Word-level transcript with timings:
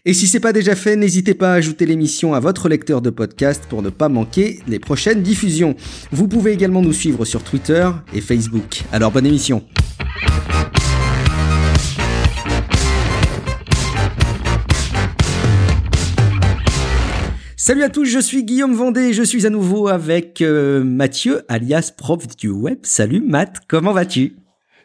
Et 0.05 0.13
si 0.13 0.27
c'est 0.27 0.39
pas 0.39 0.53
déjà 0.53 0.75
fait, 0.75 0.95
n'hésitez 0.95 1.33
pas 1.33 1.53
à 1.53 1.55
ajouter 1.55 1.85
l'émission 1.85 2.33
à 2.33 2.39
votre 2.39 2.69
lecteur 2.69 3.01
de 3.01 3.09
podcast 3.09 3.63
pour 3.69 3.81
ne 3.81 3.89
pas 3.89 4.07
manquer 4.09 4.59
les 4.67 4.79
prochaines 4.79 5.23
diffusions. 5.23 5.75
Vous 6.11 6.27
pouvez 6.27 6.51
également 6.51 6.81
nous 6.81 6.93
suivre 6.93 7.25
sur 7.25 7.43
Twitter 7.43 7.89
et 8.13 8.21
Facebook. 8.21 8.83
Alors 8.91 9.11
bonne 9.11 9.25
émission. 9.25 9.63
Salut 17.67 17.83
à 17.83 17.89
tous, 17.89 18.05
je 18.05 18.19
suis 18.19 18.45
Guillaume 18.45 18.73
Vendée 18.73 19.09
et 19.09 19.13
je 19.13 19.23
suis 19.23 19.45
à 19.45 19.49
nouveau 19.49 19.89
avec 19.89 20.41
euh, 20.41 20.85
Mathieu, 20.85 21.41
alias 21.49 21.91
prof 21.97 22.25
du 22.37 22.47
web. 22.47 22.77
Salut 22.83 23.19
Matt, 23.19 23.57
comment 23.67 23.91
vas-tu? 23.91 24.37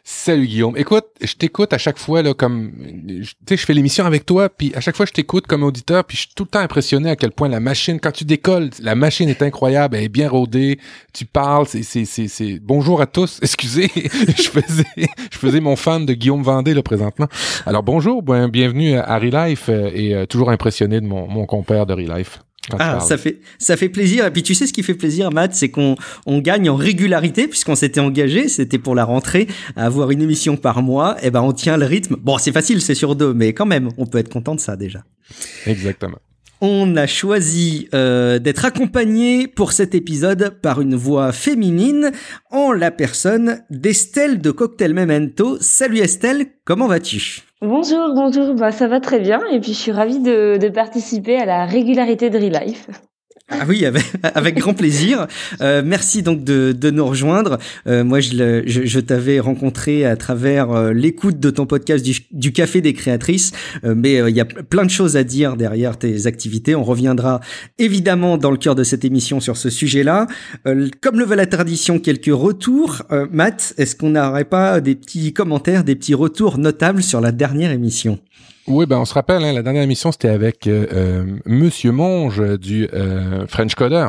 Salut 0.05 0.47
Guillaume. 0.47 0.75
Écoute, 0.75 1.05
je 1.21 1.33
t'écoute 1.33 1.71
à 1.71 1.77
chaque 1.77 1.97
fois 1.97 2.21
là 2.21 2.33
comme 2.33 2.73
tu 3.07 3.23
sais 3.47 3.55
je 3.55 3.65
fais 3.65 3.73
l'émission 3.73 4.05
avec 4.05 4.25
toi 4.25 4.49
puis 4.49 4.73
à 4.75 4.81
chaque 4.81 4.97
fois 4.97 5.05
je 5.05 5.13
t'écoute 5.13 5.47
comme 5.47 5.63
auditeur 5.63 6.03
puis 6.03 6.17
je 6.17 6.23
suis 6.23 6.33
tout 6.35 6.43
le 6.43 6.49
temps 6.49 6.59
impressionné 6.59 7.09
à 7.09 7.15
quel 7.15 7.31
point 7.31 7.47
la 7.47 7.61
machine 7.61 8.01
quand 8.01 8.11
tu 8.11 8.25
décolles, 8.25 8.69
la 8.81 8.95
machine 8.95 9.29
est 9.29 9.41
incroyable, 9.41 9.95
elle 9.95 10.03
est 10.03 10.09
bien 10.09 10.27
rodée, 10.27 10.77
tu 11.13 11.23
parles, 11.23 11.67
c'est 11.67 11.83
c'est 11.83 12.03
c'est 12.03 12.59
bonjour 12.61 12.99
à 12.99 13.05
tous. 13.05 13.39
Excusez, 13.41 13.89
je 13.95 14.49
faisais 14.49 15.07
je 15.31 15.37
faisais 15.37 15.61
mon 15.61 15.77
fan 15.77 16.05
de 16.05 16.13
Guillaume 16.13 16.43
Vendée 16.43 16.73
là 16.73 16.83
présentement. 16.83 17.29
Alors 17.65 17.83
bonjour, 17.83 18.21
bienvenue 18.23 18.97
à 18.97 19.17
Relife 19.17 19.69
euh, 19.69 19.89
et 19.93 20.13
euh, 20.13 20.25
toujours 20.25 20.49
impressionné 20.49 20.99
de 20.99 21.05
mon 21.05 21.29
mon 21.29 21.45
compère 21.45 21.85
de 21.85 21.93
Relife. 21.93 22.42
Ah, 22.79 22.99
ça 23.01 23.17
fait 23.17 23.39
ça 23.59 23.75
fait 23.75 23.89
plaisir. 23.89 24.25
Et 24.25 24.31
puis 24.31 24.43
tu 24.43 24.55
sais 24.55 24.67
ce 24.67 24.73
qui 24.73 24.83
fait 24.83 24.93
plaisir, 24.93 25.31
Matt, 25.31 25.53
c'est 25.53 25.69
qu'on 25.69 25.95
on 26.25 26.39
gagne 26.39 26.69
en 26.69 26.75
régularité 26.75 27.47
puisqu'on 27.47 27.75
s'était 27.75 27.99
engagé. 27.99 28.47
C'était 28.47 28.79
pour 28.79 28.95
la 28.95 29.03
rentrée 29.03 29.47
à 29.75 29.85
avoir 29.85 30.11
une 30.11 30.21
émission 30.21 30.55
par 30.55 30.81
mois. 30.81 31.17
Et 31.21 31.27
eh 31.27 31.31
ben 31.31 31.41
on 31.41 31.51
tient 31.51 31.77
le 31.77 31.85
rythme. 31.85 32.15
Bon, 32.21 32.37
c'est 32.37 32.53
facile, 32.53 32.81
c'est 32.81 32.95
sur 32.95 33.15
deux, 33.15 33.33
mais 33.33 33.53
quand 33.53 33.65
même, 33.65 33.89
on 33.97 34.05
peut 34.05 34.17
être 34.17 34.29
content 34.29 34.55
de 34.55 34.59
ça 34.59 34.75
déjà. 34.75 35.03
Exactement. 35.65 36.19
On 36.61 36.95
a 36.95 37.07
choisi 37.07 37.89
euh, 37.93 38.39
d'être 38.39 38.63
accompagné 38.63 39.47
pour 39.47 39.73
cet 39.73 39.93
épisode 39.93 40.61
par 40.61 40.79
une 40.79 40.95
voix 40.95 41.33
féminine 41.33 42.11
en 42.51 42.71
la 42.71 42.89
personne 42.89 43.63
d'Estelle 43.69 44.39
de 44.39 44.49
Cocktail 44.51 44.93
Memento. 44.93 45.57
Salut 45.59 45.99
Estelle, 45.99 46.45
comment 46.63 46.87
vas-tu? 46.87 47.41
Bonjour, 47.63 48.13
bonjour, 48.13 48.53
bah, 48.53 48.71
ça 48.71 48.87
va 48.87 48.99
très 48.99 49.19
bien 49.19 49.41
et 49.47 49.59
puis 49.59 49.73
je 49.73 49.79
suis 49.79 49.91
ravie 49.91 50.19
de, 50.19 50.57
de 50.57 50.69
participer 50.69 51.37
à 51.37 51.45
la 51.45 51.65
régularité 51.65 52.29
de 52.29 52.37
Relife. 52.37 52.89
Ah 53.59 53.65
oui, 53.67 53.85
avec, 53.85 54.03
avec 54.23 54.57
grand 54.57 54.73
plaisir. 54.73 55.27
Euh, 55.61 55.81
merci 55.85 56.23
donc 56.23 56.43
de, 56.43 56.71
de 56.71 56.89
nous 56.89 57.05
rejoindre. 57.05 57.59
Euh, 57.87 58.03
moi, 58.03 58.19
je, 58.19 58.63
je, 58.65 58.85
je 58.85 58.99
t'avais 58.99 59.39
rencontré 59.39 60.05
à 60.05 60.15
travers 60.15 60.71
euh, 60.71 60.93
l'écoute 60.93 61.39
de 61.39 61.49
ton 61.49 61.65
podcast 61.65 62.03
du, 62.03 62.15
du 62.31 62.51
Café 62.51 62.81
des 62.81 62.93
créatrices, 62.93 63.51
euh, 63.83 63.93
mais 63.95 64.19
euh, 64.19 64.29
il 64.29 64.35
y 64.35 64.41
a 64.41 64.45
plein 64.45 64.85
de 64.85 64.89
choses 64.89 65.17
à 65.17 65.23
dire 65.23 65.55
derrière 65.55 65.97
tes 65.97 66.27
activités. 66.27 66.75
On 66.75 66.83
reviendra 66.83 67.41
évidemment 67.77 68.37
dans 68.37 68.51
le 68.51 68.57
cœur 68.57 68.75
de 68.75 68.83
cette 68.83 69.05
émission 69.05 69.39
sur 69.39 69.57
ce 69.57 69.69
sujet-là. 69.69 70.27
comme 71.01 71.19
le 71.19 71.25
veut 71.25 71.35
la 71.35 71.45
tradition, 71.45 71.99
quelques 71.99 72.33
retours. 72.33 73.03
Matt, 73.31 73.73
est-ce 73.77 73.95
qu'on 73.95 74.11
n'aurait 74.11 74.45
pas 74.45 74.81
des 74.81 74.95
petits 74.95 75.33
commentaires, 75.33 75.83
des 75.83 75.95
petits 75.95 76.13
retours 76.13 76.57
notables 76.57 77.03
sur 77.03 77.21
la 77.21 77.31
dernière 77.31 77.71
émission? 77.71 78.19
Oui, 78.67 78.85
ben 78.85 78.99
on 78.99 79.05
se 79.05 79.13
rappelle, 79.13 79.43
hein, 79.43 79.51
la 79.51 79.61
dernière 79.61 79.83
émission, 79.83 80.13
c'était 80.13 80.29
avec 80.29 80.67
euh, 80.67 80.87
euh, 80.93 81.25
Monsieur 81.45 81.91
Monge 81.91 82.57
du 82.57 82.87
euh, 82.93 83.45
French 83.47 83.75
Coder. 83.75 84.07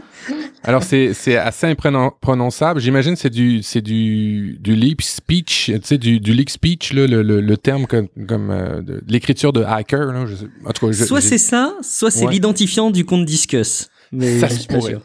Alors 0.67 0.83
c'est 0.83 1.15
c'est 1.15 1.37
assez 1.37 1.67
imprononçable. 1.67 2.81
J'imagine 2.81 3.15
c'est 3.15 3.31
du 3.31 3.63
c'est 3.63 3.81
du 3.81 4.59
du 4.61 4.75
leap 4.75 5.01
speech, 5.01 5.67
tu 5.67 5.81
sais 5.85 5.97
du 5.97 6.19
du 6.19 6.33
leak 6.33 6.51
speech 6.51 6.93
là, 6.93 7.07
le, 7.07 7.23
le, 7.23 7.41
le 7.41 7.57
terme 7.57 7.87
comme 7.87 8.09
comme 8.27 8.51
euh, 8.51 8.83
l'écriture 9.07 9.53
de 9.53 9.63
hacker 9.63 10.13
là. 10.13 10.27
Je 10.27 10.35
en 10.65 10.73
tout 10.73 10.89
cas, 10.89 10.93
soit 10.93 11.21
c'est 11.21 11.39
ça, 11.39 11.75
soit 11.83 12.11
c'est 12.11 12.27
l'identifiant 12.27 12.91
du 12.91 13.05
compte 13.05 13.25
Discus. 13.25 13.89
Mais 14.11 14.41
ça 14.41 14.49
je 14.49 14.55
suis 14.55 14.67
pas 14.67 14.81
sûr. 14.81 15.01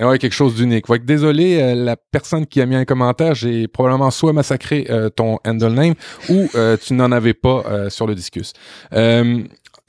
Ouais, 0.00 0.18
quelque 0.18 0.32
chose 0.32 0.54
d'unique. 0.54 0.86
que 0.86 0.96
désolé, 0.98 1.60
euh, 1.60 1.74
la 1.74 1.96
personne 1.96 2.46
qui 2.46 2.60
a 2.60 2.66
mis 2.66 2.74
un 2.74 2.84
commentaire, 2.84 3.34
j'ai 3.34 3.68
probablement 3.68 4.10
soit 4.10 4.32
massacré 4.32 4.86
euh, 4.88 5.10
ton 5.10 5.38
handle 5.44 5.72
name 5.72 5.94
ou 6.28 6.48
tu 6.84 6.94
n'en 6.94 7.12
avais 7.12 7.34
pas 7.34 7.88
sur 7.90 8.06
le 8.06 8.14
discus. 8.14 8.52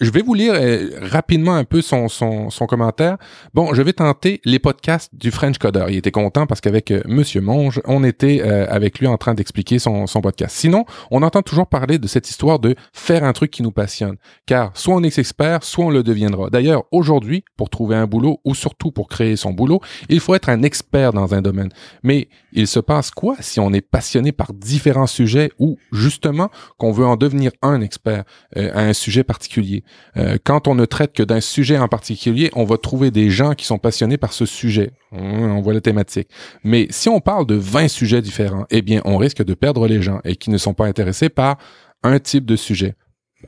Je 0.02 0.12
vais 0.12 0.22
vous 0.22 0.34
lire 0.34 0.56
euh, 0.58 0.90
rapidement 1.04 1.56
un 1.56 1.64
peu 1.64 1.82
son, 1.82 2.10
son, 2.10 2.50
son, 2.50 2.66
commentaire. 2.66 3.16
Bon, 3.54 3.74
je 3.74 3.82
vais 3.82 3.94
tenter 3.94 4.42
les 4.44 4.60
podcasts 4.60 5.10
du 5.16 5.32
French 5.32 5.58
Coder. 5.58 5.86
Il 5.88 5.96
était 5.96 6.12
content 6.12 6.46
parce 6.48 6.60
qu'avec 6.60 6.92
euh, 6.92 7.02
Monsieur 7.06 7.40
Monge, 7.40 7.80
on 7.86 8.04
était 8.04 8.42
euh, 8.44 8.68
avec 8.70 9.00
lui 9.00 9.08
en 9.08 9.16
train 9.16 9.36
d'expliquer 9.36 9.80
son, 9.80 10.06
son 10.06 10.20
podcast. 10.20 10.54
Sinon, 10.54 10.84
on 11.12 11.24
entend 11.24 11.44
toujours 11.44 11.68
parler 11.68 11.98
de 11.98 12.08
cette 12.08 12.30
histoire 12.30 12.60
de 12.60 12.76
faire 12.92 13.24
un 13.24 13.32
truc 13.32 13.52
qui 13.52 13.64
nous 13.64 13.72
passionne. 13.72 14.18
Car 14.46 14.72
soit 14.74 14.96
on 14.96 15.02
est 15.02 15.18
expert, 15.18 15.64
soit 15.64 15.86
on 15.86 15.90
le 15.90 16.04
deviendra. 16.04 16.50
D'ailleurs, 16.50 16.84
aujourd'hui, 16.92 17.46
pour 17.56 17.70
trouver 17.70 17.96
un 17.96 18.06
boulot 18.06 18.42
ou 18.44 18.54
surtout 18.54 18.92
pour 18.92 19.08
créer 19.08 19.38
son 19.38 19.54
boulot, 19.54 19.80
il 20.10 20.20
faut 20.20 20.36
être 20.36 20.50
un 20.50 20.62
expert 20.64 21.14
dans 21.14 21.34
un 21.34 21.42
domaine. 21.42 21.70
Mais 22.04 22.28
il 22.52 22.68
se 22.68 22.82
passe 22.82 23.12
quoi 23.12 23.38
si 23.40 23.62
on 23.62 23.72
est 23.72 23.80
passionné 23.80 24.34
par 24.34 24.52
différents 24.52 25.08
sujets 25.08 25.54
ou 25.58 25.78
justement 25.94 26.50
qu'on 26.78 26.92
veut 26.92 27.06
en 27.06 27.16
devenir 27.16 27.52
un 27.62 27.80
expert 27.80 28.26
à 28.54 28.82
un 28.82 28.94
sujet 28.94 29.24
particulier? 29.24 29.85
Euh, 30.18 30.38
quand 30.44 30.68
on 30.68 30.76
ne 30.76 30.86
traite 30.86 31.14
que 31.14 31.24
d'un 31.24 31.42
sujet 31.42 31.78
en 31.78 31.88
particulier, 31.88 32.50
on 32.54 32.64
va 32.64 32.78
trouver 32.78 33.12
des 33.12 33.30
gens 33.30 33.54
qui 33.54 33.66
sont 33.66 33.78
passionnés 33.78 34.18
par 34.18 34.34
ce 34.34 34.46
sujet. 34.46 34.92
On 35.12 35.62
voit 35.62 35.74
la 35.74 35.82
thématique. 35.82 36.30
Mais 36.64 36.88
si 36.90 37.10
on 37.10 37.20
parle 37.20 37.46
de 37.46 37.56
20 37.56 37.88
sujets 37.88 38.22
différents, 38.22 38.66
eh 38.70 38.82
bien, 38.82 39.02
on 39.06 39.18
risque 39.18 39.44
de 39.44 39.54
perdre 39.54 39.88
les 39.88 40.02
gens 40.02 40.20
et 40.24 40.36
qui 40.36 40.50
ne 40.50 40.58
sont 40.58 40.74
pas 40.74 40.86
intéressés 40.86 41.30
par 41.30 41.58
un 42.04 42.20
type 42.20 42.46
de 42.46 42.56
sujet. 42.56 42.96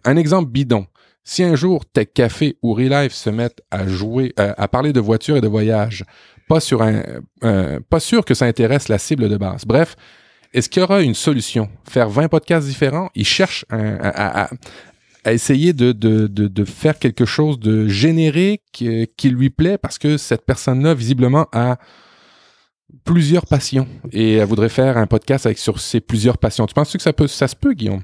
Un 0.05 0.17
exemple 0.17 0.49
bidon. 0.49 0.85
Si 1.23 1.43
un 1.43 1.55
jour 1.55 1.85
Tech 1.85 2.07
Café 2.13 2.57
ou 2.61 2.73
Relife 2.73 3.13
se 3.13 3.29
mettent 3.29 3.61
à 3.69 3.85
jouer, 3.85 4.33
euh, 4.39 4.53
à 4.57 4.67
parler 4.67 4.93
de 4.93 5.01
voitures 5.01 5.35
et 5.35 5.41
de 5.41 5.47
voyages, 5.47 6.05
euh, 6.49 7.79
pas 7.89 7.99
sûr 7.99 8.25
que 8.25 8.33
ça 8.33 8.45
intéresse 8.45 8.87
la 8.87 8.97
cible 8.97 9.27
de 9.27 9.37
base. 9.37 9.65
Bref, 9.65 9.95
est-ce 10.53 10.69
qu'il 10.69 10.81
y 10.81 10.83
aura 10.83 11.01
une 11.01 11.13
solution? 11.13 11.69
Faire 11.83 12.09
20 12.09 12.29
podcasts 12.29 12.67
différents? 12.67 13.09
Ils 13.15 13.25
cherchent 13.25 13.65
un, 13.69 13.97
à 14.01 14.49
essayer 15.25 15.73
de, 15.73 15.91
de, 15.91 16.27
de, 16.27 16.47
de, 16.47 16.65
faire 16.65 16.99
quelque 16.99 17.25
chose 17.25 17.59
de 17.59 17.87
générique 17.87 18.61
euh, 18.81 19.05
qui 19.17 19.29
lui 19.29 19.49
plaît 19.49 19.77
parce 19.77 19.97
que 19.97 20.17
cette 20.17 20.45
personne-là, 20.45 20.93
visiblement, 20.93 21.47
a 21.51 21.77
plusieurs 23.03 23.45
passions 23.45 23.87
et 24.11 24.35
elle 24.35 24.47
voudrait 24.47 24.69
faire 24.69 24.97
un 24.97 25.07
podcast 25.07 25.45
avec 25.45 25.57
sur 25.57 25.79
ses 25.79 25.99
plusieurs 25.99 26.37
passions. 26.37 26.65
Tu 26.65 26.73
penses 26.73 26.93
que 26.93 27.01
ça 27.01 27.13
peut, 27.13 27.27
ça 27.27 27.47
se 27.47 27.55
peut, 27.55 27.73
Guillaume? 27.73 28.03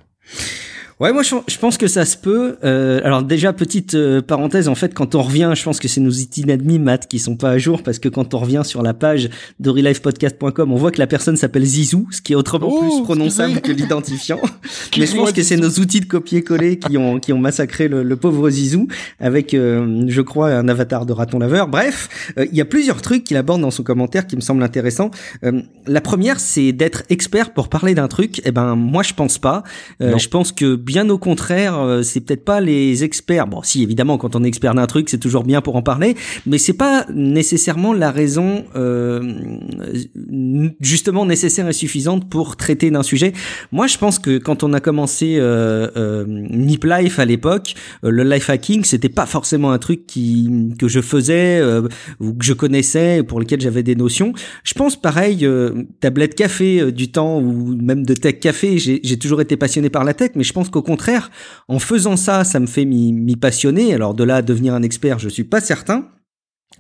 Ouais, 1.00 1.12
moi 1.12 1.24
je, 1.24 1.58
pense 1.58 1.78
que 1.78 1.88
ça 1.88 2.06
se 2.06 2.18
peut. 2.18 2.58
Euh, 2.64 3.02
alors 3.04 3.24
déjà 3.24 3.52
petite 3.52 3.96
euh, 3.96 4.22
parenthèse, 4.22 4.68
en 4.68 4.76
fait, 4.76 4.94
quand 4.94 5.16
on 5.16 5.24
revient, 5.24 5.52
je 5.56 5.64
pense 5.64 5.80
que 5.80 5.88
c'est 5.88 6.02
nos 6.02 6.12
admis 6.50 6.78
Matt 6.78 7.08
qui 7.08 7.20
sont 7.20 7.36
pas 7.36 7.50
à 7.50 7.58
jour 7.58 7.82
parce 7.82 8.00
que 8.00 8.10
quand 8.10 8.34
on 8.34 8.40
revient 8.40 8.62
sur 8.64 8.84
la 8.84 8.94
page 8.94 9.30
de 9.60 9.70
relifepodcast.com, 9.70 10.72
on 10.72 10.76
voit 10.76 10.92
que 10.92 11.00
la 11.00 11.08
personne 11.08 11.36
s'appelle 11.36 11.66
Zizou, 11.66 12.08
ce 12.12 12.22
qui 12.22 12.34
est 12.34 12.36
autrement 12.36 12.70
oh, 12.70 12.80
plus 12.80 13.04
prononçable 13.04 13.62
que 13.62 13.72
l'identifiant. 13.72 14.40
Mais 14.98 15.08
je 15.08 15.16
pense 15.16 15.32
que 15.32 15.42
c'est 15.42 15.58
nos 15.58 15.70
outils 15.70 16.00
de 16.00 16.06
copier-coller 16.06 16.78
qui 16.78 16.98
ont 16.98 17.20
qui 17.20 17.34
ont 17.34 17.40
massacré 17.40 17.88
le, 17.88 18.16
pauvre 18.16 18.50
Zizou 18.50 18.88
avec, 19.20 19.54
euh, 19.54 20.06
je 20.08 20.22
crois, 20.22 20.52
un 20.52 20.68
avatar 20.68 21.06
de 21.06 21.14
raton 21.14 21.40
laveur. 21.40 21.68
Bref, 21.68 22.34
euh, 22.38 22.46
il 22.52 22.58
y 22.58 22.62
a 22.62 22.66
plusieurs 22.66 23.02
trucs 23.02 23.24
qu'il 23.24 23.38
aborde 23.38 23.62
dans 23.62 23.72
son 23.72 23.84
commentaire 23.84 24.28
qui 24.28 24.36
me 24.36 24.42
semblent 24.42 24.64
intéressants. 24.64 25.12
la 25.88 26.02
première, 26.02 26.40
c'est 26.40 26.72
d'être 26.72 27.04
expert 27.10 27.54
pour 27.54 27.70
parler 27.70 27.96
d'un 27.96 28.08
truc. 28.08 28.42
Eh 28.46 28.52
ben 28.52 28.76
moi, 28.76 29.02
je 29.02 29.14
pense 29.14 29.40
pas. 29.40 29.64
je 30.00 30.28
pense 30.28 30.52
que 30.52 30.76
bien 30.84 31.10
au 31.10 31.18
contraire, 31.18 31.80
euh, 31.80 32.04
c'est 32.04 32.22
peut-être 32.22 32.44
pas 32.44 32.62
les 32.62 33.04
experts. 33.04 33.48
Bon, 33.48 33.62
si 33.64 33.84
évidemment, 33.84 34.18
quand 34.18 34.36
on 34.36 34.44
est 34.44 34.48
expert 34.48 34.76
d'un 34.76 34.86
truc, 34.86 35.10
c'est 35.10 35.18
toujours 35.18 35.44
bien 35.44 35.62
pour 35.62 35.76
en 35.76 35.82
parler, 35.82 36.16
mais 36.46 36.58
c'est 36.58 36.74
pas 36.74 37.06
nécessairement 37.14 37.94
la 37.94 38.12
raison 38.12 38.66
euh, 38.76 39.34
justement 40.82 41.26
nécessaire 41.26 41.68
et 41.68 41.74
suffisante 41.74 42.30
pour 42.30 42.58
traiter 42.58 42.92
d'un 42.92 43.04
sujet. 43.04 43.34
Moi, 43.72 43.88
je 43.88 43.98
pense 43.98 44.20
que 44.20 44.38
quand 44.38 44.64
on 44.64 44.74
a 44.74 44.80
commencé 44.80 45.38
euh, 45.40 45.88
euh 45.96 46.26
Nip 46.28 46.84
Life 46.84 47.20
à 47.20 47.26
l'époque, 47.26 47.76
le 48.04 48.24
life 48.24 48.50
hacking, 48.50 48.84
c'était 48.84 49.10
pas 49.10 49.26
forcément 49.26 49.72
un 49.72 49.78
truc 49.78 50.06
qui 50.06 50.74
que 50.78 50.88
je 50.88 51.02
faisais 51.02 51.62
ou 52.20 52.34
que 52.34 52.46
je 52.46 52.54
connaissais, 52.54 53.24
pour 53.24 53.40
lequel 53.40 53.62
j'avais 53.62 53.84
des 53.84 53.96
notions. 53.96 54.34
Je 54.64 54.74
pense 54.74 55.00
pareil, 55.00 55.48
tablette 56.00 56.36
café 56.36 56.92
du 56.92 57.12
temps 57.12 57.40
ou 57.40 57.76
même 57.82 58.06
de 58.06 58.14
tech 58.14 58.40
café, 58.40 58.78
j'ai 58.78 59.18
toujours 59.18 59.42
été 59.42 59.58
passionné 59.58 59.90
par 59.90 60.04
la 60.04 60.14
tech, 60.14 60.32
mais 60.36 60.44
je 60.44 60.54
pense 60.54 60.70
qu'au 60.74 60.82
contraire, 60.82 61.32
en 61.70 61.80
faisant 61.80 62.18
ça, 62.18 62.44
ça 62.44 62.60
me 62.60 62.68
fait 62.68 62.84
m'y 62.84 63.36
passionner. 63.38 63.94
Alors 63.94 64.14
de 64.14 64.24
là 64.24 64.38
à 64.38 64.42
devenir 64.42 64.74
un 64.74 64.84
expert, 64.84 65.20
je 65.20 65.30
suis 65.30 65.46
pas 65.46 65.62
certain. 65.62 66.10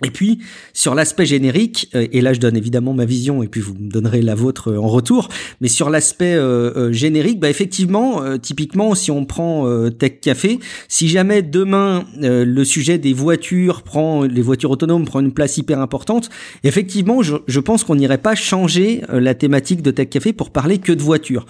Et 0.03 0.09
puis 0.09 0.39
sur 0.73 0.95
l'aspect 0.95 1.25
générique, 1.25 1.89
euh, 1.93 2.07
et 2.11 2.21
là 2.21 2.33
je 2.33 2.39
donne 2.39 2.57
évidemment 2.57 2.93
ma 2.93 3.05
vision 3.05 3.43
et 3.43 3.47
puis 3.47 3.61
vous 3.61 3.75
me 3.75 3.89
donnerez 3.89 4.21
la 4.21 4.33
vôtre 4.33 4.71
euh, 4.71 4.77
en 4.77 4.87
retour, 4.87 5.29
mais 5.61 5.67
sur 5.67 5.89
l'aspect 5.89 6.33
euh, 6.33 6.91
générique, 6.91 7.39
bah 7.39 7.49
effectivement, 7.49 8.37
typiquement 8.39 8.95
si 8.95 9.11
on 9.11 9.25
prend 9.25 9.67
Tech 9.91 10.19
Café, 10.21 10.59
si 10.87 11.07
jamais 11.07 11.41
demain 11.41 12.05
le 12.19 12.63
sujet 12.63 12.97
des 12.97 13.13
voitures 13.13 13.83
prend, 13.83 14.23
les 14.23 14.41
voitures 14.41 14.71
autonomes 14.71 15.05
prend 15.05 15.19
une 15.19 15.33
place 15.33 15.57
hyper 15.57 15.79
importante, 15.79 16.29
effectivement 16.63 17.21
je, 17.21 17.35
je 17.47 17.59
pense 17.59 17.83
qu'on 17.83 17.95
n'irait 17.95 18.17
pas 18.17 18.35
changer 18.35 19.01
la 19.09 19.35
thématique 19.35 19.81
de 19.81 19.91
Tech 19.91 20.09
Café 20.09 20.33
pour 20.33 20.51
parler 20.51 20.79
que 20.79 20.91
de 20.91 21.01
voitures. 21.01 21.45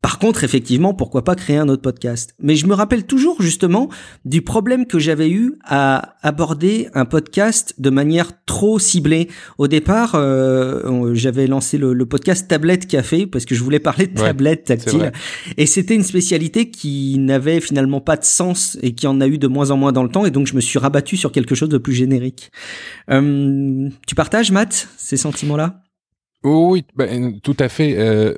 Par 0.00 0.20
contre, 0.20 0.44
effectivement, 0.44 0.94
pourquoi 0.94 1.24
pas 1.24 1.34
créer 1.34 1.56
un 1.56 1.68
autre 1.68 1.82
podcast? 1.82 2.32
Mais 2.38 2.54
je 2.54 2.66
me 2.66 2.74
rappelle 2.74 3.04
toujours 3.04 3.42
justement 3.42 3.88
du 4.24 4.42
problème 4.42 4.86
que 4.86 5.00
j'avais 5.00 5.28
eu 5.28 5.54
à 5.64 6.14
aborder 6.22 6.88
un 6.94 7.04
podcast 7.04 7.74
de 7.78 7.87
manière 7.90 8.30
trop 8.46 8.78
ciblée. 8.78 9.28
Au 9.58 9.68
départ, 9.68 10.12
euh, 10.14 11.14
j'avais 11.14 11.46
lancé 11.46 11.78
le, 11.78 12.06
podcast 12.06 12.48
Tablette 12.48 12.86
Café 12.86 13.26
parce 13.26 13.44
que 13.44 13.54
je 13.54 13.62
voulais 13.62 13.80
parler 13.80 14.06
de 14.06 14.18
tablette 14.18 14.64
tactile. 14.64 15.12
Et 15.56 15.66
c'était 15.66 15.94
une 15.94 16.02
spécialité 16.02 16.70
qui 16.70 17.18
n'avait 17.18 17.60
finalement 17.60 18.00
pas 18.00 18.16
de 18.16 18.24
sens 18.24 18.78
et 18.82 18.92
qui 18.92 19.06
en 19.06 19.20
a 19.20 19.26
eu 19.26 19.38
de 19.38 19.46
moins 19.46 19.70
en 19.70 19.76
moins 19.76 19.92
dans 19.92 20.02
le 20.02 20.08
temps. 20.08 20.24
Et 20.26 20.30
donc, 20.30 20.46
je 20.46 20.54
me 20.54 20.60
suis 20.60 20.78
rabattu 20.78 21.16
sur 21.16 21.32
quelque 21.32 21.54
chose 21.54 21.68
de 21.68 21.78
plus 21.78 21.92
générique. 21.92 22.50
Euh, 23.10 23.88
tu 24.06 24.14
partages, 24.14 24.50
Matt, 24.50 24.88
ces 24.96 25.16
sentiments-là? 25.16 25.82
Oui, 26.44 26.84
ben, 26.96 27.40
tout 27.40 27.56
à 27.58 27.68
fait. 27.68 27.98
Euh, 27.98 28.34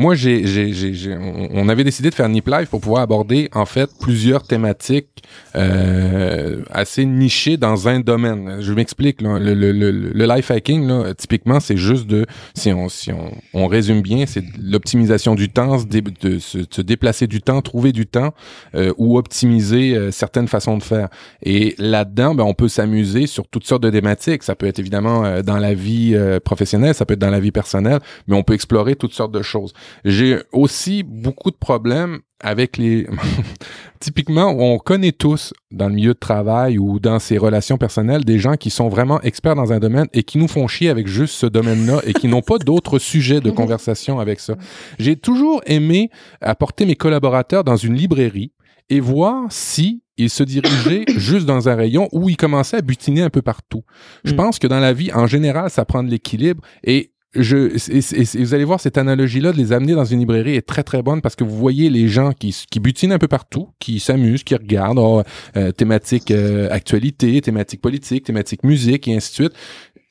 moi, 0.00 0.14
j'ai, 0.14 0.46
j'ai, 0.46 1.18
on 1.52 1.68
avait 1.68 1.84
décidé 1.84 2.08
de 2.08 2.14
faire 2.14 2.28
Nip 2.30 2.48
Live 2.48 2.68
pour 2.68 2.80
pouvoir 2.80 3.02
aborder 3.02 3.50
en 3.52 3.66
fait 3.66 3.90
plusieurs 4.00 4.44
thématiques 4.44 5.22
euh, 5.56 6.62
assez 6.70 7.04
nichées 7.04 7.58
dans 7.58 7.86
un 7.86 8.00
domaine. 8.00 8.62
Je 8.62 8.72
m'explique. 8.72 9.20
Le, 9.20 9.38
le, 9.38 9.72
le, 9.72 9.90
le, 9.90 10.26
life 10.26 10.50
hacking, 10.50 10.88
là, 10.88 11.12
typiquement, 11.12 11.60
c'est 11.60 11.76
juste 11.76 12.06
de, 12.06 12.24
si 12.54 12.72
on, 12.72 12.88
si 12.88 13.12
on, 13.12 13.30
on 13.52 13.66
résume 13.66 14.00
bien, 14.00 14.24
c'est 14.24 14.42
l'optimisation 14.58 15.34
du 15.34 15.50
temps, 15.50 15.76
de 15.84 16.38
se, 16.38 16.80
déplacer 16.80 17.26
du 17.26 17.42
temps, 17.42 17.60
trouver 17.60 17.92
du 17.92 18.06
temps 18.06 18.32
euh, 18.74 18.94
ou 18.96 19.18
optimiser 19.18 19.94
euh, 19.94 20.10
certaines 20.10 20.48
façons 20.48 20.78
de 20.78 20.82
faire. 20.82 21.08
Et 21.42 21.74
là-dedans, 21.76 22.34
ben, 22.34 22.44
on 22.44 22.54
peut 22.54 22.68
s'amuser 22.68 23.26
sur 23.26 23.46
toutes 23.48 23.66
sortes 23.66 23.82
de 23.82 23.90
thématiques. 23.90 24.44
Ça 24.44 24.54
peut 24.54 24.66
être 24.66 24.78
évidemment 24.78 25.26
euh, 25.26 25.42
dans 25.42 25.58
la 25.58 25.74
vie 25.74 26.16
professionnelle, 26.42 26.94
ça 26.94 27.04
peut 27.04 27.14
être 27.14 27.20
dans 27.20 27.28
la 27.28 27.40
vie 27.40 27.52
personnelle, 27.52 27.98
mais 28.26 28.34
on 28.34 28.42
peut 28.42 28.54
explorer 28.54 28.96
toutes 28.96 29.12
sortes 29.12 29.32
de 29.32 29.42
choses. 29.42 29.74
J'ai 30.04 30.38
aussi 30.52 31.02
beaucoup 31.02 31.50
de 31.50 31.56
problèmes 31.56 32.20
avec 32.40 32.76
les... 32.76 33.06
Typiquement, 34.00 34.48
on 34.48 34.78
connaît 34.78 35.12
tous 35.12 35.52
dans 35.70 35.88
le 35.88 35.94
milieu 35.94 36.14
de 36.14 36.18
travail 36.18 36.78
ou 36.78 36.98
dans 36.98 37.18
ses 37.18 37.36
relations 37.36 37.76
personnelles 37.76 38.24
des 38.24 38.38
gens 38.38 38.54
qui 38.54 38.70
sont 38.70 38.88
vraiment 38.88 39.20
experts 39.20 39.56
dans 39.56 39.74
un 39.74 39.78
domaine 39.78 40.06
et 40.14 40.22
qui 40.22 40.38
nous 40.38 40.48
font 40.48 40.66
chier 40.66 40.88
avec 40.88 41.06
juste 41.06 41.34
ce 41.34 41.46
domaine-là 41.46 42.00
et 42.06 42.14
qui 42.14 42.26
n'ont 42.26 42.40
pas 42.40 42.58
d'autres 42.64 42.98
sujets 42.98 43.40
de 43.40 43.50
conversation 43.50 44.18
avec 44.18 44.40
ça. 44.40 44.54
J'ai 44.98 45.16
toujours 45.16 45.60
aimé 45.66 46.10
apporter 46.40 46.86
mes 46.86 46.96
collaborateurs 46.96 47.62
dans 47.62 47.76
une 47.76 47.94
librairie 47.94 48.52
et 48.88 49.00
voir 49.00 49.46
si 49.50 50.02
ils 50.16 50.30
se 50.30 50.42
dirigeaient 50.42 51.04
juste 51.16 51.46
dans 51.46 51.68
un 51.68 51.74
rayon 51.74 52.08
où 52.12 52.28
ils 52.28 52.36
commençaient 52.36 52.78
à 52.78 52.82
butiner 52.82 53.22
un 53.22 53.30
peu 53.30 53.42
partout. 53.42 53.84
Je 54.24 54.32
mm. 54.32 54.36
pense 54.36 54.58
que 54.58 54.66
dans 54.66 54.80
la 54.80 54.92
vie, 54.92 55.12
en 55.12 55.26
général, 55.26 55.70
ça 55.70 55.84
prend 55.84 56.02
de 56.02 56.10
l'équilibre 56.10 56.62
et 56.84 57.12
je, 57.34 58.38
vous 58.38 58.54
allez 58.54 58.64
voir 58.64 58.80
cette 58.80 58.98
analogie-là 58.98 59.52
de 59.52 59.56
les 59.56 59.72
amener 59.72 59.94
dans 59.94 60.04
une 60.04 60.18
librairie 60.18 60.56
est 60.56 60.66
très 60.66 60.82
très 60.82 61.00
bonne 61.00 61.20
parce 61.20 61.36
que 61.36 61.44
vous 61.44 61.56
voyez 61.56 61.88
les 61.88 62.08
gens 62.08 62.32
qui, 62.32 62.64
qui 62.68 62.80
butinent 62.80 63.12
un 63.12 63.18
peu 63.18 63.28
partout, 63.28 63.68
qui 63.78 64.00
s'amusent, 64.00 64.42
qui 64.42 64.54
regardent, 64.56 64.98
oh, 64.98 65.22
euh, 65.56 65.70
thématique 65.70 66.32
euh, 66.32 66.68
actualité, 66.70 67.40
thématique 67.40 67.80
politique, 67.80 68.24
thématique 68.24 68.64
musique 68.64 69.06
et 69.06 69.14
ainsi 69.14 69.30
de 69.30 69.34
suite. 69.34 69.52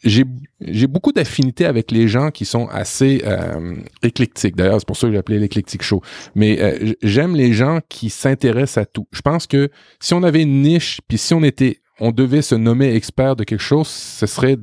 J'ai, 0.01 0.23
j'ai 0.61 0.87
beaucoup 0.87 1.11
d'affinité 1.11 1.65
avec 1.65 1.91
les 1.91 2.07
gens 2.07 2.31
qui 2.31 2.45
sont 2.45 2.67
assez 2.67 3.21
euh, 3.25 3.75
éclectiques. 4.01 4.55
D'ailleurs, 4.55 4.79
c'est 4.79 4.87
pour 4.87 4.95
ça 4.95 5.09
que 5.09 5.17
appelé 5.17 5.39
l'éclectique 5.39 5.81
show. 5.83 6.01
Mais 6.35 6.61
euh, 6.61 6.93
j'aime 7.03 7.35
les 7.35 7.51
gens 7.51 7.79
qui 7.89 8.09
s'intéressent 8.09 8.77
à 8.77 8.85
tout. 8.85 9.07
Je 9.11 9.19
pense 9.19 9.45
que 9.45 9.69
si 9.99 10.13
on 10.13 10.23
avait 10.23 10.41
une 10.43 10.61
niche, 10.61 11.01
puis 11.09 11.17
si 11.17 11.33
on 11.33 11.43
était, 11.43 11.81
on 11.99 12.11
devait 12.11 12.41
se 12.41 12.55
nommer 12.55 12.95
expert 12.95 13.35
de 13.35 13.43
quelque 13.43 13.59
chose, 13.59 13.89
ce 13.89 14.25
serait 14.25 14.55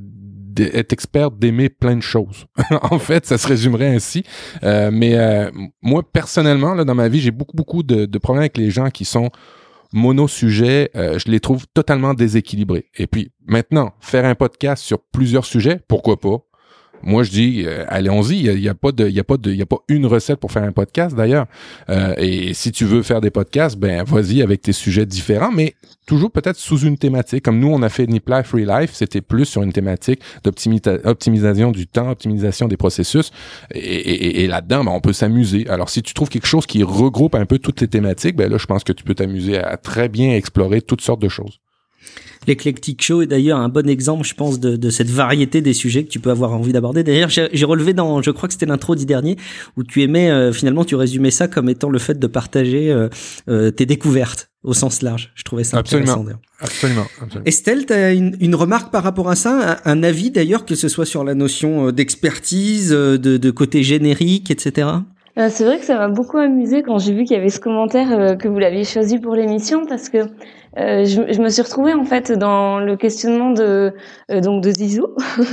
être 0.62 0.92
expert 0.92 1.30
d'aimer 1.30 1.68
plein 1.68 1.96
de 1.96 2.02
choses. 2.02 2.46
en 2.82 2.98
fait, 2.98 3.26
ça 3.26 3.38
se 3.38 3.46
résumerait 3.46 3.94
ainsi. 3.94 4.24
Euh, 4.62 4.90
mais 4.92 5.14
euh, 5.14 5.50
moi, 5.82 6.02
personnellement, 6.02 6.74
là, 6.74 6.84
dans 6.84 6.94
ma 6.94 7.08
vie, 7.08 7.20
j'ai 7.20 7.30
beaucoup, 7.30 7.56
beaucoup 7.56 7.82
de, 7.82 8.06
de, 8.06 8.18
problèmes 8.18 8.42
avec 8.42 8.56
les 8.56 8.70
gens 8.70 8.90
qui 8.90 9.04
sont 9.04 9.30
mono-sujets. 9.92 10.90
Euh, 10.96 11.18
je 11.18 11.30
les 11.30 11.40
trouve 11.40 11.66
totalement 11.72 12.14
déséquilibrés. 12.14 12.86
Et 12.96 13.06
puis, 13.06 13.32
maintenant, 13.46 13.92
faire 14.00 14.24
un 14.24 14.34
podcast 14.34 14.82
sur 14.82 15.00
plusieurs 15.00 15.44
sujets, 15.44 15.80
pourquoi 15.88 16.20
pas? 16.20 16.38
Moi, 17.02 17.22
je 17.22 17.30
dis, 17.30 17.62
euh, 17.66 17.84
allons-y. 17.88 18.46
Il 18.46 18.60
n'y 18.60 18.68
a, 18.68 18.74
pas 18.74 18.92
de, 18.92 19.06
il 19.06 19.14
y 19.14 19.20
a 19.20 19.24
pas 19.24 19.36
de, 19.36 19.50
il 19.50 19.56
y 19.56 19.62
a 19.62 19.66
pas 19.66 19.78
une 19.88 20.06
recette 20.06 20.40
pour 20.40 20.52
faire 20.52 20.64
un 20.64 20.72
podcast 20.72 21.14
d'ailleurs. 21.14 21.46
Euh, 21.88 22.14
et 22.18 22.54
si 22.54 22.72
tu 22.72 22.84
veux 22.84 23.02
faire 23.02 23.20
des 23.20 23.30
podcasts, 23.30 23.76
ben 23.76 24.02
vas-y 24.04 24.42
avec 24.42 24.62
tes 24.62 24.72
sujets 24.72 25.06
différents, 25.06 25.52
mais 25.52 25.74
toujours 26.06 26.30
peut-être 26.30 26.56
sous 26.56 26.78
une 26.80 26.98
thématique. 26.98 27.44
Comme 27.44 27.58
nous, 27.58 27.68
on 27.68 27.82
a 27.82 27.88
fait 27.88 28.06
Nip 28.06 28.28
Life 28.28 28.46
Free 28.46 28.64
Life, 28.64 28.92
c'était 28.94 29.20
plus 29.20 29.44
sur 29.44 29.62
une 29.62 29.72
thématique 29.72 30.20
d'optimisation 30.44 31.70
du 31.70 31.86
temps, 31.86 32.10
optimisation 32.10 32.68
des 32.68 32.76
processus. 32.76 33.30
Et, 33.72 34.42
et, 34.42 34.46
là-dedans, 34.46 34.84
ben, 34.84 34.92
on 34.92 35.00
peut 35.00 35.12
s'amuser. 35.12 35.68
Alors, 35.68 35.90
si 35.90 36.02
tu 36.02 36.14
trouves 36.14 36.28
quelque 36.28 36.46
chose 36.46 36.66
qui 36.66 36.82
regroupe 36.82 37.34
un 37.34 37.46
peu 37.46 37.58
toutes 37.58 37.80
les 37.80 37.88
thématiques, 37.88 38.36
ben 38.36 38.50
là, 38.50 38.58
je 38.58 38.66
pense 38.66 38.84
que 38.84 38.92
tu 38.92 39.04
peux 39.04 39.14
t'amuser 39.14 39.58
à 39.58 39.76
très 39.76 40.08
bien 40.08 40.34
explorer 40.34 40.80
toutes 40.80 41.00
sortes 41.00 41.20
de 41.20 41.28
choses. 41.28 41.60
L'Eclectic 42.46 43.02
Show 43.02 43.22
est 43.22 43.26
d'ailleurs 43.26 43.58
un 43.58 43.68
bon 43.68 43.88
exemple, 43.88 44.24
je 44.26 44.34
pense, 44.34 44.60
de, 44.60 44.76
de, 44.76 44.90
cette 44.90 45.10
variété 45.10 45.60
des 45.60 45.72
sujets 45.72 46.04
que 46.04 46.10
tu 46.10 46.20
peux 46.20 46.30
avoir 46.30 46.52
envie 46.52 46.72
d'aborder. 46.72 47.02
D'ailleurs, 47.02 47.30
j'ai 47.30 47.64
relevé 47.64 47.92
dans, 47.92 48.22
je 48.22 48.30
crois 48.30 48.48
que 48.48 48.52
c'était 48.52 48.66
l'intro 48.66 48.94
d'hier 48.94 49.06
dernier, 49.06 49.36
où 49.76 49.84
tu 49.84 50.02
aimais, 50.02 50.30
euh, 50.30 50.52
finalement, 50.52 50.84
tu 50.84 50.94
résumais 50.94 51.30
ça 51.30 51.48
comme 51.48 51.68
étant 51.68 51.88
le 51.88 51.98
fait 51.98 52.18
de 52.18 52.26
partager 52.26 52.90
euh, 52.90 53.08
euh, 53.48 53.70
tes 53.70 53.86
découvertes 53.86 54.50
au 54.62 54.74
sens 54.74 55.00
large. 55.02 55.32
Je 55.36 55.44
trouvais 55.44 55.64
ça 55.64 55.78
absolument, 55.78 56.12
intéressant. 56.12 56.40
Absolument, 56.60 57.06
absolument. 57.22 57.44
Estelle, 57.46 57.86
tu 57.86 57.92
as 57.92 58.12
une, 58.12 58.36
une, 58.40 58.54
remarque 58.54 58.90
par 58.90 59.04
rapport 59.04 59.30
à 59.30 59.36
ça, 59.36 59.80
un, 59.84 60.02
avis 60.02 60.30
d'ailleurs, 60.30 60.64
que 60.64 60.74
ce 60.74 60.88
soit 60.88 61.06
sur 61.06 61.22
la 61.22 61.34
notion 61.34 61.92
d'expertise, 61.92 62.90
de, 62.90 63.16
de 63.16 63.50
côté 63.50 63.82
générique, 63.82 64.50
etc. 64.50 64.88
C'est 65.36 65.64
vrai 65.64 65.78
que 65.78 65.84
ça 65.84 65.98
m'a 65.98 66.08
beaucoup 66.08 66.38
amusé 66.38 66.82
quand 66.82 66.98
j'ai 66.98 67.12
vu 67.12 67.24
qu'il 67.24 67.36
y 67.36 67.38
avait 67.38 67.50
ce 67.50 67.60
commentaire 67.60 68.38
que 68.38 68.48
vous 68.48 68.58
l'aviez 68.58 68.84
choisi 68.84 69.18
pour 69.18 69.34
l'émission 69.34 69.84
parce 69.86 70.08
que 70.08 70.18
euh, 70.78 71.04
je, 71.06 71.32
je, 71.32 71.40
me 71.40 71.48
suis 71.48 71.62
retrouvée 71.62 71.94
en 71.94 72.04
fait 72.04 72.32
dans 72.32 72.80
le 72.80 72.96
questionnement 72.96 73.50
de 73.50 73.94
euh, 74.30 74.40
donc 74.40 74.62
de 74.62 74.70
Zizou, 74.70 75.06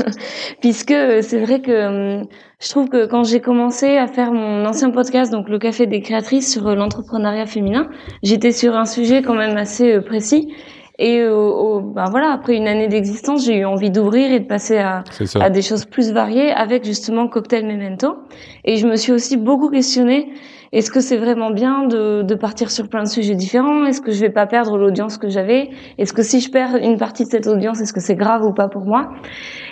puisque 0.61 0.91
euh, 0.91 1.21
c'est 1.21 1.39
vrai 1.39 1.61
que 1.61 2.23
je 2.59 2.69
trouve 2.69 2.89
que 2.89 3.05
quand 3.05 3.23
j'ai 3.23 3.39
commencé 3.39 3.97
à 3.97 4.07
faire 4.07 4.33
mon 4.33 4.65
ancien 4.65 4.89
podcast, 4.89 5.31
donc 5.31 5.47
le 5.47 5.59
Café 5.59 5.87
des 5.87 6.01
créatrices 6.01 6.51
sur 6.51 6.75
l'entrepreneuriat 6.75 7.45
féminin, 7.45 7.87
j'étais 8.21 8.51
sur 8.51 8.75
un 8.75 8.85
sujet 8.85 9.21
quand 9.21 9.35
même 9.35 9.55
assez 9.55 10.01
précis. 10.01 10.53
Et 10.99 11.25
au, 11.25 11.81
ben 11.81 12.05
voilà, 12.11 12.31
après 12.31 12.55
une 12.55 12.67
année 12.67 12.87
d'existence, 12.87 13.45
j'ai 13.45 13.55
eu 13.55 13.65
envie 13.65 13.89
d'ouvrir 13.89 14.31
et 14.31 14.39
de 14.39 14.45
passer 14.45 14.77
à, 14.77 15.03
à 15.39 15.49
des 15.49 15.63
choses 15.63 15.85
plus 15.85 16.11
variées 16.11 16.51
avec 16.51 16.85
justement 16.85 17.27
Cocktail 17.27 17.65
Memento. 17.65 18.17
Et 18.63 18.77
je 18.77 18.85
me 18.85 18.95
suis 18.95 19.11
aussi 19.11 19.35
beaucoup 19.35 19.69
questionnée 19.69 20.31
est-ce 20.73 20.89
que 20.89 21.01
c'est 21.01 21.17
vraiment 21.17 21.51
bien 21.51 21.85
de, 21.85 22.23
de, 22.23 22.35
partir 22.35 22.71
sur 22.71 22.89
plein 22.89 23.03
de 23.03 23.07
sujets 23.07 23.35
différents? 23.35 23.85
Est-ce 23.85 24.01
que 24.01 24.11
je 24.11 24.19
vais 24.19 24.31
pas 24.31 24.47
perdre 24.47 24.75
l'audience 24.75 25.19
que 25.19 25.29
j'avais? 25.29 25.69
Est-ce 25.99 26.13
que 26.13 26.23
si 26.23 26.39
je 26.39 26.49
perds 26.49 26.77
une 26.77 26.97
partie 26.97 27.25
de 27.25 27.29
cette 27.29 27.45
audience, 27.45 27.79
est-ce 27.79 27.93
que 27.93 27.99
c'est 27.99 28.15
grave 28.15 28.43
ou 28.43 28.53
pas 28.53 28.67
pour 28.67 28.83
moi? 28.83 29.11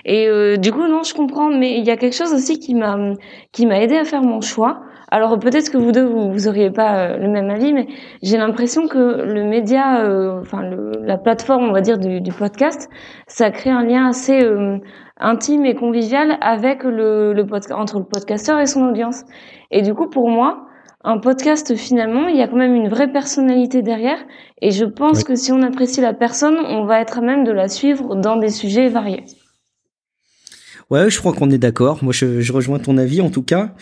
Et 0.05 0.27
euh, 0.27 0.57
du 0.57 0.71
coup, 0.71 0.87
non, 0.87 1.01
je 1.01 1.15
comprends, 1.15 1.49
mais 1.49 1.79
il 1.79 1.83
y 1.83 1.89
a 1.89 1.97
quelque 1.97 2.15
chose 2.15 2.31
aussi 2.33 2.59
qui 2.59 2.75
m'a 2.75 2.97
qui 3.51 3.65
m'a 3.65 3.81
aidé 3.81 3.97
à 3.97 4.03
faire 4.03 4.21
mon 4.21 4.41
choix. 4.41 4.83
Alors 5.09 5.39
peut-être 5.39 5.71
que 5.71 5.77
vous 5.77 5.91
deux 5.91 6.05
vous, 6.05 6.31
vous 6.31 6.47
auriez 6.47 6.69
pas 6.69 6.99
euh, 6.99 7.17
le 7.17 7.29
même 7.29 7.49
avis, 7.49 7.73
mais 7.73 7.87
j'ai 8.21 8.37
l'impression 8.37 8.87
que 8.87 9.23
le 9.23 9.43
média, 9.43 10.05
euh, 10.05 10.39
enfin 10.39 10.61
le, 10.61 10.91
la 11.03 11.17
plateforme, 11.17 11.63
on 11.63 11.71
va 11.71 11.81
dire 11.81 11.97
du, 11.97 12.21
du, 12.21 12.31
podcast, 12.31 12.91
ça 13.25 13.49
crée 13.49 13.71
un 13.71 13.83
lien 13.83 14.07
assez 14.07 14.47
intime 15.19 15.65
et 15.65 15.73
convivial 15.73 16.37
avec 16.41 16.83
le, 16.83 17.33
le 17.33 17.73
entre 17.73 17.97
le 17.97 18.05
podcasteur 18.05 18.59
et 18.59 18.67
son 18.67 18.87
audience. 18.87 19.23
Et 19.71 19.81
du 19.81 19.95
coup, 19.95 20.07
pour 20.07 20.29
moi, 20.29 20.67
un 21.03 21.17
podcast, 21.17 21.75
finalement, 21.75 22.27
il 22.27 22.37
y 22.37 22.41
a 22.41 22.47
quand 22.47 22.57
même 22.57 22.75
une 22.75 22.89
vraie 22.89 23.11
personnalité 23.11 23.81
derrière. 23.81 24.19
Et 24.61 24.71
je 24.71 24.85
pense 24.85 25.23
que 25.23 25.35
si 25.35 25.51
on 25.51 25.61
apprécie 25.63 26.01
la 26.01 26.13
personne, 26.13 26.57
on 26.57 26.85
va 26.85 27.01
être 27.01 27.19
à 27.19 27.21
même 27.21 27.43
de 27.43 27.51
la 27.51 27.67
suivre 27.67 28.15
dans 28.15 28.35
des 28.35 28.49
sujets 28.49 28.87
variés. 28.87 29.25
Ouais, 30.91 31.09
je 31.09 31.17
crois 31.19 31.31
qu'on 31.31 31.49
est 31.51 31.57
d'accord. 31.57 32.03
Moi, 32.03 32.11
je, 32.11 32.41
je, 32.41 32.51
rejoins 32.51 32.77
ton 32.77 32.97
avis 32.97 33.21
en 33.21 33.29
tout 33.29 33.43
cas. 33.43 33.73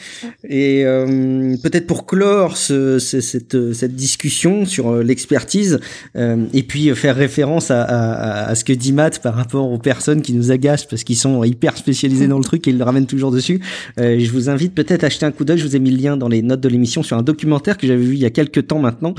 Et 0.48 0.86
euh, 0.86 1.56
peut-être 1.64 1.88
pour 1.88 2.06
clore 2.06 2.56
ce, 2.56 3.00
cette, 3.00 3.74
cette 3.74 3.96
discussion 3.96 4.68
sur 4.68 4.90
euh, 4.90 5.02
l'expertise 5.02 5.80
euh, 6.16 6.46
et 6.54 6.62
puis 6.62 6.94
faire 6.94 7.16
référence 7.16 7.72
à, 7.72 7.82
à, 7.82 8.50
à, 8.50 8.54
ce 8.54 8.64
que 8.64 8.74
dit 8.74 8.94
Matt 8.94 9.24
par 9.24 9.34
rapport 9.34 9.72
aux 9.72 9.80
personnes 9.80 10.22
qui 10.22 10.34
nous 10.34 10.52
agacent 10.52 10.86
parce 10.86 11.04
qu'ils 11.04 11.16
sont 11.16 11.44
hyper 11.44 11.78
spécialisés 11.78 12.28
dans 12.28 12.38
le 12.38 12.44
truc 12.44 12.68
et 12.68 12.70
ils 12.70 12.78
le 12.78 12.84
ramènent 12.84 13.08
toujours 13.08 13.32
dessus. 13.32 13.60
Euh, 14.00 14.20
je 14.20 14.32
vous 14.32 14.52
invite 14.52 14.76
peut-être 14.76 15.04
à 15.04 15.08
acheter 15.08 15.26
un 15.26 15.32
coup 15.32 15.46
d'œil. 15.46 15.58
Je 15.58 15.66
vous 15.66 15.76
ai 15.76 15.80
mis 15.80 15.90
le 15.90 15.98
lien 15.98 16.16
dans 16.16 16.28
les 16.28 16.44
notes 16.44 16.62
de 16.62 16.70
l'émission 16.70 17.02
sur 17.02 17.18
un 17.18 17.24
documentaire 17.24 17.80
que 17.80 17.88
j'avais 17.88 18.04
vu 18.04 18.14
il 18.14 18.22
y 18.22 18.26
a 18.26 18.30
quelques 18.30 18.68
temps 18.68 18.80
maintenant 18.80 19.16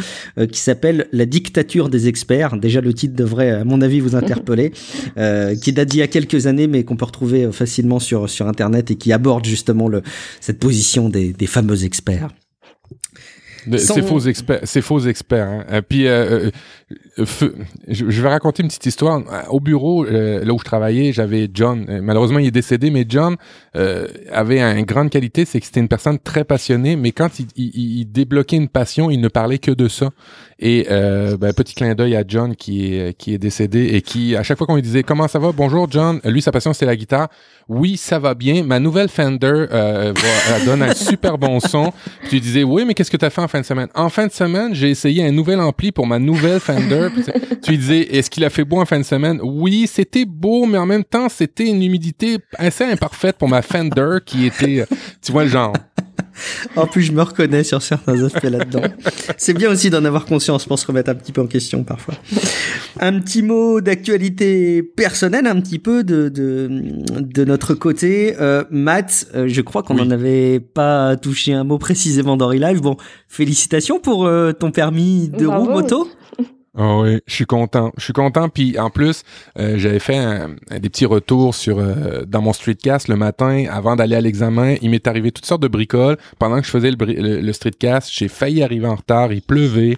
qui 0.53 0.61
s'appelle 0.61 1.09
La 1.11 1.27
dictature 1.27 1.89
des 1.89 2.07
experts. 2.07 2.57
Déjà, 2.57 2.81
le 2.81 2.95
titre 2.95 3.17
devrait, 3.17 3.51
à 3.51 3.65
mon 3.65 3.81
avis, 3.81 3.99
vous 3.99 4.15
interpeller. 4.15 4.73
qui 5.61 5.73
date 5.73 5.89
d'il 5.89 5.99
y 5.99 6.03
a 6.03 6.07
quelques 6.07 6.47
années, 6.47 6.69
mais 6.69 6.85
qu'on 6.85 6.97
peut 6.97 7.05
retrouver 7.05 7.51
facilement 7.51 7.80
sur, 8.01 8.29
sur 8.29 8.47
Internet 8.47 8.91
et 8.91 8.97
qui 8.97 9.13
aborde 9.13 9.45
justement 9.45 9.89
le, 9.89 10.03
cette 10.41 10.59
position 10.59 11.09
des, 11.09 11.33
des 11.33 11.47
fameux 11.47 11.85
experts. 11.85 12.31
C'est 13.77 14.03
faux 14.03 14.21
experts, 14.21 14.61
c'est 14.65 14.83
faux 14.83 15.01
experts. 15.01 15.49
Hein. 15.49 15.65
Et 15.79 15.83
puis, 15.83 16.07
euh, 16.07 16.51
euh, 17.19 17.25
je, 17.89 18.23
vais 18.23 18.29
raconter 18.29 18.63
une 18.63 18.69
petite 18.69 18.87
histoire. 18.87 19.21
Au 19.51 19.61
bureau, 19.61 20.05
euh, 20.05 20.45
là 20.45 20.53
où 20.53 20.59
je 20.59 20.65
travaillais, 20.65 21.13
j'avais 21.13 21.49
John. 21.53 22.01
Malheureusement, 22.03 22.39
il 22.39 22.47
est 22.47 22.53
décédé, 22.53 22.91
mais 22.91 23.05
John 23.09 23.37
avait 24.33 24.61
une 24.61 24.85
grande 24.85 25.11
qualité, 25.11 25.45
c'est 25.45 25.61
que 25.61 25.67
c'était 25.67 25.81
une 25.81 25.89
personne 25.89 26.19
très 26.19 26.45
passionnée. 26.45 26.97
Mais 26.97 27.13
quand 27.13 27.39
il, 27.39 27.47
il, 27.57 28.05
débloquait 28.07 28.57
une 28.57 28.69
passion, 28.69 29.11
il 29.11 29.21
ne 29.21 29.29
parlait 29.29 29.59
que 29.59 29.71
de 29.71 29.89
ça. 29.89 30.11
Et 30.59 30.87
ben, 30.89 31.53
petit 31.53 31.75
clin 31.75 31.95
d'œil 31.95 32.17
à 32.17 32.25
John 32.27 32.55
qui 32.55 32.95
est 32.95 33.17
qui 33.17 33.35
est 33.35 33.39
décédé 33.39 33.91
et 33.93 34.03
qui, 34.03 34.37
à 34.37 34.43
chaque 34.43 34.59
fois 34.59 34.67
qu'on 34.67 34.77
lui 34.77 34.83
disait 34.83 35.03
comment 35.03 35.29
ça 35.29 35.39
va, 35.39 35.53
bonjour 35.53 35.91
John, 35.91 36.21
lui 36.25 36.43
sa 36.43 36.53
passion 36.53 36.73
c'était 36.73 36.87
la 36.87 36.97
guitare. 36.97 37.29
Oui, 37.69 37.97
ça 37.97 38.19
va 38.19 38.35
bien. 38.35 38.65
Ma 38.65 38.81
nouvelle 38.81 39.09
Fender 39.09 39.67
donne 40.67 40.83
un 40.83 40.95
super 40.95 41.39
bon 41.39 41.61
son. 41.61 41.93
Puis 42.23 42.31
tu 42.31 42.41
disais 42.41 42.65
oui, 42.65 42.85
mais 42.85 42.95
qu'est-ce 42.95 43.11
que 43.11 43.17
tu 43.17 43.25
as 43.25 43.31
fait 43.31 43.41
en 43.41 43.49
fin 43.51 43.61
de 43.61 43.67
semaine. 43.67 43.89
En 43.95 44.09
fin 44.09 44.27
de 44.27 44.33
semaine, 44.33 44.75
j'ai 44.75 44.91
essayé 44.91 45.27
un 45.27 45.33
nouvel 45.33 45.61
ampli 45.61 45.93
pour 45.93 46.07
ma 46.07 46.19
nouvelle 46.19 46.61
Fender. 46.61 47.09
tu 47.63 47.77
disais, 47.77 48.01
est-ce 48.17 48.31
qu'il 48.31 48.45
a 48.45 48.51
fait 48.51 48.65
beau 48.65 48.81
en 48.81 48.87
fin 48.87 48.99
de 48.99 49.05
semaine? 49.05 49.41
Oui, 49.43 49.87
c'était 49.87 50.25
beau, 50.25 50.67
mais 50.67 50.79
en 50.79 50.87
même 50.87 51.05
temps, 51.05 51.29
c'était 51.29 51.67
une 51.67 51.83
humidité 51.83 52.39
assez 52.57 52.85
imparfaite 52.85 53.37
pour 53.37 53.49
ma 53.49 53.63
Fender 53.63 54.19
qui 54.25 54.47
était, 54.47 54.87
tu 55.23 55.33
vois 55.33 55.45
le 55.45 55.51
genre. 55.51 55.75
En 56.77 56.87
plus, 56.87 57.03
je 57.03 57.13
me 57.13 57.23
reconnais 57.23 57.65
sur 57.65 57.83
certains 57.83 58.23
aspects 58.23 58.45
là-dedans. 58.45 58.83
C'est 59.37 59.55
bien 59.55 59.71
aussi 59.71 59.91
d'en 59.91 60.05
avoir 60.05 60.25
conscience 60.27 60.67
pour 60.67 60.79
se 60.79 60.87
remettre 60.87 61.11
un 61.11 61.15
petit 61.15 61.33
peu 61.33 61.41
en 61.41 61.47
question 61.47 61.85
parfois. 61.85 62.15
Un 62.99 63.21
petit 63.21 63.43
mot 63.43 63.81
d'actualité 63.81 64.83
personnelle, 64.83 65.47
un 65.47 65.61
petit 65.61 65.79
peu 65.79 66.05
de, 66.05 66.29
de, 66.29 66.69
de 67.21 67.45
notre 67.45 67.75
côté. 67.75 68.37
Euh, 68.41 68.65
Matt, 68.71 69.27
euh, 69.35 69.47
je 69.49 69.61
crois 69.61 69.83
qu'on 69.83 69.95
n'en 69.95 70.11
avait 70.11 70.61
pas 70.61 71.17
touché 71.17 71.53
un 71.53 71.65
mot 71.65 71.79
précisément 71.79 72.37
dans 72.37 72.49
Relive. 72.49 72.81
Bon, 72.81 72.97
félicitations 73.29 74.01
pour 74.01 74.27
euh, 74.27 74.53
ton 74.53 74.71
permis 74.71 75.29
de 75.29 75.47
roue 75.47 75.69
moto. 75.69 76.09
Oh 76.79 77.01
oui, 77.03 77.19
je 77.27 77.35
suis 77.35 77.47
content. 77.47 77.91
Je 77.97 78.05
suis 78.05 78.13
content. 78.13 78.49
Puis 78.49 78.79
en 78.79 78.91
plus, 78.91 79.25
euh, 79.59 79.77
j'avais 79.77 79.99
fait 79.99 80.21
des 80.71 80.89
petits 80.89 81.05
retours 81.05 81.55
sur 81.55 81.79
euh, 81.81 82.25
dans 82.27 82.43
mon 82.43 82.53
streetcast 82.53 83.09
le 83.09 83.17
matin 83.17 83.65
avant 83.69 83.97
d'aller 83.97 84.15
à 84.15 84.21
l'examen. 84.21 84.77
Il 84.81 84.91
m'est 84.91 85.09
arrivé 85.09 85.33
toutes 85.33 85.47
sortes 85.47 85.63
de 85.63 85.69
bricoles. 85.69 86.17
Pendant 86.39 86.61
que 86.61 86.67
je 86.67 86.71
faisais 86.71 86.93
le, 86.93 87.41
le, 87.41 87.53
streetcast, 87.53 88.11
j'ai 88.13 88.29
failli 88.29 88.63
arriver 88.63 88.87
en 88.87 88.95
retard. 88.95 89.33
Il 89.33 89.43
pleuvait. 89.43 89.97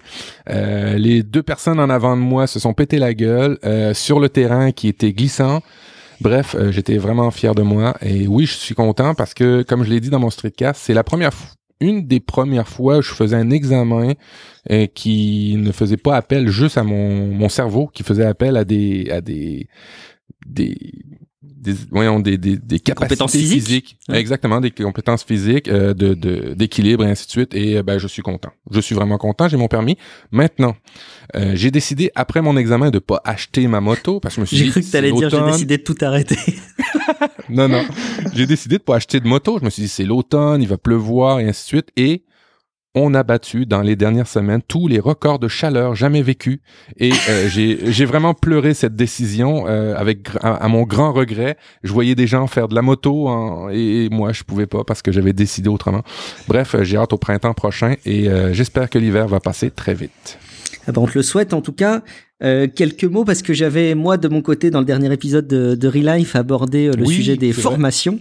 Euh, 0.49 0.97
les 0.97 1.21
deux 1.21 1.43
personnes 1.43 1.79
en 1.79 1.91
avant 1.91 2.17
de 2.17 2.21
moi 2.21 2.47
se 2.47 2.59
sont 2.59 2.73
pété 2.73 2.97
la 2.97 3.13
gueule 3.13 3.59
sur 3.93 4.19
le 4.19 4.29
terrain 4.29 4.71
qui 4.71 4.87
était 4.87 5.13
glissant. 5.13 5.61
Bref, 6.21 6.55
j'étais 6.71 6.97
vraiment 6.97 7.29
fier 7.29 7.53
de 7.53 7.61
moi. 7.61 7.95
Et 8.01 8.27
oui, 8.27 8.45
je 8.45 8.53
suis 8.53 8.75
content 8.75 9.13
parce 9.13 9.33
que, 9.33 9.61
comme 9.61 9.83
je 9.83 9.89
l'ai 9.89 9.99
dit 9.99 10.09
dans 10.09 10.19
mon 10.19 10.29
streetcast, 10.29 10.81
c'est 10.81 10.93
la 10.93 11.03
première 11.03 11.33
fois 11.33 11.49
une 11.83 12.07
des 12.07 12.19
premières 12.19 12.67
fois 12.67 12.97
où 12.97 13.01
je 13.01 13.13
faisais 13.13 13.35
un 13.35 13.51
examen 13.51 14.13
euh, 14.71 14.87
qui 14.87 15.55
ne 15.57 15.71
faisait 15.71 15.97
pas 15.97 16.15
appel 16.15 16.47
juste 16.49 16.77
à 16.77 16.83
mon, 16.83 17.27
mon 17.27 17.49
cerveau, 17.49 17.87
qui 17.87 18.03
faisait 18.03 18.25
appel 18.25 18.57
à 18.57 18.63
des 18.63 19.09
à 19.11 19.21
des 19.21 19.67
des 20.45 20.77
des, 21.63 21.75
voyons, 21.89 22.19
des, 22.19 22.37
des, 22.37 22.57
des 22.57 22.79
capacités 22.79 23.27
physiques. 23.27 23.97
Exactement, 24.11 24.59
des 24.59 24.71
compétences 24.71 25.23
physiques, 25.23 25.67
euh, 25.69 25.93
de, 25.93 26.53
d'équilibre 26.53 27.05
et 27.05 27.09
ainsi 27.09 27.25
de 27.25 27.31
suite. 27.31 27.55
Et 27.55 27.77
euh, 27.77 27.83
ben, 27.83 27.97
je 27.97 28.07
suis 28.07 28.21
content. 28.21 28.49
Je 28.69 28.81
suis 28.81 28.93
vraiment 28.93 29.17
content. 29.17 29.47
J'ai 29.47 29.57
mon 29.57 29.67
permis. 29.67 29.97
Maintenant, 30.31 30.75
euh, 31.35 31.53
j'ai 31.55 31.71
décidé 31.71 32.11
après 32.15 32.41
mon 32.41 32.57
examen 32.57 32.91
de 32.91 32.99
pas 32.99 33.21
acheter 33.23 33.67
ma 33.67 33.79
moto 33.79 34.19
parce 34.19 34.35
que 34.35 34.39
je 34.39 34.41
me 34.41 34.45
suis 34.45 34.57
J'ai 34.57 34.67
cru 34.69 34.81
que 34.81 34.91
t'allais 34.91 35.11
dire 35.11 35.29
j'ai 35.29 35.41
décidé 35.41 35.77
de 35.77 35.83
tout 35.83 35.95
arrêter. 36.01 36.37
non, 37.49 37.69
non. 37.69 37.83
J'ai 38.33 38.45
décidé 38.45 38.77
de 38.77 38.83
pas 38.83 38.97
acheter 38.97 39.19
de 39.19 39.27
moto. 39.27 39.57
Je 39.59 39.65
me 39.65 39.69
suis 39.69 39.81
dit 39.83 39.89
c'est 39.89 40.05
l'automne, 40.05 40.61
il 40.61 40.67
va 40.67 40.77
pleuvoir 40.77 41.39
et 41.39 41.47
ainsi 41.47 41.63
de 41.63 41.67
suite. 41.67 41.87
Et 41.95 42.23
on 42.95 43.13
a 43.13 43.23
battu 43.23 43.65
dans 43.65 43.81
les 43.81 43.95
dernières 43.95 44.27
semaines 44.27 44.61
tous 44.67 44.87
les 44.87 44.99
records 44.99 45.39
de 45.39 45.47
chaleur 45.47 45.95
jamais 45.95 46.21
vécus 46.21 46.59
et 46.99 47.11
euh, 47.29 47.47
j'ai 47.49 48.05
vraiment 48.05 48.33
pleuré 48.33 48.73
cette 48.73 48.95
décision 48.95 49.67
euh, 49.67 49.95
avec 49.95 50.29
à, 50.41 50.67
mon 50.67 50.83
grand 50.83 51.11
regret. 51.11 51.57
Je 51.83 51.91
voyais 51.91 52.15
des 52.15 52.27
gens 52.27 52.45
faire 52.47 52.67
de 52.67 52.75
la 52.75 52.81
moto 52.81 53.69
et, 53.71 54.09
moi 54.11 54.31
je 54.31 54.43
pouvais 54.43 54.67
pas 54.67 54.83
parce 54.83 55.01
que 55.01 55.11
j'avais 55.11 55.33
décidé 55.33 55.69
autrement. 55.69 56.03
Bref, 56.47 56.75
euh, 56.75 56.83
j'ai 56.83 56.97
hâte 56.97 57.13
au 57.13 57.17
printemps 57.17 57.53
prochain 57.53 57.95
et 58.05 58.29
j'espère 58.51 58.89
que 58.89 58.99
l'hiver 58.99 59.27
va 59.27 59.39
passer 59.39 59.71
très 59.71 59.93
vite. 59.93 60.37
Ah 60.87 60.91
ben, 60.91 61.01
on 61.01 61.07
te 61.07 61.17
le 61.17 61.23
souhaite 61.23 61.53
en 61.53 61.61
tout 61.61 61.73
cas. 61.73 62.01
quelques 62.41 63.05
mots 63.05 63.25
parce 63.25 63.41
que 63.41 63.53
j'avais 63.53 63.95
moi 63.95 64.17
de 64.17 64.27
mon 64.27 64.41
côté 64.41 64.69
dans 64.69 64.79
le 64.79 64.85
dernier 64.85 65.11
épisode 65.11 65.47
de, 65.47 65.75
de 65.75 65.87
Relife 65.87 66.35
abordé 66.35 66.91
le 66.91 67.05
sujet 67.05 67.37
des 67.37 67.53
formations. 67.53 68.19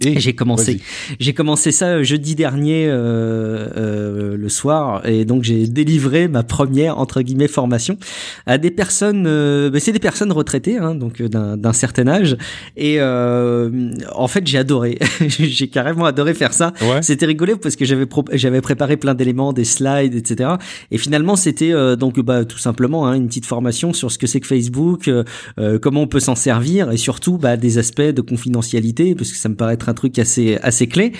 J'ai 0.00 0.34
commencé, 0.34 0.80
j'ai 1.20 1.34
commencé 1.34 1.70
ça 1.70 1.88
euh, 1.88 2.02
jeudi 2.02 2.34
dernier 2.34 2.86
euh, 2.86 3.68
euh, 3.76 4.34
le 4.34 4.48
soir, 4.48 5.06
et 5.06 5.26
donc 5.26 5.42
j'ai 5.42 5.66
délivré 5.66 6.26
ma 6.26 6.42
première 6.42 6.96
entre 6.96 7.20
guillemets 7.20 7.48
formation 7.48 7.98
à 8.46 8.56
des 8.56 8.70
personnes, 8.70 9.26
euh, 9.26 9.68
bah, 9.68 9.80
c'est 9.80 9.92
des 9.92 9.98
personnes 9.98 10.32
retraitées, 10.32 10.78
hein, 10.78 10.94
donc 10.94 11.20
euh, 11.20 11.28
d'un 11.28 11.72
certain 11.74 12.08
âge, 12.08 12.38
et 12.78 12.96
euh, 12.98 13.90
en 14.14 14.26
fait 14.26 14.46
j'ai 14.46 14.56
adoré, 14.56 14.98
j'ai 15.28 15.68
carrément 15.68 16.06
adoré 16.06 16.32
faire 16.32 16.54
ça. 16.54 16.72
C'était 17.02 17.26
rigolo 17.26 17.58
parce 17.58 17.76
que 17.76 17.84
j'avais 17.84 18.06
j'avais 18.32 18.62
préparé 18.62 18.96
plein 18.96 19.12
d'éléments, 19.12 19.52
des 19.52 19.64
slides, 19.64 20.14
etc. 20.14 20.52
Et 20.92 20.96
finalement 20.96 21.36
c'était 21.36 21.74
donc 21.96 22.18
bah 22.20 22.46
tout 22.46 22.56
simplement 22.58 23.06
hein, 23.06 23.12
une 23.12 23.26
petite 23.26 23.44
formation 23.44 23.92
sur 23.92 24.10
ce 24.10 24.16
que 24.16 24.26
c'est 24.26 24.40
que 24.40 24.46
Facebook, 24.46 25.10
comment 25.82 26.02
on 26.02 26.06
peut 26.06 26.20
s'en 26.20 26.36
servir, 26.36 26.90
et 26.90 26.96
surtout 26.96 27.36
bah, 27.36 27.58
des 27.58 27.76
aspects 27.76 28.00
de 28.00 28.22
confidentialité, 28.22 29.14
parce 29.14 29.30
que 29.30 29.36
ça 29.36 29.50
me 29.50 29.56
paraît 29.56 29.73
être 29.74 29.88
un 29.88 29.94
truc 29.94 30.18
assez 30.18 30.56
assez 30.62 30.86
clé. 30.86 31.12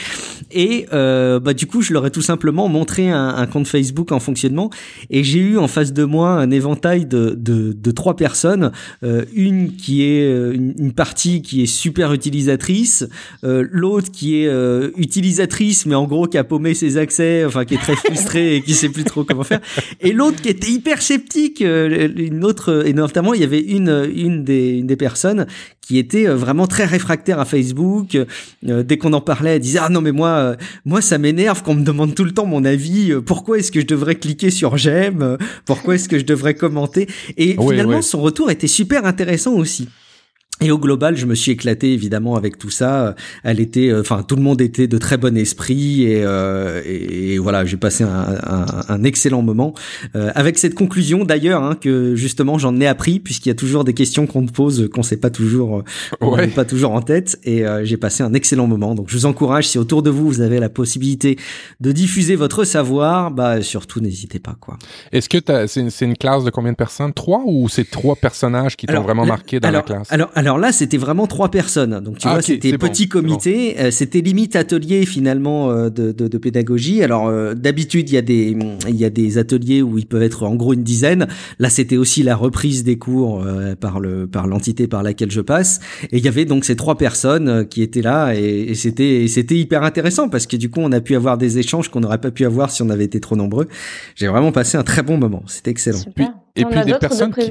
Et 0.50 0.86
euh, 0.92 1.40
bah 1.40 1.54
du 1.54 1.66
coup, 1.66 1.82
je 1.82 1.92
leur 1.92 2.06
ai 2.06 2.10
tout 2.10 2.22
simplement 2.22 2.68
montré 2.68 3.10
un, 3.10 3.28
un 3.28 3.46
compte 3.46 3.66
Facebook 3.66 4.12
en 4.12 4.20
fonctionnement. 4.20 4.70
Et 5.10 5.22
j'ai 5.24 5.40
eu 5.40 5.58
en 5.58 5.68
face 5.68 5.92
de 5.92 6.04
moi 6.04 6.30
un 6.30 6.50
éventail 6.50 7.06
de 7.06 7.34
de, 7.36 7.72
de 7.72 7.90
trois 7.90 8.16
personnes, 8.16 8.72
euh, 9.02 9.24
une 9.34 9.76
qui 9.76 10.02
est 10.02 10.24
euh, 10.24 10.52
une, 10.54 10.92
partie 10.92 11.42
qui 11.42 11.62
est 11.62 11.66
super 11.66 12.12
utilisatrice, 12.12 13.06
euh, 13.44 13.66
l'autre 13.70 14.10
qui 14.10 14.40
est 14.40 14.46
euh, 14.46 14.90
utilisatrice 14.96 15.86
mais 15.86 15.94
en 15.94 16.06
gros 16.06 16.26
qui 16.26 16.38
a 16.38 16.44
paumé 16.44 16.74
ses 16.74 16.96
accès, 16.96 17.44
enfin 17.44 17.64
qui 17.64 17.74
est 17.74 17.78
très 17.78 17.96
frustrée 17.96 18.56
et 18.56 18.62
qui 18.62 18.74
sait 18.74 18.88
plus 18.88 19.04
trop 19.04 19.24
comment 19.24 19.44
faire, 19.44 19.60
et 20.00 20.12
l'autre 20.12 20.40
qui 20.40 20.48
était 20.48 20.70
hyper 20.70 21.02
sceptique, 21.02 21.60
une 21.60 22.44
autre 22.44 22.86
et 22.86 22.92
notamment 22.92 23.34
il 23.34 23.40
y 23.40 23.44
avait 23.44 23.60
une 23.60 24.08
une 24.14 24.44
des 24.44 24.78
une 24.78 24.86
des 24.86 24.96
personnes 24.96 25.46
qui 25.80 25.98
était 25.98 26.26
vraiment 26.26 26.66
très 26.66 26.84
réfractaire 26.84 27.38
à 27.38 27.44
Facebook, 27.44 28.16
euh, 28.68 28.82
dès 28.82 28.98
qu'on 28.98 29.12
en 29.12 29.20
parlait, 29.20 29.56
elle 29.56 29.60
disait 29.60 29.80
ah 29.82 29.88
non 29.88 30.00
mais 30.00 30.12
moi 30.12 30.28
euh, 30.28 30.56
moi 30.84 31.00
ça 31.00 31.18
m'énerve 31.18 31.62
qu'on 31.62 31.74
me 31.74 31.84
demande 31.84 32.14
tout 32.14 32.24
le 32.24 32.32
temps 32.32 32.46
mon 32.46 32.64
avis. 32.64 33.12
Euh, 33.12 33.20
pourquoi 33.20 33.58
est-ce 33.58 33.72
que 33.72 33.80
je 33.80 33.86
devrais 33.86 34.14
cliquer 34.14 34.50
sur 34.50 34.76
j'aime 34.76 35.38
Pourquoi 35.64 35.96
est-ce 35.96 36.08
que 36.08 36.18
je 36.18 36.24
devrais 36.24 36.54
commenter? 36.54 37.08
Et 37.36 37.52
finalement 37.52 38.02
son 38.02 38.20
retour 38.20 38.50
était 38.50 38.66
super 38.66 39.04
intéressant 39.04 39.54
aussi. 39.54 39.88
Et 40.64 40.70
au 40.70 40.78
global, 40.78 41.14
je 41.14 41.26
me 41.26 41.34
suis 41.34 41.52
éclaté 41.52 41.92
évidemment 41.92 42.36
avec 42.36 42.56
tout 42.56 42.70
ça. 42.70 43.14
Elle 43.42 43.60
était, 43.60 43.90
euh, 43.90 44.00
enfin, 44.00 44.22
tout 44.26 44.34
le 44.34 44.40
monde 44.40 44.62
était 44.62 44.86
de 44.86 44.96
très 44.96 45.18
bon 45.18 45.36
esprit 45.36 46.04
et, 46.04 46.22
euh, 46.24 46.80
et, 46.86 47.36
voilà, 47.36 47.66
j'ai 47.66 47.76
passé 47.76 48.02
un, 48.02 48.08
un, 48.08 48.66
un, 48.88 49.04
excellent 49.04 49.42
moment 49.42 49.74
euh, 50.16 50.30
avec 50.34 50.56
cette 50.56 50.74
conclusion 50.74 51.24
d'ailleurs 51.24 51.62
hein, 51.62 51.76
que 51.78 52.14
justement 52.14 52.56
j'en 52.56 52.80
ai 52.80 52.86
appris 52.86 53.20
puisqu'il 53.20 53.50
y 53.50 53.52
a 53.52 53.54
toujours 53.54 53.84
des 53.84 53.92
questions 53.92 54.26
qu'on 54.26 54.46
te 54.46 54.52
pose 54.52 54.88
qu'on 54.88 55.02
sait 55.02 55.18
pas 55.18 55.28
toujours, 55.28 55.82
ouais. 56.22 56.46
pas 56.48 56.64
toujours 56.64 56.92
en 56.92 57.02
tête 57.02 57.38
et 57.44 57.64
j'ai 57.82 57.98
passé 57.98 58.22
un 58.22 58.32
excellent 58.32 58.66
moment. 58.66 58.94
Donc 58.94 59.10
je 59.10 59.18
vous 59.18 59.26
encourage 59.26 59.68
si 59.68 59.78
autour 59.78 60.02
de 60.02 60.08
vous 60.08 60.26
vous 60.26 60.40
avez 60.40 60.60
la 60.60 60.70
possibilité 60.70 61.36
de 61.80 61.92
diffuser 61.92 62.36
votre 62.36 62.64
savoir, 62.64 63.30
bah 63.30 63.60
surtout 63.60 64.00
n'hésitez 64.00 64.38
pas 64.38 64.56
quoi. 64.58 64.78
Est-ce 65.12 65.28
que 65.28 65.38
c'est 65.66 65.80
une, 65.80 65.90
une, 66.00 66.16
classe 66.16 66.44
de 66.44 66.50
combien 66.50 66.72
de 66.72 66.76
personnes? 66.76 67.12
Trois 67.12 67.42
ou 67.44 67.68
c'est 67.68 67.90
trois 67.90 68.16
personnages 68.16 68.76
qui 68.76 68.86
t'ont 68.86 69.02
vraiment 69.02 69.26
marqué 69.26 69.60
dans 69.60 69.70
la 69.70 69.82
classe? 69.82 70.10
Alors 70.10 70.30
alors 70.34 70.53
Alors 70.54 70.66
là, 70.66 70.72
c'était 70.72 70.98
vraiment 70.98 71.26
trois 71.26 71.50
personnes. 71.50 71.98
Donc 72.00 72.18
tu 72.18 72.28
Ah, 72.28 72.34
vois, 72.34 72.42
c'était 72.42 72.70
bon, 72.76 72.86
petit 72.86 73.08
comité. 73.08 73.74
euh, 73.80 73.90
c'était 73.90 74.20
limite 74.20 74.54
atelier 74.54 75.04
finalement 75.04 75.70
euh, 75.72 75.90
de, 75.90 76.12
de, 76.12 76.28
de 76.28 76.38
pédagogie. 76.38 77.02
Alors 77.02 77.26
euh, 77.26 77.54
d'habitude, 77.54 78.08
il 78.08 78.14
y 78.14 78.18
a 78.18 78.22
des 78.22 78.56
il 78.88 78.94
y 78.94 79.04
a 79.04 79.10
des 79.10 79.36
ateliers 79.38 79.82
où 79.82 79.98
ils 79.98 80.06
peuvent 80.06 80.22
être 80.22 80.44
en 80.44 80.54
gros 80.54 80.72
une 80.72 80.84
dizaine. 80.84 81.26
Là, 81.58 81.70
c'était 81.70 81.96
aussi 81.96 82.22
la 82.22 82.36
reprise 82.36 82.84
des 82.84 82.98
cours 82.98 83.42
euh, 83.44 83.74
par 83.74 83.98
le 83.98 84.28
par 84.28 84.46
l'entité 84.46 84.86
par 84.86 85.02
laquelle 85.02 85.32
je 85.32 85.40
passe. 85.40 85.80
Et 86.12 86.18
il 86.18 86.24
y 86.24 86.28
avait 86.28 86.44
donc 86.44 86.64
ces 86.64 86.76
trois 86.76 86.96
personnes 86.96 87.48
euh, 87.48 87.64
qui 87.64 87.82
étaient 87.82 88.02
là 88.02 88.32
et, 88.34 88.70
et 88.70 88.74
c'était 88.76 89.56
hyper 89.58 89.82
intéressant 89.82 90.28
parce 90.28 90.46
que 90.46 90.56
du 90.56 90.70
coup, 90.70 90.80
on 90.82 90.92
a 90.92 91.00
pu 91.00 91.16
avoir 91.16 91.36
des 91.36 91.58
échanges 91.58 91.88
qu'on 91.88 92.00
n'aurait 92.00 92.20
pas 92.20 92.30
pu 92.30 92.44
avoir 92.44 92.70
si 92.70 92.80
on 92.82 92.90
avait 92.90 93.04
été 93.06 93.18
trop 93.18 93.34
nombreux. 93.34 93.66
J'ai 94.14 94.28
vraiment 94.28 94.52
passé 94.52 94.78
un 94.78 94.84
très 94.84 95.02
bon 95.02 95.18
moment. 95.18 95.42
C'était 95.46 95.72
excellent. 95.72 95.98
Super. 95.98 96.32
et 96.54 96.64
puis 96.64 96.84
des 96.84 96.92
de 96.92 96.98
personnes 96.98 97.34
qui- 97.34 97.50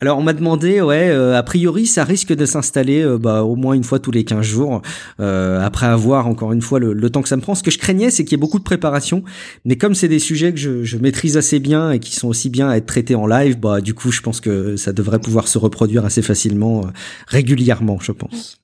Alors 0.00 0.18
on 0.18 0.22
m'a 0.22 0.32
demandé, 0.32 0.80
ouais, 0.80 1.08
euh, 1.10 1.36
a 1.36 1.42
priori 1.42 1.86
ça 1.86 2.04
risque 2.04 2.32
de 2.32 2.46
s'installer 2.46 3.02
euh, 3.02 3.18
bah, 3.18 3.42
au 3.42 3.56
moins 3.56 3.74
une 3.74 3.84
fois 3.84 3.98
tous 3.98 4.10
les 4.10 4.24
15 4.24 4.44
jours, 4.44 4.82
euh, 5.20 5.60
après 5.60 5.86
avoir 5.86 6.26
encore 6.26 6.52
une 6.52 6.62
fois 6.62 6.78
le, 6.78 6.92
le 6.92 7.10
temps 7.10 7.22
que 7.22 7.28
ça 7.28 7.36
me 7.36 7.42
prend. 7.42 7.54
Ce 7.54 7.62
que 7.62 7.70
je 7.70 7.78
craignais, 7.78 8.10
c'est 8.10 8.24
qu'il 8.24 8.32
y 8.32 8.38
ait 8.38 8.40
beaucoup 8.40 8.58
de 8.58 8.64
préparation, 8.64 9.22
mais 9.64 9.76
comme 9.76 9.94
c'est 9.94 10.08
des 10.08 10.18
sujets 10.18 10.52
que 10.52 10.58
je, 10.58 10.84
je 10.84 10.96
maîtrise 10.96 11.36
assez 11.36 11.60
bien 11.60 11.92
et 11.92 11.98
qui 11.98 12.16
sont 12.16 12.28
aussi 12.28 12.50
bien 12.50 12.68
à 12.68 12.76
être 12.76 12.86
traités 12.86 13.14
en 13.14 13.26
live, 13.26 13.58
bah 13.58 13.80
du 13.80 13.94
coup 13.94 14.10
je 14.10 14.20
pense 14.20 14.40
que 14.40 14.76
ça 14.76 14.92
devrait 14.92 15.20
pouvoir 15.20 15.48
se 15.48 15.58
reproduire 15.58 16.04
assez 16.04 16.22
facilement, 16.22 16.86
euh, 16.86 16.90
régulièrement, 17.26 17.98
je 18.00 18.12
pense. 18.12 18.61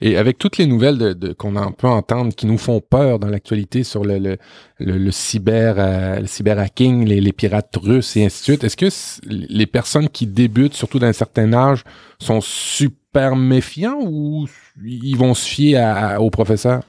Et 0.00 0.16
avec 0.16 0.38
toutes 0.38 0.58
les 0.58 0.66
nouvelles 0.66 0.98
de, 0.98 1.32
qu'on 1.32 1.52
peut 1.72 1.88
entendre 1.88 2.34
qui 2.34 2.46
nous 2.46 2.58
font 2.58 2.80
peur 2.80 3.18
dans 3.18 3.28
l'actualité 3.28 3.82
sur 3.84 4.04
le, 4.04 4.38
cyber, 5.10 5.76
euh, 5.78 6.26
cyberhacking, 6.26 7.06
les, 7.06 7.32
pirates 7.32 7.76
russes 7.76 8.16
et 8.16 8.24
ainsi 8.24 8.40
de 8.40 8.44
suite, 8.44 8.64
est-ce 8.64 8.76
que 8.76 8.86
les 9.28 9.66
personnes 9.66 10.08
qui 10.08 10.26
débutent, 10.26 10.74
surtout 10.74 10.98
d'un 10.98 11.12
certain 11.12 11.52
âge, 11.52 11.84
sont 12.20 12.40
super 12.40 13.36
méfiants 13.36 13.98
ou 14.02 14.46
ils 14.84 15.16
vont 15.16 15.34
se 15.34 15.46
fier 15.46 15.76
à, 15.76 16.14
à- 16.14 16.20
au 16.20 16.30
professeur? 16.30 16.82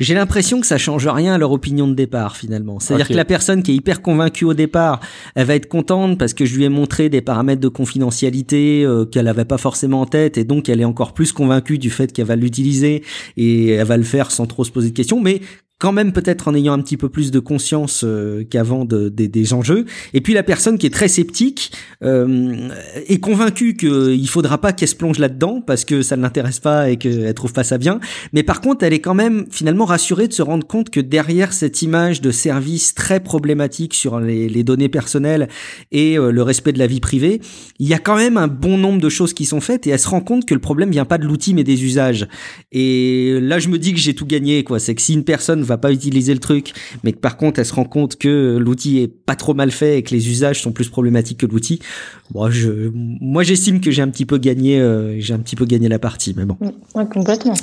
J'ai 0.00 0.14
l'impression 0.14 0.60
que 0.60 0.66
ça 0.66 0.78
change 0.78 1.06
rien 1.06 1.34
à 1.34 1.38
leur 1.38 1.52
opinion 1.52 1.88
de 1.88 1.94
départ 1.94 2.36
finalement. 2.36 2.80
C'est-à-dire 2.80 3.08
que 3.08 3.14
la 3.14 3.24
personne 3.24 3.62
qui 3.62 3.72
est 3.72 3.74
hyper 3.74 4.02
convaincue 4.02 4.44
au 4.44 4.54
départ, 4.54 5.00
elle 5.34 5.46
va 5.46 5.54
être 5.54 5.68
contente 5.68 6.18
parce 6.18 6.34
que 6.34 6.44
je 6.44 6.56
lui 6.56 6.64
ai 6.64 6.68
montré 6.68 7.08
des 7.08 7.20
paramètres 7.20 7.60
de 7.60 7.68
confidentialité 7.68 8.84
euh, 8.84 9.04
qu'elle 9.04 9.28
avait 9.28 9.44
pas 9.44 9.58
forcément 9.58 10.00
en 10.00 10.06
tête 10.06 10.38
et 10.38 10.44
donc 10.44 10.68
elle 10.68 10.80
est 10.80 10.84
encore 10.84 11.14
plus 11.14 11.32
convaincue 11.32 11.78
du 11.78 11.90
fait 11.90 12.12
qu'elle 12.12 12.26
va 12.26 12.36
l'utiliser 12.36 13.02
et 13.36 13.70
elle 13.70 13.86
va 13.86 13.96
le 13.96 14.02
faire 14.02 14.30
sans 14.30 14.46
trop 14.46 14.64
se 14.64 14.70
poser 14.70 14.90
de 14.90 14.96
questions. 14.96 15.20
Mais 15.20 15.40
quand 15.78 15.92
même 15.92 16.12
peut-être 16.12 16.48
en 16.48 16.54
ayant 16.54 16.72
un 16.72 16.80
petit 16.80 16.96
peu 16.96 17.08
plus 17.08 17.30
de 17.30 17.40
conscience 17.40 18.02
euh, 18.04 18.44
qu'avant 18.48 18.84
de, 18.84 19.08
des- 19.08 19.28
des 19.28 19.52
enjeux. 19.52 19.84
Et 20.14 20.20
puis 20.20 20.32
la 20.32 20.42
personne 20.42 20.78
qui 20.78 20.86
est 20.86 20.90
très 20.90 21.08
sceptique 21.08 21.72
euh, 22.02 22.68
est 23.08 23.18
convaincue 23.18 23.74
qu'il 23.76 24.28
faudra 24.28 24.58
pas 24.58 24.72
qu'elle 24.72 24.88
se 24.88 24.94
plonge 24.94 25.18
là-dedans 25.18 25.60
parce 25.60 25.84
que 25.84 26.02
ça 26.02 26.16
ne 26.16 26.22
l'intéresse 26.22 26.60
pas 26.60 26.90
et 26.90 26.96
qu'elle 26.96 27.34
trouve 27.34 27.52
pas 27.52 27.64
ça 27.64 27.76
bien. 27.76 27.98
Mais 28.32 28.42
par 28.44 28.60
contre, 28.60 28.84
elle 28.84 28.92
est 28.92 29.00
quand 29.00 29.14
même 29.14 29.46
finalement 29.50 29.84
rassurée 29.84 30.28
de 30.28 30.32
se 30.32 30.42
rendre 30.42 30.66
compte 30.66 30.90
que 30.90 31.00
derrière 31.00 31.52
cette 31.52 31.82
image 31.82 32.20
de 32.20 32.30
service 32.30 32.94
très 32.94 33.20
problématique 33.20 33.94
sur 33.94 34.20
les, 34.20 34.48
les 34.48 34.62
données 34.64 34.88
personnelles 34.88 35.48
et 35.92 36.16
euh, 36.16 36.30
le 36.30 36.42
respect 36.42 36.72
de 36.72 36.78
la 36.78 36.86
vie 36.86 37.00
privée, 37.00 37.40
il 37.80 37.88
y 37.88 37.94
a 37.94 37.98
quand 37.98 38.16
même 38.16 38.36
un 38.36 38.48
bon 38.48 38.78
nombre 38.78 39.00
de 39.00 39.08
choses 39.08 39.34
qui 39.34 39.44
sont 39.44 39.60
faites 39.60 39.86
et 39.86 39.90
elle 39.90 39.98
se 39.98 40.08
rend 40.08 40.20
compte 40.20 40.46
que 40.46 40.54
le 40.54 40.60
problème 40.60 40.90
vient 40.90 41.04
pas 41.04 41.18
de 41.18 41.24
l'outil 41.24 41.52
mais 41.52 41.64
des 41.64 41.84
usages. 41.84 42.28
Et 42.72 43.38
là, 43.42 43.58
je 43.58 43.68
me 43.68 43.78
dis 43.78 43.92
que 43.92 43.98
j'ai 43.98 44.14
tout 44.14 44.26
gagné, 44.26 44.62
quoi. 44.64 44.78
C'est 44.78 44.94
que 44.94 45.02
si 45.02 45.14
une 45.14 45.24
personne 45.24 45.62
pas 45.78 45.92
utiliser 45.92 46.32
le 46.34 46.40
truc, 46.40 46.72
mais 47.02 47.12
que 47.12 47.18
par 47.18 47.36
contre 47.36 47.60
elle 47.60 47.66
se 47.66 47.74
rend 47.74 47.84
compte 47.84 48.16
que 48.16 48.56
l'outil 48.58 48.98
est 48.98 49.08
pas 49.08 49.36
trop 49.36 49.54
mal 49.54 49.70
fait 49.70 49.98
et 49.98 50.02
que 50.02 50.14
les 50.14 50.28
usages 50.28 50.62
sont 50.62 50.72
plus 50.72 50.88
problématiques 50.88 51.38
que 51.38 51.46
l'outil, 51.46 51.80
moi, 52.32 52.50
je, 52.50 52.90
moi, 52.92 53.42
j'estime 53.42 53.80
que 53.80 53.90
j'ai 53.90 54.02
un 54.02 54.08
petit 54.08 54.26
peu 54.26 54.38
gagné, 54.38 54.80
euh, 54.80 55.20
j'ai 55.20 55.34
un 55.34 55.38
petit 55.38 55.56
peu 55.56 55.66
gagné 55.66 55.88
la 55.88 55.98
partie, 55.98 56.34
mais 56.36 56.44
bon. 56.44 56.56
Ouais, 56.94 57.06
complètement. 57.06 57.54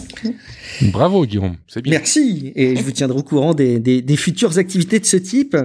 Bravo, 0.93 1.25
Guillaume. 1.25 1.55
C'est 1.67 1.81
bien. 1.81 1.91
Merci, 1.91 2.51
et 2.55 2.75
je 2.75 2.83
vous 2.83 2.91
tiendrai 2.91 3.17
au 3.17 3.23
courant 3.23 3.53
des, 3.53 3.79
des, 3.79 4.01
des 4.01 4.15
futures 4.15 4.57
activités 4.57 4.99
de 4.99 5.05
ce 5.05 5.17
type. 5.17 5.57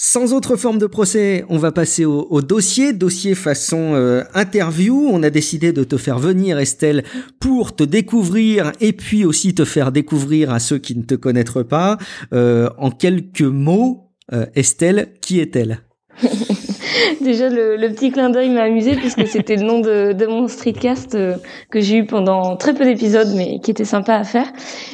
Sans 0.00 0.32
autre 0.32 0.54
forme 0.54 0.78
de 0.78 0.86
procès, 0.86 1.44
on 1.48 1.58
va 1.58 1.72
passer 1.72 2.04
au, 2.04 2.40
dossier, 2.40 2.92
dossier 2.92 3.34
façon 3.34 3.94
euh, 3.94 4.22
interview. 4.32 5.08
On 5.10 5.24
a 5.24 5.28
décidé 5.28 5.72
de 5.72 5.82
te 5.82 5.96
faire 5.96 6.20
venir, 6.20 6.56
Estelle, 6.60 7.02
pour 7.40 7.74
te 7.74 7.82
découvrir 7.82 8.70
et 8.78 8.92
puis 8.92 9.24
aussi 9.24 9.56
te 9.56 9.64
faire 9.64 9.90
découvrir 9.90 10.52
à 10.52 10.60
ceux 10.60 10.78
qui 10.78 10.96
ne 10.96 11.02
te 11.02 11.16
connaîtraient 11.16 11.64
pas. 11.64 11.98
Euh, 12.32 12.70
en 12.78 12.92
quelques 12.92 13.42
mots, 13.42 14.12
euh, 14.32 14.46
Estelle, 14.54 15.14
qui 15.20 15.40
est-elle? 15.40 15.80
Déjà, 17.20 17.48
le, 17.48 17.76
le 17.76 17.88
petit 17.90 18.10
clin 18.10 18.30
d'œil 18.30 18.50
m'a 18.50 18.62
amusé 18.62 18.94
puisque 18.96 19.26
c'était 19.26 19.56
le 19.56 19.62
nom 19.62 19.80
de, 19.80 20.12
de 20.12 20.26
mon 20.26 20.48
streetcast 20.48 21.14
euh, 21.14 21.36
que 21.70 21.80
j'ai 21.80 21.98
eu 21.98 22.06
pendant 22.06 22.56
très 22.56 22.74
peu 22.74 22.84
d'épisodes, 22.84 23.28
mais 23.36 23.60
qui 23.60 23.70
était 23.70 23.84
sympa 23.84 24.14
à 24.14 24.24
faire. 24.24 24.46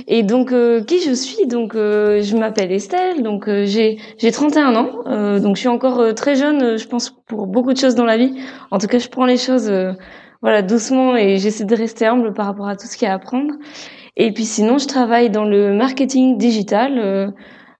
Et 0.06 0.22
donc, 0.22 0.52
euh, 0.52 0.82
qui 0.82 1.00
je 1.00 1.12
suis? 1.12 1.46
Donc, 1.46 1.74
euh, 1.74 2.22
je 2.22 2.36
m'appelle 2.36 2.72
Estelle. 2.72 3.22
Donc, 3.22 3.48
euh, 3.48 3.64
j'ai 3.66 3.98
j'ai 4.18 4.30
31 4.30 4.76
ans. 4.76 4.90
Euh, 5.06 5.40
donc, 5.40 5.56
je 5.56 5.60
suis 5.60 5.68
encore 5.68 6.14
très 6.14 6.36
jeune, 6.36 6.78
je 6.78 6.86
pense, 6.86 7.10
pour 7.26 7.46
beaucoup 7.46 7.72
de 7.72 7.78
choses 7.78 7.94
dans 7.94 8.04
la 8.04 8.16
vie. 8.16 8.34
En 8.70 8.78
tout 8.78 8.86
cas, 8.86 8.98
je 8.98 9.08
prends 9.08 9.26
les 9.26 9.36
choses, 9.36 9.72
voilà, 10.42 10.62
doucement 10.62 11.16
et 11.16 11.38
j'essaie 11.38 11.64
de 11.64 11.76
rester 11.76 12.06
humble 12.06 12.32
par 12.34 12.46
rapport 12.46 12.68
à 12.68 12.76
tout 12.76 12.86
ce 12.86 12.96
qu'il 12.96 13.06
y 13.06 13.08
a 13.08 13.12
à 13.12 13.16
apprendre. 13.16 13.54
Et 14.16 14.32
puis, 14.32 14.44
sinon, 14.44 14.78
je 14.78 14.86
travaille 14.86 15.30
dans 15.30 15.44
le 15.44 15.74
marketing 15.74 16.38
digital. 16.38 17.32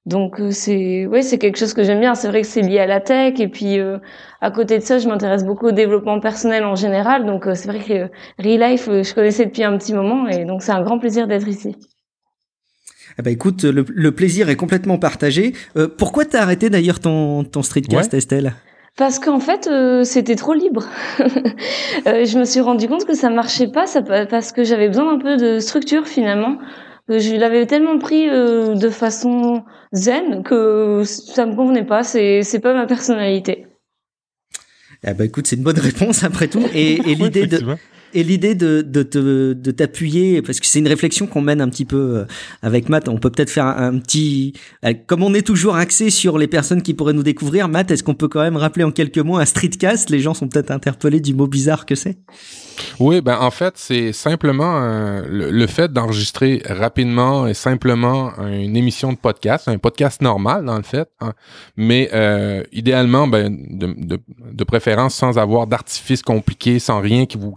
Donc 0.07 0.39
euh, 0.39 0.51
c'est 0.51 1.07
ouais 1.07 1.23
c'est 1.23 1.39
quelque 1.39 1.57
chose 1.57 1.73
que 1.73 1.83
j'aime 1.83 2.01
bien. 2.01 2.15
C'est 2.15 2.29
vrai 2.29 2.43
que 2.43 2.47
c'est 2.47 2.61
lié 2.61 2.79
à 2.81 2.87
la 2.87 3.01
tech 3.01 3.41
et 3.41 3.49
puis 3.49 3.79
euh, 3.79 3.99
à 4.41 4.51
côté 4.51 4.79
de 4.79 4.83
ça, 4.83 4.99
je 4.99 5.09
m'intéresse 5.09 5.45
beaucoup 5.45 5.69
au 5.69 5.73
développement 5.73 6.21
personnel 6.21 6.65
en 6.65 6.75
général. 6.75 7.25
Donc 7.25 7.47
euh, 7.47 7.55
c'est 7.55 7.69
vrai 7.69 7.81
que 7.81 7.93
euh, 7.93 8.09
Real 8.39 8.73
Life, 8.73 8.89
euh, 8.89 9.03
je 9.03 9.15
connaissais 9.15 9.47
depuis 9.47 9.65
un 9.65 9.77
petit 9.79 9.95
moment 9.95 10.29
et 10.29 10.45
donc 10.45 10.63
c'est 10.63 10.73
un 10.73 10.83
grand 10.83 10.99
plaisir 10.99 11.27
d'être 11.27 11.49
ici. 11.49 11.77
Eh 13.19 13.23
ben 13.23 13.33
écoute, 13.33 13.63
le, 13.65 13.85
le 13.89 14.13
plaisir 14.13 14.49
est 14.51 14.57
complètement 14.57 14.99
partagé. 14.99 15.55
Euh, 15.77 15.89
pourquoi 15.89 16.25
t'as 16.25 16.43
arrêté 16.43 16.69
d'ailleurs 16.69 17.01
ton, 17.01 17.45
ton 17.45 17.63
streetcast, 17.63 18.13
Estelle? 18.13 18.55
Parce 18.97 19.19
qu'en 19.19 19.41
fait, 19.41 19.67
euh, 19.67 20.05
c'était 20.05 20.37
trop 20.37 20.55
libre. 20.55 20.87
Euh, 22.07 22.27
je 22.27 22.39
me 22.39 22.45
suis 22.45 22.61
rendu 22.61 22.87
compte 22.87 23.07
que 23.07 23.15
ça 23.15 23.31
marchait 23.31 23.69
pas, 23.69 23.87
ça, 23.87 24.03
parce 24.03 24.53
que 24.53 24.63
j'avais 24.63 24.89
besoin 24.89 25.13
d'un 25.13 25.19
peu 25.19 25.37
de 25.39 25.59
structure 25.59 26.07
finalement. 26.07 26.59
Je 27.09 27.37
l'avais 27.37 27.67
tellement 27.67 27.99
pris 27.99 28.29
euh, 28.29 28.75
de 28.75 28.89
façon 28.89 29.65
zen 29.93 30.43
que 30.43 31.03
ça 31.05 31.45
me 31.45 31.55
convenait 31.55 31.85
pas. 31.85 32.03
C'est 32.03 32.43
c'est 32.43 32.61
pas 32.61 32.75
ma 32.75 32.87
personnalité. 32.87 33.67
Eh 35.07 35.13
ben 35.13 35.25
écoute, 35.25 35.47
c'est 35.47 35.57
une 35.57 35.63
bonne 35.63 35.79
réponse 35.79 36.25
après 36.25 36.49
tout. 36.49 36.65
Et, 36.73 36.95
et 36.95 37.15
l'idée 37.15 37.47
de. 37.47 37.59
Et 38.15 38.23
l'idée 38.23 38.55
de, 38.55 38.83
de, 38.83 39.03
te- 39.03 39.53
de 39.53 39.71
t'appuyer, 39.71 40.41
parce 40.41 40.61
que 40.61 40.67
c'est 40.67 40.79
une 40.79 40.89
réflexion 40.89 41.27
qu'on 41.27 41.41
mène 41.41 41.61
un 41.61 41.69
petit 41.69 41.85
peu 41.85 42.19
euh, 42.19 42.25
avec 42.63 42.89
Matt. 42.89 43.09
On 43.09 43.19
peut 43.19 43.31
peut-être 43.31 43.51
faire 43.51 43.67
un, 43.67 43.99
petit, 43.99 44.55
euh, 44.85 44.95
comme 45.07 45.23
on 45.23 45.35
est 45.35 45.47
toujours 45.47 45.77
axé 45.77 46.11
sur 46.11 46.39
les 46.39 46.47
personnes 46.47 46.83
qui 46.83 46.95
pourraient 46.95 47.13
nous 47.13 47.23
découvrir. 47.23 47.69
Matt, 47.69 47.91
est-ce 47.91 48.03
qu'on 48.03 48.15
peut 48.15 48.29
quand 48.29 48.41
même 48.41 48.57
rappeler 48.57 48.85
en 48.85 48.93
quelques 48.93 49.19
mots 49.19 49.37
un 49.37 49.45
streetcast? 49.45 50.11
Les 50.11 50.21
gens 50.21 50.35
sont 50.35 50.49
peut-être 50.49 50.71
interpellés 50.71 51.21
du 51.21 51.35
mot 51.35 51.47
bizarre 51.47 51.85
que 51.87 51.95
c'est. 51.95 52.17
Oui, 52.99 53.21
ben 53.21 53.39
en 53.41 53.51
fait, 53.53 53.75
c'est 53.77 54.13
simplement 54.13 54.81
euh, 54.83 55.23
le, 55.29 55.67
fait 55.69 55.93
d'enregistrer 55.93 56.61
rapidement 56.69 57.47
et 57.47 57.55
simplement 57.55 58.33
une 58.39 58.77
émission 58.77 59.13
de 59.13 59.17
podcast, 59.19 59.69
un 59.69 59.79
podcast 59.79 60.23
normal 60.23 60.65
dans 60.65 60.77
le 60.77 60.83
fait, 60.83 61.09
hein, 61.21 61.35
mais 61.77 62.11
idéalement, 62.73 63.29
ben, 63.29 63.57
de, 63.71 63.95
de, 63.97 64.19
de 64.53 64.65
préférence 64.65 65.15
sans 65.15 65.39
avoir 65.39 65.67
d'artifice 65.69 66.23
compliqué, 66.23 66.81
sans 66.81 67.01
rien 67.01 67.27
qui 67.27 67.39
vous 67.39 67.55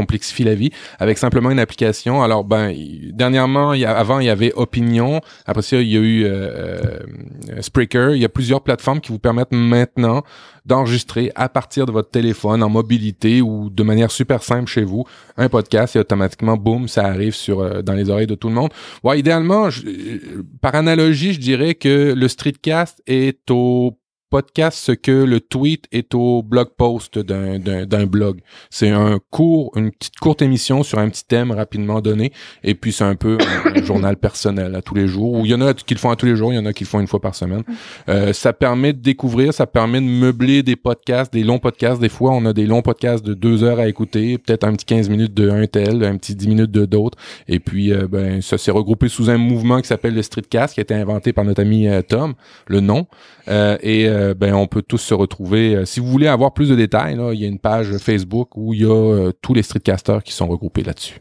complexifie 0.00 0.44
la 0.44 0.54
vie, 0.54 0.70
avec 0.98 1.18
simplement 1.18 1.50
une 1.50 1.58
application. 1.66 2.22
Alors, 2.22 2.42
ben, 2.44 2.74
dernièrement, 3.12 3.74
y 3.74 3.84
a, 3.84 3.92
avant, 3.96 4.18
il 4.20 4.26
y 4.26 4.30
avait 4.30 4.52
Opinion, 4.54 5.20
après 5.46 5.62
ça, 5.62 5.76
il 5.76 5.88
y 5.88 5.96
a 5.96 6.00
eu 6.00 6.24
euh, 6.24 6.28
euh, 6.30 7.62
Spreaker, 7.62 8.14
il 8.16 8.22
y 8.22 8.24
a 8.24 8.28
plusieurs 8.28 8.62
plateformes 8.62 9.00
qui 9.00 9.12
vous 9.12 9.18
permettent 9.18 9.52
maintenant 9.52 10.22
d'enregistrer 10.66 11.32
à 11.34 11.48
partir 11.48 11.86
de 11.86 11.92
votre 11.92 12.10
téléphone 12.10 12.62
en 12.62 12.68
mobilité 12.68 13.40
ou 13.40 13.70
de 13.70 13.82
manière 13.82 14.10
super 14.10 14.42
simple 14.42 14.68
chez 14.68 14.84
vous 14.84 15.04
un 15.38 15.48
podcast 15.48 15.96
et 15.96 15.98
automatiquement 15.98 16.56
boum 16.58 16.86
ça 16.86 17.06
arrive 17.06 17.34
sur 17.34 17.60
euh, 17.60 17.80
dans 17.82 17.94
les 17.94 18.10
oreilles 18.10 18.26
de 18.26 18.34
tout 18.34 18.48
le 18.48 18.54
monde. 18.54 18.70
Ouais, 19.02 19.18
idéalement 19.18 19.70
je- 19.70 19.86
euh, 19.86 20.44
par 20.60 20.74
analogie, 20.74 21.32
je 21.32 21.40
dirais 21.40 21.74
que 21.74 22.12
le 22.14 22.28
streetcast 22.28 23.02
est 23.06 23.50
au 23.50 23.96
podcast 24.30 24.78
ce 24.78 24.92
que 24.92 25.10
le 25.10 25.40
tweet 25.40 25.86
est 25.92 26.14
au 26.14 26.42
blog 26.42 26.68
post 26.76 27.18
d'un 27.18 27.58
d'un 27.58 27.84
d'un 27.84 28.06
blog. 28.06 28.40
C'est 28.70 28.90
un 28.90 29.18
court 29.30 29.72
une 29.76 29.90
petite 29.90 30.18
courte 30.18 30.42
émission 30.42 30.82
sur 30.82 30.98
un 30.98 31.08
petit 31.08 31.24
thème 31.24 31.50
rapidement 31.50 32.00
donné 32.00 32.32
et 32.64 32.74
puis 32.74 32.92
c'est 32.92 33.04
un 33.04 33.16
peu 33.16 33.38
un, 33.66 33.76
un 33.76 33.82
journal 33.84 34.16
personnel 34.16 34.74
à 34.74 34.82
tous 34.82 34.94
les 34.94 35.06
jours 35.06 35.32
ou 35.32 35.44
il 35.44 35.50
y 35.50 35.54
en 35.54 35.60
a 35.60 35.74
qui 35.74 35.94
le 35.94 36.00
font 36.00 36.10
à 36.10 36.16
tous 36.16 36.26
les 36.26 36.36
jours, 36.36 36.52
il 36.52 36.56
y 36.56 36.58
en 36.58 36.66
a 36.66 36.72
qui 36.72 36.84
le 36.84 36.88
font 36.88 37.00
une 37.00 37.06
fois 37.06 37.20
par 37.20 37.34
semaine. 37.34 37.62
Euh, 38.08 38.32
ça 38.32 38.52
permet 38.52 38.92
de 38.92 39.00
découvrir, 39.00 39.52
ça 39.52 39.66
permet 39.66 40.00
de 40.00 40.06
meubler 40.06 40.62
des 40.62 40.76
podcasts, 40.76 41.32
des 41.32 41.42
longs 41.42 41.58
podcasts. 41.58 42.00
Des 42.00 42.08
fois, 42.08 42.32
on 42.32 42.44
a 42.46 42.52
des 42.52 42.66
longs 42.66 42.82
podcasts 42.82 43.24
de 43.24 43.34
deux 43.34 43.64
heures 43.64 43.78
à 43.78 43.88
écouter, 43.88 44.38
peut-être 44.38 44.64
un 44.64 44.72
petit 44.72 44.86
15 44.86 45.08
minutes 45.08 45.34
de 45.34 45.50
un 45.50 45.66
tel, 45.66 46.04
un 46.04 46.16
petit 46.16 46.34
10 46.34 46.48
minutes 46.48 46.70
de 46.70 46.86
d'autres. 46.86 47.18
Et 47.48 47.60
puis, 47.60 47.92
euh, 47.92 48.06
ben, 48.08 48.40
ça 48.40 48.58
s'est 48.58 48.70
regroupé 48.70 49.08
sous 49.08 49.30
un 49.30 49.38
mouvement 49.38 49.80
qui 49.80 49.88
s'appelle 49.88 50.14
le 50.14 50.22
Streetcast, 50.22 50.74
qui 50.74 50.80
a 50.80 50.82
été 50.82 50.94
inventé 50.94 51.32
par 51.32 51.44
notre 51.44 51.60
ami 51.60 51.88
euh, 51.88 52.02
Tom, 52.02 52.34
le 52.66 52.80
nom. 52.80 53.06
Euh, 53.48 53.76
et, 53.82 54.06
euh, 54.20 54.34
ben 54.34 54.54
on 54.54 54.66
peut 54.66 54.82
tous 54.82 54.98
se 54.98 55.14
retrouver. 55.14 55.84
si 55.86 56.00
vous 56.00 56.06
voulez 56.06 56.28
avoir 56.28 56.52
plus 56.52 56.68
de 56.68 56.76
détails, 56.76 57.18
il 57.32 57.40
y 57.40 57.44
a 57.44 57.48
une 57.48 57.58
page 57.58 57.96
Facebook 57.98 58.56
où 58.56 58.74
il 58.74 58.82
y 58.82 58.84
a 58.84 59.30
tous 59.42 59.54
les 59.54 59.62
streetcasters 59.62 60.22
qui 60.22 60.32
sont 60.32 60.46
regroupés 60.46 60.82
là-dessus. 60.82 61.20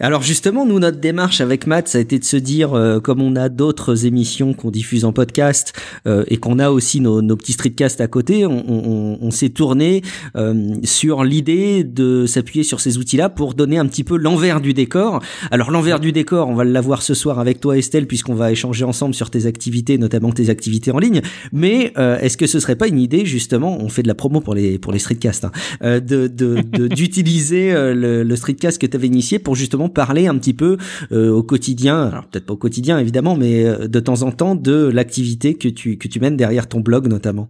Alors 0.00 0.22
justement, 0.22 0.66
nous, 0.66 0.78
notre 0.78 0.98
démarche 0.98 1.40
avec 1.40 1.66
Matt, 1.66 1.88
ça 1.88 1.98
a 1.98 2.00
été 2.00 2.18
de 2.18 2.24
se 2.24 2.36
dire, 2.36 2.74
euh, 2.74 3.00
comme 3.00 3.20
on 3.20 3.36
a 3.36 3.48
d'autres 3.48 4.06
émissions 4.06 4.54
qu'on 4.54 4.70
diffuse 4.70 5.04
en 5.04 5.12
podcast 5.12 5.72
euh, 6.06 6.24
et 6.28 6.36
qu'on 6.36 6.58
a 6.58 6.70
aussi 6.70 7.00
nos, 7.00 7.22
nos, 7.22 7.36
petits 7.36 7.52
streetcasts 7.52 8.00
à 8.00 8.08
côté, 8.08 8.46
on, 8.46 8.64
on, 8.68 9.18
on 9.20 9.30
s'est 9.30 9.48
tourné 9.48 10.02
euh, 10.36 10.74
sur 10.84 11.24
l'idée 11.24 11.84
de 11.84 12.26
s'appuyer 12.26 12.64
sur 12.64 12.80
ces 12.80 12.98
outils-là 12.98 13.28
pour 13.28 13.54
donner 13.54 13.78
un 13.78 13.86
petit 13.86 14.04
peu 14.04 14.16
l'envers 14.16 14.60
du 14.60 14.74
décor. 14.74 15.20
Alors 15.50 15.70
l'envers 15.70 16.00
du 16.00 16.12
décor, 16.12 16.48
on 16.48 16.54
va 16.54 16.64
l'avoir 16.64 17.02
ce 17.02 17.14
soir 17.14 17.38
avec 17.38 17.60
toi 17.60 17.76
Estelle, 17.76 18.06
puisqu'on 18.06 18.34
va 18.34 18.52
échanger 18.52 18.84
ensemble 18.84 19.14
sur 19.14 19.30
tes 19.30 19.46
activités, 19.46 19.98
notamment 19.98 20.32
tes 20.32 20.50
activités 20.50 20.90
en 20.90 20.98
ligne. 20.98 21.22
Mais 21.52 21.92
est-ce 21.96 22.36
que 22.36 22.46
ce 22.46 22.60
serait 22.60 22.76
pas 22.76 22.88
une 22.88 22.98
idée, 22.98 23.24
justement, 23.24 23.78
on 23.80 23.88
fait 23.88 24.02
de 24.02 24.08
la 24.08 24.14
promo 24.14 24.40
pour 24.40 24.54
les 24.54 24.78
pour 24.78 24.92
les 24.92 24.98
streetcasts, 24.98 25.46
hein, 25.80 26.00
de 26.00 26.26
d'utiliser 26.88 27.72
de, 27.72 27.92
le, 27.92 28.22
le 28.22 28.36
streetcast 28.36 28.80
que 28.80 28.86
tu 28.86 28.96
avais 28.96 29.06
initié 29.06 29.38
pour 29.38 29.54
justement 29.54 29.77
parler 29.86 30.26
un 30.26 30.36
petit 30.36 30.54
peu 30.54 30.76
euh, 31.12 31.30
au 31.30 31.44
quotidien, 31.44 32.08
alors 32.08 32.24
peut-être 32.26 32.46
pas 32.46 32.54
au 32.54 32.58
quotidien 32.58 32.98
évidemment, 32.98 33.36
mais 33.36 33.64
euh, 33.64 33.86
de 33.86 34.00
temps 34.00 34.22
en 34.22 34.32
temps 34.32 34.56
de 34.56 34.90
l'activité 34.92 35.54
que 35.54 35.68
tu, 35.68 35.96
que 35.96 36.08
tu 36.08 36.18
mènes 36.18 36.36
derrière 36.36 36.66
ton 36.66 36.80
blog 36.80 37.06
notamment. 37.06 37.48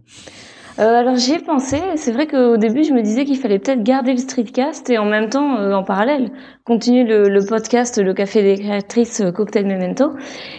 Euh, 0.79 0.99
alors 0.99 1.17
j'y 1.17 1.33
ai 1.33 1.39
pensé. 1.39 1.77
C'est 1.95 2.13
vrai 2.13 2.25
qu'au 2.25 2.55
début, 2.55 2.85
je 2.85 2.93
me 2.93 3.01
disais 3.01 3.25
qu'il 3.25 3.37
fallait 3.37 3.59
peut-être 3.59 3.83
garder 3.83 4.13
le 4.13 4.17
streetcast 4.17 4.89
et 4.89 4.97
en 4.97 5.03
même 5.03 5.29
temps, 5.29 5.73
en 5.73 5.83
parallèle, 5.83 6.31
continuer 6.63 7.03
le, 7.03 7.27
le, 7.27 7.45
podcast 7.45 8.01
Le 8.01 8.13
Café 8.13 8.41
des 8.43 8.61
créatrices 8.61 9.21
Cocktail 9.35 9.65
Memento. 9.65 10.13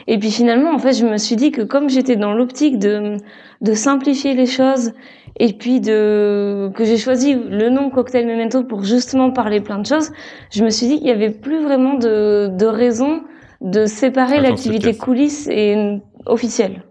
Et 0.08 0.18
puis 0.18 0.30
finalement, 0.30 0.72
en 0.72 0.78
fait, 0.78 0.92
je 0.92 1.06
me 1.06 1.16
suis 1.16 1.36
dit 1.36 1.52
que 1.52 1.62
comme 1.62 1.88
j'étais 1.88 2.16
dans 2.16 2.34
l'optique 2.34 2.78
de, 2.78 3.16
de 3.62 3.72
simplifier 3.72 4.34
les 4.34 4.44
choses 4.44 4.92
et 5.38 5.54
puis 5.54 5.80
de 5.80 6.70
que 6.74 6.84
j'ai 6.84 6.98
choisi 6.98 7.34
le 7.34 7.70
nom 7.70 7.88
Cocktail 7.88 8.26
Memento 8.26 8.62
pour 8.62 8.84
justement 8.84 9.30
parler 9.30 9.62
plein 9.62 9.78
de 9.78 9.86
choses, 9.86 10.12
je 10.50 10.62
me 10.62 10.68
suis 10.68 10.86
dit 10.86 10.98
qu'il 10.98 11.08
y 11.08 11.12
avait 11.12 11.30
plus 11.30 11.62
vraiment 11.62 11.94
de, 11.94 12.48
de 12.48 12.66
raison 12.66 13.22
de 13.62 13.86
séparer 13.86 14.40
l'activité 14.40 14.94
coulisses 14.96 15.48
et 15.48 15.98
officielle. 16.26 16.82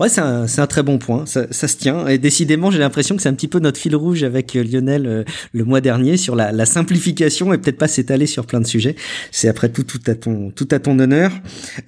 Ouais, 0.00 0.08
c'est 0.08 0.22
un, 0.22 0.46
un, 0.56 0.66
très 0.66 0.82
bon 0.82 0.96
point. 0.96 1.26
Ça, 1.26 1.46
ça, 1.50 1.68
se 1.68 1.76
tient. 1.76 2.06
Et 2.08 2.16
décidément, 2.16 2.70
j'ai 2.70 2.78
l'impression 2.78 3.14
que 3.14 3.20
c'est 3.20 3.28
un 3.28 3.34
petit 3.34 3.46
peu 3.46 3.58
notre 3.58 3.78
fil 3.78 3.94
rouge 3.94 4.22
avec 4.24 4.56
euh, 4.56 4.64
Lionel 4.64 5.06
euh, 5.06 5.22
le 5.52 5.64
mois 5.64 5.82
dernier 5.82 6.16
sur 6.16 6.34
la, 6.34 6.50
la 6.50 6.64
simplification 6.64 7.52
et 7.52 7.58
peut-être 7.58 7.76
pas 7.76 7.88
s'étaler 7.88 8.26
sur 8.26 8.46
plein 8.46 8.60
de 8.60 8.66
sujets. 8.66 8.96
C'est 9.30 9.48
après 9.48 9.68
tout 9.68 9.84
tout 9.84 10.00
à 10.06 10.14
ton 10.14 10.50
tout 10.50 10.66
à 10.70 10.78
ton 10.78 10.98
honneur. 10.98 11.30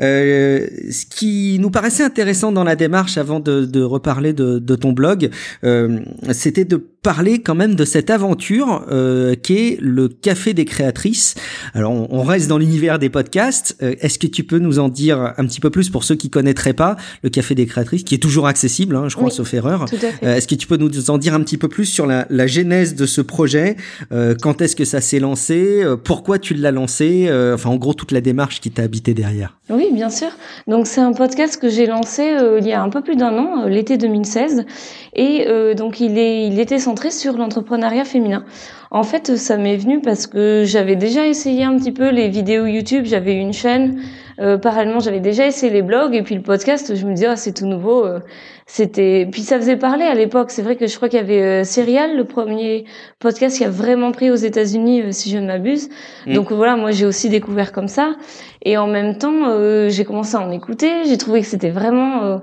Euh, 0.00 0.66
ce 0.90 1.06
qui 1.06 1.58
nous 1.58 1.70
paraissait 1.70 2.04
intéressant 2.04 2.52
dans 2.52 2.62
la 2.62 2.76
démarche 2.76 3.16
avant 3.16 3.40
de, 3.40 3.64
de 3.64 3.82
reparler 3.82 4.34
de, 4.34 4.58
de, 4.58 4.76
ton 4.76 4.92
blog, 4.92 5.30
euh, 5.64 6.00
c'était 6.32 6.66
de 6.66 6.86
parler 7.04 7.40
quand 7.40 7.54
même 7.54 7.76
de 7.76 7.84
cette 7.84 8.10
aventure 8.10 8.84
euh, 8.90 9.36
qu'est 9.40 9.76
le 9.80 10.08
Café 10.08 10.54
des 10.54 10.64
créatrices. 10.64 11.36
Alors, 11.74 11.92
on, 11.92 12.08
on 12.10 12.22
reste 12.24 12.48
dans 12.48 12.58
l'univers 12.58 12.98
des 12.98 13.10
podcasts. 13.10 13.76
Est-ce 13.80 14.18
que 14.18 14.26
tu 14.26 14.42
peux 14.42 14.58
nous 14.58 14.80
en 14.80 14.88
dire 14.88 15.34
un 15.36 15.44
petit 15.46 15.60
peu 15.60 15.70
plus 15.70 15.90
pour 15.90 16.02
ceux 16.02 16.16
qui 16.16 16.30
connaîtraient 16.30 16.72
pas 16.72 16.96
le 17.22 17.30
Café 17.30 17.54
des 17.54 17.66
créatrices? 17.66 17.84
qui 18.04 18.14
est 18.14 18.18
toujours 18.18 18.46
accessible, 18.46 18.96
hein, 18.96 19.08
je 19.08 19.14
crois, 19.16 19.30
sauf 19.30 19.52
erreur. 19.54 19.84
Euh, 20.22 20.36
est-ce 20.36 20.48
que 20.48 20.54
tu 20.54 20.66
peux 20.66 20.76
nous 20.78 21.10
en 21.10 21.18
dire 21.18 21.34
un 21.34 21.40
petit 21.40 21.58
peu 21.58 21.68
plus 21.68 21.84
sur 21.84 22.06
la, 22.06 22.26
la 22.30 22.46
genèse 22.46 22.94
de 22.94 23.06
ce 23.06 23.20
projet? 23.20 23.76
Euh, 24.10 24.34
Quand 24.40 24.62
est-ce 24.62 24.74
que 24.74 24.84
ça 24.86 25.00
s'est 25.00 25.20
lancé? 25.20 25.82
Euh, 25.82 25.96
Pourquoi 25.96 26.38
tu 26.38 26.54
l'as 26.54 26.72
lancé? 26.72 27.26
Euh, 27.28 27.54
Enfin, 27.54 27.70
en 27.70 27.76
gros, 27.76 27.94
toute 27.94 28.10
la 28.12 28.20
démarche 28.20 28.60
qui 28.60 28.70
t'a 28.70 28.82
habité 28.82 29.12
derrière. 29.14 29.58
Oui, 29.70 29.88
bien 29.92 30.10
sûr. 30.10 30.28
Donc, 30.66 30.86
c'est 30.86 31.00
un 31.00 31.12
podcast 31.12 31.58
que 31.60 31.70
j'ai 31.70 31.86
lancé 31.86 32.36
il 32.58 32.66
y 32.66 32.72
a 32.72 32.82
un 32.82 32.90
peu 32.90 33.00
plus 33.00 33.16
d'un 33.16 33.38
an, 33.38 33.64
l'été 33.64 33.96
2016, 33.96 34.66
et 35.14 35.46
donc 35.74 36.00
il 36.00 36.18
est, 36.18 36.46
il 36.46 36.60
était 36.60 36.78
centré 36.78 37.10
sur 37.10 37.38
l'entrepreneuriat 37.38 38.04
féminin. 38.04 38.44
En 38.90 39.04
fait, 39.04 39.36
ça 39.36 39.56
m'est 39.56 39.78
venu 39.78 40.00
parce 40.00 40.26
que 40.26 40.64
j'avais 40.66 40.96
déjà 40.96 41.26
essayé 41.26 41.64
un 41.64 41.78
petit 41.78 41.92
peu 41.92 42.10
les 42.10 42.28
vidéos 42.28 42.66
YouTube. 42.66 43.06
J'avais 43.06 43.34
une 43.34 43.54
chaîne. 43.54 44.00
Euh, 44.40 44.58
parallèlement, 44.58 45.00
j'avais 45.00 45.20
déjà 45.20 45.46
essayé 45.46 45.72
les 45.72 45.82
blogs 45.82 46.14
et 46.14 46.22
puis 46.22 46.34
le 46.34 46.42
podcast. 46.42 46.94
Je 46.94 47.06
me 47.06 47.14
disais, 47.14 47.26
ah, 47.26 47.36
c'est 47.36 47.52
tout 47.52 47.66
nouveau. 47.66 48.04
Euh, 48.04 48.20
c'était. 48.66 49.28
Puis 49.30 49.42
ça 49.42 49.58
faisait 49.58 49.76
parler 49.76 50.04
à 50.04 50.14
l'époque. 50.14 50.50
C'est 50.50 50.62
vrai 50.62 50.76
que 50.76 50.86
je 50.86 50.96
crois 50.96 51.08
qu'il 51.08 51.18
y 51.18 51.22
avait 51.22 51.42
euh, 51.42 51.64
Serial, 51.64 52.16
le 52.16 52.24
premier 52.24 52.84
podcast 53.18 53.58
qui 53.58 53.64
a 53.64 53.70
vraiment 53.70 54.12
pris 54.12 54.30
aux 54.30 54.36
États-Unis, 54.36 55.02
euh, 55.02 55.12
si 55.12 55.30
je 55.30 55.38
ne 55.38 55.46
m'abuse. 55.46 55.88
Mm. 56.26 56.34
Donc 56.34 56.52
voilà, 56.52 56.76
moi 56.76 56.90
j'ai 56.90 57.06
aussi 57.06 57.28
découvert 57.28 57.72
comme 57.72 57.88
ça. 57.88 58.14
Et 58.62 58.76
en 58.76 58.86
même 58.86 59.18
temps, 59.18 59.88
j'ai 59.88 60.04
commencé 60.06 60.36
à 60.36 60.40
en 60.40 60.50
écouter. 60.50 61.04
J'ai 61.04 61.18
trouvé 61.18 61.42
que 61.42 61.46
c'était 61.46 61.68
vraiment 61.68 62.40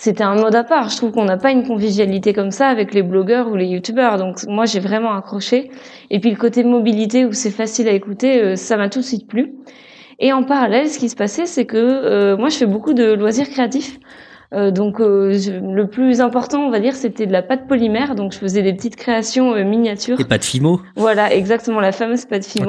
c'était 0.00 0.24
un 0.24 0.34
mode 0.34 0.54
à 0.54 0.64
part. 0.64 0.88
Je 0.88 0.96
trouve 0.96 1.12
qu'on 1.12 1.26
n'a 1.26 1.36
pas 1.36 1.50
une 1.50 1.62
convivialité 1.62 2.32
comme 2.32 2.52
ça 2.52 2.68
avec 2.68 2.94
les 2.94 3.02
blogueurs 3.02 3.48
ou 3.48 3.54
les 3.54 3.66
youtubeurs. 3.66 4.16
Donc 4.16 4.38
moi 4.48 4.64
j'ai 4.64 4.80
vraiment 4.80 5.12
accroché. 5.12 5.70
Et 6.08 6.20
puis 6.20 6.30
le 6.30 6.36
côté 6.36 6.64
mobilité 6.64 7.26
où 7.26 7.34
c'est 7.34 7.50
facile 7.50 7.86
à 7.86 7.92
écouter, 7.92 8.40
euh, 8.40 8.56
ça 8.56 8.78
m'a 8.78 8.88
tout 8.88 9.00
de 9.00 9.04
suite 9.04 9.28
plu. 9.28 9.52
Et 10.20 10.32
en 10.32 10.42
parallèle, 10.42 10.88
ce 10.90 10.98
qui 10.98 11.08
se 11.08 11.16
passait, 11.16 11.46
c'est 11.46 11.64
que 11.64 11.76
euh, 11.76 12.36
moi 12.36 12.50
je 12.50 12.56
fais 12.58 12.66
beaucoup 12.66 12.92
de 12.92 13.12
loisirs 13.14 13.48
créatifs. 13.48 13.98
Euh, 14.52 14.72
donc 14.72 15.00
euh, 15.00 15.38
le 15.62 15.86
plus 15.86 16.20
important, 16.20 16.60
on 16.62 16.70
va 16.70 16.80
dire, 16.80 16.96
c'était 16.96 17.26
de 17.26 17.32
la 17.32 17.42
pâte 17.42 17.68
polymère. 17.68 18.14
Donc 18.16 18.32
je 18.32 18.38
faisais 18.38 18.62
des 18.62 18.72
petites 18.72 18.96
créations 18.96 19.54
euh, 19.54 19.62
miniatures. 19.62 20.20
Et 20.20 20.24
pâte 20.24 20.44
Fimo. 20.44 20.80
Voilà, 20.96 21.32
exactement 21.32 21.78
la 21.78 21.92
fameuse 21.92 22.24
pâte 22.24 22.44
Fimo. 22.44 22.66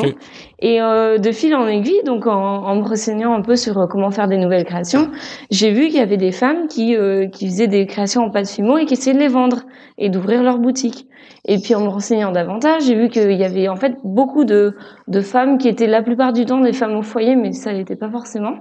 Et 0.59 0.77
de 0.77 1.31
fil 1.31 1.55
en 1.55 1.65
aiguille, 1.67 2.03
donc 2.05 2.27
en, 2.27 2.33
en, 2.33 2.75
me 2.75 2.83
renseignant 2.83 3.33
un 3.33 3.41
peu 3.41 3.55
sur 3.55 3.87
comment 3.89 4.11
faire 4.11 4.27
des 4.27 4.37
nouvelles 4.37 4.63
créations, 4.63 5.09
j'ai 5.49 5.71
vu 5.71 5.87
qu'il 5.87 5.97
y 5.97 6.01
avait 6.01 6.17
des 6.17 6.31
femmes 6.31 6.67
qui 6.67 6.95
qui 7.31 7.47
faisaient 7.47 7.67
des 7.67 7.87
créations 7.87 8.23
en 8.23 8.29
pâte 8.29 8.47
Fimo 8.47 8.77
et 8.77 8.85
qui 8.85 8.93
essayaient 8.93 9.15
de 9.15 9.19
les 9.19 9.27
vendre 9.27 9.63
et 9.97 10.09
d'ouvrir 10.09 10.43
leur 10.43 10.59
boutique. 10.59 11.07
Et 11.45 11.57
puis 11.57 11.73
en 11.73 11.81
me 11.81 11.87
renseignant 11.87 12.31
davantage, 12.31 12.83
j'ai 12.85 12.95
vu 12.95 13.09
qu'il 13.09 13.31
y 13.31 13.43
avait 13.43 13.67
en 13.67 13.75
fait 13.75 13.95
beaucoup 14.03 14.45
de, 14.45 14.75
de 15.07 15.21
femmes 15.21 15.57
qui 15.57 15.67
étaient 15.67 15.87
la 15.87 16.03
plupart 16.03 16.33
du 16.33 16.45
temps 16.45 16.59
des 16.59 16.73
femmes 16.73 16.95
au 16.95 17.01
foyer, 17.01 17.35
mais 17.35 17.51
ça 17.53 17.73
n'était 17.73 17.95
pas 17.95 18.09
forcément, 18.09 18.57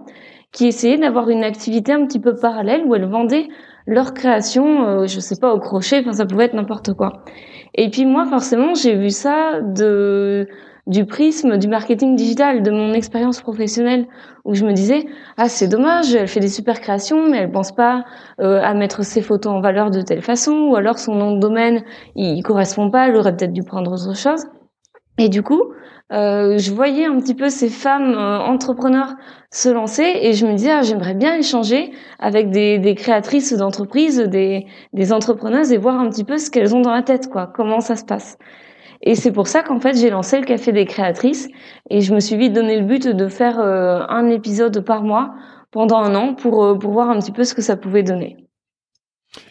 qui 0.52 0.66
essayaient 0.66 0.98
d'avoir 0.98 1.30
une 1.30 1.44
activité 1.44 1.92
un 1.92 2.06
petit 2.06 2.18
peu 2.18 2.34
parallèle 2.34 2.84
où 2.86 2.94
elles 2.94 3.08
vendaient 3.08 3.48
leur 3.86 4.14
création, 4.14 4.86
euh, 4.86 5.06
je 5.06 5.20
sais 5.20 5.36
pas, 5.36 5.52
au 5.54 5.60
crochet, 5.60 6.00
enfin 6.00 6.12
ça 6.12 6.26
pouvait 6.26 6.44
être 6.44 6.54
n'importe 6.54 6.92
quoi. 6.94 7.24
Et 7.74 7.90
puis 7.90 8.04
moi, 8.04 8.26
forcément, 8.26 8.74
j'ai 8.74 8.96
vu 8.96 9.10
ça 9.10 9.60
de 9.60 10.48
du 10.86 11.04
prisme 11.04 11.56
du 11.58 11.68
marketing 11.68 12.16
digital, 12.16 12.62
de 12.62 12.70
mon 12.70 12.92
expérience 12.94 13.40
professionnelle, 13.40 14.06
où 14.44 14.54
je 14.54 14.64
me 14.64 14.72
disais 14.72 15.06
ah 15.36 15.48
c'est 15.48 15.68
dommage, 15.68 16.14
elle 16.14 16.26
fait 16.26 16.40
des 16.40 16.48
super 16.48 16.80
créations, 16.80 17.28
mais 17.30 17.38
elle 17.38 17.52
pense 17.52 17.72
pas 17.72 18.04
euh, 18.40 18.60
à 18.62 18.74
mettre 18.74 19.04
ses 19.04 19.22
photos 19.22 19.52
en 19.52 19.60
valeur 19.60 19.90
de 19.90 20.00
telle 20.02 20.22
façon, 20.22 20.52
ou 20.70 20.76
alors 20.76 20.98
son 20.98 21.14
nom 21.14 21.34
de 21.34 21.40
domaine 21.40 21.84
il 22.16 22.42
correspond 22.42 22.90
pas, 22.90 23.08
elle 23.08 23.16
aurait 23.16 23.36
peut-être 23.36 23.52
dû 23.52 23.62
prendre 23.62 23.92
autre 23.92 24.16
chose. 24.16 24.46
Et 25.20 25.28
du 25.28 25.42
coup, 25.42 25.74
euh, 26.12 26.56
je 26.56 26.72
voyais 26.72 27.04
un 27.04 27.20
petit 27.20 27.34
peu 27.34 27.50
ces 27.50 27.68
femmes 27.68 28.14
euh, 28.14 28.38
entrepreneurs 28.38 29.16
se 29.52 29.68
lancer 29.68 30.02
et 30.22 30.32
je 30.32 30.46
me 30.46 30.54
disais 30.54 30.70
ah, 30.70 30.80
j'aimerais 30.80 31.12
bien 31.12 31.36
échanger 31.36 31.92
avec 32.18 32.48
des, 32.48 32.78
des 32.78 32.94
créatrices 32.94 33.52
d'entreprises, 33.52 34.18
des, 34.18 34.66
des 34.94 35.12
entrepreneuses 35.12 35.72
et 35.72 35.76
voir 35.76 36.00
un 36.00 36.08
petit 36.08 36.24
peu 36.24 36.38
ce 36.38 36.50
qu'elles 36.50 36.74
ont 36.74 36.80
dans 36.80 36.94
la 36.94 37.02
tête, 37.02 37.28
quoi, 37.28 37.52
comment 37.54 37.80
ça 37.80 37.96
se 37.96 38.04
passe. 38.06 38.38
Et 39.02 39.14
c'est 39.14 39.30
pour 39.30 39.46
ça 39.46 39.62
qu'en 39.62 39.78
fait 39.78 39.94
j'ai 39.94 40.08
lancé 40.08 40.40
le 40.40 40.46
Café 40.46 40.72
des 40.72 40.86
créatrices 40.86 41.48
et 41.90 42.00
je 42.00 42.14
me 42.14 42.20
suis 42.20 42.38
vite 42.38 42.54
donné 42.54 42.78
le 42.78 42.86
but 42.86 43.06
de 43.06 43.28
faire 43.28 43.60
euh, 43.60 44.00
un 44.08 44.30
épisode 44.30 44.80
par 44.80 45.02
mois 45.02 45.34
pendant 45.70 45.98
un 45.98 46.14
an 46.14 46.34
pour, 46.34 46.78
pour 46.78 46.92
voir 46.92 47.10
un 47.10 47.18
petit 47.18 47.32
peu 47.32 47.44
ce 47.44 47.52
que 47.52 47.60
ça 47.60 47.76
pouvait 47.76 48.02
donner. 48.02 48.38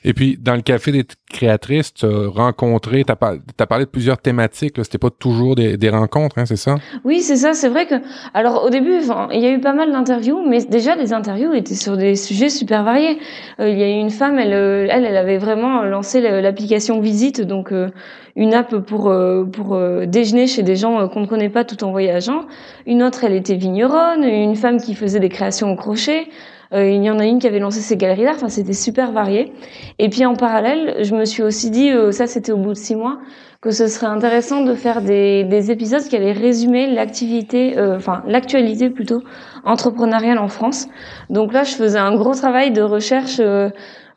Et 0.03 0.13
puis, 0.13 0.37
dans 0.37 0.55
le 0.55 0.61
café 0.61 0.91
des 0.91 1.05
créatrices, 1.31 1.93
tu 1.93 2.05
as 2.05 2.27
rencontré, 2.27 3.05
tu 3.05 3.11
as, 3.11 3.65
parlé 3.65 3.85
de 3.85 3.89
plusieurs 3.89 4.17
thématiques. 4.17 4.75
C'était 4.83 4.97
pas 4.97 5.09
toujours 5.09 5.55
des, 5.55 5.89
rencontres, 5.89 6.37
hein, 6.37 6.45
c'est 6.45 6.57
ça? 6.57 6.75
Oui, 7.05 7.21
c'est 7.21 7.37
ça. 7.37 7.53
C'est 7.53 7.69
vrai 7.69 7.85
que, 7.85 7.95
alors 8.33 8.65
au 8.65 8.69
début, 8.69 8.99
il 9.31 9.39
y 9.39 9.45
a 9.45 9.51
eu 9.51 9.61
pas 9.61 9.73
mal 9.73 9.91
d'interviews, 9.91 10.43
mais 10.47 10.63
déjà 10.65 10.95
les 10.95 11.13
interviews 11.13 11.53
étaient 11.53 11.75
sur 11.75 11.95
des 11.95 12.15
sujets 12.15 12.49
super 12.49 12.83
variés. 12.83 13.19
Euh, 13.59 13.69
il 13.69 13.77
y 13.77 13.83
a 13.83 13.87
eu 13.87 13.99
une 13.99 14.09
femme, 14.09 14.37
elle, 14.37 14.53
euh, 14.53 14.87
elle, 14.89 15.05
elle 15.05 15.17
avait 15.17 15.37
vraiment 15.37 15.83
lancé 15.83 16.19
l'application 16.21 16.99
Visite, 16.99 17.41
donc 17.41 17.71
euh, 17.71 17.89
une 18.35 18.53
app 18.53 18.75
pour 18.79 19.13
pour 19.51 19.79
déjeuner 20.05 20.47
chez 20.47 20.63
des 20.63 20.75
gens 20.75 21.07
qu'on 21.07 21.21
ne 21.21 21.25
connaît 21.25 21.49
pas 21.49 21.63
tout 21.63 21.83
en 21.83 21.91
voyageant. 21.91 22.45
Une 22.85 23.03
autre, 23.03 23.23
elle 23.23 23.33
était 23.33 23.55
vigneronne. 23.55 24.23
Une 24.23 24.55
femme 24.55 24.79
qui 24.81 24.95
faisait 24.95 25.19
des 25.19 25.29
créations 25.29 25.71
au 25.71 25.75
crochet. 25.75 26.27
Euh, 26.73 26.89
il 26.89 27.03
y 27.03 27.09
en 27.09 27.19
a 27.19 27.25
une 27.25 27.39
qui 27.39 27.47
avait 27.47 27.59
lancé 27.59 27.79
ses 27.79 27.97
galeries 27.97 28.23
d'art. 28.23 28.35
Enfin, 28.35 28.49
c'était 28.49 28.73
super 28.73 29.11
varié. 29.11 29.51
Et 29.97 30.09
puis 30.09 30.25
en 30.25 30.35
parallèle, 30.35 31.03
je 31.03 31.15
me 31.15 31.25
suis 31.25 31.43
aussi 31.43 31.71
dit, 31.71 31.89
euh, 31.89 32.11
ça 32.11 32.27
c'était 32.27 32.51
au 32.51 32.57
bout 32.57 32.73
de 32.73 32.77
six 32.77 32.95
mois, 32.95 33.19
que 33.61 33.71
ce 33.71 33.87
serait 33.87 34.07
intéressant 34.07 34.61
de 34.61 34.73
faire 34.73 35.01
des, 35.01 35.43
des 35.43 35.71
épisodes 35.71 36.03
qui 36.03 36.15
allaient 36.15 36.31
résumer 36.31 36.87
l'activité, 36.87 37.77
euh, 37.77 37.97
enfin 37.97 38.23
l'actualité 38.27 38.89
plutôt 38.89 39.23
entrepreneuriale 39.65 40.37
en 40.37 40.47
France. 40.47 40.87
Donc 41.29 41.53
là, 41.53 41.63
je 41.63 41.75
faisais 41.75 41.99
un 41.99 42.15
gros 42.15 42.35
travail 42.35 42.71
de 42.71 42.81
recherche 42.81 43.41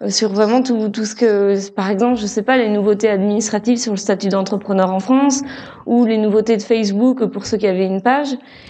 sur 0.08 0.30
vraiment 0.30 0.62
tout, 0.62 0.88
tout 0.88 1.04
ce 1.04 1.14
que, 1.14 1.70
par 1.70 1.90
exemple, 1.90 2.18
je 2.18 2.26
sais 2.26 2.42
pas, 2.42 2.56
les 2.56 2.68
nouveautés 2.68 3.08
administratives 3.08 3.78
sur 3.78 3.92
le 3.92 3.98
statut 3.98 4.28
d'entrepreneur 4.28 4.92
en 4.92 5.00
France 5.00 5.42
ou 5.86 6.04
les 6.04 6.18
nouveautés 6.18 6.56
de 6.56 6.62
Facebook 6.62 7.24
pour 7.26 7.46
ceux 7.46 7.56
qui 7.56 7.66
avaient 7.66 7.86
une 7.86 8.02
page. 8.02 8.28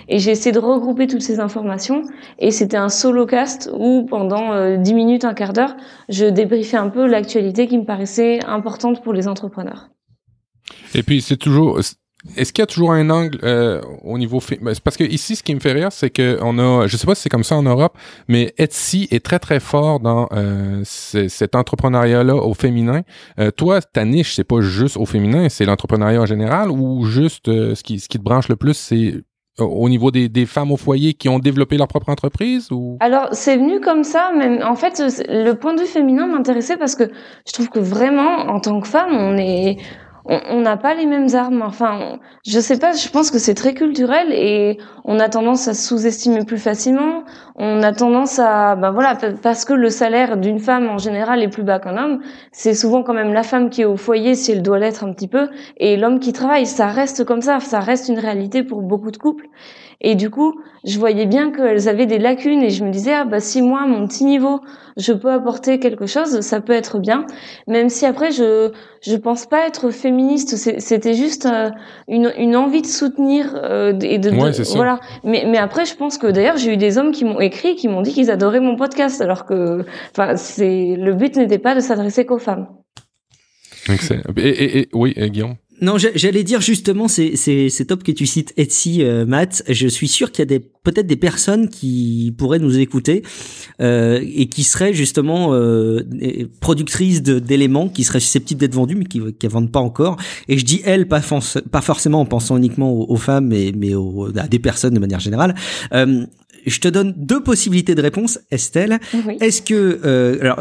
Et 0.08 0.18
j'ai 0.18 0.30
essayé 0.30 0.52
de 0.52 0.58
regrouper 0.58 1.06
toutes 1.06 1.22
ces 1.22 1.40
informations. 1.40 2.02
Et 2.38 2.50
c'était 2.50 2.76
un 2.76 2.88
solo 2.88 3.26
cast 3.26 3.70
où 3.76 4.04
pendant 4.04 4.76
10 4.76 4.94
minutes, 4.94 5.24
un 5.24 5.34
quart 5.34 5.52
d'heure, 5.52 5.76
je 6.08 6.26
débriefais 6.26 6.76
un 6.76 6.88
peu 6.88 7.06
l'actualité 7.06 7.66
qui 7.66 7.78
me 7.78 7.84
paraissait 7.84 8.44
importante 8.44 9.02
pour 9.02 9.12
les 9.12 9.28
entrepreneurs. 9.28 9.88
Et 10.94 11.02
puis 11.02 11.22
c'est 11.22 11.36
toujours 11.36 11.80
est-ce 12.36 12.52
qu'il 12.52 12.62
y 12.62 12.64
a 12.64 12.66
toujours 12.66 12.92
un 12.92 13.10
angle 13.10 13.38
euh, 13.42 13.80
au 14.04 14.16
niveau 14.16 14.40
ben, 14.60 14.74
parce 14.84 14.96
que 14.96 15.04
ici 15.04 15.34
ce 15.34 15.42
qui 15.42 15.54
me 15.54 15.60
fait 15.60 15.72
rire 15.72 15.90
c'est 15.90 16.10
que 16.10 16.38
on 16.40 16.58
a 16.58 16.86
je 16.86 16.96
sais 16.96 17.06
pas 17.06 17.14
si 17.14 17.22
c'est 17.22 17.28
comme 17.28 17.42
ça 17.42 17.56
en 17.56 17.62
Europe 17.62 17.96
mais 18.28 18.54
Etsy 18.58 19.08
est 19.10 19.24
très 19.24 19.38
très 19.38 19.58
fort 19.58 19.98
dans 19.98 20.28
euh, 20.32 20.82
cet 20.84 21.56
entrepreneuriat 21.56 22.22
là 22.22 22.36
au 22.36 22.54
féminin. 22.54 23.02
Euh, 23.40 23.50
toi 23.50 23.80
ta 23.82 24.04
niche 24.04 24.36
c'est 24.36 24.44
pas 24.44 24.60
juste 24.60 24.96
au 24.96 25.06
féminin 25.06 25.48
c'est 25.48 25.64
l'entrepreneuriat 25.64 26.20
en 26.20 26.26
général 26.26 26.70
ou 26.70 27.04
juste 27.06 27.46
ce 27.46 27.82
qui 27.82 27.98
ce 27.98 28.08
qui 28.08 28.18
te 28.18 28.22
branche 28.22 28.48
le 28.48 28.56
plus 28.56 28.74
c'est 28.74 29.14
au 29.58 29.88
niveau 29.90 30.10
des, 30.10 30.30
des, 30.30 30.46
femmes 30.46 30.72
au 30.72 30.78
foyer 30.78 31.12
qui 31.12 31.28
ont 31.28 31.38
développé 31.38 31.76
leur 31.76 31.86
propre 31.86 32.08
entreprise 32.08 32.72
ou? 32.72 32.96
Alors 33.00 33.28
c'est 33.32 33.58
venu 33.58 33.80
comme 33.80 34.02
ça, 34.02 34.32
mais 34.34 34.62
en 34.62 34.76
fait 34.76 35.02
le 35.28 35.52
point 35.52 35.74
de 35.74 35.80
vue 35.82 35.86
féminin 35.86 36.26
m'intéressait 36.26 36.78
parce 36.78 36.94
que 36.94 37.04
je 37.46 37.52
trouve 37.52 37.68
que 37.68 37.78
vraiment 37.78 38.48
en 38.48 38.60
tant 38.60 38.80
que 38.80 38.88
femme 38.88 39.12
on 39.12 39.36
est 39.36 39.76
on 40.24 40.60
n'a 40.60 40.76
pas 40.76 40.94
les 40.94 41.06
mêmes 41.06 41.34
armes. 41.34 41.62
Enfin, 41.62 42.18
je 42.46 42.60
sais 42.60 42.78
pas, 42.78 42.92
je 42.92 43.08
pense 43.08 43.30
que 43.30 43.38
c'est 43.38 43.54
très 43.54 43.74
culturel 43.74 44.32
et 44.32 44.78
on 45.04 45.18
a 45.18 45.28
tendance 45.28 45.68
à 45.68 45.74
sous-estimer 45.74 46.44
plus 46.44 46.58
facilement. 46.58 47.24
On 47.56 47.82
a 47.82 47.92
tendance 47.92 48.38
à, 48.38 48.76
ben 48.76 48.92
voilà, 48.92 49.16
parce 49.42 49.64
que 49.64 49.72
le 49.72 49.90
salaire 49.90 50.36
d'une 50.36 50.58
femme 50.58 50.88
en 50.88 50.98
général 50.98 51.42
est 51.42 51.48
plus 51.48 51.64
bas 51.64 51.78
qu'un 51.80 51.96
homme, 51.96 52.20
c'est 52.52 52.74
souvent 52.74 53.02
quand 53.02 53.14
même 53.14 53.32
la 53.32 53.42
femme 53.42 53.70
qui 53.70 53.82
est 53.82 53.86
au 53.86 53.96
foyer 53.96 54.34
si 54.34 54.52
elle 54.52 54.62
doit 54.62 54.78
l'être 54.78 55.04
un 55.04 55.12
petit 55.12 55.28
peu 55.28 55.48
et 55.76 55.96
l'homme 55.96 56.20
qui 56.20 56.32
travaille. 56.32 56.66
Ça 56.66 56.86
reste 56.86 57.24
comme 57.24 57.42
ça, 57.42 57.60
ça 57.60 57.80
reste 57.80 58.08
une 58.08 58.18
réalité 58.18 58.62
pour 58.62 58.82
beaucoup 58.82 59.10
de 59.10 59.16
couples. 59.18 59.48
Et 60.04 60.16
du 60.16 60.30
coup, 60.30 60.60
je 60.84 60.98
voyais 60.98 61.26
bien 61.26 61.52
qu'elles 61.52 61.88
avaient 61.88 62.06
des 62.06 62.18
lacunes 62.18 62.62
et 62.62 62.70
je 62.70 62.84
me 62.84 62.90
disais, 62.90 63.14
ah 63.14 63.24
bah 63.24 63.38
si 63.38 63.62
moi, 63.62 63.86
mon 63.86 64.08
petit 64.08 64.24
niveau, 64.24 64.60
je 64.96 65.12
peux 65.12 65.30
apporter 65.30 65.78
quelque 65.78 66.06
chose, 66.06 66.40
ça 66.40 66.60
peut 66.60 66.72
être 66.72 66.98
bien. 66.98 67.24
Même 67.68 67.88
si 67.88 68.04
après, 68.04 68.32
je 68.32 68.72
je 69.00 69.16
pense 69.16 69.46
pas 69.46 69.66
être 69.66 69.90
féministe. 70.12 70.56
C'était 70.56 71.14
juste 71.14 71.46
euh, 71.46 71.70
une, 72.06 72.32
une 72.36 72.56
envie 72.56 72.82
de 72.82 72.86
soutenir 72.86 73.54
euh, 73.54 73.98
et 74.00 74.18
de, 74.18 74.30
voilà. 74.74 75.00
Mais 75.24 75.44
mais 75.46 75.58
après, 75.58 75.84
je 75.86 75.96
pense 75.96 76.18
que 76.18 76.26
d'ailleurs, 76.26 76.56
j'ai 76.56 76.72
eu 76.72 76.76
des 76.76 76.98
hommes 76.98 77.12
qui 77.12 77.24
m'ont 77.24 77.40
écrit, 77.40 77.74
qui 77.76 77.88
m'ont 77.88 78.02
dit 78.02 78.12
qu'ils 78.12 78.30
adoraient 78.30 78.60
mon 78.60 78.76
podcast, 78.76 79.20
alors 79.20 79.44
que, 79.44 79.84
enfin, 80.12 80.36
c'est 80.36 80.96
le 80.98 81.14
but 81.14 81.36
n'était 81.36 81.58
pas 81.58 81.74
de 81.74 81.80
s'adresser 81.80 82.26
qu'aux 82.26 82.38
femmes. 82.38 82.68
Excellent. 83.88 84.22
Et, 84.36 84.48
et, 84.48 84.78
et 84.80 84.88
oui, 84.92 85.14
Guillaume? 85.16 85.56
Non, 85.82 85.96
j'allais 85.98 86.44
dire 86.44 86.60
justement, 86.60 87.08
c'est 87.08 87.84
top 87.88 88.04
que 88.04 88.12
tu 88.12 88.24
cites 88.24 88.54
Etsy, 88.56 89.02
euh, 89.02 89.26
Matt. 89.26 89.64
Je 89.68 89.88
suis 89.88 90.06
sûr 90.06 90.30
qu'il 90.30 90.38
y 90.38 90.42
a 90.42 90.46
des 90.46 90.60
peut-être 90.60 91.08
des 91.08 91.16
personnes 91.16 91.68
qui 91.68 92.32
pourraient 92.38 92.60
nous 92.60 92.78
écouter 92.78 93.22
euh, 93.80 94.20
et 94.22 94.46
qui 94.46 94.62
seraient 94.62 94.94
justement 94.94 95.54
euh, 95.54 96.02
productrices 96.60 97.22
d'éléments 97.22 97.88
qui 97.88 98.02
seraient 98.04 98.20
susceptibles 98.20 98.60
d'être 98.60 98.74
vendus 98.74 98.94
mais 98.94 99.04
qui 99.04 99.20
ne 99.20 99.48
vendent 99.48 99.72
pas 99.72 99.80
encore. 99.80 100.18
Et 100.48 100.56
je 100.56 100.64
dis 100.64 100.82
elles, 100.84 101.08
pas, 101.08 101.20
forcément 101.20 102.20
en 102.20 102.26
pensant 102.26 102.56
uniquement 102.56 102.92
aux, 102.92 103.16
femmes, 103.16 103.48
mais, 103.48 103.72
mais 103.76 103.92
à 104.36 104.46
des 104.46 104.60
personnes 104.60 104.94
de 104.94 105.00
manière 105.00 105.20
générale. 105.20 105.56
Euh, 106.62 106.70
je 106.70 106.80
te 106.80 106.88
donne 106.88 107.14
deux 107.16 107.42
possibilités 107.42 107.94
de 107.94 108.02
réponse, 108.02 108.40
Estelle. 108.50 108.98
Est-ce 109.40 109.62
que, 109.62 110.00
euh, 110.04 110.38
alors, 110.40 110.60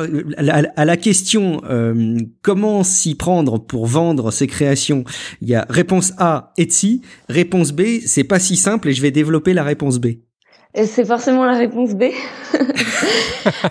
à, 0.75 0.85
la 0.85 0.97
question 0.97 1.61
euh, 1.69 2.17
comment 2.41 2.83
s'y 2.83 3.15
prendre 3.15 3.59
pour 3.59 3.85
vendre 3.85 4.31
ses 4.31 4.47
créations, 4.47 5.03
il 5.41 5.49
y 5.49 5.55
a 5.55 5.65
réponse 5.69 6.13
A, 6.17 6.53
Etsy. 6.57 7.01
Réponse 7.29 7.71
B, 7.71 7.99
c'est 8.05 8.23
pas 8.23 8.39
si 8.39 8.55
simple 8.55 8.89
et 8.89 8.93
je 8.93 9.01
vais 9.01 9.11
développer 9.11 9.53
la 9.53 9.63
réponse 9.63 9.99
B. 9.99 10.07
C'est 10.73 11.05
forcément 11.05 11.43
la 11.43 11.57
réponse 11.57 11.95
B. 11.95 12.03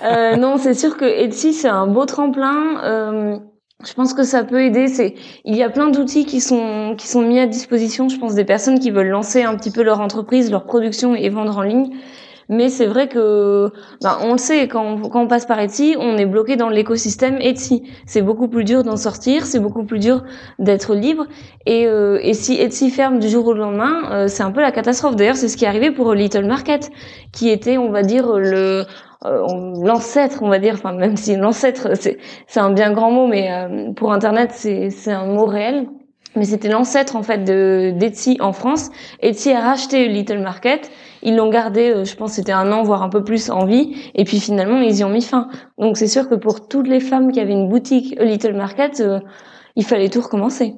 euh, 0.02 0.36
non, 0.36 0.58
c'est 0.58 0.74
sûr 0.74 0.98
que 0.98 1.06
Etsy 1.06 1.54
c'est 1.54 1.68
un 1.68 1.86
beau 1.86 2.04
tremplin. 2.04 2.82
Euh, 2.84 3.38
je 3.86 3.94
pense 3.94 4.12
que 4.12 4.22
ça 4.22 4.44
peut 4.44 4.62
aider. 4.62 4.86
C'est, 4.88 5.14
il 5.46 5.56
y 5.56 5.62
a 5.62 5.70
plein 5.70 5.88
d'outils 5.88 6.26
qui 6.26 6.42
sont 6.42 6.94
qui 6.98 7.08
sont 7.08 7.22
mis 7.22 7.38
à 7.38 7.46
disposition. 7.46 8.10
Je 8.10 8.18
pense 8.18 8.34
des 8.34 8.44
personnes 8.44 8.78
qui 8.78 8.90
veulent 8.90 9.08
lancer 9.08 9.42
un 9.42 9.56
petit 9.56 9.70
peu 9.70 9.82
leur 9.82 10.00
entreprise, 10.00 10.50
leur 10.50 10.64
production 10.64 11.14
et 11.14 11.30
vendre 11.30 11.56
en 11.56 11.62
ligne. 11.62 11.90
Mais 12.50 12.68
c'est 12.68 12.86
vrai 12.86 13.08
que, 13.08 13.70
ben, 14.02 14.18
on 14.22 14.32
le 14.32 14.38
sait, 14.38 14.66
quand 14.66 14.84
on, 14.84 15.08
quand 15.08 15.22
on 15.22 15.28
passe 15.28 15.46
par 15.46 15.60
Etsy, 15.60 15.94
on 15.98 16.18
est 16.18 16.26
bloqué 16.26 16.56
dans 16.56 16.68
l'écosystème 16.68 17.38
Etsy. 17.40 17.84
C'est 18.06 18.22
beaucoup 18.22 18.48
plus 18.48 18.64
dur 18.64 18.82
d'en 18.82 18.96
sortir, 18.96 19.46
c'est 19.46 19.60
beaucoup 19.60 19.84
plus 19.84 20.00
dur 20.00 20.24
d'être 20.58 20.94
libre. 20.96 21.26
Et, 21.64 21.86
euh, 21.86 22.18
et 22.22 22.34
si 22.34 22.60
Etsy 22.60 22.90
ferme 22.90 23.20
du 23.20 23.28
jour 23.28 23.46
au 23.46 23.54
lendemain, 23.54 24.02
euh, 24.10 24.28
c'est 24.28 24.42
un 24.42 24.50
peu 24.50 24.60
la 24.60 24.72
catastrophe. 24.72 25.14
D'ailleurs, 25.14 25.36
c'est 25.36 25.48
ce 25.48 25.56
qui 25.56 25.64
est 25.64 25.68
arrivé 25.68 25.92
pour 25.92 26.12
Little 26.12 26.44
Market, 26.44 26.90
qui 27.32 27.48
était, 27.48 27.78
on 27.78 27.90
va 27.90 28.02
dire, 28.02 28.36
le 28.36 28.84
euh, 29.26 29.46
l'ancêtre, 29.82 30.42
on 30.42 30.48
va 30.48 30.58
dire, 30.58 30.74
enfin 30.74 30.92
même 30.92 31.16
si 31.16 31.36
l'ancêtre, 31.36 31.90
c'est 31.94 32.60
un 32.60 32.70
bien 32.72 32.90
grand 32.92 33.10
mot, 33.10 33.26
mais 33.26 33.52
euh, 33.52 33.92
pour 33.92 34.12
Internet, 34.12 34.50
c'est 34.54 34.90
c'est 34.90 35.12
un 35.12 35.26
mot 35.26 35.46
réel 35.46 35.86
mais 36.36 36.44
c'était 36.44 36.68
l'ancêtre 36.68 37.16
en 37.16 37.22
fait 37.22 37.44
de 37.44 37.92
d'Etsy 37.96 38.36
en 38.40 38.52
France. 38.52 38.90
Etsy 39.20 39.52
a 39.52 39.60
racheté 39.60 40.08
Little 40.08 40.40
Market, 40.40 40.90
ils 41.22 41.36
l'ont 41.36 41.50
gardé, 41.50 41.90
euh, 41.90 42.04
je 42.04 42.14
pense 42.14 42.32
c'était 42.32 42.52
un 42.52 42.72
an 42.72 42.82
voire 42.82 43.02
un 43.02 43.08
peu 43.08 43.22
plus 43.22 43.50
en 43.50 43.66
vie, 43.66 43.94
et 44.14 44.24
puis 44.24 44.40
finalement 44.40 44.80
ils 44.80 44.98
y 44.98 45.04
ont 45.04 45.10
mis 45.10 45.22
fin. 45.22 45.48
Donc 45.78 45.96
c'est 45.96 46.08
sûr 46.08 46.28
que 46.28 46.34
pour 46.34 46.68
toutes 46.68 46.88
les 46.88 47.00
femmes 47.00 47.32
qui 47.32 47.40
avaient 47.40 47.52
une 47.52 47.68
boutique 47.68 48.16
Little 48.20 48.54
Market, 48.54 49.00
euh, 49.00 49.20
il 49.76 49.84
fallait 49.84 50.08
tout 50.08 50.20
recommencer. 50.20 50.74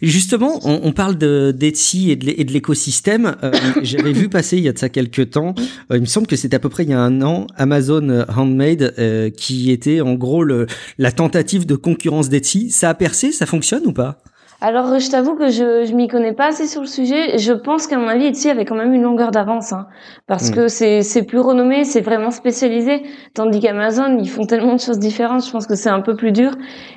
Justement, 0.00 0.58
on, 0.64 0.92
parle 0.92 1.16
d'Etsy 1.16 2.10
et 2.10 2.16
de 2.16 2.52
l'écosystème. 2.52 3.36
Euh, 3.42 3.52
j'avais 3.82 4.12
vu 4.12 4.28
passer 4.28 4.56
il 4.56 4.62
y 4.62 4.68
a 4.68 4.72
de 4.72 4.78
ça 4.78 4.88
quelques 4.88 5.30
temps, 5.30 5.54
il 5.92 6.00
me 6.00 6.06
semble 6.06 6.26
que 6.26 6.36
c'était 6.36 6.56
à 6.56 6.58
peu 6.58 6.70
près 6.70 6.84
il 6.84 6.90
y 6.90 6.94
a 6.94 7.00
un 7.00 7.22
an, 7.22 7.46
Amazon 7.56 8.24
Handmade, 8.34 8.94
qui 9.36 9.70
était 9.70 10.00
en 10.00 10.14
gros 10.14 10.44
la 10.44 11.12
tentative 11.12 11.66
de 11.66 11.76
concurrence 11.76 12.30
d'Etsy. 12.30 12.70
Ça 12.70 12.88
a 12.88 12.94
percé, 12.94 13.30
ça 13.30 13.46
fonctionne 13.46 13.82
ou 13.86 13.92
pas? 13.92 14.22
Alors, 14.62 15.00
je 15.00 15.10
t'avoue 15.10 15.34
que 15.34 15.48
je 15.48 15.84
je 15.84 15.92
m'y 15.92 16.06
connais 16.06 16.32
pas 16.32 16.46
assez 16.46 16.68
sur 16.68 16.82
le 16.82 16.86
sujet. 16.86 17.36
Je 17.36 17.52
pense 17.52 17.88
qu'à 17.88 17.98
mon 17.98 18.06
avis, 18.06 18.26
Etsy 18.26 18.48
avait 18.48 18.64
quand 18.64 18.76
même 18.76 18.92
une 18.92 19.02
longueur 19.02 19.32
d'avance, 19.32 19.72
hein, 19.72 19.88
parce 20.28 20.50
hmm. 20.50 20.54
que 20.54 20.68
c'est 20.68 21.02
c'est 21.02 21.24
plus 21.24 21.40
renommé, 21.40 21.82
c'est 21.82 22.00
vraiment 22.00 22.30
spécialisé. 22.30 23.02
Tandis 23.34 23.58
qu'Amazon, 23.58 24.18
ils 24.20 24.30
font 24.30 24.46
tellement 24.46 24.74
de 24.74 24.80
choses 24.80 25.00
différentes. 25.00 25.44
Je 25.44 25.50
pense 25.50 25.66
que 25.66 25.74
c'est 25.74 25.88
un 25.88 26.00
peu 26.00 26.14
plus 26.14 26.30
dur. 26.30 26.52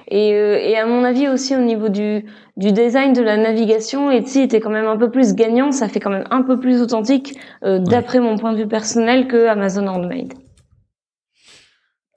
Et 0.10 0.36
euh, 0.36 0.60
et 0.62 0.78
à 0.78 0.86
mon 0.86 1.04
avis 1.04 1.28
aussi 1.28 1.56
au 1.56 1.62
niveau 1.62 1.90
du 1.90 2.26
du 2.56 2.72
design 2.72 3.14
de 3.14 3.24
la 3.24 3.36
navigation, 3.36 4.12
Etsy 4.12 4.42
était 4.42 4.60
quand 4.60 4.70
même 4.70 4.86
un 4.86 4.98
peu 4.98 5.10
plus 5.10 5.34
gagnant. 5.34 5.72
Ça 5.72 5.88
fait 5.88 6.00
quand 6.00 6.12
même 6.12 6.28
un 6.30 6.44
peu 6.44 6.60
plus 6.60 6.84
authentique, 6.84 7.36
euh, 7.64 7.80
d'après 7.80 8.20
mon 8.20 8.38
point 8.38 8.54
de 8.54 8.58
vue 8.58 8.68
personnel, 8.68 9.28
que 9.28 9.48
Amazon 9.48 9.88
Handmade. 9.88 10.34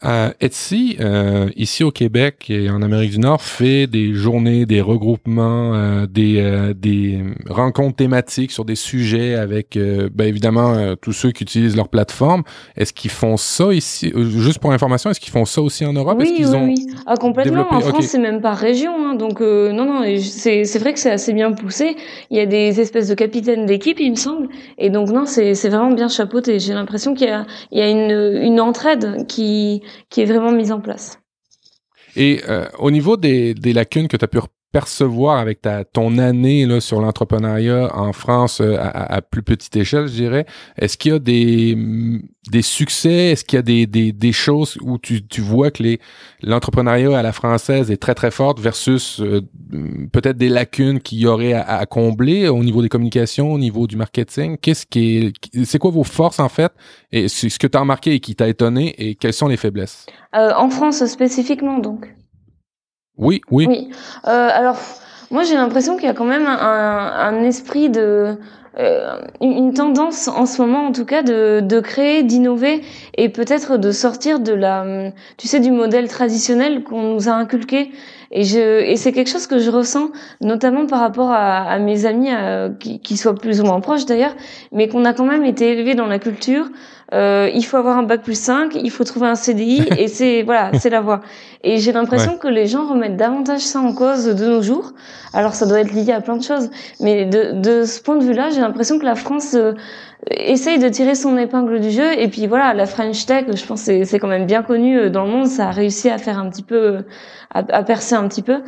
Euh, 0.05 0.31
Etsy, 0.41 0.97
euh, 1.01 1.49
ici 1.57 1.83
au 1.83 1.91
Québec 1.91 2.47
et 2.51 2.71
en 2.71 2.83
Amérique 2.83 3.11
du 3.11 3.19
Nord, 3.19 3.43
fait 3.43 3.89
des 3.89 4.15
journées, 4.15 4.65
des 4.65 4.81
regroupements, 4.81 5.75
euh, 5.75 6.07
des, 6.07 6.37
euh, 6.39 6.73
des 6.73 7.19
rencontres 7.49 7.97
thématiques 7.97 8.53
sur 8.53 8.65
des 8.65 8.77
sujets 8.77 9.35
avec, 9.35 9.77
euh, 9.77 10.09
ben 10.15 10.29
évidemment, 10.29 10.95
tous 11.03 11.13
ceux 11.13 11.33
qui 11.33 11.43
utilisent 11.43 11.75
leur 11.75 11.89
plateforme. 11.89 12.45
Est-ce 12.77 12.93
qu'ils 12.93 13.11
font 13.11 13.37
ça 13.37 13.75
ici, 13.75 14.13
juste 14.15 14.61
pour 14.61 14.71
information, 14.71 15.11
est-ce 15.11 15.19
qu'ils 15.19 15.33
font 15.33 15.45
ça 15.45 15.63
aussi 15.63 15.85
en 15.85 15.93
Europe? 15.93 16.17
Oui, 16.21 16.33
oui, 16.39 16.47
ont 16.47 16.67
oui. 16.67 16.87
Ah, 17.05 17.17
complètement. 17.17 17.67
En 17.69 17.81
France, 17.81 18.07
c'est 18.07 18.21
même 18.21 18.41
pas 18.41 18.55
région. 18.55 18.93
Hein, 19.05 19.15
donc, 19.17 19.41
non, 19.41 19.85
non, 19.85 20.05
c'est 20.21 20.79
vrai 20.79 20.93
que 20.93 21.01
c'est 21.01 21.11
assez 21.11 21.33
bien 21.33 21.51
poussé. 21.51 21.97
Il 22.31 22.37
y 22.37 22.41
a 22.41 22.47
des 22.47 22.81
espèces 22.81 23.09
de 23.09 23.15
capitaines 23.15 23.67
d'équipe, 23.67 23.99
il 23.99 24.13
me 24.13 24.17
semble. 24.17 24.49
Et 24.79 24.91
donc, 24.91 25.09
non, 25.11 25.27
c'est 25.27 25.55
vraiment 25.69 25.91
bien 25.91 26.09
chapeauté. 26.09 26.61
J'ai 26.61 26.75
l'impression 26.75 27.15
qu'il 27.15 27.27
y 27.27 27.33
a, 27.33 27.47
il 27.73 27.79
y 27.79 27.83
a 27.83 27.89
une, 27.89 28.43
une 28.45 28.61
entraide 28.61 29.27
qui 29.27 29.83
qui 30.11 30.21
est 30.21 30.27
vraiment 30.27 30.53
mise 30.53 30.73
en 30.73 30.81
place. 30.81 31.21
Et 32.17 32.43
euh, 32.49 32.69
au 32.79 32.91
niveau 32.91 33.17
des, 33.17 33.55
des, 33.55 33.73
lacunes 33.73 34.09
que 34.09 34.17
tu 34.17 34.25
as 34.25 34.29
pu 34.29 34.39
percevoir 34.73 35.39
avec 35.39 35.63
ta 35.63 35.85
ton 35.85 36.19
année 36.19 36.67
là 36.67 36.81
sur 36.81 37.01
l'entrepreneuriat 37.01 37.91
en 37.97 38.13
France 38.13 38.61
euh, 38.61 38.77
à, 38.79 39.15
à, 39.15 39.23
plus 39.23 39.43
petite 39.43 39.75
échelle, 39.77 40.09
je 40.09 40.13
dirais, 40.13 40.47
est-ce 40.77 40.99
qu'il 40.99 41.13
y 41.13 41.15
a 41.15 41.19
des 41.19 41.77
des 42.51 42.63
succès, 42.63 43.33
est-ce 43.33 43.45
qu'il 43.45 43.57
y 43.57 43.61
a 43.61 43.63
des, 43.63 43.87
des, 43.87 44.13
des 44.13 44.33
choses 44.33 44.79
où 44.81 44.99
tu, 44.99 45.27
tu 45.27 45.41
vois 45.41 45.71
que 45.71 45.83
l'entrepreneuriat 46.43 47.19
à 47.19 47.23
la 47.23 47.33
française 47.33 47.91
est 47.91 47.99
très 47.99 48.15
très 48.15 48.31
forte 48.31 48.59
versus 48.59 49.21
euh, 49.21 49.43
peut-être 50.13 50.39
des 50.39 50.49
lacunes 50.49 51.01
qu'il 51.01 51.19
y 51.19 51.27
aurait 51.27 51.53
à, 51.53 51.63
à, 51.63 51.87
combler 51.87 52.49
au 52.49 52.63
niveau 52.65 52.83
des 52.83 52.89
communications, 52.89 53.53
au 53.53 53.59
niveau 53.59 53.87
du 53.87 53.97
marketing, 53.97 54.57
qu'est-ce 54.59 54.87
qui 54.87 55.19
est 55.19 55.65
c'est 55.65 55.79
quoi 55.79 55.91
vos 55.91 56.05
forces 56.05 56.41
en 56.41 56.49
fait? 56.49 56.73
Et 57.13 57.29
ce 57.29 57.59
que 57.59 57.67
tu 57.67 57.77
as 57.77 57.81
remarqué 57.81 58.13
et 58.13 58.21
qui 58.21 58.35
t'a 58.35 58.49
étonné 58.49 58.95
et 58.99 59.15
quelles 59.15 59.33
sont 59.33 59.49
les 59.49 59.57
faiblesses? 59.57 60.07
Euh, 60.35 60.53
En 60.57 60.71
France 60.71 61.05
spécifiquement 61.07 61.79
donc. 61.79 62.07
Oui, 63.19 63.41
oui. 63.51 63.67
Oui. 63.69 63.91
Euh, 64.27 64.49
alors, 64.53 64.77
moi, 65.31 65.43
j'ai 65.43 65.55
l'impression 65.55 65.97
qu'il 65.97 66.07
y 66.07 66.11
a 66.11 66.15
quand 66.15 66.25
même 66.25 66.47
un, 66.47 67.13
un 67.19 67.43
esprit 67.43 67.91
de 67.91 68.39
euh, 68.79 69.21
une 69.41 69.75
tendance 69.75 70.29
en 70.29 70.47
ce 70.47 70.63
moment, 70.63 70.87
en 70.87 70.93
tout 70.93 71.05
cas, 71.05 71.23
de, 71.23 71.61
de 71.61 71.81
créer, 71.81 72.23
d'innover 72.23 72.83
et 73.17 73.29
peut-être 73.29 73.77
de 73.77 73.91
sortir 73.91 74.39
de 74.39 74.53
la, 74.53 75.11
tu 75.37 75.49
sais, 75.49 75.59
du 75.59 75.73
modèle 75.73 76.09
traditionnel 76.09 76.85
qu'on 76.85 77.15
nous 77.15 77.29
a 77.29 77.33
inculqué. 77.33 77.91
Et 78.31 78.45
je, 78.45 78.81
et 78.83 78.97
c'est 78.97 79.13
quelque 79.13 79.31
chose 79.31 79.47
que 79.47 79.59
je 79.59 79.71
ressens, 79.71 80.11
notamment 80.41 80.87
par 80.87 81.01
rapport 81.01 81.31
à, 81.31 81.63
à 81.63 81.79
mes 81.79 82.05
amis 82.05 82.29
euh, 82.31 82.69
qui, 82.79 83.01
qui 83.01 83.17
soient 83.17 83.35
plus 83.35 83.61
ou 83.61 83.65
moins 83.65 83.81
proches 83.81 84.05
d'ailleurs, 84.05 84.35
mais 84.71 84.89
qu'on 84.89 85.05
a 85.05 85.15
quand 85.15 85.25
même 85.25 85.45
été 85.45 85.73
élevés 85.73 85.95
dans 85.95 86.07
la 86.07 86.19
culture 86.19 86.69
euh, 87.15 87.51
il 87.55 87.65
faut 87.65 87.79
avoir 87.79 87.97
un 87.97 88.03
bac 88.03 88.23
plus 88.23 88.39
5, 88.39 88.75
il 88.75 88.91
faut 88.91 89.05
trouver 89.05 89.29
un 89.29 89.35
CDI 89.35 89.83
et 89.99 90.09
c'est 90.09 90.43
voilà, 90.43 90.73
c'est 90.79 90.91
la 90.91 91.01
voie. 91.01 91.21
Et 91.65 91.79
j'ai 91.79 91.93
l'impression 91.93 92.37
que 92.37 92.49
les 92.49 92.67
gens 92.67 92.87
remettent 92.87 93.17
davantage 93.17 93.61
ça 93.61 93.81
en 93.81 93.95
cause 93.95 94.27
de 94.27 94.47
nos 94.47 94.63
jours. 94.63 94.93
Alors 95.33 95.55
ça 95.55 95.67
doit 95.67 95.81
être 95.81 95.93
lié 95.93 96.13
à 96.13 96.21
plein 96.21 96.37
de 96.37 96.43
choses, 96.43 96.71
mais 97.01 97.25
de, 97.25 97.53
de 97.53 97.85
ce 97.85 98.01
point 98.01 98.17
de 98.17 98.25
vue-là, 98.25 98.51
j'ai 98.51 98.61
l'impression 98.61 98.99
que 98.99 99.05
la 99.05 99.15
France 99.15 99.55
euh, 99.55 99.73
essaye 100.31 100.79
de 100.79 100.89
tirer 100.89 101.15
son 101.15 101.37
épingle 101.37 101.81
du 101.81 101.91
jeu. 101.91 102.19
Et 102.19 102.29
puis 102.29 102.47
voilà, 102.47 102.75
la 102.75 102.87
French 102.87 103.25
Tech, 103.27 103.45
je 103.55 103.65
pense 103.65 103.83
c'est 103.83 104.19
quand 104.19 104.29
même 104.29 104.47
bien 104.47 104.63
connu 104.63 104.99
euh, 104.99 105.11
dans 105.11 105.25
le 105.25 105.31
monde, 105.31 105.47
ça 105.47 105.69
a 105.69 105.71
réussi 105.71 106.11
à 106.11 106.19
faire 106.19 106.39
un 106.39 106.51
petit 106.51 106.63
peu, 106.63 107.05
à, 107.51 107.83
percer 107.83 108.15
un 108.15 108.27
petit 108.29 108.43
peu. 108.43 108.59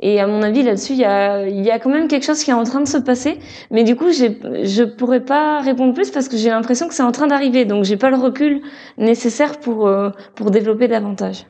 Et 0.00 0.20
à 0.20 0.26
mon 0.26 0.42
avis, 0.42 0.62
là-dessus, 0.62 0.92
il 0.92 0.98
y 0.98 1.04
a, 1.04 1.48
y 1.48 1.70
a 1.70 1.78
quand 1.78 1.90
même 1.90 2.08
quelque 2.08 2.24
chose 2.24 2.42
qui 2.42 2.50
est 2.50 2.54
en 2.54 2.64
train 2.64 2.80
de 2.80 2.88
se 2.88 2.98
passer. 2.98 3.38
Mais 3.70 3.84
du 3.84 3.96
coup, 3.96 4.10
je 4.12 4.84
pourrais 4.84 5.24
pas 5.24 5.60
répondre 5.60 5.94
plus 5.94 6.10
parce 6.10 6.28
que 6.28 6.36
j'ai 6.36 6.50
l'impression 6.50 6.88
que 6.88 6.94
c'est 6.94 7.02
en 7.02 7.12
train 7.12 7.26
d'arriver. 7.26 7.64
Donc, 7.64 7.84
j'ai 7.84 7.96
pas 7.96 8.10
le 8.10 8.16
recul 8.16 8.60
nécessaire 8.96 9.58
pour, 9.58 9.86
euh, 9.86 10.10
pour 10.34 10.50
développer 10.50 10.88
davantage. 10.88 11.46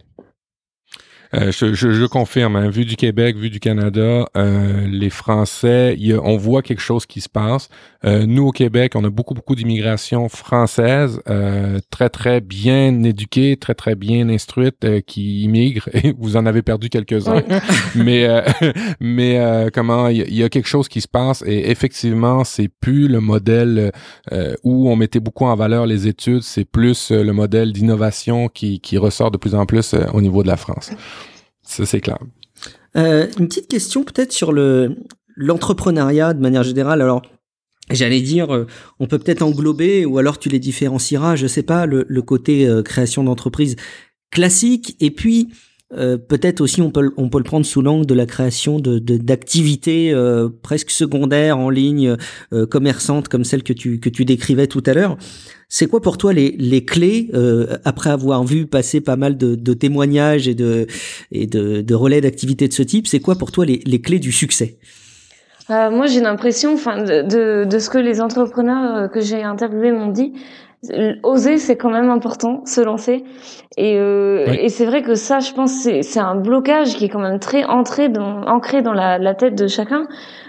Euh, 1.35 1.53
je, 1.53 1.75
je, 1.75 2.07
confirme, 2.07 2.57
hein, 2.57 2.71
vu 2.71 2.87
du 2.87 2.97
Québec, 2.97 3.37
vu 3.37 3.51
du 3.51 3.61
Canada, 3.61 4.25
les 4.35 5.11
Français, 5.11 5.95
on 6.23 6.39
voit 6.39 6.63
quelque 6.63 6.81
chose 6.81 7.05
qui 7.05 7.21
se 7.21 7.29
passe. 7.29 7.69
Euh, 8.05 8.27
nous, 8.27 8.47
au 8.47 8.53
Québec, 8.53 8.93
on 8.95 9.05
a 9.05 9.11
beaucoup, 9.11 9.35
beaucoup 9.35 9.55
d'immigration 9.55 10.29
française, 10.29 11.21
euh, 11.29 11.79
très, 11.91 12.09
très 12.09 12.41
bien 12.41 13.03
éduquée, 13.03 13.57
très, 13.57 13.75
très 13.75 13.97
bien 13.97 14.29
instruite, 14.29 14.85
euh, 14.85 15.01
qui 15.01 15.43
immigrent. 15.43 15.89
Et 15.95 16.15
vous 16.17 16.37
en 16.37 16.47
avez 16.47 16.63
perdu 16.63 16.89
quelques-uns. 16.89 17.43
mais 17.97 18.29
mais 19.01 19.69
comment, 19.73 20.09
il 20.09 20.29
y, 20.31 20.37
y, 20.37 20.43
a 20.45 20.49
quelque 20.49 20.69
chose 20.69 20.89
qui 20.89 21.01
se 21.01 21.09
passe. 21.09 21.43
Et 21.47 21.71
effectivement, 21.71 22.45
c'est 22.45 22.69
plus 22.69 23.09
le 23.09 23.21
modèle 23.21 23.93
où 24.63 24.91
on 24.91 24.97
mettait 24.97 25.21
beaucoup 25.21 25.45
en 25.45 25.55
valeur 25.55 25.87
les 25.87 26.07
études, 26.07 26.43
c'est 26.43 26.65
plus 26.65 27.11
le 27.11 27.33
modèle 27.33 27.73
d'innovation 27.73 28.49
qui, 28.49 28.81
qui 28.81 28.99
ressort 28.99 29.31
de 29.31 29.39
plus 29.39 29.55
en 29.55 29.67
plus 29.67 29.95
au 30.13 30.21
niveau 30.21 30.43
de 30.43 30.49
la 30.49 30.57
France. 30.57 30.91
Ça, 31.63 31.85
c'est 31.85 32.01
clair. 32.01 32.19
Euh, 32.97 33.27
une 33.39 33.49
petite 33.49 33.69
question 33.69 34.03
peut-être 34.03 34.33
sur 34.33 34.53
le 34.53 34.97
l'entrepreneuriat 35.37 36.35
de 36.35 36.41
manière 36.41 36.65
générale. 36.65 37.01
Alors, 37.01 37.23
j'allais 37.91 38.21
dire, 38.21 38.55
euh, 38.55 38.67
on 39.01 39.07
peut 39.07 39.19
peut-être 39.19 39.43
englober, 39.43 40.05
ou 40.07 40.19
alors 40.19 40.39
tu 40.39 40.49
les 40.49 40.59
différencieras, 40.59 41.37
je 41.37 41.47
sais 41.47 41.63
pas, 41.63 41.87
le, 41.87 42.05
le 42.09 42.23
côté 42.23 42.67
euh, 42.67 42.83
création 42.83 43.25
d'entreprise 43.25 43.77
classique, 44.31 44.97
et 45.01 45.11
puis 45.11 45.49
euh, 45.95 46.19
peut-être 46.19 46.61
aussi 46.61 46.83
on 46.83 46.91
peut 46.91 47.13
on 47.17 47.31
peut 47.31 47.39
le 47.39 47.45
prendre 47.45 47.65
sous 47.65 47.81
l'angle 47.81 48.05
de 48.05 48.13
la 48.13 48.27
création 48.27 48.79
de 48.79 48.99
d'activités 48.99 50.13
euh, 50.13 50.51
presque 50.63 50.91
secondaires 50.91 51.57
en 51.57 51.71
ligne 51.71 52.15
euh, 52.53 52.67
commerçantes 52.67 53.29
comme 53.29 53.43
celle 53.43 53.63
que 53.63 53.73
tu 53.73 53.99
que 53.99 54.11
tu 54.11 54.27
décrivais 54.27 54.67
tout 54.67 54.83
à 54.85 54.93
l'heure. 54.93 55.17
C'est 55.71 55.87
quoi 55.87 56.03
pour 56.03 56.19
toi 56.19 56.35
les 56.35 56.55
les 56.59 56.85
clés 56.85 57.31
après 57.87 58.11
avoir 58.11 58.45
vu 58.45 58.67
passer 58.67 59.01
pas 59.01 59.17
mal 59.17 59.39
de, 59.39 59.55
de 59.55 59.73
témoignages 59.73 60.47
et 60.47 60.55
de 60.55 60.87
et 61.33 61.47
de, 61.47 61.81
de 61.81 61.95
relais 61.95 62.21
d'activités 62.21 62.69
de 62.69 62.75
ce 62.75 62.83
type 62.83 63.07
C'est 63.07 63.21
quoi 63.21 63.37
pour 63.37 63.51
toi 63.51 63.65
les 63.65 63.81
les 63.87 64.03
clés 64.03 64.19
du 64.19 64.31
succès? 64.33 64.79
Moi, 65.69 66.07
j'ai 66.07 66.21
l'impression, 66.21 66.75
enfin, 66.75 67.03
de, 67.03 67.23
de, 67.23 67.65
de, 67.65 67.79
ce 67.79 67.91
que 67.91 67.99
les 67.99 68.21
entrepreneurs 68.21 69.11
que 69.11 69.21
j'ai 69.21 69.43
interviewés 69.43 69.93
m'ont 69.93 70.09
dit, 70.09 70.33
oser 71.23 71.59
c'est 71.59 71.77
quand 71.77 71.91
même 71.91 72.11
important 72.11 72.65
se 72.65 72.81
lancer. 72.81 73.25
Et, 73.77 73.97
euh, 73.99 74.47
et 74.47 74.69
c'est 74.69 74.87
vrai 74.87 75.03
que 75.03 75.15
ça 75.15 75.41
je 75.41 75.53
pense 75.53 75.73
c'est 75.73 76.03
c'est 76.03 76.21
un 76.21 76.37
blocage 76.37 76.97
qui 76.97 77.05
est 77.05 77.09
quand 77.09 77.21
même 77.21 77.41
très 77.41 77.65
entré 77.65 78.09
dans 78.09 78.43
ancré 78.43 78.83
dans 78.83 78.93
la, 78.93 79.19
la 79.19 79.35
tête 79.35 79.55
de 79.55 79.67
chacun 79.67 80.07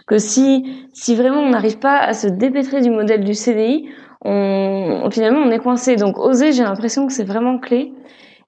que 0.08 0.18
si 0.18 0.88
si 0.94 1.16
vraiment 1.16 1.42
on 1.42 1.50
n'arrive 1.50 1.80
pas 1.80 1.98
à 1.98 2.14
se 2.14 2.28
dépêtrer 2.28 2.82
du 2.82 2.92
modèle 2.92 3.24
du 3.24 3.34
CDI 3.34 3.90
on 4.24 5.10
finalement 5.12 5.40
on 5.40 5.52
est 5.52 5.60
coincé. 5.60 5.96
Donc 5.96 6.20
oser 6.20 6.52
j'ai 6.52 6.64
l'impression 6.64 7.08
que 7.08 7.14
c'est 7.14 7.24
vraiment 7.24 7.58
clé 7.58 7.94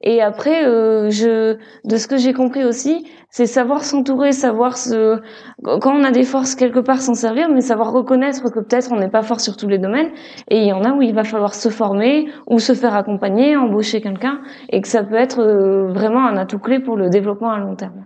et 0.03 0.21
après, 0.21 0.65
euh, 0.65 1.09
je, 1.09 1.57
de 1.85 1.95
ce 1.97 2.07
que 2.07 2.17
j'ai 2.17 2.33
compris 2.33 2.63
aussi, 2.63 3.07
c'est 3.29 3.45
savoir 3.45 3.83
s'entourer, 3.83 4.31
savoir 4.31 4.77
se, 4.77 5.21
quand 5.63 5.95
on 5.95 6.03
a 6.03 6.11
des 6.11 6.23
forces 6.23 6.55
quelque 6.55 6.79
part 6.79 7.01
s'en 7.01 7.13
servir, 7.13 7.49
mais 7.49 7.61
savoir 7.61 7.91
reconnaître 7.91 8.51
que 8.51 8.59
peut-être 8.59 8.91
on 8.91 8.97
n'est 8.97 9.09
pas 9.09 9.21
fort 9.21 9.39
sur 9.39 9.57
tous 9.57 9.67
les 9.67 9.77
domaines. 9.77 10.09
Et 10.49 10.59
il 10.61 10.67
y 10.67 10.73
en 10.73 10.83
a 10.83 10.93
où 10.93 11.01
il 11.01 11.13
va 11.13 11.23
falloir 11.23 11.53
se 11.53 11.69
former 11.69 12.27
ou 12.47 12.59
se 12.59 12.73
faire 12.73 12.95
accompagner, 12.95 13.55
embaucher 13.55 14.01
quelqu'un, 14.01 14.41
et 14.69 14.81
que 14.81 14.87
ça 14.87 15.03
peut 15.03 15.15
être 15.15 15.39
euh, 15.39 15.91
vraiment 15.93 16.25
un 16.25 16.37
atout 16.37 16.59
clé 16.59 16.79
pour 16.79 16.97
le 16.97 17.09
développement 17.09 17.51
à 17.51 17.59
long 17.59 17.75
terme. 17.75 18.05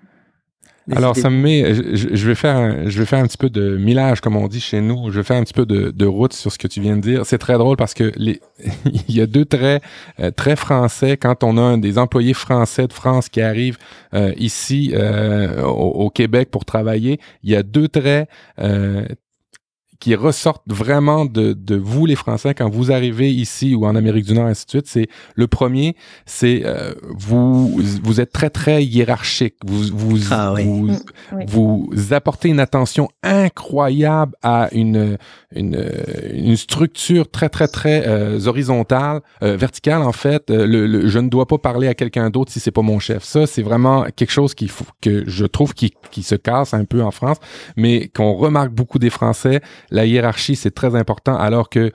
Alors, 0.91 1.15
ça 1.15 1.29
me 1.29 1.41
met, 1.41 1.73
je, 1.73 2.27
vais 2.27 2.35
faire, 2.35 2.55
un, 2.55 2.89
je 2.89 2.99
vais 2.99 3.05
faire 3.05 3.19
un 3.19 3.27
petit 3.27 3.37
peu 3.37 3.49
de 3.49 3.75
millage, 3.77 4.21
comme 4.21 4.35
on 4.35 4.47
dit 4.47 4.59
chez 4.59 4.81
nous. 4.81 5.11
Je 5.11 5.17
vais 5.17 5.23
faire 5.23 5.37
un 5.37 5.43
petit 5.43 5.53
peu 5.53 5.65
de, 5.65 5.89
de 5.89 6.05
route 6.05 6.33
sur 6.33 6.51
ce 6.51 6.57
que 6.57 6.67
tu 6.67 6.81
viens 6.81 6.95
de 6.95 7.01
dire. 7.01 7.25
C'est 7.25 7.37
très 7.37 7.57
drôle 7.57 7.75
parce 7.77 7.93
que 7.93 8.11
les, 8.15 8.39
il 9.07 9.15
y 9.15 9.21
a 9.21 9.25
deux 9.25 9.45
traits 9.45 9.83
euh, 10.19 10.31
très 10.31 10.55
français 10.55 11.17
quand 11.17 11.43
on 11.43 11.57
a 11.57 11.61
un 11.61 11.77
des 11.77 11.97
employés 11.97 12.33
français 12.33 12.87
de 12.87 12.93
France 12.93 13.29
qui 13.29 13.41
arrivent 13.41 13.77
euh, 14.13 14.33
ici 14.37 14.91
euh, 14.93 15.63
au, 15.63 16.05
au, 16.05 16.09
Québec 16.09 16.49
pour 16.51 16.65
travailler. 16.65 17.19
Il 17.43 17.49
y 17.49 17.55
a 17.55 17.63
deux 17.63 17.87
traits 17.87 18.29
qui 20.05 20.13
ressortent 20.13 20.61
vraiment 20.67 21.25
de, 21.25 21.53
de 21.53 21.75
vous 21.75 22.05
les 22.05 22.15
Français 22.15 22.53
quand 22.53 22.69
vous 22.69 22.91
arrivez 22.91 23.33
ici 23.33 23.73
ou 23.73 23.87
en 23.87 23.95
Amérique 23.95 24.25
du 24.25 24.35
Nord 24.35 24.45
ainsi 24.45 24.65
de 24.65 24.69
suite, 24.69 24.85
c'est 24.85 25.07
le 25.33 25.47
premier, 25.47 25.95
c'est 26.27 26.61
euh, 26.63 26.93
vous 27.17 27.81
vous 28.03 28.21
êtes 28.21 28.31
très 28.31 28.51
très 28.51 28.85
hiérarchique, 28.85 29.55
vous 29.65 29.85
vous 29.91 30.31
ah, 30.31 30.53
oui. 30.53 30.63
vous, 30.63 30.87
mm, 30.89 30.99
oui. 31.33 31.43
vous, 31.47 31.89
apportez 32.11 32.49
une 32.49 32.59
attention 32.59 33.09
incroyable 33.23 34.35
à 34.43 34.69
une 34.73 35.17
une, 35.55 35.83
une 36.31 36.55
structure 36.55 37.31
très 37.31 37.49
très 37.49 37.67
très 37.67 38.07
euh, 38.07 38.45
horizontale, 38.45 39.21
euh, 39.41 39.57
verticale 39.57 40.03
en 40.03 40.11
fait. 40.11 40.51
Euh, 40.51 40.67
le, 40.67 40.85
le, 40.85 41.07
je 41.07 41.17
ne 41.17 41.29
dois 41.29 41.47
pas 41.47 41.57
parler 41.57 41.87
à 41.87 41.95
quelqu'un 41.95 42.29
d'autre 42.29 42.51
si 42.51 42.59
c'est 42.59 42.69
pas 42.69 42.83
mon 42.83 42.99
chef. 42.99 43.23
Ça 43.23 43.47
c'est 43.47 43.63
vraiment 43.63 44.05
quelque 44.15 44.31
chose 44.31 44.53
qu'il 44.53 44.69
faut 44.69 44.85
que 45.01 45.23
je 45.25 45.47
trouve 45.47 45.73
qui 45.73 45.95
qui 46.11 46.21
se 46.21 46.35
casse 46.35 46.75
un 46.75 46.85
peu 46.85 47.01
en 47.01 47.09
France, 47.09 47.37
mais 47.75 48.07
qu'on 48.09 48.33
remarque 48.33 48.69
beaucoup 48.69 48.99
des 48.99 49.09
Français 49.09 49.61
la 49.95 50.05
hiérarchie, 50.05 50.55
c'est 50.55 50.71
très 50.71 50.93
important, 50.95 51.35
alors 51.37 51.69
que 51.69 51.91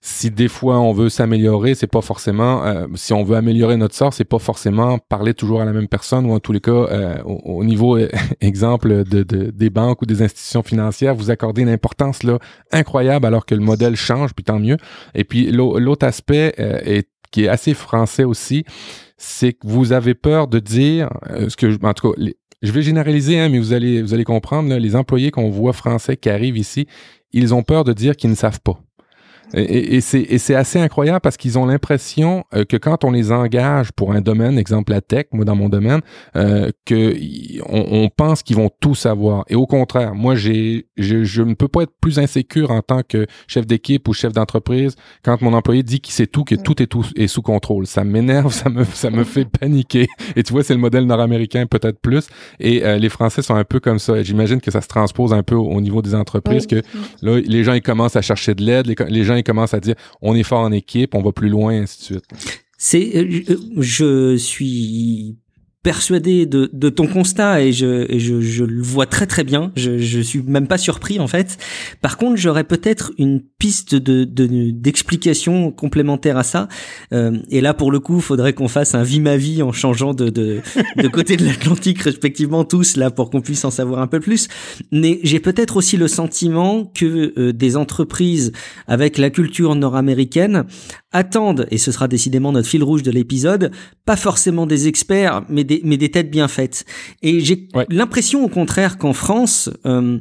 si 0.00 0.30
des 0.30 0.48
fois 0.48 0.78
on 0.78 0.92
veut 0.92 1.08
s'améliorer, 1.08 1.74
c'est 1.74 1.88
pas 1.88 2.00
forcément 2.00 2.64
euh, 2.64 2.86
si 2.94 3.12
on 3.12 3.24
veut 3.24 3.36
améliorer 3.36 3.76
notre 3.76 3.94
sort, 3.94 4.14
c'est 4.14 4.24
pas 4.24 4.38
forcément 4.38 4.98
parler 4.98 5.34
toujours 5.34 5.60
à 5.60 5.64
la 5.64 5.72
même 5.72 5.88
personne 5.88 6.24
ou 6.24 6.32
en 6.32 6.40
tous 6.40 6.52
les 6.52 6.60
cas 6.60 6.70
euh, 6.70 7.16
au, 7.24 7.58
au, 7.58 7.64
niveau 7.64 7.98
exemple 8.40 9.04
de, 9.04 9.22
de, 9.22 9.50
des 9.50 9.70
banques 9.70 10.00
ou 10.02 10.06
des 10.06 10.22
institutions 10.22 10.62
financières, 10.62 11.14
vous 11.14 11.30
accordez 11.30 11.62
une 11.62 11.68
importance 11.68 12.22
là 12.22 12.38
incroyable 12.72 13.26
alors 13.26 13.44
que 13.44 13.54
le 13.54 13.60
modèle 13.60 13.96
change, 13.96 14.34
puis 14.34 14.44
tant 14.44 14.60
mieux. 14.60 14.76
Et 15.14 15.24
puis 15.24 15.50
l'autre 15.50 16.06
aspect 16.06 16.54
euh, 16.58 17.02
qui 17.30 17.44
est 17.44 17.48
assez 17.48 17.74
français 17.74 18.24
aussi, 18.24 18.64
c'est 19.16 19.52
que 19.52 19.66
vous 19.66 19.92
avez 19.92 20.14
peur 20.14 20.46
de 20.46 20.60
dire 20.60 21.10
ce 21.48 21.56
que 21.56 21.84
en 21.84 21.92
tout 21.92 22.12
cas 22.12 22.14
les, 22.16 22.37
je 22.62 22.72
vais 22.72 22.82
généraliser, 22.82 23.38
hein, 23.38 23.48
mais 23.48 23.58
vous 23.58 23.72
allez, 23.72 24.02
vous 24.02 24.14
allez 24.14 24.24
comprendre, 24.24 24.74
les 24.74 24.96
employés 24.96 25.30
qu'on 25.30 25.50
voit 25.50 25.72
français 25.72 26.16
qui 26.16 26.28
arrivent 26.28 26.58
ici, 26.58 26.86
ils 27.32 27.54
ont 27.54 27.62
peur 27.62 27.84
de 27.84 27.92
dire 27.92 28.16
qu'ils 28.16 28.30
ne 28.30 28.34
savent 28.34 28.60
pas. 28.60 28.80
Et, 29.54 29.96
et 29.96 30.00
c'est 30.00 30.54
assez 30.54 30.78
incroyable 30.78 31.20
parce 31.20 31.36
qu'ils 31.36 31.58
ont 31.58 31.66
l'impression 31.66 32.44
euh, 32.54 32.64
que 32.64 32.76
quand 32.76 33.04
on 33.04 33.10
les 33.10 33.32
engage 33.32 33.92
pour 33.92 34.12
un 34.12 34.20
domaine, 34.20 34.58
exemple 34.58 34.92
la 34.92 35.00
tech, 35.00 35.26
moi 35.32 35.44
dans 35.44 35.56
mon 35.56 35.68
domaine, 35.68 36.00
euh, 36.36 36.70
que 36.84 37.14
on, 37.66 38.04
on 38.04 38.08
pense 38.08 38.42
qu'ils 38.42 38.56
vont 38.56 38.70
tout 38.80 38.94
savoir. 38.94 39.44
Et 39.48 39.54
au 39.54 39.66
contraire, 39.66 40.14
moi 40.14 40.34
j'ai 40.34 40.86
je, 40.96 41.24
je, 41.24 41.42
ne 41.42 41.54
peux 41.54 41.68
pas 41.68 41.82
être 41.82 41.94
plus 42.00 42.18
insécure 42.18 42.70
en 42.70 42.82
tant 42.82 43.02
que 43.02 43.26
chef 43.46 43.66
d'équipe 43.66 44.06
ou 44.08 44.12
chef 44.12 44.32
d'entreprise 44.32 44.96
quand 45.24 45.40
mon 45.40 45.54
employé 45.54 45.82
dit 45.82 46.00
qu'il 46.00 46.14
sait 46.14 46.26
tout, 46.26 46.44
que 46.44 46.54
tout 46.54 46.82
est 46.82 46.86
tout 46.86 47.06
est 47.16 47.26
sous 47.26 47.42
contrôle. 47.42 47.86
Ça 47.86 48.04
m'énerve, 48.04 48.52
ça 48.52 48.68
me 48.68 48.84
ça 48.84 49.10
me 49.10 49.24
fait 49.24 49.46
paniquer. 49.46 50.08
Et 50.36 50.42
tu 50.42 50.52
vois, 50.52 50.62
c'est 50.62 50.74
le 50.74 50.80
modèle 50.80 51.06
nord-américain 51.06 51.66
peut-être 51.66 52.00
plus. 52.00 52.28
Et 52.60 52.84
euh, 52.84 52.98
les 52.98 53.08
Français 53.08 53.42
sont 53.42 53.54
un 53.54 53.64
peu 53.64 53.80
comme 53.80 53.98
ça. 53.98 54.22
J'imagine 54.22 54.60
que 54.60 54.70
ça 54.70 54.80
se 54.80 54.88
transpose 54.88 55.32
un 55.32 55.42
peu 55.42 55.54
au, 55.54 55.66
au 55.66 55.80
niveau 55.80 56.02
des 56.02 56.14
entreprises 56.14 56.66
oui. 56.70 56.82
que 56.82 56.86
là 57.22 57.40
les 57.40 57.64
gens 57.64 57.72
ils 57.72 57.82
commencent 57.82 58.16
à 58.16 58.22
chercher 58.22 58.54
de 58.54 58.62
l'aide, 58.62 58.86
les, 58.86 58.96
les 59.08 59.24
gens 59.24 59.37
commence 59.42 59.74
à 59.74 59.80
dire 59.80 59.94
on 60.22 60.34
est 60.34 60.42
fort 60.42 60.60
en 60.60 60.72
équipe, 60.72 61.14
on 61.14 61.22
va 61.22 61.32
plus 61.32 61.48
loin, 61.48 61.82
ainsi 61.82 61.98
de 61.98 62.04
suite. 62.04 62.24
C'est, 62.76 63.16
euh, 63.16 63.56
je 63.78 64.36
suis 64.36 65.36
persuadé 65.82 66.44
de, 66.44 66.68
de 66.72 66.88
ton 66.88 67.06
constat 67.06 67.62
et, 67.62 67.72
je, 67.72 68.10
et 68.12 68.18
je, 68.18 68.40
je, 68.40 68.64
le 68.64 68.82
vois 68.82 69.06
très 69.06 69.26
très 69.26 69.44
bien. 69.44 69.72
Je, 69.76 69.98
je 69.98 70.20
suis 70.20 70.42
même 70.42 70.66
pas 70.66 70.78
surpris 70.78 71.20
en 71.20 71.28
fait. 71.28 71.56
Par 72.00 72.18
contre, 72.18 72.36
j'aurais 72.36 72.64
peut-être 72.64 73.12
une 73.16 73.40
piste 73.58 73.94
de 73.94 74.24
d'explication 74.24 75.70
complémentaire 75.70 76.36
à 76.36 76.42
ça. 76.42 76.68
Euh, 77.12 77.38
et 77.50 77.60
là, 77.60 77.74
pour 77.74 77.92
le 77.92 78.00
coup, 78.00 78.20
faudrait 78.20 78.52
qu'on 78.54 78.68
fasse 78.68 78.94
un 78.94 79.02
vie 79.02 79.20
ma 79.20 79.36
vie 79.36 79.62
en 79.62 79.72
changeant 79.72 80.14
de 80.14 80.28
de, 80.30 80.60
de 80.96 81.08
côté 81.08 81.36
de 81.36 81.44
l'Atlantique 81.44 82.02
respectivement 82.02 82.64
tous 82.64 82.96
là 82.96 83.10
pour 83.10 83.30
qu'on 83.30 83.40
puisse 83.40 83.64
en 83.64 83.70
savoir 83.70 84.00
un 84.00 84.08
peu 84.08 84.20
plus. 84.20 84.48
Mais 84.90 85.20
j'ai 85.22 85.40
peut-être 85.40 85.76
aussi 85.76 85.96
le 85.96 86.08
sentiment 86.08 86.90
que 86.92 87.32
euh, 87.38 87.52
des 87.52 87.76
entreprises 87.76 88.52
avec 88.88 89.16
la 89.16 89.30
culture 89.30 89.74
nord-américaine 89.74 90.64
attendent, 91.12 91.66
et 91.70 91.78
ce 91.78 91.90
sera 91.90 92.06
décidément 92.06 92.52
notre 92.52 92.68
fil 92.68 92.82
rouge 92.82 93.02
de 93.02 93.10
l'épisode, 93.10 93.70
pas 94.04 94.16
forcément 94.16 94.66
des 94.66 94.88
experts, 94.88 95.42
mais 95.48 95.64
des, 95.68 95.80
mais 95.84 95.96
des 95.96 96.10
têtes 96.10 96.30
bien 96.30 96.48
faites. 96.48 96.84
Et 97.22 97.40
j'ai 97.40 97.68
l'impression 97.90 98.44
au 98.44 98.48
contraire 98.48 98.98
qu'en 98.98 99.12
France, 99.12 99.70
euh, 99.86 100.18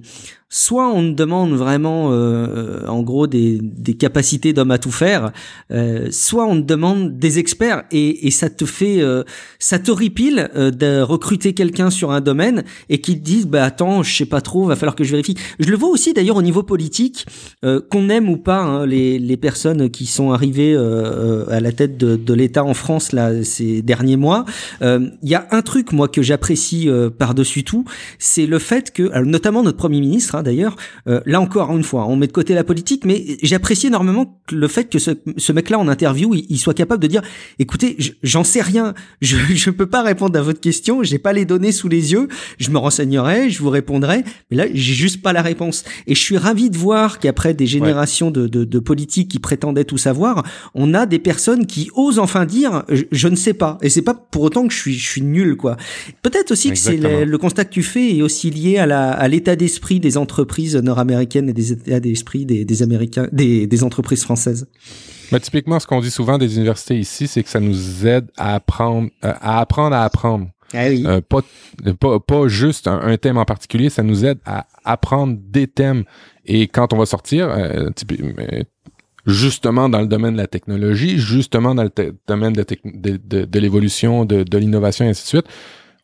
soit 0.49 0.89
on 0.93 1.03
demande 1.03 1.51
vraiment, 1.51 2.09
euh, 2.11 2.85
en 2.87 3.01
gros, 3.01 3.27
des, 3.27 3.59
des 3.61 3.95
capacités 3.95 4.53
d'homme 4.53 4.71
à 4.71 4.77
tout 4.77 4.91
faire, 4.91 5.31
euh, 5.71 6.07
soit 6.11 6.45
on 6.45 6.55
demande 6.55 7.17
des 7.17 7.37
experts 7.37 7.83
et, 7.91 8.27
et 8.27 8.31
ça 8.31 8.49
te 8.49 8.63
fait, 8.65 9.01
euh, 9.01 9.23
ça 9.59 9.77
t'horripile 9.77 10.49
euh, 10.55 10.71
de 10.71 11.01
recruter 11.01 11.53
quelqu'un 11.53 11.89
sur 11.89 12.11
un 12.11 12.21
domaine 12.21 12.63
et 12.87 13.01
qui 13.01 13.19
te 13.19 13.23
disent, 13.25 13.45
bah 13.45 13.65
attends, 13.65 14.03
je 14.03 14.15
sais 14.15 14.25
pas 14.25 14.39
trop, 14.39 14.65
va 14.65 14.77
falloir 14.77 14.95
que 14.95 15.03
je 15.03 15.11
vérifie. 15.11 15.35
Je 15.59 15.69
le 15.69 15.75
vois 15.75 15.89
aussi 15.89 16.13
d'ailleurs 16.13 16.37
au 16.37 16.41
niveau 16.41 16.63
politique, 16.63 17.25
euh, 17.65 17.81
qu'on 17.91 18.07
aime 18.09 18.29
ou 18.29 18.37
pas 18.37 18.61
hein, 18.61 18.85
les, 18.85 19.19
les 19.19 19.37
personnes 19.37 19.89
qui 19.89 20.05
sont 20.05 20.31
arrivées 20.31 20.73
euh, 20.73 21.45
à 21.49 21.59
la 21.59 21.73
tête 21.73 21.97
de, 21.97 22.15
de 22.15 22.33
l'État 22.33 22.63
en 22.63 22.73
France 22.73 23.11
là 23.11 23.43
ces 23.43 23.81
derniers 23.81 24.15
mois. 24.15 24.45
Il 24.81 25.29
y 25.29 25.35
a 25.35 25.47
un 25.51 25.61
truc 25.61 25.91
moi 25.91 26.07
que 26.07 26.21
j'apprécie 26.21 26.89
par-dessus 27.17 27.63
tout, 27.63 27.83
c'est 28.19 28.45
le 28.45 28.59
fait 28.59 28.91
que, 28.91 29.23
notamment 29.23 29.63
notre 29.63 29.77
premier 29.77 29.99
ministre 29.99 30.36
Hein, 30.37 30.43
d'ailleurs. 30.43 30.75
Euh, 31.07 31.21
là 31.25 31.41
encore, 31.41 31.75
une 31.75 31.83
fois, 31.83 32.05
on 32.07 32.15
met 32.15 32.27
de 32.27 32.31
côté 32.31 32.53
la 32.53 32.63
politique, 32.63 33.05
mais 33.05 33.37
j'apprécie 33.41 33.87
énormément 33.87 34.39
le 34.51 34.67
fait 34.67 34.85
que 34.85 34.99
ce, 34.99 35.11
ce 35.37 35.51
mec-là 35.51 35.79
en 35.79 35.87
interview, 35.87 36.33
il, 36.33 36.57
soit 36.57 36.73
capable 36.73 37.01
de 37.01 37.07
dire, 37.07 37.21
écoutez, 37.59 37.97
j'en 38.23 38.43
sais 38.43 38.61
rien, 38.61 38.93
je 39.21 39.37
je 39.55 39.69
peux 39.69 39.85
pas 39.85 40.03
répondre 40.03 40.37
à 40.37 40.41
votre 40.41 40.59
question, 40.59 41.03
j'ai 41.03 41.19
pas 41.19 41.33
les 41.33 41.45
données 41.45 41.71
sous 41.71 41.87
les 41.87 42.13
yeux, 42.13 42.27
je 42.57 42.69
me 42.69 42.77
renseignerai, 42.77 43.49
je 43.49 43.61
vous 43.61 43.69
répondrai, 43.69 44.23
mais 44.49 44.57
là 44.57 44.65
j'ai 44.73 44.93
juste 44.93 45.21
pas 45.21 45.33
la 45.33 45.41
réponse. 45.41 45.83
Et 46.05 46.15
je 46.15 46.21
suis 46.21 46.37
ravi 46.37 46.69
de 46.69 46.77
voir 46.77 47.19
qu'après 47.19 47.53
des 47.53 47.67
générations 47.67 48.31
de, 48.31 48.47
de, 48.47 48.63
de, 48.63 48.79
politiques 48.79 49.29
qui 49.29 49.39
prétendaient 49.39 49.85
tout 49.85 49.97
savoir, 49.97 50.43
on 50.73 50.93
a 50.93 51.05
des 51.05 51.19
personnes 51.19 51.65
qui 51.65 51.89
osent 51.95 52.19
enfin 52.19 52.45
dire, 52.45 52.83
je, 52.89 53.27
ne 53.27 53.35
sais 53.35 53.53
pas. 53.53 53.77
Et 53.81 53.89
c'est 53.89 54.01
pas 54.01 54.13
pour 54.13 54.43
autant 54.43 54.67
que 54.67 54.73
je 54.73 54.79
suis 54.79 54.93
je 54.93 55.07
suis 55.07 55.21
nul 55.21 55.57
quoi. 55.57 55.77
Peut-être 56.21 56.51
aussi 56.51 56.69
que 56.69 56.77
c'est 56.77 56.97
le, 56.97 57.37
constat 57.37 57.65
que 57.65 57.73
tu 57.73 57.83
fais 57.83 58.17
est 58.17 58.21
aussi 58.21 58.49
lié 58.49 58.77
à 58.77 59.27
l'état 59.27 59.55
d'esprit 59.55 59.99
des 59.99 60.17
entreprises 60.17 60.26
nord-américaines 60.81 61.49
et 61.49 61.53
des 61.53 61.71
états 61.71 61.99
d'esprit 61.99 62.45
des, 62.45 62.65
des 62.65 62.83
Américains, 62.83 63.27
des, 63.31 63.67
des 63.67 63.83
entreprises 63.83 64.23
françaises. 64.23 64.67
Mais 65.31 65.39
typiquement, 65.39 65.79
ce 65.79 65.87
qu'on 65.87 65.99
dit 65.99 66.11
souvent 66.11 66.37
des 66.37 66.55
universités 66.55 66.97
ici, 66.97 67.27
c'est 67.27 67.43
que 67.43 67.49
ça 67.49 67.59
nous 67.59 68.07
aide 68.07 68.29
à 68.37 68.55
apprendre, 68.55 69.09
euh, 69.25 69.33
à 69.41 69.59
apprendre 69.59 69.95
à 69.95 70.03
apprendre. 70.03 70.47
Ah 70.73 70.87
oui. 70.89 71.03
euh, 71.05 71.21
pas, 71.21 71.41
pas, 71.99 72.19
pas 72.19 72.47
juste 72.47 72.87
un, 72.87 72.99
un, 72.99 73.17
thème 73.17 73.37
en 73.37 73.45
particulier, 73.45 73.89
ça 73.89 74.03
nous 74.03 74.25
aide 74.25 74.39
à 74.45 74.67
apprendre 74.83 75.37
des 75.39 75.67
thèmes. 75.67 76.03
Et 76.45 76.67
quand 76.67 76.93
on 76.93 76.97
va 76.97 77.05
sortir, 77.05 77.49
euh, 77.49 77.89
justement 79.25 79.89
dans 79.89 80.01
le 80.01 80.07
domaine 80.07 80.33
de 80.33 80.37
la 80.37 80.47
technologie, 80.47 81.17
justement 81.19 81.75
dans 81.75 81.83
le 81.83 81.91
domaine 82.27 82.53
de, 82.53 82.65
de, 82.85 83.17
de, 83.17 83.45
de 83.45 83.59
l'évolution, 83.59 84.25
de, 84.25 84.43
de 84.43 84.57
l'innovation 84.57 85.05
et 85.05 85.09
ainsi 85.09 85.23
de 85.23 85.27
suite, 85.27 85.45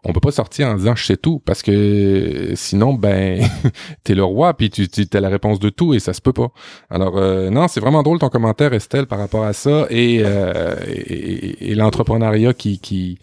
on 0.04 0.14
peut 0.14 0.20
pas 0.20 0.32
sortir 0.32 0.68
en 0.68 0.76
disant 0.76 0.95
je 0.95 1.06
sais 1.06 1.18
tout 1.18 1.39
parce 1.39 1.62
que 1.62 2.51
sinon 2.56 2.93
ben 2.93 3.41
t'es 4.04 4.16
le 4.16 4.24
roi 4.24 4.54
puis 4.56 4.70
tu, 4.70 4.88
tu 4.88 5.08
as 5.14 5.20
la 5.20 5.30
réponse 5.30 5.60
de 5.60 5.70
tout 5.70 5.93
et 5.93 5.99
ça 5.99 6.14
se 6.14 6.22
peut 6.22 6.34
pas. 6.34 6.51
Alors 6.89 7.18
euh, 7.18 7.49
non, 7.49 7.68
c'est 7.68 7.80
vraiment 7.80 8.04
drôle 8.04 8.20
ton 8.20 8.30
commentaire 8.30 8.74
Estelle 8.74 9.06
par 9.06 9.20
rapport 9.20 9.43
à 9.43 9.54
ça 9.54 9.88
et, 9.89 10.22
euh, 10.24 10.76
et, 10.88 11.72
et 11.72 11.76
l'entrepreneuriat 11.76 12.54
qui, 12.54 12.80
qui 12.80 13.20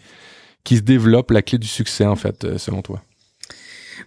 qui 0.63 0.77
se 0.77 0.81
développe, 0.81 1.31
la 1.31 1.41
clé 1.41 1.57
du 1.57 1.67
succès 1.67 2.05
en 2.05 2.15
fait 2.15 2.43
euh, 2.43 2.57
selon 2.57 2.81
toi. 2.81 3.01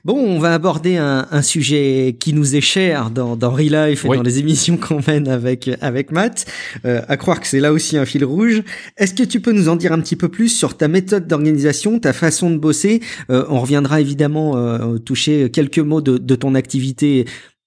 Bon, 0.04 0.18
on 0.18 0.38
va 0.38 0.52
aborder 0.52 0.98
un, 0.98 1.26
un, 1.30 1.40
sujet 1.40 2.14
qui 2.20 2.34
nous 2.34 2.56
est 2.56 2.60
cher 2.60 3.10
dans, 3.10 3.36
dans 3.36 3.50
Relife 3.50 4.04
et 4.04 4.08
dans 4.08 4.22
les 4.22 4.38
émissions 4.38 4.76
qu'on 4.76 5.00
mène 5.06 5.28
avec 5.28 5.70
avec 5.80 6.12
Matt. 6.12 6.44
Euh, 6.84 7.00
à 7.08 7.16
croire 7.16 7.40
que 7.40 7.46
c'est 7.46 7.58
là 7.58 7.72
aussi 7.72 7.96
un 7.96 8.04
fil 8.04 8.22
rouge. 8.22 8.62
Est-ce 8.98 9.14
que 9.14 9.22
tu 9.22 9.40
peux 9.40 9.52
nous 9.52 9.70
en 9.70 9.76
dire 9.76 9.92
un 9.92 10.00
petit 10.00 10.16
peu 10.16 10.28
plus 10.28 10.50
sur 10.50 10.76
ta 10.76 10.88
méthode 10.88 11.26
d'organisation, 11.26 11.98
ta 12.00 12.12
façon 12.12 12.50
de 12.50 12.58
bosser? 12.58 13.00
Euh, 13.30 13.46
On 13.48 13.60
reviendra 13.60 13.98
évidemment 13.98 14.58
euh, 14.58 14.98
toucher 14.98 15.48
quelques 15.50 15.78
mots 15.78 16.02
de, 16.02 16.18
de 16.18 16.34
ton 16.34 16.54
activité 16.54 17.24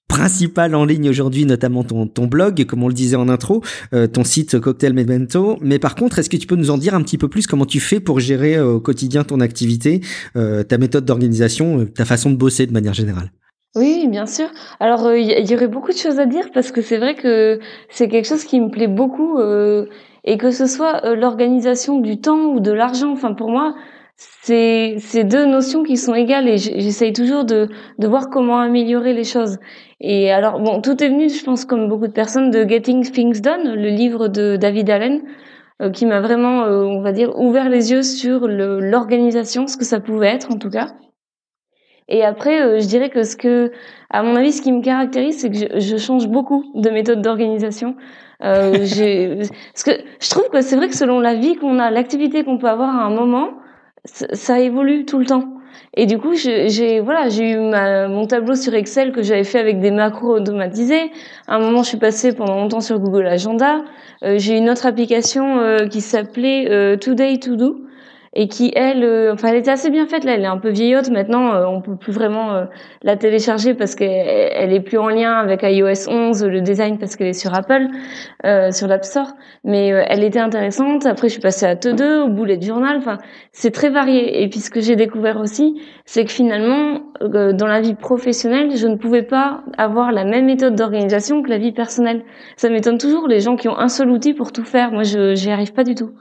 principal 0.07 0.73
en 0.73 0.85
ligne 0.85 1.09
aujourd'hui, 1.09 1.45
notamment 1.45 1.83
ton, 1.83 2.07
ton 2.07 2.25
blog, 2.25 2.65
comme 2.65 2.83
on 2.83 2.87
le 2.87 2.93
disait 2.93 3.15
en 3.15 3.29
intro, 3.29 3.61
euh, 3.93 4.07
ton 4.07 4.23
site 4.23 4.59
Cocktail 4.59 4.93
Memento. 4.93 5.57
Mais 5.61 5.79
par 5.79 5.95
contre, 5.95 6.19
est-ce 6.19 6.29
que 6.29 6.37
tu 6.37 6.47
peux 6.47 6.55
nous 6.55 6.71
en 6.71 6.77
dire 6.77 6.95
un 6.95 7.01
petit 7.01 7.17
peu 7.17 7.27
plus 7.27 7.47
comment 7.47 7.65
tu 7.65 7.79
fais 7.79 7.99
pour 7.99 8.19
gérer 8.19 8.55
euh, 8.55 8.73
au 8.73 8.79
quotidien 8.79 9.23
ton 9.23 9.41
activité, 9.41 10.01
euh, 10.35 10.63
ta 10.63 10.77
méthode 10.77 11.05
d'organisation, 11.05 11.85
ta 11.85 12.05
façon 12.05 12.31
de 12.31 12.35
bosser 12.35 12.65
de 12.65 12.73
manière 12.73 12.93
générale? 12.93 13.31
Oui, 13.75 14.07
bien 14.07 14.25
sûr. 14.25 14.47
Alors, 14.79 15.13
il 15.13 15.27
y, 15.27 15.51
y, 15.51 15.55
aurait 15.55 15.67
beaucoup 15.67 15.91
de 15.91 15.97
choses 15.97 16.19
à 16.19 16.25
dire 16.25 16.49
parce 16.51 16.71
que 16.71 16.81
c'est 16.81 16.97
vrai 16.97 17.13
que 17.13 17.59
c'est 17.89 18.07
quelque 18.07 18.27
chose 18.27 18.43
qui 18.43 18.59
me 18.59 18.69
plaît 18.69 18.87
beaucoup 18.87 19.37
et 20.23 20.37
que 20.37 20.49
ce 20.49 20.65
soit 20.65 21.15
l'organisation 21.15 21.99
du 21.99 22.19
temps 22.19 22.53
ou 22.53 22.59
de 22.59 22.71
l'argent. 22.71 23.11
Enfin, 23.11 23.33
pour 23.33 23.51
moi, 23.51 23.75
c'est 24.17 24.97
c'est 24.99 25.23
deux 25.23 25.45
notions 25.45 25.83
qui 25.83 25.95
sont 25.95 26.15
égales 26.15 26.47
et 26.49 26.57
j'essaye 26.57 27.13
toujours 27.13 27.45
de 27.45 27.69
de 27.99 28.07
voir 28.07 28.29
comment 28.29 28.59
améliorer 28.59 29.13
les 29.13 29.23
choses. 29.23 29.57
Et 30.01 30.31
alors 30.31 30.59
bon, 30.59 30.81
tout 30.81 31.03
est 31.03 31.09
venu, 31.09 31.29
je 31.29 31.43
pense, 31.43 31.65
comme 31.65 31.87
beaucoup 31.87 32.07
de 32.07 32.11
personnes, 32.13 32.51
de 32.51 32.67
Getting 32.67 33.09
Things 33.11 33.41
Done, 33.41 33.73
le 33.75 33.89
livre 33.89 34.27
de 34.27 34.55
David 34.55 34.89
Allen, 34.89 35.21
euh, 35.81 35.91
qui 35.91 36.05
m'a 36.05 36.21
vraiment, 36.21 36.63
euh, 36.65 36.83
on 36.83 37.01
va 37.01 37.11
dire, 37.11 37.37
ouvert 37.39 37.69
les 37.69 37.91
yeux 37.91 38.03
sur 38.03 38.47
l'organisation, 38.47 39.67
ce 39.67 39.77
que 39.77 39.85
ça 39.85 39.99
pouvait 39.99 40.27
être 40.27 40.51
en 40.51 40.57
tout 40.57 40.69
cas. 40.69 40.93
Et 42.09 42.23
après, 42.23 42.61
euh, 42.61 42.79
je 42.79 42.87
dirais 42.87 43.09
que 43.09 43.23
ce 43.23 43.35
que, 43.35 43.71
à 44.09 44.23
mon 44.23 44.35
avis, 44.35 44.53
ce 44.53 44.61
qui 44.61 44.71
me 44.71 44.81
caractérise, 44.81 45.39
c'est 45.41 45.49
que 45.49 45.57
je, 45.57 45.79
je, 45.79 45.97
change 45.97 46.27
beaucoup 46.27 46.63
de 46.75 46.89
méthode 46.89 47.21
d'organisation. 47.21 47.95
Euh, 48.43 48.71
parce 49.73 49.83
que 49.83 49.91
je 50.21 50.29
trouve 50.29 50.49
que 50.49 50.61
c'est 50.61 50.77
vrai 50.77 50.87
que 50.87 50.95
selon 50.95 51.19
la 51.19 51.33
vie 51.33 51.55
qu'on 51.55 51.79
a, 51.79 51.91
l'activité 51.91 52.43
qu'on 52.43 52.57
peut 52.57 52.69
avoir 52.69 52.89
à 52.95 53.03
un 53.03 53.09
moment, 53.09 53.49
ça 54.07 54.59
évolue 54.59 55.05
tout 55.05 55.19
le 55.19 55.25
temps. 55.25 55.57
Et 55.93 56.05
du 56.05 56.19
coup, 56.19 56.35
j'ai 56.35 56.99
voilà, 56.99 57.27
j'ai 57.29 57.51
eu 57.51 57.57
ma, 57.57 58.07
mon 58.07 58.27
tableau 58.27 58.55
sur 58.55 58.73
Excel 58.73 59.11
que 59.11 59.23
j'avais 59.23 59.43
fait 59.43 59.59
avec 59.59 59.79
des 59.79 59.91
macros 59.91 60.35
automatisés. 60.35 61.11
À 61.47 61.55
un 61.55 61.59
moment, 61.59 61.81
je 61.81 61.89
suis 61.89 61.97
passée 61.97 62.33
pendant 62.33 62.55
longtemps 62.55 62.81
sur 62.81 62.99
Google 62.99 63.25
Agenda. 63.25 63.83
Euh, 64.23 64.37
j'ai 64.37 64.57
une 64.57 64.69
autre 64.69 64.85
application 64.85 65.59
euh, 65.59 65.87
qui 65.87 66.01
s'appelait 66.01 66.69
euh, 66.69 66.97
Today 66.97 67.37
To 67.39 67.55
Do 67.55 67.86
et 68.39 68.47
qui 68.47 68.71
elle, 68.75 69.03
euh, 69.03 69.33
enfin, 69.33 69.47
elle 69.47 69.55
était 69.55 69.71
assez 69.71 69.89
bien 69.89 70.05
faite 70.05 70.23
là. 70.23 70.35
Elle 70.35 70.43
est 70.43 70.45
un 70.45 70.59
peu 70.59 70.69
vieillotte 70.69 71.09
maintenant. 71.09 71.55
Euh, 71.55 71.65
on 71.65 71.81
peut 71.81 71.95
plus 71.95 72.13
vraiment 72.13 72.53
euh, 72.53 72.65
la 73.01 73.17
télécharger 73.17 73.73
parce 73.73 73.95
qu'elle 73.95 74.51
elle 74.53 74.71
est 74.73 74.79
plus 74.79 74.99
en 74.99 75.09
lien 75.09 75.33
avec 75.33 75.61
iOS 75.63 76.07
11, 76.07 76.45
le 76.45 76.61
design 76.61 76.99
parce 76.99 77.15
qu'elle 77.15 77.29
est 77.29 77.33
sur 77.33 77.55
Apple, 77.55 77.87
sur 78.71 78.87
l'App 78.87 79.03
Store. 79.03 79.33
Mais 79.63 79.87
elle 79.87 80.23
était 80.23 80.39
intéressante. 80.39 81.07
Après, 81.07 81.29
je 81.29 81.33
suis 81.33 81.41
passée 81.41 81.65
à 81.65 81.73
Te2, 81.73 82.25
au 82.25 82.29
bullet 82.29 82.61
journal. 82.61 82.97
Enfin, 82.97 83.17
c'est 83.51 83.71
très 83.71 83.89
varié. 83.89 84.43
Et 84.43 84.49
puis, 84.49 84.59
ce 84.59 84.69
que 84.69 84.81
j'ai 84.81 84.95
découvert 84.95 85.39
aussi, 85.39 85.81
c'est 86.05 86.23
que 86.23 86.31
finalement, 86.31 87.01
dans 87.21 87.67
la 87.67 87.81
vie 87.81 87.95
professionnelle, 87.95 88.77
je 88.77 88.87
ne 88.87 88.97
pouvais 88.97 89.23
pas 89.23 89.61
avoir 89.77 90.11
la 90.11 90.25
même 90.25 90.45
méthode 90.45 90.75
d'organisation 90.75 91.41
que 91.41 91.49
la 91.49 91.57
vie 91.57 91.71
personnelle. 91.71 92.23
Ça 92.55 92.69
m'étonne 92.69 92.99
toujours 92.99 93.27
les 93.27 93.39
gens 93.39 93.55
qui 93.55 93.67
ont 93.67 93.77
un 93.77 93.89
seul 93.89 94.09
outil 94.11 94.33
pour 94.33 94.51
tout 94.51 94.65
faire. 94.65 94.91
Moi, 94.91 95.03
je 95.03 95.33
j'y 95.33 95.49
arrive 95.49 95.73
pas 95.73 95.83
du 95.83 95.95
tout. 95.95 96.11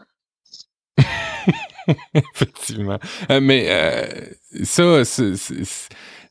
Effectivement. 2.15 2.99
Euh, 3.31 3.41
mais 3.43 3.67
euh, 3.69 4.05
ça, 4.65 5.03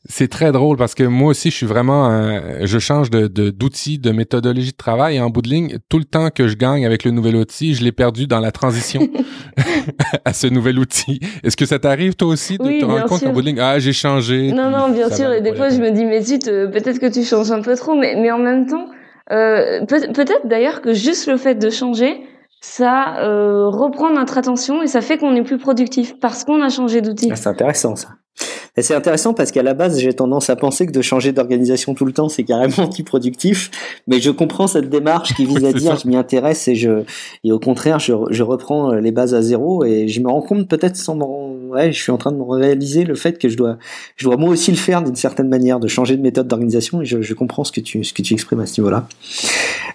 c'est 0.08 0.28
très 0.28 0.52
drôle 0.52 0.76
parce 0.76 0.94
que 0.94 1.04
moi 1.04 1.30
aussi, 1.30 1.50
je 1.50 1.56
suis 1.56 1.66
vraiment, 1.66 2.10
euh, 2.10 2.40
je 2.62 2.78
change 2.78 3.10
de 3.10 3.26
d'outils, 3.50 3.98
de, 3.98 4.10
méthodologie 4.12 4.72
de 4.72 4.76
travail 4.76 5.16
et 5.16 5.20
en 5.20 5.30
bout 5.30 5.42
de 5.42 5.48
ligne, 5.48 5.78
tout 5.88 5.98
le 5.98 6.04
temps 6.04 6.30
que 6.30 6.48
je 6.48 6.56
gagne 6.56 6.86
avec 6.86 7.04
le 7.04 7.10
nouvel 7.10 7.36
outil, 7.36 7.74
je 7.74 7.84
l'ai 7.84 7.92
perdu 7.92 8.26
dans 8.26 8.40
la 8.40 8.52
transition 8.52 9.08
à 10.24 10.32
ce 10.32 10.46
nouvel 10.46 10.78
outil. 10.78 11.20
Est-ce 11.42 11.56
que 11.56 11.66
ça 11.66 11.78
t'arrive 11.78 12.14
toi 12.14 12.28
aussi 12.28 12.58
de 12.58 12.80
te 12.80 12.84
rendre 12.84 13.06
compte 13.06 13.22
qu'en 13.22 13.32
bout 13.32 13.42
de 13.42 13.46
ligne, 13.46 13.60
ah, 13.60 13.78
j'ai 13.78 13.92
changé. 13.92 14.52
Non, 14.52 14.70
non, 14.70 14.90
bien 14.90 15.10
sûr. 15.10 15.32
Et 15.32 15.40
des 15.40 15.54
fois, 15.54 15.70
je 15.70 15.80
me 15.80 15.90
dis, 15.90 16.04
mais 16.04 16.22
zut, 16.22 16.44
peut-être 16.44 16.98
que 16.98 17.10
tu 17.10 17.24
changes 17.24 17.50
un 17.50 17.62
peu 17.62 17.74
trop, 17.76 17.94
mais, 17.94 18.14
mais 18.16 18.30
en 18.30 18.38
même 18.38 18.66
temps, 18.66 18.88
euh, 19.32 19.84
peut-être 19.86 20.46
d'ailleurs 20.46 20.82
que 20.82 20.92
juste 20.92 21.26
le 21.26 21.36
fait 21.36 21.56
de 21.56 21.68
changer, 21.70 22.20
ça 22.66 23.20
euh, 23.20 23.68
reprend 23.68 24.10
notre 24.10 24.38
attention 24.38 24.82
et 24.82 24.88
ça 24.88 25.00
fait 25.00 25.18
qu'on 25.18 25.36
est 25.36 25.44
plus 25.44 25.56
productif 25.56 26.18
parce 26.18 26.44
qu'on 26.44 26.60
a 26.60 26.68
changé 26.68 27.00
d'outil. 27.00 27.28
Ah, 27.30 27.36
c'est 27.36 27.48
intéressant 27.48 27.94
ça. 27.94 28.08
Et 28.76 28.82
c'est 28.82 28.94
intéressant 28.94 29.32
parce 29.32 29.52
qu'à 29.52 29.62
la 29.62 29.74
base, 29.74 29.98
j'ai 30.00 30.12
tendance 30.12 30.50
à 30.50 30.56
penser 30.56 30.86
que 30.86 30.92
de 30.92 31.00
changer 31.00 31.32
d'organisation 31.32 31.94
tout 31.94 32.04
le 32.04 32.12
temps, 32.12 32.28
c'est 32.28 32.44
carrément 32.44 32.74
anti-productif. 32.78 33.70
Mais 34.06 34.20
je 34.20 34.30
comprends 34.30 34.66
cette 34.66 34.90
démarche 34.90 35.34
qui 35.34 35.46
vise 35.46 35.64
à 35.64 35.72
dire, 35.74 35.96
je 35.96 36.06
m'y 36.06 36.16
intéresse 36.16 36.68
et 36.68 36.74
je, 36.74 37.02
et 37.44 37.52
au 37.52 37.58
contraire, 37.58 37.98
je, 37.98 38.12
je 38.30 38.42
reprends 38.42 38.92
les 38.92 39.12
bases 39.12 39.34
à 39.34 39.42
zéro 39.42 39.84
et 39.84 40.08
je 40.08 40.20
me 40.20 40.28
rends 40.28 40.42
compte 40.42 40.68
peut-être 40.68 40.96
sans 40.96 41.16
me, 41.16 41.24
ouais, 41.72 41.92
je 41.92 42.00
suis 42.00 42.12
en 42.12 42.18
train 42.18 42.32
de 42.32 42.36
me 42.36 42.44
réaliser 42.44 43.04
le 43.04 43.14
fait 43.14 43.38
que 43.38 43.48
je 43.48 43.56
dois, 43.56 43.78
je 44.16 44.24
dois 44.24 44.36
moi 44.36 44.50
aussi 44.50 44.70
le 44.70 44.76
faire 44.76 45.02
d'une 45.02 45.16
certaine 45.16 45.48
manière, 45.48 45.80
de 45.80 45.88
changer 45.88 46.16
de 46.16 46.22
méthode 46.22 46.48
d'organisation 46.48 47.00
et 47.00 47.04
je, 47.04 47.22
je 47.22 47.34
comprends 47.34 47.64
ce 47.64 47.72
que 47.72 47.80
tu, 47.80 48.04
ce 48.04 48.12
que 48.12 48.22
tu 48.22 48.34
exprimes 48.34 48.60
à 48.60 48.66
ce 48.66 48.80
niveau-là. 48.80 49.08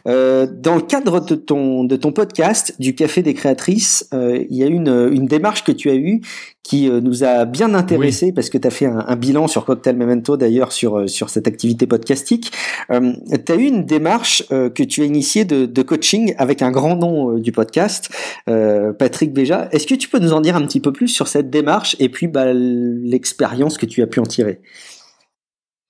Euh, 0.07 0.47
dans 0.51 0.75
le 0.75 0.81
cadre 0.81 1.19
de 1.19 1.35
ton, 1.35 1.83
de 1.83 1.95
ton 1.95 2.11
podcast, 2.11 2.75
du 2.79 2.95
Café 2.95 3.21
des 3.21 3.33
Créatrices, 3.33 4.07
euh, 4.13 4.43
il 4.49 4.57
y 4.57 4.63
a 4.63 4.67
une, 4.67 5.09
une 5.11 5.27
démarche 5.27 5.63
que 5.63 5.71
tu 5.71 5.89
as 5.89 5.95
eue 5.95 6.21
qui 6.63 6.89
euh, 6.89 7.01
nous 7.01 7.23
a 7.23 7.45
bien 7.45 7.73
intéressé 7.73 8.31
parce 8.31 8.49
que 8.49 8.57
tu 8.57 8.67
as 8.67 8.70
fait 8.71 8.87
un, 8.87 9.15
bilan 9.15 9.47
sur 9.47 9.65
Cocktail 9.65 9.95
Memento 9.95 10.37
d'ailleurs 10.37 10.71
sur 10.71 10.97
euh, 10.97 11.07
sur 11.07 11.29
cette 11.29 11.47
activité 11.47 11.85
podcastique. 11.85 12.51
Euh, 12.91 13.13
tu 13.45 13.51
as 13.51 13.55
eu 13.55 13.65
une 13.65 13.85
démarche 13.85 14.43
euh, 14.51 14.69
que 14.69 14.83
tu 14.83 15.01
as 15.01 15.05
initiée 15.05 15.45
de, 15.45 15.81
coaching 15.81 16.33
avec 16.37 16.61
un 16.61 16.71
grand 16.71 16.95
nom 16.95 17.33
du 17.33 17.51
podcast, 17.51 18.09
Patrick 18.45 19.33
Béja. 19.33 19.67
Est-ce 19.71 19.87
que 19.87 19.95
tu 19.95 20.07
peux 20.07 20.19
nous 20.19 20.31
en 20.31 20.41
dire 20.41 20.55
un 20.55 20.61
petit 20.61 20.79
peu 20.79 20.93
plus 20.93 21.07
sur 21.07 21.27
cette 21.27 21.49
démarche 21.49 21.95
et 21.99 22.07
puis 22.07 22.27
bah, 22.27 22.53
l'expérience 22.53 23.77
que 23.77 23.85
tu 23.85 24.01
as 24.03 24.07
pu 24.07 24.19
en 24.19 24.23
tirer? 24.23 24.61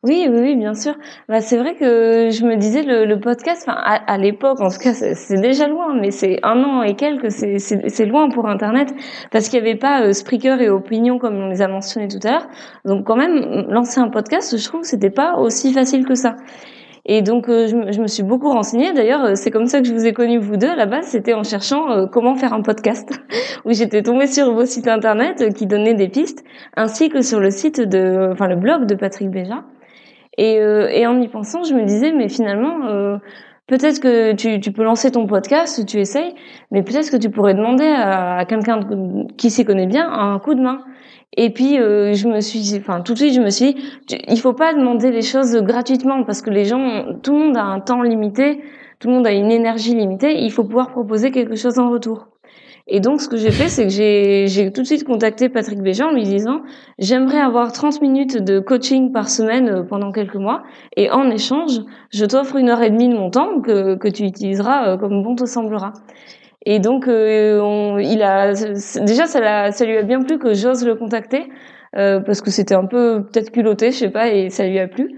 Oui, 0.04 0.28
oui, 0.30 0.40
oui, 0.42 0.56
bien 0.56 0.74
sûr. 0.74 0.94
Bah, 1.30 1.42
c'est 1.42 1.58
vrai 1.58 1.76
que 1.76 2.30
je 2.32 2.44
me 2.46 2.56
disais 2.56 2.82
le, 2.82 3.06
le 3.06 3.20
podcast, 3.20 3.66
enfin, 3.68 3.80
à, 3.80 4.18
l'époque, 4.18 4.60
en 4.60 4.70
tout 4.70 4.80
cas, 4.80 4.94
c'est 4.94 5.40
déjà 5.40 5.68
loin, 5.68 5.94
mais 5.94 6.10
c'est 6.10 6.40
un 6.44 6.64
an 6.64 6.82
et 6.82 6.96
quelques, 6.96 7.32
c'est 7.32 8.06
loin 8.06 8.30
pour 8.30 8.48
Internet, 8.48 8.94
parce 9.32 9.48
qu'il 9.50 9.62
n'y 9.62 9.70
avait 9.70 9.78
pas 9.78 10.02
euh, 10.02 10.14
Spreaker 10.14 10.60
et 10.62 10.70
Opinion 10.70 11.20
comme 11.20 11.36
on 11.36 11.48
les 11.50 11.62
a 11.62 11.68
mentionnés 11.68 12.08
tout 12.08 12.26
à 12.28 12.32
l'heure. 12.32 12.48
Donc, 12.86 13.06
quand 13.06 13.16
même, 13.16 13.68
lancer 13.70 14.00
un 14.00 14.10
podcast, 14.10 14.58
je 14.58 14.64
trouve 14.68 14.82
que 14.82 14.88
c'était 14.88 15.12
pas 15.12 15.38
aussi 15.38 15.72
facile 15.72 16.06
que 16.06 16.16
ça. 16.16 16.36
Et 17.06 17.22
donc, 17.22 17.50
euh, 17.50 17.68
je, 17.68 17.92
je, 17.92 18.02
me 18.02 18.08
suis 18.08 18.24
beaucoup 18.24 18.50
renseignée. 18.50 18.94
D'ailleurs, 18.94 19.26
euh, 19.26 19.36
c'est 19.36 19.50
comme 19.50 19.66
ça 19.66 19.82
que 19.82 19.88
je 19.88 19.94
vous 19.94 20.06
ai 20.06 20.14
connus 20.14 20.38
vous 20.38 20.58
deux. 20.58 20.70
À 20.70 20.76
la 20.76 20.86
base, 20.86 21.06
c'était 21.08 21.34
en 21.34 21.44
cherchant 21.44 21.90
euh, 21.92 22.06
comment 22.06 22.36
faire 22.36 22.54
un 22.54 22.62
podcast, 22.62 23.10
où 23.66 23.74
j'étais 23.74 24.04
tombée 24.04 24.28
sur 24.28 24.54
vos 24.54 24.66
sites 24.66 24.88
internet 24.88 25.54
qui 25.56 25.66
donnaient 25.66 25.96
des 25.96 26.10
pistes, 26.10 26.44
ainsi 26.76 27.10
que 27.10 27.22
sur 27.22 27.40
le 27.40 27.50
site 27.50 27.82
de, 27.82 28.30
enfin, 28.32 28.48
le 28.48 28.56
blog 28.56 28.86
de 28.86 28.96
Patrick 28.96 29.30
Béja. 29.30 29.64
Et, 30.38 30.60
euh, 30.60 30.88
et 30.90 31.06
en 31.08 31.20
y 31.22 31.28
pensant, 31.28 31.64
je 31.64 31.74
me 31.74 31.84
disais, 31.84 32.12
mais 32.12 32.30
finalement, 32.30 32.88
euh, 32.88 33.18
peut-être 33.68 34.00
que 34.00 34.34
tu, 34.34 34.60
tu, 34.60 34.72
peux 34.72 34.84
lancer 34.84 35.12
ton 35.12 35.28
podcast, 35.28 35.86
tu 35.86 36.00
essayes, 36.00 36.34
mais 36.72 36.84
peut-être 36.84 37.12
que 37.12 37.18
tu 37.18 37.30
pourrais 37.30 37.54
demander 37.54 37.88
à, 37.88 38.38
à 38.38 38.46
quelqu'un 38.46 38.80
qui 39.38 39.50
s'y 39.50 39.66
connaît 39.66 39.88
bien 39.88 40.10
un 40.12 40.40
coup 40.40 40.54
de 40.54 40.62
main. 40.62 40.84
Et 41.38 41.50
puis 41.50 41.80
euh, 41.80 42.14
je 42.14 42.28
me 42.28 42.42
suis, 42.42 42.78
enfin 42.78 43.00
tout 43.02 43.14
de 43.14 43.18
suite 43.18 43.34
je 43.34 43.42
me 43.42 43.50
suis, 43.50 43.76
dit, 44.08 44.18
il 44.28 44.38
faut 44.38 44.54
pas 44.54 44.74
demander 44.74 45.12
les 45.12 45.22
choses 45.22 45.56
gratuitement 45.64 46.24
parce 46.26 46.42
que 46.42 46.50
les 46.50 46.66
gens, 46.66 47.06
tout 47.24 47.32
le 47.32 47.40
monde 47.40 47.58
a 47.58 47.64
un 47.64 47.80
temps 47.80 48.02
limité, 48.02 48.62
tout 49.00 49.08
le 49.08 49.14
monde 49.14 49.28
a 49.28 49.32
une 49.32 49.50
énergie 49.50 49.96
limitée, 49.96 50.42
il 50.42 50.52
faut 50.52 50.66
pouvoir 50.66 50.92
proposer 50.92 51.32
quelque 51.32 51.56
chose 51.56 51.80
en 51.80 51.90
retour. 51.90 52.31
Et 52.88 53.00
donc, 53.00 53.22
ce 53.22 53.30
que 53.30 53.38
j'ai 53.38 53.52
fait, 53.52 53.70
c'est 53.70 53.84
que 53.84 53.90
j'ai 53.90 54.72
tout 54.74 54.82
de 54.82 54.88
suite 54.88 55.04
contacté 55.04 55.50
Patrick 55.50 55.82
Béjean 55.82 56.10
en 56.10 56.14
lui 56.14 56.24
disant 56.24 56.62
J'aimerais 57.00 57.40
avoir 57.40 57.72
30 57.72 58.02
minutes 58.02 58.38
de 58.38 58.60
coaching 58.60 59.12
par 59.12 59.30
semaine 59.30 59.70
euh, 59.70 59.84
pendant 59.84 60.12
quelques 60.12 60.36
mois. 60.36 60.64
Et 60.98 61.10
en 61.12 61.30
échange, 61.30 61.82
je 62.12 62.26
t'offre 62.26 62.56
une 62.56 62.70
heure 62.70 62.82
et 62.82 62.90
demie 62.90 63.10
de 63.10 63.14
mon 63.16 63.30
temps 63.30 63.62
que, 63.62 63.96
que 63.96 64.08
tu 64.08 64.24
utiliseras 64.24 64.88
euh, 64.88 64.98
comme 64.98 65.24
bon 65.24 65.36
te 65.36 65.46
semblera. 65.46 65.94
Et 66.66 66.80
donc, 66.80 67.08
euh, 67.08 67.60
on, 67.60 67.98
il 67.98 68.22
a 68.24 68.54
déjà, 68.54 69.26
ça, 69.26 69.72
ça 69.72 69.86
lui 69.86 69.98
a 69.98 70.04
bien 70.04 70.22
plu 70.22 70.38
que 70.38 70.54
j'ose 70.54 70.86
le 70.86 70.96
contacter. 70.96 71.50
parce 71.94 72.42
que 72.42 72.52
c'était 72.52 72.76
un 72.76 72.86
peu 72.86 73.24
peut-être 73.24 73.52
culotté, 73.52 73.92
je 73.92 73.98
sais 73.98 74.10
pas, 74.10 74.30
et 74.30 74.50
ça 74.50 74.66
lui 74.68 74.80
a 74.80 74.88
plu. 74.88 75.16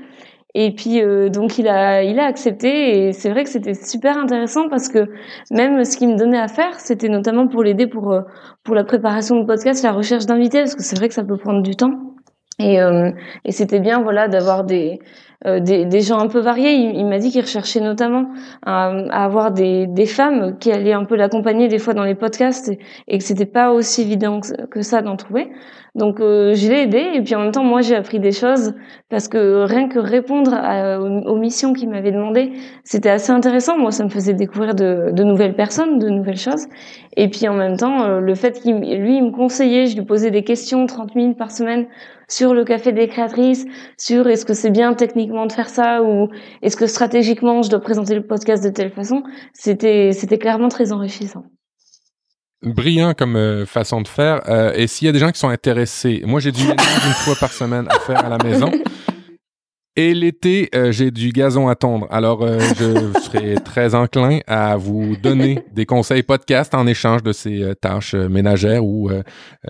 Et 0.56 0.72
puis 0.76 1.02
euh, 1.02 1.30
donc 1.30 1.58
il 1.58 1.68
a 1.68 2.04
il 2.04 2.20
a 2.20 2.26
accepté 2.26 3.08
et 3.08 3.14
c'est 3.14 3.30
vrai 3.32 3.44
que 3.44 3.50
c'était 3.50 3.74
super 3.74 4.18
intéressant 4.18 4.70
parce 4.70 4.88
que 4.88 5.10
même 5.50 5.84
ce 5.84 5.98
qu'il 5.98 6.10
me 6.10 6.16
donnait 6.18 6.40
à 6.40 6.48
faire, 6.48 6.80
c'était 6.80 7.10
notamment 7.10 7.48
pour 7.48 7.64
l'aider 7.64 7.88
pour 7.88 8.12
euh, 8.12 8.22
pour 8.64 8.76
la 8.76 8.84
préparation 8.84 9.40
du 9.40 9.46
podcast, 9.48 9.84
la 9.84 9.92
recherche 9.92 10.28
d'invités 10.28 10.60
parce 10.60 10.76
que 10.76 10.84
c'est 10.84 10.96
vrai 10.96 11.08
que 11.08 11.16
ça 11.16 11.24
peut 11.24 11.38
prendre 11.38 11.64
du 11.64 11.76
temps. 11.76 12.14
Et, 12.60 12.80
euh, 12.80 13.10
et 13.46 13.52
c'était 13.52 13.80
bien 13.80 14.04
voilà 14.04 14.28
d'avoir 14.28 14.64
des, 14.64 15.00
des, 15.46 15.86
des 15.86 16.02
gens 16.02 16.20
un 16.20 16.28
peu 16.28 16.40
variés. 16.40 16.74
Il, 16.74 17.06
m'a 17.06 17.20
dit 17.20 17.32
qu'il 17.32 17.42
recherchait 17.42 17.82
notamment 17.82 18.28
à, 18.66 18.88
à, 18.88 19.26
avoir 19.26 19.52
des, 19.52 19.88
des 19.88 20.06
femmes 20.06 20.58
qui 20.58 20.72
allaient 20.72 20.94
un 20.94 21.06
peu 21.06 21.16
l'accompagner 21.16 21.68
des 21.68 21.80
fois 21.80 21.94
dans 21.94 22.04
les 22.04 22.16
podcasts 22.16 22.72
et, 23.08 23.18
que 23.18 23.24
c'était 23.24 23.46
pas 23.46 23.72
aussi 23.72 24.02
évident 24.02 24.40
que 24.70 24.82
ça 24.82 25.02
d'en 25.02 25.16
trouver. 25.16 25.52
Donc 25.96 26.20
euh, 26.20 26.56
je 26.56 26.68
l'ai 26.70 26.82
aidé 26.82 27.12
et 27.14 27.22
puis 27.22 27.36
en 27.36 27.42
même 27.42 27.52
temps 27.52 27.64
moi 27.64 27.82
j'ai 27.82 27.96
appris 27.96 28.20
des 28.20 28.32
choses 28.32 28.74
parce 29.10 29.28
que 29.28 29.64
rien 29.64 29.88
que 29.88 30.00
répondre 30.00 30.52
aux, 31.28 31.38
missions 31.38 31.74
qu'il 31.74 31.88
m'avait 31.90 32.12
demandé, 32.12 32.52
c'était 32.84 33.12
assez 33.12 33.32
intéressant. 33.32 33.78
Moi 33.78 33.92
ça 33.92 34.04
me 34.04 34.10
faisait 34.10 34.34
découvrir 34.34 34.74
de, 34.74 35.12
de, 35.12 35.24
nouvelles 35.24 35.56
personnes, 35.56 36.00
de 36.00 36.10
nouvelles 36.10 36.40
choses. 36.40 36.66
Et 37.16 37.30
puis 37.30 37.48
en 37.48 37.54
même 37.54 37.78
temps 37.78 38.06
euh, 38.06 38.20
le 38.20 38.34
fait 38.34 38.60
qu'il 38.60 38.80
lui 38.80 39.18
il 39.18 39.26
me 39.26 39.32
conseillait, 39.32 39.86
je 39.86 39.96
lui 39.96 40.04
posais 40.04 40.32
des 40.32 40.44
questions 40.44 40.84
30 40.88 41.14
minutes 41.14 41.38
par 41.38 41.52
semaine 41.52 41.86
sur 42.28 42.56
le 42.56 42.64
café 42.64 42.92
des 42.92 43.08
créatrices, 43.08 43.66
sur 43.98 44.28
est-ce 44.28 44.46
que 44.46 44.56
c'est 44.56 44.72
bien 44.72 44.96
techniquement 44.96 45.33
de 45.46 45.52
faire 45.52 45.70
ça 45.70 46.02
ou 46.04 46.30
est-ce 46.62 46.78
que 46.78 46.88
stratégiquement 46.88 47.62
je 47.62 47.70
dois 47.70 47.80
présenter 47.80 48.16
le 48.16 48.26
podcast 48.26 48.64
de 48.64 48.70
telle 48.70 48.92
façon. 48.92 49.24
C'était 49.54 50.12
c'était 50.14 50.38
clairement 50.38 50.70
très 50.70 50.92
enrichissant 50.92 51.46
brillant 52.64 53.14
comme 53.14 53.36
euh, 53.36 53.66
façon 53.66 54.02
de 54.02 54.08
faire. 54.08 54.42
Euh, 54.48 54.72
et 54.74 54.88
s'il 54.88 55.06
y 55.06 55.10
a 55.10 55.12
des 55.12 55.20
gens 55.20 55.32
qui 55.32 55.40
sont 55.40 55.50
intéressés, 55.50 56.22
moi 56.26 56.40
j'ai 56.40 56.52
du 56.52 56.64
ménage 56.64 57.06
une 57.06 57.14
fois 57.14 57.36
par 57.40 57.52
semaine 57.52 57.86
à 57.90 58.00
faire 58.00 58.26
à 58.26 58.30
la 58.30 58.38
maison. 58.38 58.72
Et 59.96 60.16
l'été, 60.16 60.70
euh, 60.74 60.92
j'ai 60.92 61.12
du 61.12 61.30
gazon 61.30 61.68
à 61.68 61.76
tondre. 61.76 62.08
Alors, 62.10 62.42
euh, 62.42 62.58
je 62.60 63.20
serai 63.22 63.56
très 63.64 63.94
enclin 63.94 64.40
à 64.48 64.76
vous 64.76 65.16
donner 65.22 65.64
des 65.76 65.86
conseils 65.86 66.24
podcast 66.24 66.74
en 66.74 66.88
échange 66.88 67.22
de 67.22 67.32
ces 67.32 67.62
euh, 67.62 67.76
tâches 67.76 68.16
ménagères 68.16 68.84
ou 68.84 69.12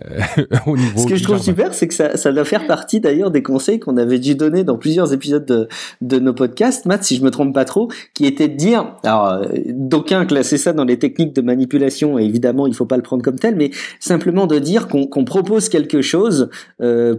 au 0.65 0.78
niveau. 0.78 0.99
Ce 0.99 1.07
que 1.07 1.17
je 1.17 1.24
trouve 1.24 1.39
super, 1.39 1.74
c'est 1.74 1.89
que 1.89 1.93
ça, 1.93 2.15
ça 2.15 2.32
doit 2.32 2.45
faire 2.45 2.67
partie 2.67 3.01
d'ailleurs 3.01 3.32
des 3.32 3.43
conseils 3.43 3.82
qu'on 3.82 3.97
avait 3.97 4.17
dû 4.17 4.36
donner 4.36 4.63
dans 4.63 4.78
plusieurs 4.78 5.11
épisodes 5.11 5.45
de, 5.45 5.67
de 5.99 6.19
nos 6.19 6.34
podcasts, 6.34 6.86
Matt, 6.86 7.03
si 7.03 7.17
je 7.17 7.24
me 7.24 7.30
trompe 7.30 7.53
pas 7.53 7.65
trop, 7.65 7.89
qui 8.13 8.26
était 8.26 8.47
de 8.47 8.55
dire, 8.55 8.95
alors 9.03 9.41
d'aucuns 9.67 10.26
classaient 10.26 10.57
ça 10.57 10.71
dans 10.71 10.86
les 10.86 10.99
techniques 10.99 11.36
de 11.36 11.41
manipulation, 11.41 12.17
et 12.17 12.24
évidemment 12.24 12.65
il 12.65 12.74
faut 12.74 12.86
pas 12.86 12.95
le 12.95 13.03
prendre 13.03 13.24
comme 13.24 13.39
tel, 13.39 13.57
mais 13.57 13.71
simplement 13.99 14.47
de 14.47 14.57
dire 14.57 14.88
qu'on 14.88 15.26
propose 15.26 15.67
quelque 15.67 16.01
chose 16.01 16.49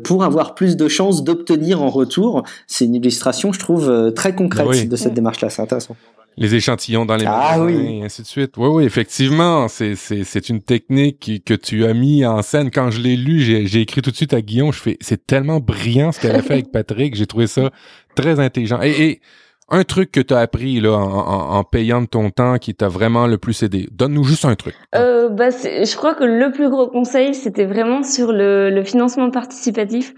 pour 0.05 0.25
avoir 0.25 0.55
plus 0.55 0.77
de 0.77 0.89
chances 0.89 1.23
d'obtenir 1.23 1.83
en 1.83 1.91
retour. 1.91 2.45
C'est 2.67 2.94
illustration, 2.95 3.53
je 3.53 3.59
trouve, 3.59 3.89
euh, 3.89 4.11
très 4.11 4.35
concrète 4.35 4.89
de 4.89 4.97
cette 4.97 5.15
démarche-là. 5.15 5.51
C'est 5.51 5.63
intéressant. 5.63 5.97
Les 6.37 6.55
échantillons 6.57 7.07
dans 7.07 7.15
les 7.15 7.27
ah, 7.29 7.61
oui. 7.61 8.01
et 8.01 8.05
ainsi 8.05 8.23
de 8.23 8.27
suite. 8.27 8.57
Oui, 8.57 8.69
oui, 8.69 8.85
effectivement, 8.85 9.69
c'est, 9.69 9.95
c'est, 9.95 10.25
c'est 10.25 10.49
une 10.49 10.63
technique 10.63 11.43
que 11.45 11.55
tu 11.55 11.85
as 11.85 11.95
mis 11.95 12.27
en 12.27 12.43
scène. 12.43 12.71
Quand 12.73 12.91
je 12.91 13.01
l'ai 13.01 13.17
lu, 13.17 13.41
j'ai, 13.41 13.67
j'ai 13.67 13.83
écrit 13.83 14.03
tout 14.03 14.11
de 14.11 14.17
suite 14.17 14.35
à 14.35 14.41
Guillaume, 14.41 14.73
je 14.73 14.81
fais, 14.81 14.97
c'est 15.01 15.27
tellement 15.27 15.61
brillant 15.61 16.11
ce 16.11 16.21
qu'elle 16.21 16.35
a 16.35 16.43
fait 16.43 16.55
avec 16.55 16.73
Patrick. 16.73 17.15
J'ai 17.15 17.27
trouvé 17.27 17.47
ça 17.47 17.71
très 18.17 18.41
intelligent. 18.41 18.81
Et, 18.83 18.91
et 18.91 19.21
un 19.69 19.85
truc 19.85 20.13
que 20.13 20.21
tu 20.21 20.35
as 20.35 20.39
appris 20.39 20.81
là 20.81 20.93
en, 20.93 21.57
en, 21.57 21.65
payant 21.65 22.03
de 22.03 22.07
ton 22.07 22.31
temps 22.31 22.59
qui 22.59 22.75
t'a 22.75 22.89
vraiment 22.89 23.27
le 23.27 23.39
plus 23.39 23.63
aidé. 23.63 23.89
Donne-nous 23.93 24.25
juste 24.25 24.45
un 24.45 24.55
truc. 24.57 24.75
Euh, 24.95 25.29
bah, 25.29 25.51
je 25.51 25.97
crois 25.97 26.15
que 26.15 26.25
le 26.25 26.51
plus 26.53 26.69
gros 26.69 26.89
conseil, 26.89 27.35
c'était 27.35 27.65
vraiment 27.65 28.03
sur 28.03 28.33
le, 28.33 28.71
le 28.71 28.85
financement 28.85 29.31
participatif 29.31 30.15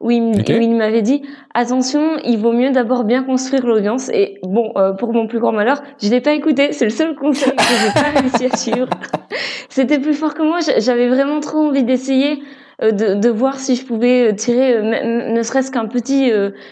où 0.00 0.10
il, 0.10 0.74
m'avait 0.76 1.02
dit 1.02 1.22
attention, 1.54 2.18
il 2.24 2.38
vaut 2.38 2.52
mieux 2.52 2.70
d'abord 2.70 3.04
bien 3.04 3.22
construire 3.22 3.66
l'audience. 3.66 4.08
Et 4.10 4.38
bon, 4.42 4.72
euh, 4.76 4.92
pour 4.92 5.12
mon 5.12 5.26
plus 5.26 5.38
grand 5.38 5.52
malheur, 5.52 5.82
je 6.02 6.10
l'ai 6.10 6.20
pas 6.20 6.32
écouté. 6.32 6.72
C'est 6.72 6.84
le 6.84 6.90
seul 6.90 7.14
conseil 7.14 7.54
que 7.54 7.62
j'ai 7.62 7.92
pas 7.92 8.20
réussi 8.20 8.46
à 8.46 8.56
suivre. 8.56 8.88
C'était 9.68 9.98
plus 9.98 10.14
fort 10.14 10.34
que 10.34 10.42
moi. 10.42 10.58
J'avais 10.78 11.08
vraiment 11.08 11.40
trop 11.40 11.58
envie 11.58 11.84
d'essayer. 11.84 12.42
Euh, 12.82 12.90
de, 12.90 13.28
voir 13.28 13.58
si 13.58 13.76
je 13.76 13.84
pouvais 13.84 14.30
euh, 14.30 14.34
tirer 14.34 14.76
euh, 14.76 15.32
ne 15.32 15.42
serait-ce 15.42 15.70
qu'un 15.70 15.86
petit 15.86 16.30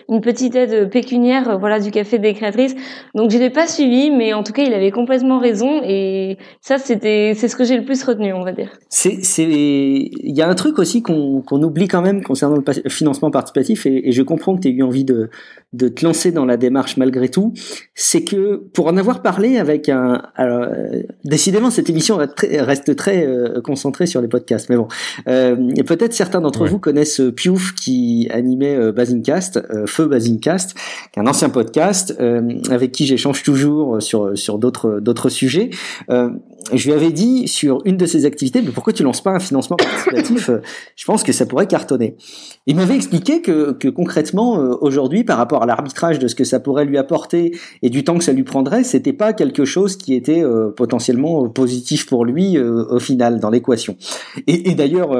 une 0.08 0.20
petite 0.20 0.54
aide 0.54 0.90
pécuniaire 0.90 1.58
voilà 1.58 1.80
du 1.80 1.90
café 1.90 2.18
des 2.18 2.34
créatrices. 2.34 2.74
Donc 3.14 3.30
je 3.30 3.38
l'ai 3.38 3.50
pas 3.50 3.66
suivi 3.66 4.10
mais 4.10 4.32
en 4.32 4.42
tout 4.42 4.52
cas 4.52 4.62
il 4.62 4.74
avait 4.74 4.90
complètement 4.90 5.38
raison. 5.38 5.80
Et 5.84 6.38
ça 6.60 6.78
c'était 6.78 7.34
c'est 7.36 7.48
ce 7.48 7.56
que 7.56 7.64
j'ai 7.64 7.76
le 7.76 7.84
plus 7.84 8.02
retenu 8.02 8.32
on 8.32 8.42
va 8.42 8.52
dire. 8.52 8.70
C'est 8.88 9.22
c'est 9.22 9.44
il 9.44 10.36
y 10.36 10.42
a 10.42 10.48
un 10.48 10.54
truc 10.54 10.78
aussi 10.78 11.02
qu'on 11.02 11.40
qu'on 11.42 11.62
oublie 11.62 11.88
quand 11.88 12.02
même 12.02 12.22
concernant 12.22 12.56
le 12.56 12.90
financement 12.90 13.30
participatif 13.30 13.86
et, 13.86 14.12
je 14.12 14.22
comprends 14.22 14.56
que 14.56 14.60
tu 14.60 14.68
aies 14.68 14.72
eu 14.72 14.82
envie 14.82 15.04
de 15.04 15.30
de 15.72 15.88
te 15.88 16.04
lancer 16.04 16.32
dans 16.32 16.44
la 16.44 16.58
démarche 16.58 16.98
malgré 16.98 17.30
tout, 17.30 17.54
c'est 17.94 18.24
que 18.24 18.56
pour 18.74 18.88
en 18.88 18.96
avoir 18.98 19.22
parlé 19.22 19.56
avec 19.56 19.88
un, 19.88 20.22
alors, 20.36 20.66
décidément 21.24 21.70
cette 21.70 21.88
émission 21.88 22.18
reste 22.18 22.94
très 22.94 23.26
concentrée 23.64 24.04
sur 24.04 24.20
les 24.20 24.28
podcasts, 24.28 24.68
mais 24.68 24.76
bon, 24.76 24.88
peut-être 25.96 26.14
certains 26.14 26.40
d'entre 26.40 26.66
vous 26.66 26.78
connaissent 26.78 27.20
Piouf 27.36 27.74
qui 27.74 28.28
animait 28.30 28.76
euh, 28.76 28.92
Basincast, 28.92 29.60
Feu 29.86 30.06
Basincast, 30.06 30.74
qui 31.12 31.18
est 31.18 31.22
un 31.22 31.26
ancien 31.26 31.48
podcast 31.48 32.16
avec 32.70 32.92
qui 32.92 33.06
j'échange 33.06 33.42
toujours 33.42 34.00
sur 34.00 34.36
sur 34.36 34.58
d'autres 34.58 35.00
d'autres 35.00 35.28
sujets. 35.28 35.70
Je 36.72 36.86
lui 36.86 36.94
avais 36.94 37.10
dit 37.10 37.48
sur 37.48 37.80
une 37.84 37.96
de 37.96 38.06
ses 38.06 38.24
activités, 38.24 38.62
mais 38.62 38.70
pourquoi 38.70 38.92
tu 38.92 39.02
lances 39.02 39.22
pas 39.22 39.30
un 39.30 39.40
financement 39.40 39.76
participatif 39.76 40.50
Je 40.96 41.04
pense 41.04 41.22
que 41.22 41.32
ça 41.32 41.46
pourrait 41.46 41.66
cartonner. 41.66 42.16
Il 42.66 42.76
m'avait 42.76 42.94
expliqué 42.94 43.42
que, 43.42 43.72
que 43.72 43.88
concrètement 43.88 44.52
aujourd'hui, 44.80 45.24
par 45.24 45.38
rapport 45.38 45.62
à 45.62 45.66
l'arbitrage 45.66 46.18
de 46.18 46.28
ce 46.28 46.34
que 46.34 46.44
ça 46.44 46.60
pourrait 46.60 46.84
lui 46.84 46.98
apporter 46.98 47.58
et 47.82 47.90
du 47.90 48.04
temps 48.04 48.16
que 48.16 48.24
ça 48.24 48.32
lui 48.32 48.44
prendrait, 48.44 48.84
c'était 48.84 49.12
pas 49.12 49.32
quelque 49.32 49.64
chose 49.64 49.96
qui 49.96 50.14
était 50.14 50.42
potentiellement 50.76 51.48
positif 51.48 52.06
pour 52.06 52.24
lui 52.24 52.58
au 52.58 52.98
final 52.98 53.40
dans 53.40 53.50
l'équation. 53.50 53.96
Et, 54.46 54.70
et 54.70 54.74
d'ailleurs, 54.74 55.10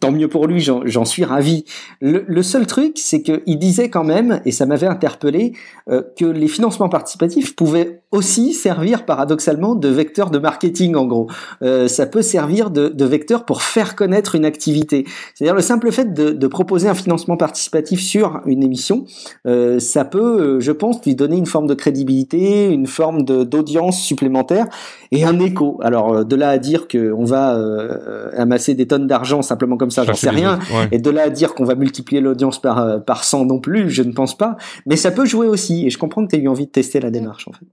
tant 0.00 0.12
mieux 0.12 0.28
pour 0.28 0.46
lui, 0.46 0.60
j'en 0.60 1.04
suis 1.04 1.24
ravi. 1.24 1.64
Le, 2.00 2.24
le 2.26 2.42
seul 2.42 2.66
truc, 2.66 2.92
c'est 2.96 3.22
qu'il 3.22 3.58
disait 3.58 3.90
quand 3.90 4.04
même, 4.04 4.40
et 4.44 4.52
ça 4.52 4.66
m'avait 4.66 4.86
interpellé, 4.86 5.52
que 5.88 6.24
les 6.24 6.48
financements 6.48 6.88
participatifs 6.88 7.54
pouvaient 7.54 8.02
aussi 8.10 8.54
servir 8.54 9.04
paradoxalement 9.04 9.74
de 9.74 9.88
vecteur 9.88 10.30
de 10.30 10.38
marketing 10.38 10.69
en 10.94 11.06
gros. 11.06 11.28
Euh, 11.62 11.88
ça 11.88 12.06
peut 12.06 12.22
servir 12.22 12.70
de, 12.70 12.88
de, 12.88 13.04
vecteur 13.04 13.44
pour 13.44 13.62
faire 13.62 13.96
connaître 13.96 14.34
une 14.34 14.44
activité. 14.44 15.04
C'est-à-dire 15.34 15.54
le 15.54 15.62
simple 15.62 15.90
fait 15.90 16.12
de, 16.12 16.30
de, 16.30 16.46
proposer 16.46 16.88
un 16.88 16.94
financement 16.94 17.36
participatif 17.36 18.00
sur 18.00 18.40
une 18.46 18.62
émission, 18.62 19.04
euh, 19.46 19.78
ça 19.78 20.04
peut, 20.04 20.56
euh, 20.56 20.60
je 20.60 20.72
pense, 20.72 21.04
lui 21.04 21.14
donner 21.14 21.36
une 21.36 21.46
forme 21.46 21.66
de 21.66 21.74
crédibilité, 21.74 22.70
une 22.70 22.86
forme 22.86 23.24
d'audience 23.24 24.00
supplémentaire 24.00 24.66
et 25.12 25.24
un 25.24 25.38
écho. 25.40 25.78
Alors 25.82 26.24
de 26.24 26.36
là 26.36 26.50
à 26.50 26.58
dire 26.58 26.88
qu'on 26.88 27.24
va 27.24 27.56
euh, 27.56 28.30
amasser 28.36 28.74
des 28.74 28.86
tonnes 28.86 29.06
d'argent 29.06 29.42
simplement 29.42 29.76
comme 29.76 29.90
ça, 29.90 30.04
j'en 30.04 30.14
sais 30.14 30.30
rien. 30.30 30.58
Et 30.92 30.98
de 30.98 31.10
là 31.10 31.22
à 31.24 31.30
dire 31.30 31.54
qu'on 31.54 31.64
va 31.64 31.74
multiplier 31.74 32.20
l'audience 32.20 32.60
par 32.60 33.04
par 33.04 33.24
100 33.24 33.46
non 33.46 33.58
plus, 33.58 33.90
je 33.90 34.02
ne 34.02 34.12
pense 34.12 34.36
pas. 34.36 34.56
Mais 34.86 34.96
ça 34.96 35.10
peut 35.10 35.24
jouer 35.24 35.46
aussi. 35.46 35.86
Et 35.86 35.90
je 35.90 35.98
comprends 35.98 36.24
que 36.24 36.30
tu 36.30 36.36
aies 36.36 36.42
eu 36.42 36.48
envie 36.48 36.66
de 36.66 36.70
tester 36.70 37.00
la 37.00 37.10
démarche 37.10 37.48
en 37.48 37.52
fait. 37.52 37.66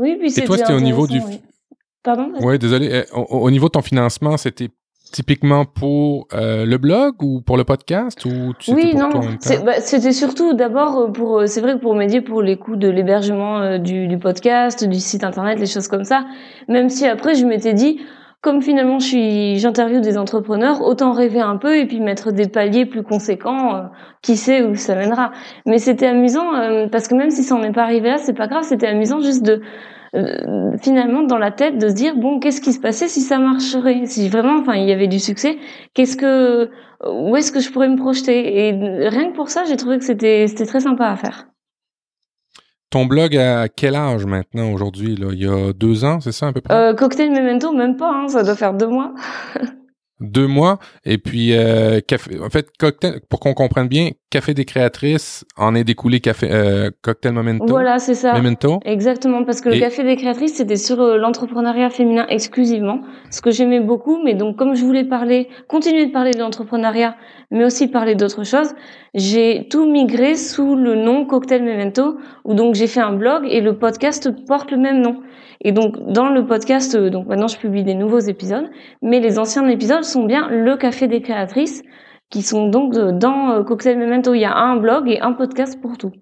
Oui, 0.00 0.16
puis 0.18 0.32
Et 0.36 0.44
toi, 0.44 0.56
c'était 0.56 0.72
au 0.72 0.80
niveau 0.80 1.06
du. 1.06 1.20
Pardon? 2.02 2.32
Oui, 2.40 2.58
désolé. 2.58 2.88
Eh, 2.92 3.14
au, 3.14 3.50
niveau 3.50 3.66
de 3.66 3.72
ton 3.72 3.82
financement, 3.82 4.36
c'était 4.36 4.70
typiquement 5.12 5.64
pour 5.64 6.28
euh, 6.32 6.64
le 6.64 6.78
blog 6.78 7.22
ou 7.22 7.40
pour 7.40 7.56
le 7.56 7.64
podcast 7.64 8.24
ou 8.24 8.52
oui 8.68 8.94
non. 8.94 9.08
bah, 9.64 9.80
c'était 9.80 10.12
surtout 10.12 10.54
d'abord 10.54 10.98
euh, 10.98 11.08
pour 11.08 11.40
euh, 11.40 11.46
c'est 11.46 11.60
vrai 11.60 11.74
que 11.74 11.80
pour 11.80 11.96
m'aider 11.96 12.20
pour 12.20 12.42
les 12.42 12.56
coûts 12.56 12.76
de 12.76 12.88
l'hébergement 12.88 13.78
du, 13.78 14.06
du, 14.06 14.18
podcast 14.18 14.84
du 14.84 15.00
site 15.00 15.24
internet 15.24 15.58
les 15.58 15.66
choses 15.66 15.88
comme 15.88 16.04
ça 16.04 16.26
même 16.68 16.88
si 16.88 17.06
après 17.06 17.34
je 17.34 17.44
m'étais 17.44 17.74
dit 17.74 18.00
comme 18.40 18.62
finalement 18.62 19.00
je 19.00 19.06
suis 19.06 19.58
j'interviewe 19.58 20.00
des 20.00 20.16
entrepreneurs 20.16 20.80
autant 20.82 21.12
rêver 21.12 21.40
un 21.40 21.56
peu 21.56 21.76
et 21.76 21.86
puis 21.86 21.98
mettre 21.98 22.30
des 22.30 22.46
paliers 22.46 22.86
plus 22.86 23.02
conséquents 23.02 23.90
qui 24.22 24.36
sait 24.36 24.62
où 24.62 24.76
ça 24.76 24.94
mènera. 24.94 25.32
Mais 25.66 25.78
c'était 25.78 26.06
amusant 26.06 26.88
parce 26.92 27.08
que 27.08 27.16
même 27.16 27.30
si 27.30 27.42
ça 27.42 27.56
n'en 27.56 27.64
est 27.64 27.72
pas 27.72 27.82
arrivé 27.82 28.10
là 28.10 28.18
c'est 28.18 28.32
pas 28.32 28.46
grave 28.46 28.62
c'était 28.62 28.86
amusant 28.86 29.20
juste 29.20 29.42
de 29.42 29.60
euh, 30.14 30.76
finalement 30.80 31.22
dans 31.22 31.38
la 31.38 31.50
tête 31.50 31.78
de 31.78 31.88
se 31.88 31.94
dire 31.94 32.16
bon 32.16 32.40
qu'est-ce 32.40 32.60
qui 32.60 32.72
se 32.72 32.80
passait 32.80 33.08
si 33.08 33.20
ça 33.20 33.38
marcherait? 33.38 34.06
Si 34.06 34.28
vraiment 34.28 34.58
enfin 34.60 34.74
il 34.74 34.88
y 34.88 34.92
avait 34.92 35.08
du 35.08 35.18
succès 35.18 35.58
qu'est-ce 35.94 36.16
que 36.16 36.70
où 37.06 37.36
est-ce 37.36 37.52
que 37.52 37.60
je 37.60 37.70
pourrais 37.70 37.88
me 37.88 37.96
projeter? 37.96 38.68
Et 38.68 38.72
rien 39.08 39.30
que 39.30 39.36
pour 39.36 39.50
ça 39.50 39.64
j'ai 39.64 39.76
trouvé 39.76 39.98
que 39.98 40.04
c'était 40.04 40.46
c'était 40.48 40.66
très 40.66 40.80
sympa 40.80 41.06
à 41.06 41.16
faire. 41.16 41.46
Ton 42.90 43.06
blog 43.06 43.36
à 43.36 43.68
quel 43.68 43.94
âge 43.94 44.26
maintenant 44.26 44.72
aujourd'hui 44.72 45.14
Il 45.16 45.40
y 45.40 45.46
a 45.46 45.72
deux 45.72 46.04
ans, 46.04 46.18
c'est 46.18 46.32
ça 46.32 46.48
à 46.48 46.52
peu 46.52 46.60
près? 46.60 46.74
Euh, 46.74 46.92
Cocktail 46.92 47.30
Memento, 47.30 47.72
même 47.72 47.96
pas, 47.96 48.12
hein, 48.12 48.26
ça 48.26 48.42
doit 48.42 48.56
faire 48.56 48.74
deux 48.74 48.88
mois. 48.88 49.14
deux 50.20 50.46
mois. 50.46 50.78
Et 51.04 51.18
puis, 51.18 51.54
euh, 51.54 52.00
café, 52.00 52.38
en 52.40 52.50
fait, 52.50 52.68
cocktail, 52.78 53.20
pour 53.28 53.40
qu'on 53.40 53.54
comprenne 53.54 53.88
bien, 53.88 54.10
Café 54.30 54.54
des 54.54 54.64
créatrices 54.64 55.44
en 55.56 55.74
est 55.74 55.82
découlé 55.82 56.20
café, 56.20 56.48
euh, 56.52 56.90
Cocktail 57.02 57.32
Memento. 57.32 57.66
Voilà, 57.66 57.98
c'est 57.98 58.14
ça. 58.14 58.32
Memento. 58.32 58.78
Exactement, 58.84 59.42
parce 59.42 59.60
que 59.60 59.70
le 59.70 59.80
Café 59.80 60.04
des 60.04 60.14
créatrices, 60.14 60.54
c'était 60.54 60.76
sur 60.76 61.00
euh, 61.00 61.16
l'entrepreneuriat 61.16 61.90
féminin 61.90 62.26
exclusivement, 62.28 63.00
ce 63.32 63.40
que 63.40 63.50
j'aimais 63.50 63.80
beaucoup. 63.80 64.22
Mais 64.22 64.34
donc, 64.34 64.54
comme 64.54 64.76
je 64.76 64.84
voulais 64.84 65.02
parler, 65.02 65.48
continuer 65.66 66.06
de 66.06 66.12
parler 66.12 66.30
de 66.30 66.38
l'entrepreneuriat, 66.38 67.16
mais 67.50 67.64
aussi 67.64 67.88
parler 67.88 68.14
d'autres 68.14 68.44
choses, 68.44 68.72
j'ai 69.14 69.66
tout 69.68 69.90
migré 69.90 70.36
sous 70.36 70.76
le 70.76 70.94
nom 70.94 71.24
Cocktail 71.24 71.64
Memento, 71.64 72.16
où 72.44 72.54
donc 72.54 72.76
j'ai 72.76 72.86
fait 72.86 73.00
un 73.00 73.14
blog 73.14 73.44
et 73.50 73.60
le 73.60 73.78
podcast 73.78 74.30
porte 74.46 74.70
le 74.70 74.76
même 74.76 75.00
nom. 75.00 75.22
Et 75.62 75.72
donc 75.72 75.98
dans 76.10 76.30
le 76.30 76.46
podcast, 76.46 76.94
euh, 76.94 77.10
donc 77.10 77.26
maintenant 77.26 77.48
je 77.48 77.58
publie 77.58 77.84
des 77.84 77.94
nouveaux 77.94 78.18
épisodes, 78.18 78.70
mais 79.02 79.20
les 79.20 79.38
anciens 79.38 79.66
épisodes 79.68 80.04
sont 80.04 80.24
bien 80.24 80.48
le 80.48 80.76
café 80.76 81.06
des 81.06 81.20
créatrices, 81.20 81.82
qui 82.30 82.42
sont 82.42 82.68
donc 82.68 82.94
dans 82.94 83.50
euh, 83.50 83.62
Cocktail 83.64 83.98
Memento. 83.98 84.34
Il 84.34 84.40
y 84.40 84.44
a 84.44 84.56
un 84.56 84.76
blog 84.76 85.08
et 85.08 85.20
un 85.20 85.32
podcast 85.32 85.80
pour 85.80 85.98
tout. 85.98 86.12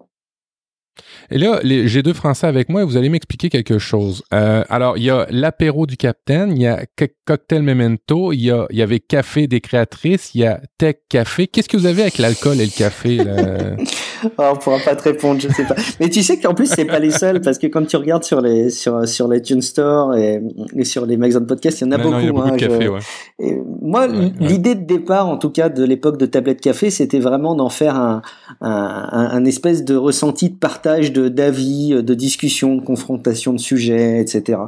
Et 1.31 1.37
là, 1.37 1.59
j'ai 1.63 2.03
deux 2.03 2.13
Français 2.13 2.47
avec 2.47 2.69
moi 2.69 2.81
et 2.81 2.85
vous 2.85 2.97
allez 2.97 3.09
m'expliquer 3.09 3.49
quelque 3.49 3.79
chose. 3.79 4.23
Euh, 4.33 4.63
alors, 4.69 4.97
il 4.97 5.03
y 5.03 5.09
a 5.09 5.27
l'apéro 5.29 5.85
du 5.85 5.97
Capitaine, 5.97 6.53
il 6.55 6.63
y 6.63 6.67
a 6.67 6.85
Cocktail 7.25 7.61
Memento, 7.61 8.33
il 8.33 8.41
y, 8.41 8.51
a, 8.51 8.65
il 8.69 8.77
y 8.77 8.81
avait 8.81 8.99
Café 8.99 9.47
des 9.47 9.61
créatrices, 9.61 10.33
il 10.33 10.41
y 10.41 10.45
a 10.45 10.59
Tech 10.77 10.95
Café. 11.09 11.47
Qu'est-ce 11.47 11.69
que 11.69 11.77
vous 11.77 11.85
avez 11.85 12.01
avec 12.01 12.17
l'alcool 12.17 12.59
et 12.59 12.65
le 12.65 12.71
café 12.75 13.17
là? 13.17 13.35
oh, 14.37 14.43
on 14.53 14.55
pourra 14.55 14.79
pas 14.79 14.95
te 14.95 15.03
répondre, 15.03 15.39
je 15.39 15.47
sais 15.49 15.65
pas. 15.65 15.75
Mais 15.99 16.09
tu 16.09 16.23
sais 16.23 16.39
qu'en 16.39 16.53
plus 16.53 16.65
c'est 16.65 16.85
pas 16.85 16.99
les 16.99 17.11
seuls 17.11 17.41
parce 17.41 17.57
que 17.57 17.67
quand 17.67 17.85
tu 17.85 17.97
regardes 17.97 18.23
sur 18.23 18.41
les 18.41 18.69
sur 18.69 19.07
sur 19.07 19.27
l'iTunes 19.27 19.61
Store 19.61 20.15
et, 20.15 20.41
et, 20.75 20.85
sur 20.85 21.05
les 21.05 21.17
magasins 21.17 21.41
de 21.41 21.45
podcast, 21.45 21.81
il 21.81 21.85
y 21.85 21.87
en 21.87 21.91
a 21.91 21.97
beaucoup. 21.97 22.11
Non, 22.11 22.19
il 22.19 22.25
y 22.25 22.29
a 22.29 22.31
beaucoup 22.31 22.47
hein, 22.47 22.55
de 22.55 22.57
café, 22.57 22.85
je... 22.85 22.89
ouais. 22.89 22.99
Et 23.39 23.57
moi, 23.81 24.07
ouais, 24.07 24.31
l'idée 24.39 24.75
de 24.75 24.85
départ, 24.85 25.27
en 25.27 25.37
tout 25.37 25.49
cas 25.49 25.69
de 25.69 25.83
l'époque 25.83 26.17
de 26.17 26.25
tablette 26.25 26.61
café, 26.61 26.89
c'était 26.89 27.19
vraiment 27.19 27.55
d'en 27.55 27.69
faire 27.69 27.95
un, 27.95 28.21
un, 28.61 29.29
un, 29.31 29.45
espèce 29.45 29.85
de 29.85 29.95
ressenti 29.95 30.49
de 30.49 30.55
partage 30.55 30.88
de 30.97 31.27
d'avis, 31.29 32.03
de 32.03 32.13
discussion, 32.13 32.75
de 32.75 32.81
confrontation 32.81 33.53
de 33.53 33.59
sujets, 33.59 34.19
etc. 34.19 34.59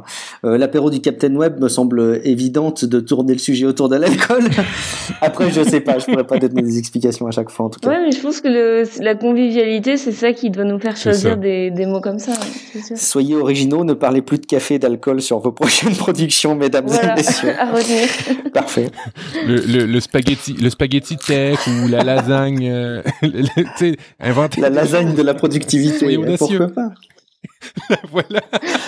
Euh, 0.44 0.56
L'apéro 0.56 0.90
du 0.90 1.00
Captain 1.00 1.34
Web 1.34 1.60
me 1.60 1.68
semble 1.68 2.20
évidente 2.24 2.84
de 2.84 3.00
tourner 3.00 3.32
le 3.32 3.38
sujet 3.38 3.66
autour 3.66 3.88
de 3.88 3.96
l'alcool. 3.96 4.44
Après, 5.20 5.50
je 5.50 5.62
sais 5.62 5.80
pas, 5.80 5.98
je 5.98 6.06
pourrais 6.06 6.26
pas 6.26 6.38
donner 6.38 6.62
des 6.62 6.78
explications 6.78 7.26
à 7.26 7.30
chaque 7.30 7.50
fois 7.50 7.66
en 7.66 7.70
tout 7.70 7.80
cas. 7.80 7.88
Ouais, 7.88 8.00
mais 8.04 8.12
je 8.12 8.20
pense 8.20 8.40
que 8.40 8.48
le, 8.48 8.84
la 9.02 9.14
convivialité, 9.14 9.96
c'est 9.96 10.12
ça 10.12 10.32
qui 10.32 10.50
doit 10.50 10.64
nous 10.64 10.78
faire 10.78 10.96
choisir 10.96 11.36
des, 11.36 11.70
des, 11.70 11.86
mots 11.86 12.00
comme 12.00 12.18
ça. 12.18 12.32
Ouais, 12.32 12.96
Soyez 12.96 13.36
originaux, 13.36 13.84
ne 13.84 13.94
parlez 13.94 14.22
plus 14.22 14.38
de 14.38 14.46
café 14.46 14.74
et 14.74 14.78
d'alcool 14.78 15.20
sur 15.20 15.38
vos 15.38 15.52
prochaines 15.52 15.94
productions, 15.96 16.54
mesdames 16.54 16.86
voilà, 16.86 17.12
et 17.12 17.16
messieurs. 17.16 17.52
à 17.58 17.70
retenir. 17.70 18.08
Parfait. 18.52 18.90
Le, 19.46 19.56
le, 19.56 19.86
le, 19.86 20.00
spaghetti, 20.00 20.54
le 20.54 20.70
spaghetti 20.70 21.16
tech 21.16 21.58
ou 21.66 21.88
la 21.88 22.02
lasagne, 22.04 22.68
euh. 22.70 23.02
La 24.58 24.70
lasagne 24.70 25.14
de 25.14 25.22
la 25.22 25.34
productivité. 25.34 26.01
Pourquoi 26.38 26.68
pas 26.68 26.92
voilà. 28.10 28.40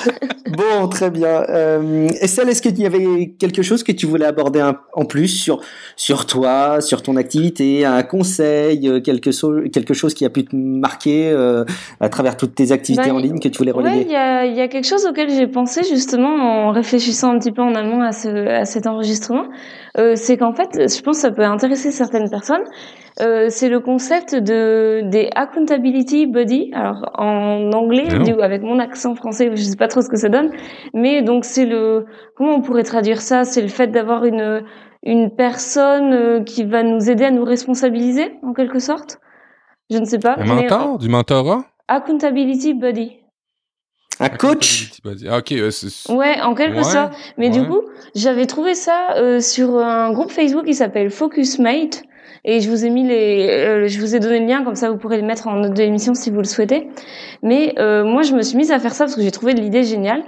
bon, 0.51 0.89
très 0.89 1.11
bien. 1.11 1.45
Euh, 1.49 2.09
Estelle, 2.21 2.49
est-ce 2.49 2.63
qu'il 2.63 2.79
y 2.79 2.87
avait 2.87 3.35
quelque 3.39 3.63
chose 3.63 3.83
que 3.83 3.93
tu 3.93 4.07
voulais 4.07 4.25
aborder 4.25 4.61
un, 4.61 4.79
en 4.95 5.05
plus 5.05 5.29
sur 5.29 5.61
sur 5.97 6.27
toi, 6.27 6.81
sur 6.81 7.03
ton 7.03 7.17
activité, 7.17 7.85
un 7.85 8.03
conseil, 8.03 8.89
euh, 8.89 9.01
quelque 9.01 9.31
chose, 9.31 9.65
quelque 9.73 9.95
chose 9.95 10.15
qui 10.15 10.25
a 10.25 10.31
pu 10.31 10.45
te 10.45 10.57
marquer 10.57 11.31
euh, 11.31 11.65
à 12.01 12.09
travers 12.09 12.37
toutes 12.37 12.55
tes 12.55 12.73
activités 12.73 13.09
bah, 13.09 13.15
en 13.15 13.19
ligne 13.19 13.39
que 13.39 13.49
tu 13.49 13.59
voulais 13.59 13.71
relayer 13.71 14.03
Il 14.03 14.07
ouais, 14.07 14.13
y, 14.13 14.17
a, 14.17 14.47
y 14.47 14.61
a 14.61 14.69
quelque 14.69 14.87
chose 14.87 15.07
auquel 15.07 15.31
j'ai 15.31 15.47
pensé 15.47 15.83
justement 15.85 16.67
en 16.69 16.71
réfléchissant 16.73 17.33
un 17.33 17.39
petit 17.39 17.53
peu 17.53 17.63
en 17.63 17.75
amont 17.75 18.03
à, 18.03 18.13
ce, 18.13 18.29
à 18.29 18.65
cet 18.65 18.87
enregistrement. 18.87 19.47
Euh, 19.99 20.15
c'est 20.17 20.37
qu'en 20.37 20.53
fait, 20.53 20.71
je 20.75 21.01
pense 21.03 21.17
que 21.17 21.23
ça 21.23 21.31
peut 21.31 21.45
intéresser 21.45 21.91
certaines 21.91 22.29
personnes. 22.29 22.65
Euh, 23.21 23.47
c'est 23.49 23.69
le 23.69 23.79
concept 23.79 24.35
de 24.35 25.03
des 25.05 25.31
accountability 25.37 26.27
buddy. 26.27 26.73
Alors 26.75 27.11
en 27.15 27.71
anglais, 27.73 28.09
du, 28.25 28.33
avec 28.41 28.63
mon 28.63 28.81
accent 28.81 29.15
français, 29.15 29.51
je 29.55 29.63
sais 29.63 29.77
pas 29.77 29.87
trop 29.87 30.01
ce 30.03 30.09
que 30.09 30.17
ça 30.17 30.29
donne, 30.29 30.51
mais 30.95 31.23
donc 31.23 31.45
c'est 31.45 31.65
le 31.67 32.07
comment 32.37 32.55
on 32.55 32.61
pourrait 32.61 32.83
traduire 32.83 33.21
ça? 33.21 33.45
C'est 33.45 33.63
le 33.63 33.69
fait 33.69 33.89
d'avoir 33.89 34.25
une 34.25 34.65
une 35.05 35.31
personne 35.31 36.13
euh, 36.13 36.43
qui 36.43 36.65
va 36.65 36.83
nous 36.83 37.09
aider 37.09 37.25
à 37.25 37.31
nous 37.31 37.45
responsabiliser 37.45 38.35
en 38.43 38.53
quelque 38.53 38.81
sorte? 38.81 39.21
Je 39.91 39.99
ne 39.99 40.05
sais 40.07 40.19
pas. 40.19 40.37
Un 40.39 40.47
mentor, 40.47 40.99
du 40.99 41.09
mentorat? 41.09 41.65
Accountability 41.87 42.75
buddy. 42.75 43.19
Un 44.21 44.29
coach? 44.29 44.93
Ah, 45.29 45.39
Ok. 45.39 45.53
Ouais, 46.09 46.41
en 46.41 46.55
quelque 46.55 46.77
ouais, 46.77 46.85
sorte. 46.85 47.15
Mais 47.37 47.49
ouais. 47.49 47.51
du 47.51 47.67
coup, 47.67 47.83
j'avais 48.15 48.47
trouvé 48.47 48.75
ça 48.75 49.15
euh, 49.17 49.41
sur 49.41 49.79
un 49.79 50.13
groupe 50.13 50.31
Facebook 50.31 50.65
qui 50.65 50.75
s'appelle 50.75 51.11
Focus 51.11 51.59
Mate. 51.59 52.03
Et 52.45 52.61
je 52.61 52.69
vous 52.69 52.85
ai 52.85 52.91
mis 52.91 53.07
les, 53.07 53.49
euh, 53.49 53.89
je 53.89 53.99
vous 54.01 54.15
ai 54.15 54.21
donné 54.21 54.41
le 54.41 54.47
lien 54.47 54.65
comme 54.65 54.75
ça 54.75 54.91
vous 54.91 54.99
pourrez 54.99 55.17
le 55.17 55.27
mettre 55.27 55.49
en 55.49 55.57
note 55.57 55.73
de 55.73 55.83
l'émission 55.83 56.15
si 56.15 56.31
vous 56.31 56.39
le 56.39 56.45
souhaitez. 56.45 56.89
Mais 57.43 57.75
euh, 57.79 58.05
moi 58.05 58.23
je 58.23 58.35
me 58.35 58.43
suis 58.43 58.57
mise 58.57 58.71
à 58.71 58.79
faire 58.79 58.93
ça 58.93 59.05
parce 59.05 59.17
que 59.17 59.23
j'ai 59.23 59.31
trouvé 59.31 59.55
l'idée 59.55 59.85
géniale. 59.85 60.23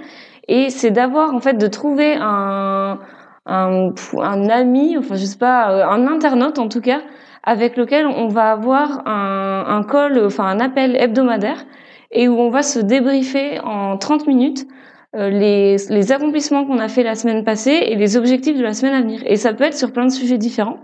Et 0.47 0.69
c'est 0.69 0.91
d'avoir 0.91 1.33
en 1.33 1.39
fait 1.39 1.55
de 1.55 1.67
trouver 1.67 2.15
un, 2.19 2.99
un 3.45 3.93
un 4.17 4.49
ami, 4.49 4.97
enfin 4.97 5.15
je 5.15 5.25
sais 5.25 5.37
pas, 5.37 5.71
euh, 5.71 5.85
un 5.85 6.07
internaute 6.07 6.57
en 6.57 6.69
tout 6.69 6.81
cas, 6.81 7.01
avec 7.43 7.77
lequel 7.77 8.07
on 8.07 8.27
va 8.27 8.51
avoir 8.51 9.07
un, 9.07 9.65
un 9.67 9.83
call, 9.83 10.25
enfin 10.25 10.45
un 10.45 10.59
appel 10.59 10.95
hebdomadaire 10.95 11.65
et 12.11 12.27
où 12.27 12.39
on 12.39 12.49
va 12.49 12.63
se 12.63 12.79
débriefer 12.79 13.59
en 13.59 13.97
30 13.97 14.27
minutes 14.27 14.65
euh, 15.15 15.29
les, 15.29 15.77
les 15.89 16.11
accomplissements 16.11 16.65
qu'on 16.65 16.79
a 16.79 16.87
fait 16.87 17.03
la 17.03 17.15
semaine 17.15 17.43
passée 17.43 17.79
et 17.87 17.95
les 17.95 18.17
objectifs 18.17 18.57
de 18.57 18.63
la 18.63 18.73
semaine 18.73 18.93
à 18.93 19.01
venir. 19.01 19.21
Et 19.25 19.35
ça 19.35 19.53
peut 19.53 19.63
être 19.63 19.77
sur 19.77 19.91
plein 19.91 20.05
de 20.05 20.11
sujets 20.11 20.37
différents. 20.37 20.79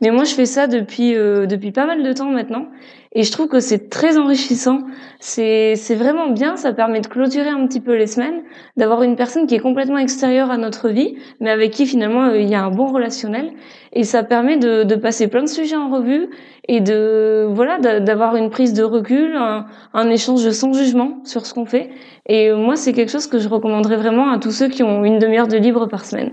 Mais 0.00 0.10
moi, 0.10 0.24
je 0.24 0.34
fais 0.34 0.46
ça 0.46 0.66
depuis 0.66 1.14
euh, 1.16 1.46
depuis 1.46 1.72
pas 1.72 1.86
mal 1.86 2.02
de 2.02 2.12
temps 2.12 2.30
maintenant, 2.30 2.66
et 3.12 3.22
je 3.22 3.30
trouve 3.30 3.48
que 3.48 3.60
c'est 3.60 3.88
très 3.90 4.18
enrichissant. 4.18 4.80
C'est 5.20 5.74
c'est 5.76 5.94
vraiment 5.94 6.30
bien. 6.30 6.56
Ça 6.56 6.72
permet 6.72 7.00
de 7.00 7.06
clôturer 7.06 7.48
un 7.48 7.66
petit 7.66 7.80
peu 7.80 7.94
les 7.94 8.06
semaines, 8.06 8.42
d'avoir 8.76 9.02
une 9.02 9.16
personne 9.16 9.46
qui 9.46 9.54
est 9.54 9.60
complètement 9.60 9.98
extérieure 9.98 10.50
à 10.50 10.56
notre 10.56 10.88
vie, 10.88 11.16
mais 11.40 11.50
avec 11.50 11.70
qui 11.72 11.86
finalement 11.86 12.24
euh, 12.24 12.38
il 12.38 12.48
y 12.48 12.54
a 12.54 12.62
un 12.64 12.70
bon 12.70 12.86
relationnel, 12.86 13.52
et 13.92 14.04
ça 14.04 14.24
permet 14.24 14.56
de 14.56 14.82
de 14.84 14.94
passer 14.96 15.28
plein 15.28 15.42
de 15.42 15.48
sujets 15.48 15.76
en 15.76 15.90
revue 15.90 16.28
et 16.68 16.80
de 16.80 17.46
voilà 17.50 17.78
d'avoir 18.00 18.36
une 18.36 18.50
prise 18.50 18.72
de 18.72 18.82
recul, 18.82 19.36
un, 19.36 19.66
un 19.92 20.10
échange 20.10 20.48
sans 20.50 20.72
jugement 20.72 21.18
sur 21.24 21.46
ce 21.46 21.54
qu'on 21.54 21.66
fait. 21.66 21.90
Et 22.26 22.52
moi, 22.52 22.76
c'est 22.76 22.92
quelque 22.94 23.10
chose 23.10 23.26
que 23.26 23.38
je 23.38 23.48
recommanderais 23.48 23.96
vraiment 23.96 24.30
à 24.30 24.38
tous 24.38 24.50
ceux 24.50 24.68
qui 24.68 24.82
ont 24.82 25.04
une 25.04 25.18
demi-heure 25.18 25.48
de 25.48 25.58
libre 25.58 25.86
par 25.86 26.04
semaine. 26.06 26.32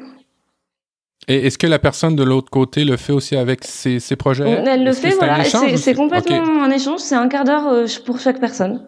Et 1.27 1.47
est-ce 1.47 1.57
que 1.57 1.67
la 1.67 1.79
personne 1.79 2.15
de 2.15 2.23
l'autre 2.23 2.49
côté 2.49 2.83
le 2.83 2.97
fait 2.97 3.13
aussi 3.13 3.35
avec 3.35 3.63
ses, 3.63 3.99
ses 3.99 4.15
projets? 4.15 4.49
Elle 4.49 4.83
le 4.83 4.91
fait, 4.91 5.11
voilà. 5.11 5.43
C'est 5.43 5.93
complètement 5.93 6.63
un 6.63 6.71
échange. 6.71 6.99
C'est 6.99 7.15
un 7.15 7.27
quart 7.27 7.43
d'heure 7.43 7.67
euh, 7.67 7.85
pour 8.05 8.19
chaque 8.19 8.39
personne. 8.39 8.87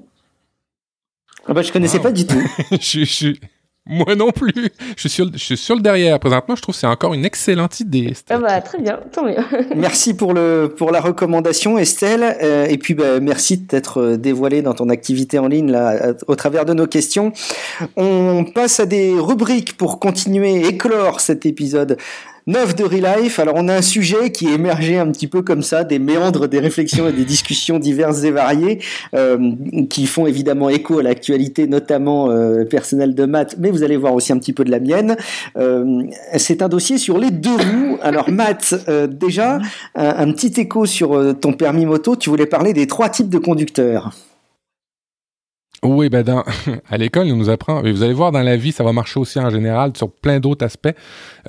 Ah 1.47 1.53
bah, 1.53 1.61
je 1.61 1.71
connaissais 1.71 1.99
pas 1.99 2.11
du 2.11 2.25
tout. 2.25 2.41
je, 2.71 3.03
je, 3.03 3.34
moi 3.88 4.15
non 4.15 4.31
plus. 4.31 4.53
Je 4.95 5.01
suis, 5.01 5.09
sur, 5.09 5.29
je 5.34 5.38
suis 5.38 5.57
sur 5.57 5.75
le 5.75 5.81
derrière. 5.81 6.19
Présentement, 6.19 6.55
je 6.55 6.61
trouve 6.61 6.73
que 6.73 6.79
c'est 6.79 6.88
encore 6.88 7.13
une 7.13 7.25
excellente 7.25 7.79
idée. 7.79 8.13
Ah 8.29 8.38
bah, 8.38 8.61
très 8.61 8.79
bien, 8.79 8.99
tant 9.11 9.25
mieux. 9.25 9.36
merci 9.75 10.13
pour, 10.13 10.34
le, 10.34 10.73
pour 10.75 10.91
la 10.91 11.01
recommandation, 11.01 11.77
Estelle. 11.77 12.38
Euh, 12.41 12.65
et 12.65 12.77
puis, 12.77 12.93
bah, 12.93 13.19
merci 13.19 13.57
de 13.57 13.67
t'être 13.67 14.01
euh, 14.01 14.17
dévoilée 14.17 14.61
dans 14.61 14.73
ton 14.73 14.89
activité 14.89 15.39
en 15.39 15.47
ligne 15.47 15.71
là, 15.71 16.13
au 16.27 16.36
travers 16.36 16.65
de 16.65 16.73
nos 16.73 16.88
questions. 16.88 17.34
On 17.97 18.45
passe 18.45 18.79
à 18.79 18.86
des 18.86 19.13
rubriques 19.13 19.75
pour 19.75 19.99
continuer, 19.99 20.65
éclore 20.65 21.19
cet 21.19 21.45
épisode 21.45 21.97
9 22.48 22.76
de 22.76 22.84
Relife. 22.84 23.39
Alors 23.39 23.56
on 23.58 23.68
a 23.68 23.76
un 23.76 23.82
sujet 23.82 24.32
qui 24.32 24.48
est 24.48 24.54
émergé 24.54 24.98
un 24.98 25.12
petit 25.12 25.28
peu 25.28 25.41
comme 25.41 25.64
ça, 25.64 25.84
des 25.84 26.00
méandres, 26.00 26.48
des 26.48 26.60
réflexions 26.60 27.08
et 27.08 27.14
des 27.14 27.26
discussions 27.26 27.80
diverses 27.80 28.24
et 28.24 28.32
variées, 28.32 28.80
euh, 29.16 29.52
qui 29.89 30.06
font 30.06 30.28
évidemment 30.28 30.70
écho 30.70 31.00
à 31.00 31.04
l'actualité, 31.04 31.68
notamment 31.68 32.30
euh, 32.30 32.66
personnelle 32.66 33.16
de 33.16 33.26
Matt, 33.26 33.56
mais 33.60 33.72
vous 33.72 33.84
allez 33.84 33.98
voir 33.98 34.14
aussi 34.14 34.34
un 34.34 34.38
petit 34.38 34.54
peu 34.54 34.64
de 34.64 34.72
la 34.72 34.80
mienne. 34.80 35.16
Euh, 35.58 36.04
c'est 36.38 36.62
un 36.62 36.70
dossier 36.70 36.98
sur 36.98 37.18
les 37.18 37.32
deux 37.32 37.56
roues. 37.56 37.98
Alors 38.02 38.30
Matt, 38.30 38.76
euh, 38.88 39.08
déjà, 39.08 39.60
un, 39.96 40.32
petit 40.32 40.60
écho 40.60 40.86
sur 40.86 41.14
euh, 41.14 41.34
ton 41.34 41.54
permis 41.54 41.86
moto, 41.86 42.16
tu 42.16 42.30
voulais 42.30 42.46
parler 42.46 42.74
des 42.74 42.88
trois 42.88 43.10
types 43.10 43.30
de 43.30 43.38
conducteurs. 43.38 44.12
Oui, 45.84 46.07
ben 46.07 46.23
dans, 46.23 46.43
à 46.89 46.97
l'école, 46.97 47.27
on 47.29 47.36
nous 47.36 47.49
apprend, 47.49 47.84
et 47.84 47.91
vous 47.91 48.03
allez 48.03 48.13
voir 48.13 48.31
dans 48.31 48.41
la 48.41 48.55
vie, 48.55 48.71
ça 48.71 48.86
va 48.86 48.93
marcher 48.93 49.19
aussi 49.19 49.38
en 49.39 49.49
général 49.49 49.91
sur 49.97 50.09
plein 50.09 50.39
d'autres 50.39 50.65
aspects. 50.65 50.93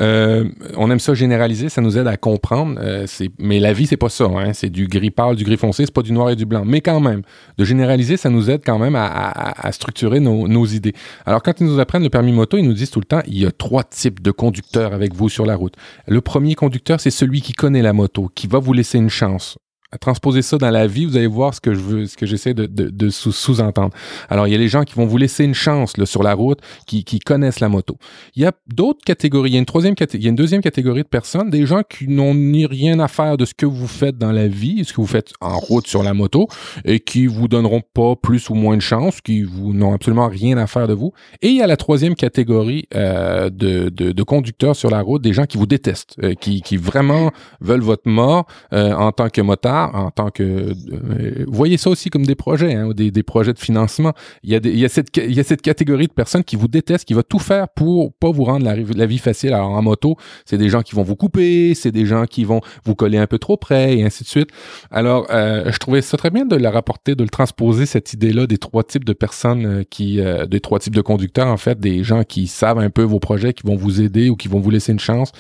Euh, 0.00 0.44
on 0.76 0.90
aime 0.90 0.98
ça 0.98 1.14
généraliser, 1.14 1.68
ça 1.68 1.80
nous 1.80 1.96
aide 1.96 2.08
à 2.08 2.16
comprendre. 2.16 2.78
Euh, 2.82 3.06
mais 3.38 3.60
la 3.60 3.72
vie, 3.72 3.86
c'est 3.86 3.96
pas 3.96 4.08
ça. 4.08 4.24
Hein, 4.24 4.52
c'est 4.52 4.70
du 4.70 4.88
gris 4.88 5.12
pâle, 5.12 5.36
du 5.36 5.44
gris 5.44 5.56
foncé, 5.56 5.84
c'est 5.84 5.94
pas 5.94 6.02
du 6.02 6.12
noir 6.12 6.30
et 6.30 6.36
du 6.36 6.46
blanc. 6.46 6.64
Mais 6.64 6.80
quand 6.80 6.98
même, 6.98 7.22
de 7.58 7.64
généraliser, 7.64 8.16
ça 8.16 8.28
nous 8.28 8.50
aide 8.50 8.62
quand 8.66 8.78
même 8.78 8.96
à, 8.96 9.06
à, 9.06 9.68
à 9.68 9.72
structurer 9.72 10.18
nos, 10.18 10.48
nos, 10.48 10.66
idées. 10.66 10.94
Alors 11.26 11.42
quand 11.42 11.60
ils 11.60 11.66
nous 11.66 11.78
apprennent 11.78 12.02
le 12.02 12.10
permis 12.10 12.32
moto, 12.32 12.56
ils 12.56 12.66
nous 12.66 12.72
disent 12.72 12.90
tout 12.90 13.00
le 13.00 13.06
temps, 13.06 13.22
il 13.28 13.38
y 13.38 13.46
a 13.46 13.52
trois 13.52 13.84
types 13.84 14.20
de 14.20 14.32
conducteurs 14.32 14.94
avec 14.94 15.14
vous 15.14 15.28
sur 15.28 15.46
la 15.46 15.54
route. 15.54 15.74
Le 16.08 16.20
premier 16.20 16.56
conducteur, 16.56 16.98
c'est 16.98 17.10
celui 17.10 17.40
qui 17.40 17.52
connaît 17.52 17.82
la 17.82 17.92
moto, 17.92 18.30
qui 18.34 18.48
va 18.48 18.58
vous 18.58 18.72
laisser 18.72 18.98
une 18.98 19.10
chance 19.10 19.58
transposer 19.98 20.42
ça 20.42 20.58
dans 20.58 20.70
la 20.70 20.86
vie, 20.86 21.06
vous 21.06 21.16
allez 21.16 21.26
voir 21.26 21.54
ce 21.54 21.60
que 21.60 21.74
je 21.74 21.80
veux, 21.80 22.06
ce 22.06 22.16
que 22.16 22.26
j'essaie 22.26 22.54
de, 22.54 22.66
de, 22.66 22.88
de 22.88 23.10
sous-entendre. 23.10 23.94
Alors, 24.28 24.46
il 24.46 24.52
y 24.52 24.54
a 24.54 24.58
les 24.58 24.68
gens 24.68 24.84
qui 24.84 24.94
vont 24.94 25.06
vous 25.06 25.16
laisser 25.16 25.44
une 25.44 25.54
chance 25.54 25.96
là, 25.96 26.06
sur 26.06 26.22
la 26.22 26.34
route, 26.34 26.58
qui, 26.86 27.04
qui 27.04 27.18
connaissent 27.18 27.60
la 27.60 27.68
moto. 27.68 27.96
Il 28.34 28.42
y 28.42 28.46
a 28.46 28.52
d'autres 28.66 29.04
catégories. 29.04 29.50
Il 29.50 29.54
y 29.54 29.56
a 29.56 29.60
une 29.60 29.66
troisième 29.66 29.94
catégorie, 29.94 30.22
il 30.22 30.24
y 30.24 30.28
a 30.28 30.30
une 30.30 30.36
deuxième 30.36 30.62
catégorie 30.62 31.02
de 31.02 31.08
personnes, 31.08 31.50
des 31.50 31.66
gens 31.66 31.82
qui 31.88 32.08
n'ont 32.08 32.34
ni 32.34 32.66
rien 32.66 33.00
à 33.00 33.08
faire 33.08 33.36
de 33.36 33.44
ce 33.44 33.54
que 33.54 33.66
vous 33.66 33.86
faites 33.86 34.18
dans 34.18 34.32
la 34.32 34.48
vie, 34.48 34.84
ce 34.84 34.92
que 34.92 35.00
vous 35.00 35.06
faites 35.06 35.32
en 35.40 35.58
route 35.58 35.86
sur 35.86 36.02
la 36.02 36.14
moto, 36.14 36.48
et 36.84 37.00
qui 37.00 37.26
vous 37.26 37.48
donneront 37.48 37.82
pas 37.82 38.16
plus 38.16 38.48
ou 38.50 38.54
moins 38.54 38.76
de 38.76 38.82
chance, 38.82 39.20
qui 39.20 39.42
vous 39.42 39.72
n'ont 39.72 39.94
absolument 39.94 40.28
rien 40.28 40.58
à 40.58 40.66
faire 40.66 40.88
de 40.88 40.94
vous. 40.94 41.12
Et 41.42 41.48
il 41.48 41.56
y 41.56 41.62
a 41.62 41.66
la 41.66 41.76
troisième 41.76 42.14
catégorie 42.14 42.86
euh, 42.94 43.50
de, 43.50 43.88
de, 43.88 44.12
de, 44.12 44.22
conducteurs 44.22 44.76
sur 44.76 44.90
la 44.90 45.00
route, 45.00 45.22
des 45.22 45.32
gens 45.32 45.44
qui 45.44 45.58
vous 45.58 45.66
détestent, 45.66 46.16
euh, 46.22 46.34
qui, 46.34 46.62
qui 46.62 46.76
vraiment 46.76 47.30
veulent 47.60 47.82
votre 47.82 48.08
mort 48.08 48.46
euh, 48.72 48.92
en 48.92 49.12
tant 49.12 49.28
que 49.28 49.40
motard 49.40 49.83
en 49.92 50.10
tant 50.10 50.30
que... 50.30 50.42
Euh, 50.42 51.44
voyez 51.46 51.76
ça 51.76 51.90
aussi 51.90 52.10
comme 52.10 52.26
des 52.26 52.34
projets, 52.34 52.74
hein, 52.74 52.90
des, 52.94 53.10
des, 53.10 53.22
projets 53.22 53.52
de 53.52 53.58
financement. 53.58 54.12
Il 54.42 54.50
y, 54.50 54.54
a 54.54 54.60
des, 54.60 54.70
il, 54.70 54.78
y 54.78 54.84
a 54.84 54.88
cette, 54.88 55.16
il 55.16 55.34
y 55.34 55.40
a 55.40 55.44
cette 55.44 55.62
catégorie 55.62 56.06
de 56.06 56.12
personnes 56.12 56.44
qui 56.44 56.56
vous 56.56 56.68
détestent, 56.68 57.04
qui 57.04 57.14
va 57.14 57.22
tout 57.22 57.38
faire 57.38 57.68
pour 57.68 58.12
pas 58.12 58.30
vous 58.30 58.44
rendre 58.44 58.64
la, 58.64 59.06
vie 59.06 59.18
facile. 59.18 59.52
Alors 59.52 59.70
en 59.70 59.82
moto, 59.82 60.16
c'est 60.44 60.58
des 60.58 60.68
gens 60.68 60.82
qui 60.82 60.94
vont 60.94 61.02
vous 61.02 61.16
couper, 61.16 61.74
c'est 61.74 61.92
des 61.92 62.06
gens 62.06 62.26
qui 62.26 62.44
vont 62.44 62.60
vous 62.84 62.94
coller 62.94 63.18
un 63.18 63.26
peu 63.26 63.38
trop 63.38 63.56
près, 63.56 63.98
et 63.98 64.04
ainsi 64.04 64.24
de 64.24 64.28
suite. 64.28 64.50
Alors, 64.90 65.26
euh, 65.30 65.70
je 65.70 65.78
trouvais 65.78 66.02
ça 66.02 66.16
très 66.16 66.30
bien 66.30 66.44
de 66.44 66.56
la 66.56 66.70
rapporter, 66.70 67.14
de 67.14 67.22
le 67.22 67.30
transposer, 67.30 67.86
cette 67.86 68.12
idée-là 68.12 68.46
des 68.46 68.58
trois 68.58 68.84
types 68.84 69.04
de 69.04 69.12
personnes 69.12 69.66
euh, 69.66 69.82
qui... 69.88 70.20
Des 70.48 70.60
trois 70.60 70.78
types 70.78 70.94
de 70.94 71.00
conducteurs, 71.00 71.48
en 71.48 71.56
fait, 71.56 71.78
des 71.78 72.02
gens 72.02 72.24
qui 72.24 72.46
savent 72.46 72.78
un 72.78 72.90
peu 72.90 73.02
vos 73.02 73.18
projets, 73.18 73.52
qui 73.52 73.66
vont 73.66 73.76
vous 73.76 74.00
aider 74.00 74.30
ou 74.30 74.36
qui 74.36 74.48
vont 74.48 74.60
vous 74.60 74.70
laisser 74.70 74.92
une 74.92 75.00
chance, 75.00 75.32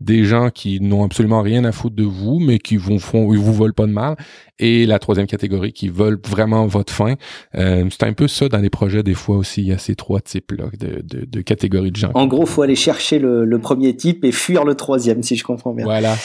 des 0.00 0.24
gens 0.24 0.50
qui 0.50 0.80
n'ont 0.80 1.04
absolument 1.04 1.42
rien 1.42 1.64
à 1.64 1.72
foutre 1.72 1.96
de 1.96 2.04
vous, 2.04 2.38
mais 2.38 2.58
qui 2.58 2.76
vous 2.76 2.98
font, 2.98 3.32
ils 3.32 3.38
vous 3.38 3.52
volent 3.52 3.72
pas 3.74 3.86
mal. 3.92 4.16
Et 4.58 4.86
la 4.86 4.98
troisième 4.98 5.26
catégorie 5.26 5.72
qui 5.72 5.88
veulent 5.88 6.20
vraiment 6.26 6.66
votre 6.66 6.92
fin. 6.92 7.14
Euh, 7.54 7.86
c'est 7.90 8.04
un 8.04 8.12
peu 8.12 8.28
ça 8.28 8.48
dans 8.48 8.58
les 8.58 8.70
projets, 8.70 9.02
des 9.02 9.14
fois 9.14 9.36
aussi, 9.36 9.62
il 9.62 9.68
y 9.68 9.72
a 9.72 9.78
ces 9.78 9.94
trois 9.94 10.20
types-là 10.20 10.66
de, 10.78 11.02
de, 11.02 11.24
de, 11.24 11.40
catégories 11.40 11.90
de 11.90 11.96
gens. 11.96 12.10
En 12.14 12.26
gros, 12.26 12.46
faut 12.46 12.62
aller 12.62 12.76
chercher 12.76 13.18
le, 13.18 13.44
le, 13.44 13.58
premier 13.58 13.96
type 13.96 14.24
et 14.24 14.32
fuir 14.32 14.64
le 14.64 14.74
troisième, 14.74 15.22
si 15.22 15.36
je 15.36 15.44
comprends 15.44 15.72
bien. 15.72 15.84
Voilà. 15.84 16.16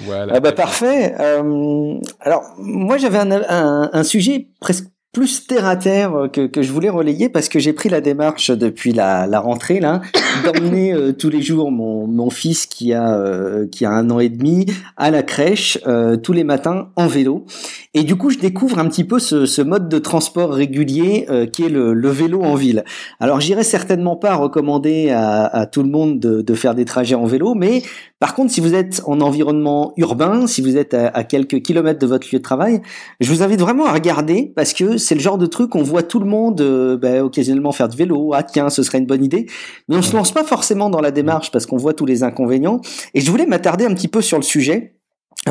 Voilà. 0.00 0.34
Ah 0.36 0.40
bah 0.40 0.52
parfait. 0.52 1.14
Euh, 1.20 1.94
alors 2.20 2.42
moi 2.58 2.98
j'avais 2.98 3.18
un, 3.18 3.30
un, 3.30 3.90
un, 3.92 4.02
sujet 4.02 4.48
presque 4.60 4.86
plus 5.14 5.46
terre 5.46 5.64
à 5.64 5.76
terre 5.76 6.28
que, 6.30 6.46
que 6.46 6.60
je 6.60 6.72
voulais 6.72 6.90
relayer 6.90 7.30
parce 7.30 7.48
que 7.48 7.58
j'ai 7.58 7.72
pris 7.72 7.88
la 7.88 8.02
démarche 8.02 8.50
depuis 8.50 8.92
la, 8.92 9.26
la 9.26 9.40
rentrée 9.40 9.80
là 9.80 10.02
d'emmener 10.44 10.92
euh, 10.92 11.12
tous 11.12 11.30
les 11.30 11.40
jours 11.40 11.70
mon, 11.70 12.06
mon 12.06 12.28
fils 12.28 12.66
qui 12.66 12.92
a 12.92 13.16
euh, 13.16 13.66
qui 13.70 13.86
a 13.86 13.90
un 13.90 14.10
an 14.10 14.18
et 14.18 14.28
demi 14.28 14.66
à 14.96 15.10
la 15.10 15.22
crèche 15.22 15.78
euh, 15.86 16.16
tous 16.16 16.32
les 16.32 16.44
matins 16.44 16.88
en 16.96 17.06
vélo 17.06 17.46
et 17.94 18.02
du 18.02 18.16
coup 18.16 18.30
je 18.30 18.38
découvre 18.38 18.78
un 18.78 18.88
petit 18.88 19.04
peu 19.04 19.18
ce, 19.18 19.46
ce 19.46 19.62
mode 19.62 19.88
de 19.88 19.98
transport 19.98 20.52
régulier 20.52 21.26
qui 21.52 21.64
est 21.64 21.68
le, 21.68 21.94
le, 21.94 22.08
vélo 22.08 22.42
en 22.42 22.54
ville. 22.54 22.84
Alors 23.20 23.40
j'irai 23.40 23.64
certainement 23.64 24.16
pas 24.16 24.34
recommander 24.34 25.10
à, 25.10 25.44
à 25.44 25.66
tout 25.66 25.82
le 25.82 25.88
monde 25.90 26.18
de, 26.18 26.42
de, 26.42 26.54
faire 26.54 26.74
des 26.74 26.84
trajets 26.84 27.14
en 27.14 27.26
vélo, 27.26 27.54
mais 27.54 27.82
par 28.18 28.34
contre 28.34 28.52
si 28.52 28.60
vous 28.60 28.74
êtes 28.74 29.02
en 29.06 29.20
environnement 29.20 29.92
urbain, 29.96 30.46
si 30.46 30.62
vous 30.62 30.76
êtes 30.76 30.94
à, 30.94 31.08
à 31.08 31.24
quelques 31.24 31.62
kilomètres 31.62 32.00
de 32.00 32.06
votre 32.06 32.26
lieu 32.32 32.38
de 32.38 32.44
travail, 32.44 32.80
je 33.20 33.30
vous 33.30 33.42
invite 33.42 33.60
vraiment 33.60 33.86
à 33.86 33.92
regarder 33.92 34.52
parce 34.56 34.72
que 34.72 34.96
c'est 34.96 35.14
le 35.14 35.20
genre 35.20 35.38
de 35.38 35.46
truc 35.46 35.74
on 35.74 35.82
voit 35.82 36.02
tout 36.02 36.20
le 36.20 36.26
monde 36.26 36.60
euh, 36.60 36.96
bah, 36.96 37.24
occasionnellement 37.24 37.72
faire 37.72 37.88
du 37.88 37.96
vélo. 37.96 38.32
Ah 38.34 38.42
tiens, 38.42 38.70
ce 38.70 38.82
serait 38.82 38.98
une 38.98 39.06
bonne 39.06 39.24
idée. 39.24 39.46
Mais 39.88 39.96
on 39.96 40.02
se 40.02 40.14
lance 40.14 40.32
pas 40.32 40.44
forcément 40.44 40.90
dans 40.90 41.00
la 41.00 41.10
démarche 41.10 41.50
parce 41.50 41.66
qu'on 41.66 41.76
voit 41.76 41.94
tous 41.94 42.06
les 42.06 42.22
inconvénients. 42.22 42.80
Et 43.14 43.20
je 43.20 43.30
voulais 43.30 43.46
m'attarder 43.46 43.84
un 43.84 43.94
petit 43.94 44.08
peu 44.08 44.20
sur 44.20 44.38
le 44.38 44.42
sujet 44.42 44.94
euh, 44.94 45.03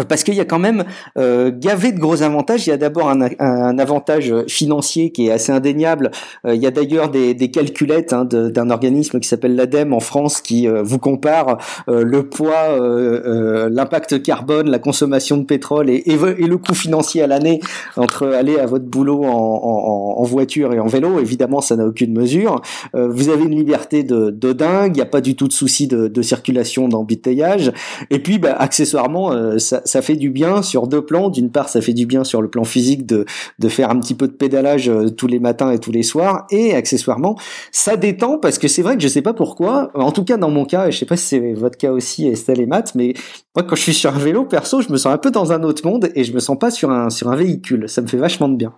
parce 0.07 0.23
qu'il 0.23 0.33
y 0.33 0.39
a 0.39 0.45
quand 0.45 0.59
même 0.59 0.85
euh, 1.17 1.51
gavé 1.55 1.91
de 1.91 1.99
gros 1.99 2.23
avantages. 2.23 2.65
Il 2.65 2.71
y 2.71 2.73
a 2.73 2.77
d'abord 2.77 3.09
un, 3.09 3.21
un, 3.39 3.77
avantage 3.77 4.33
financier 4.47 5.11
qui 5.11 5.27
est 5.27 5.31
assez 5.31 5.51
indéniable. 5.51 6.11
Euh, 6.45 6.55
il 6.55 6.61
y 6.61 6.65
a 6.65 6.71
d'ailleurs 6.71 7.09
des, 7.09 7.33
des, 7.33 7.51
calculettes 7.51 8.13
hein, 8.13 8.25
d'un 8.25 8.69
organisme 8.69 9.19
qui 9.19 9.27
s'appelle 9.27 9.55
l'ADEME 9.55 9.93
en 9.93 9.99
France 9.99 10.41
qui 10.41 10.67
euh, 10.67 10.81
vous 10.83 10.99
compare 10.99 11.57
euh, 11.87 12.03
le 12.03 12.27
poids, 12.27 12.69
euh, 12.71 13.69
l'impact 13.71 14.23
carbone, 14.23 14.69
la 14.69 14.79
consommation 14.79 15.37
de 15.37 15.43
pétrole 15.43 15.89
et, 15.89 16.03
et, 16.05 16.13
et 16.13 16.47
le 16.47 16.57
coût 16.57 16.73
financier 16.73 17.21
à 17.21 17.27
l'année 17.27 17.59
entre 17.95 18.27
aller 18.27 18.57
à 18.57 18.65
votre 18.65 18.85
boulot 18.85 19.23
en, 19.23 19.29
en, 19.29 20.19
en, 20.19 20.23
voiture 20.23 20.73
et 20.73 20.79
en 20.79 20.87
vélo. 20.87 21.19
Évidemment, 21.19 21.61
ça 21.61 21.75
n'a 21.75 21.85
aucune 21.85 22.13
mesure. 22.13 22.61
vous 22.93 23.29
avez 23.29 23.43
une 23.43 23.55
liberté 23.55 24.03
de, 24.03 24.29
de 24.29 24.53
dingue. 24.53 24.93
Il 24.93 24.97
n'y 24.97 25.01
a 25.01 25.05
pas 25.05 25.21
du 25.21 25.35
tout 25.35 25.47
de 25.47 25.53
souci 25.53 25.87
de, 25.87 26.07
de 26.07 26.21
circulation, 26.21 26.87
d'embouteillage. 26.87 27.71
Et 28.09 28.19
puis, 28.19 28.39
bah, 28.39 28.55
accessoirement, 28.57 29.59
ça, 29.59 29.81
ça, 29.85 30.01
fait 30.01 30.15
du 30.15 30.29
bien 30.29 30.61
sur 30.61 30.87
deux 30.87 31.03
plans. 31.03 31.29
D'une 31.29 31.49
part, 31.49 31.69
ça 31.69 31.81
fait 31.81 31.93
du 31.93 32.05
bien 32.05 32.23
sur 32.23 32.41
le 32.41 32.49
plan 32.49 32.63
physique 32.63 33.05
de, 33.05 33.25
de 33.59 33.69
faire 33.69 33.89
un 33.89 33.99
petit 33.99 34.13
peu 34.13 34.27
de 34.27 34.33
pédalage 34.33 34.89
euh, 34.89 35.09
tous 35.09 35.27
les 35.27 35.39
matins 35.39 35.71
et 35.71 35.79
tous 35.79 35.91
les 35.91 36.03
soirs. 36.03 36.45
Et 36.51 36.73
accessoirement, 36.73 37.37
ça 37.71 37.97
détend 37.97 38.37
parce 38.37 38.57
que 38.57 38.67
c'est 38.67 38.81
vrai 38.81 38.95
que 38.95 39.03
je 39.03 39.07
sais 39.07 39.21
pas 39.21 39.33
pourquoi. 39.33 39.91
En 39.93 40.11
tout 40.11 40.23
cas, 40.23 40.37
dans 40.37 40.49
mon 40.49 40.65
cas, 40.65 40.87
et 40.87 40.91
je 40.91 40.97
sais 40.97 41.05
pas 41.05 41.17
si 41.17 41.25
c'est 41.25 41.53
votre 41.53 41.77
cas 41.77 41.91
aussi, 41.91 42.27
Estelle 42.27 42.61
et 42.61 42.65
Matt, 42.65 42.95
mais 42.95 43.13
moi, 43.55 43.63
quand 43.63 43.75
je 43.75 43.81
suis 43.81 43.93
sur 43.93 44.13
un 44.13 44.17
vélo, 44.19 44.45
perso, 44.45 44.81
je 44.81 44.91
me 44.91 44.97
sens 44.97 45.13
un 45.13 45.17
peu 45.17 45.29
dans 45.29 45.51
un 45.51 45.61
autre 45.63 45.85
monde 45.85 46.09
et 46.15 46.23
je 46.23 46.33
me 46.33 46.39
sens 46.39 46.57
pas 46.57 46.71
sur 46.71 46.89
un, 46.89 47.09
sur 47.09 47.29
un 47.29 47.35
véhicule. 47.35 47.87
Ça 47.87 48.01
me 48.01 48.07
fait 48.07 48.17
vachement 48.17 48.49
de 48.49 48.55
bien. 48.55 48.73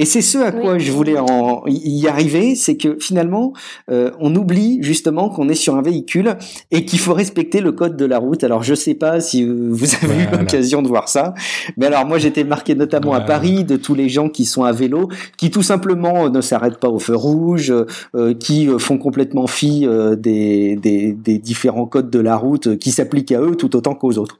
Et 0.00 0.04
c'est 0.04 0.22
ce 0.22 0.38
à 0.38 0.52
quoi 0.52 0.78
je 0.78 0.92
voulais 0.92 1.18
en 1.18 1.64
y 1.66 2.06
arriver, 2.06 2.54
c'est 2.54 2.76
que 2.76 2.96
finalement, 3.00 3.52
euh, 3.90 4.12
on 4.20 4.34
oublie 4.36 4.78
justement 4.80 5.28
qu'on 5.28 5.48
est 5.48 5.56
sur 5.56 5.74
un 5.74 5.82
véhicule 5.82 6.36
et 6.70 6.84
qu'il 6.84 7.00
faut 7.00 7.14
respecter 7.14 7.60
le 7.60 7.72
code 7.72 7.96
de 7.96 8.04
la 8.04 8.18
route. 8.18 8.44
Alors 8.44 8.62
je 8.62 8.74
sais 8.74 8.94
pas 8.94 9.20
si 9.20 9.44
vous 9.44 9.86
avez 10.02 10.22
eu 10.22 10.26
l'occasion 10.38 10.82
de 10.82 10.88
voir 10.88 11.08
ça, 11.08 11.34
mais 11.76 11.86
alors 11.86 12.06
moi 12.06 12.18
j'étais 12.18 12.44
marqué 12.44 12.76
notamment 12.76 13.12
à 13.12 13.20
Paris 13.20 13.64
de 13.64 13.76
tous 13.76 13.96
les 13.96 14.08
gens 14.08 14.28
qui 14.28 14.44
sont 14.44 14.62
à 14.62 14.70
vélo, 14.70 15.08
qui 15.36 15.50
tout 15.50 15.62
simplement 15.62 16.30
ne 16.30 16.40
s'arrêtent 16.40 16.78
pas 16.78 16.88
au 16.88 17.00
feu 17.00 17.16
rouge, 17.16 17.74
euh, 18.14 18.34
qui 18.34 18.68
font 18.78 18.98
complètement 18.98 19.48
fi 19.48 19.84
euh, 19.84 20.14
des, 20.14 20.76
des, 20.76 21.12
des, 21.12 21.38
différents 21.38 21.86
codes 21.86 22.10
de 22.10 22.20
la 22.20 22.36
route 22.36 22.78
qui 22.78 22.92
s'appliquent 22.92 23.32
à 23.32 23.40
eux 23.40 23.56
tout 23.56 23.74
autant 23.74 23.94
qu'aux 23.94 24.16
autres. 24.18 24.38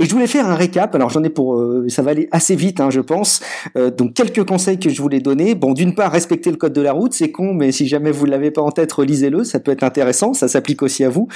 Et 0.00 0.06
je 0.06 0.10
voulais 0.10 0.26
faire 0.26 0.46
un 0.46 0.54
récap. 0.56 0.94
Alors 0.96 1.10
j'en 1.10 1.22
ai 1.22 1.30
pour, 1.30 1.62
ça 1.88 2.02
va 2.02 2.10
aller 2.10 2.28
assez 2.32 2.56
vite, 2.56 2.80
hein, 2.80 2.90
je 2.90 3.00
pense. 3.00 3.40
donc 3.96 4.14
quelques 4.14 4.44
conseils 4.44 4.78
que 4.78 4.87
je 4.90 5.02
voulais 5.02 5.20
donner. 5.20 5.54
Bon, 5.54 5.72
d'une 5.72 5.94
part, 5.94 6.12
respecter 6.12 6.50
le 6.50 6.56
code 6.56 6.72
de 6.72 6.80
la 6.80 6.92
route, 6.92 7.12
c'est 7.12 7.30
con, 7.30 7.54
mais 7.54 7.72
si 7.72 7.86
jamais 7.86 8.10
vous 8.10 8.26
l'avez 8.26 8.50
pas 8.50 8.62
en 8.62 8.70
tête, 8.70 8.92
relisez-le, 8.92 9.44
ça 9.44 9.60
peut 9.60 9.72
être 9.72 9.82
intéressant, 9.82 10.34
ça 10.34 10.48
s'applique 10.48 10.82
aussi 10.82 11.04
à 11.04 11.08
vous. 11.08 11.28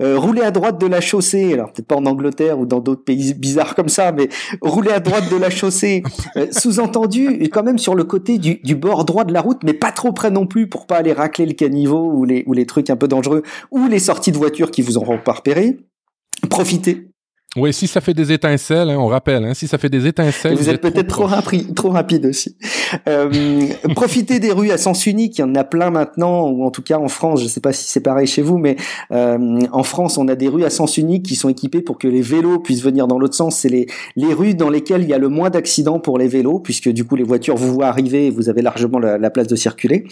Euh, 0.00 0.18
rouler 0.18 0.42
à 0.42 0.50
droite 0.50 0.80
de 0.80 0.86
la 0.86 1.00
chaussée, 1.00 1.52
alors 1.54 1.72
peut-être 1.72 1.86
pas 1.86 1.96
en 1.96 2.06
Angleterre 2.06 2.58
ou 2.58 2.66
dans 2.66 2.80
d'autres 2.80 3.04
pays 3.04 3.34
bizarres 3.34 3.74
comme 3.74 3.88
ça, 3.88 4.12
mais 4.12 4.28
rouler 4.60 4.92
à 4.92 5.00
droite 5.00 5.30
de 5.30 5.36
la 5.36 5.50
chaussée, 5.50 6.02
euh, 6.36 6.46
sous-entendu 6.50 7.48
quand 7.52 7.62
même 7.62 7.78
sur 7.78 7.94
le 7.94 8.04
côté 8.04 8.38
du, 8.38 8.60
du, 8.62 8.74
bord 8.74 9.04
droit 9.04 9.24
de 9.24 9.32
la 9.32 9.40
route, 9.40 9.62
mais 9.64 9.74
pas 9.74 9.92
trop 9.92 10.12
près 10.12 10.30
non 10.30 10.46
plus 10.46 10.68
pour 10.68 10.86
pas 10.86 10.96
aller 10.96 11.12
racler 11.12 11.46
le 11.46 11.54
caniveau 11.54 12.10
ou 12.12 12.24
les, 12.24 12.44
ou 12.46 12.52
les 12.52 12.66
trucs 12.66 12.90
un 12.90 12.96
peu 12.96 13.08
dangereux 13.08 13.42
ou 13.70 13.86
les 13.88 13.98
sorties 13.98 14.32
de 14.32 14.38
voitures 14.38 14.70
qui 14.70 14.82
vous 14.82 14.96
auront 14.96 15.18
pas 15.18 15.32
repéré. 15.32 15.78
Profitez 16.48 17.09
oui, 17.56 17.72
si 17.72 17.88
ça 17.88 18.00
fait 18.00 18.14
des 18.14 18.30
étincelles, 18.30 18.90
hein, 18.90 18.96
on 18.96 19.08
rappelle, 19.08 19.44
hein, 19.44 19.54
si 19.54 19.66
ça 19.66 19.76
fait 19.76 19.88
des 19.88 20.06
étincelles. 20.06 20.54
Vous, 20.54 20.68
êtes, 20.68 20.80
peut-être 20.80 21.08
trop, 21.08 21.26
rapide, 21.26 21.74
trop 21.74 21.90
rapide 21.90 22.26
aussi. 22.26 22.54
Euh, 23.08 23.66
profitez 23.96 24.38
des 24.38 24.52
rues 24.52 24.70
à 24.70 24.78
sens 24.78 25.04
unique, 25.04 25.38
il 25.38 25.40
y 25.40 25.44
en 25.44 25.56
a 25.56 25.64
plein 25.64 25.90
maintenant, 25.90 26.48
ou 26.48 26.64
en 26.64 26.70
tout 26.70 26.82
cas 26.82 26.96
en 26.98 27.08
France, 27.08 27.40
je 27.40 27.46
ne 27.46 27.48
sais 27.48 27.58
pas 27.58 27.72
si 27.72 27.90
c'est 27.90 28.02
pareil 28.02 28.28
chez 28.28 28.42
vous, 28.42 28.56
mais 28.56 28.76
euh, 29.10 29.58
en 29.72 29.82
France, 29.82 30.16
on 30.16 30.28
a 30.28 30.36
des 30.36 30.46
rues 30.46 30.62
à 30.62 30.70
sens 30.70 30.96
unique 30.96 31.24
qui 31.24 31.34
sont 31.34 31.48
équipées 31.48 31.80
pour 31.80 31.98
que 31.98 32.06
les 32.06 32.22
vélos 32.22 32.60
puissent 32.60 32.84
venir 32.84 33.08
dans 33.08 33.18
l'autre 33.18 33.34
sens. 33.34 33.56
C'est 33.56 33.68
les, 33.68 33.86
les 34.14 34.32
rues 34.32 34.54
dans 34.54 34.70
lesquelles 34.70 35.02
il 35.02 35.08
y 35.08 35.14
a 35.14 35.18
le 35.18 35.28
moins 35.28 35.50
d'accidents 35.50 35.98
pour 35.98 36.18
les 36.18 36.28
vélos, 36.28 36.60
puisque 36.60 36.88
du 36.90 37.04
coup 37.04 37.16
les 37.16 37.24
voitures 37.24 37.56
vous 37.56 37.74
voient 37.74 37.88
arriver 37.88 38.26
et 38.26 38.30
vous 38.30 38.48
avez 38.48 38.62
largement 38.62 39.00
la, 39.00 39.30
place 39.30 39.48
de 39.48 39.56
circuler. 39.56 40.04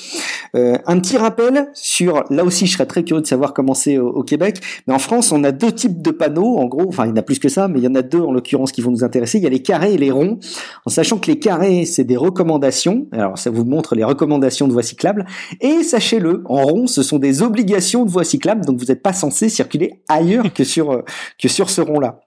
Euh, 0.56 0.76
un 0.88 0.98
petit 0.98 1.16
rappel 1.16 1.68
sur, 1.72 2.24
là 2.30 2.42
aussi 2.42 2.66
je 2.66 2.72
serais 2.72 2.86
très 2.86 3.04
curieux 3.04 3.22
de 3.22 3.26
savoir 3.28 3.54
comment 3.54 3.74
c'est 3.74 3.96
au, 3.96 4.08
au, 4.08 4.24
Québec, 4.24 4.60
mais 4.88 4.94
en 4.94 4.98
France, 4.98 5.30
on 5.30 5.44
a 5.44 5.52
deux 5.52 5.70
types 5.70 6.02
de 6.02 6.10
panneaux, 6.10 6.58
en 6.58 6.66
gros, 6.66 6.86
enfin 6.88 7.06
il 7.06 7.10
y 7.10 7.12
en 7.12 7.16
a 7.16 7.27
plus 7.28 7.38
que 7.38 7.50
ça, 7.50 7.68
mais 7.68 7.78
il 7.78 7.84
y 7.84 7.86
en 7.86 7.94
a 7.94 8.00
deux 8.00 8.22
en 8.22 8.32
l'occurrence 8.32 8.72
qui 8.72 8.80
vont 8.80 8.90
nous 8.90 9.04
intéresser. 9.04 9.36
Il 9.36 9.44
y 9.44 9.46
a 9.46 9.50
les 9.50 9.60
carrés 9.60 9.92
et 9.92 9.98
les 9.98 10.10
ronds, 10.10 10.38
en 10.86 10.88
sachant 10.88 11.18
que 11.18 11.26
les 11.26 11.38
carrés, 11.38 11.84
c'est 11.84 12.04
des 12.04 12.16
recommandations. 12.16 13.06
Alors, 13.12 13.36
ça 13.36 13.50
vous 13.50 13.66
montre 13.66 13.94
les 13.94 14.02
recommandations 14.02 14.66
de 14.66 14.72
voies 14.72 14.82
cyclables. 14.82 15.26
Et 15.60 15.82
sachez-le, 15.82 16.42
en 16.46 16.62
rond, 16.62 16.86
ce 16.86 17.02
sont 17.02 17.18
des 17.18 17.42
obligations 17.42 18.06
de 18.06 18.10
voies 18.10 18.24
cyclables, 18.24 18.64
donc 18.64 18.78
vous 18.78 18.86
n'êtes 18.86 19.02
pas 19.02 19.12
censé 19.12 19.50
circuler 19.50 20.02
ailleurs 20.08 20.54
que 20.54 20.64
sur, 20.64 20.90
euh, 20.90 21.02
que 21.38 21.48
sur 21.48 21.68
ce 21.68 21.82
rond-là. 21.82 22.20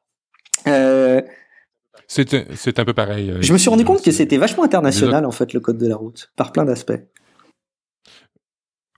Euh, 0.68 1.24
c'est 2.08 2.78
un 2.78 2.86
peu 2.86 2.94
pareil. 2.94 3.32
Euh, 3.32 3.42
je 3.42 3.54
me 3.54 3.58
suis 3.58 3.72
rendu 3.72 3.84
compte 3.84 4.04
que 4.04 4.12
c'était 4.12 4.38
vachement 4.38 4.64
international, 4.64 5.26
en 5.26 5.32
fait, 5.32 5.52
le 5.54 5.62
code 5.62 5.80
de 5.80 5.88
la 5.88 5.96
route, 5.96 6.32
par 6.36 6.52
plein 6.52 6.64
d'aspects. 6.64 7.02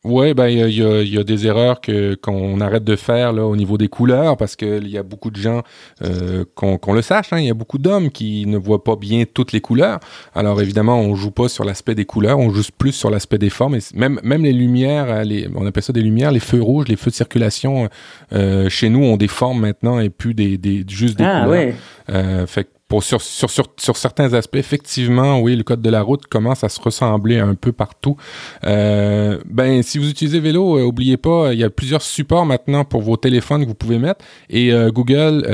Ouais, 0.04 0.34
ben 0.34 0.48
il 0.48 0.58
y 0.58 0.84
a, 0.84 1.02
y 1.02 1.18
a, 1.18 1.24
des 1.24 1.48
erreurs 1.48 1.80
que 1.80 2.16
qu'on 2.16 2.60
arrête 2.60 2.84
de 2.84 2.98
faire 2.98 3.32
là 3.32 3.46
au 3.46 3.56
niveau 3.56 3.78
des 3.78 3.88
couleurs 3.88 4.36
parce 4.36 4.58
qu'il 4.58 4.90
y 4.90 4.98
a 4.98 5.04
beaucoup 5.04 5.32
de 5.32 5.38
gens 5.38 5.62
euh, 6.02 6.44
qu'on 6.56 6.94
le 6.94 7.02
sache, 7.02 7.32
hein, 7.32 7.40
il 7.40 7.46
y 7.46 7.50
a 7.50 7.54
beaucoup 7.54 7.78
d'hommes 7.78 8.10
qui 8.10 8.46
ne 8.46 8.58
voient 8.58 8.84
pas 8.84 8.98
bien 8.98 9.24
toutes 9.32 9.54
les 9.54 9.62
couleurs. 9.62 10.02
Alors 10.36 10.62
évidemment, 10.62 11.00
on 11.00 11.16
joue 11.16 11.32
pas 11.32 11.48
sur 11.48 11.64
l'aspect 11.64 11.96
des 11.96 12.04
couleurs, 12.04 12.38
on 12.38 12.50
joue 12.50 12.64
plus 12.78 12.92
sur 12.92 13.10
l'aspect 13.10 13.38
des 13.38 13.50
formes. 13.50 13.76
Et 13.76 13.80
même 13.96 14.20
même 14.24 14.44
les 14.44 14.52
lumières, 14.52 15.10
euh, 15.10 15.24
les, 15.24 15.48
on 15.56 15.66
appelle 15.66 15.84
ça 15.84 15.94
des 15.94 16.02
lumières, 16.02 16.34
les 16.34 16.42
feux 16.42 16.62
rouges, 16.62 16.90
les 16.90 16.98
feux 16.98 17.12
de 17.12 17.16
circulation 17.16 17.88
euh, 18.34 18.68
chez 18.68 18.90
nous 18.90 19.06
ont 19.06 19.16
des 19.16 19.30
formes 19.30 19.62
maintenant 19.62 20.02
et 20.02 20.10
plus 20.10 20.34
des, 20.34 20.58
des 20.58 20.84
juste 20.86 21.18
des 21.18 21.24
ah, 21.24 21.46
couleurs. 21.46 21.50
Ouais. 21.50 21.76
Euh, 22.10 22.46
fait 22.46 22.68
sur, 23.02 23.22
sur, 23.22 23.50
sur, 23.50 23.98
certains 23.98 24.34
aspects, 24.34 24.56
effectivement, 24.56 25.40
oui, 25.40 25.56
le 25.56 25.64
code 25.64 25.82
de 25.82 25.90
la 25.90 26.02
route 26.02 26.28
commence 26.28 26.64
à 26.64 26.70
se 26.70 26.80
ressembler 26.82 27.40
un 27.40 27.56
peu 27.56 27.72
partout. 27.72 28.18
Euh, 28.66 29.40
ben, 29.46 29.82
si 29.84 29.98
vous 29.98 30.10
utilisez 30.10 30.40
vélo, 30.40 30.78
euh, 30.78 30.84
oubliez 30.84 31.18
pas, 31.18 31.54
il 31.54 31.60
y 31.60 31.64
a 31.64 31.70
plusieurs 31.70 32.02
supports 32.02 32.46
maintenant 32.46 32.86
pour 32.86 33.02
vos 33.02 33.18
téléphones 33.18 33.64
que 33.64 33.68
vous 33.68 33.76
pouvez 33.76 34.00
mettre. 34.00 34.24
Et 34.50 34.74
euh, 34.74 34.92
Google, 34.92 35.48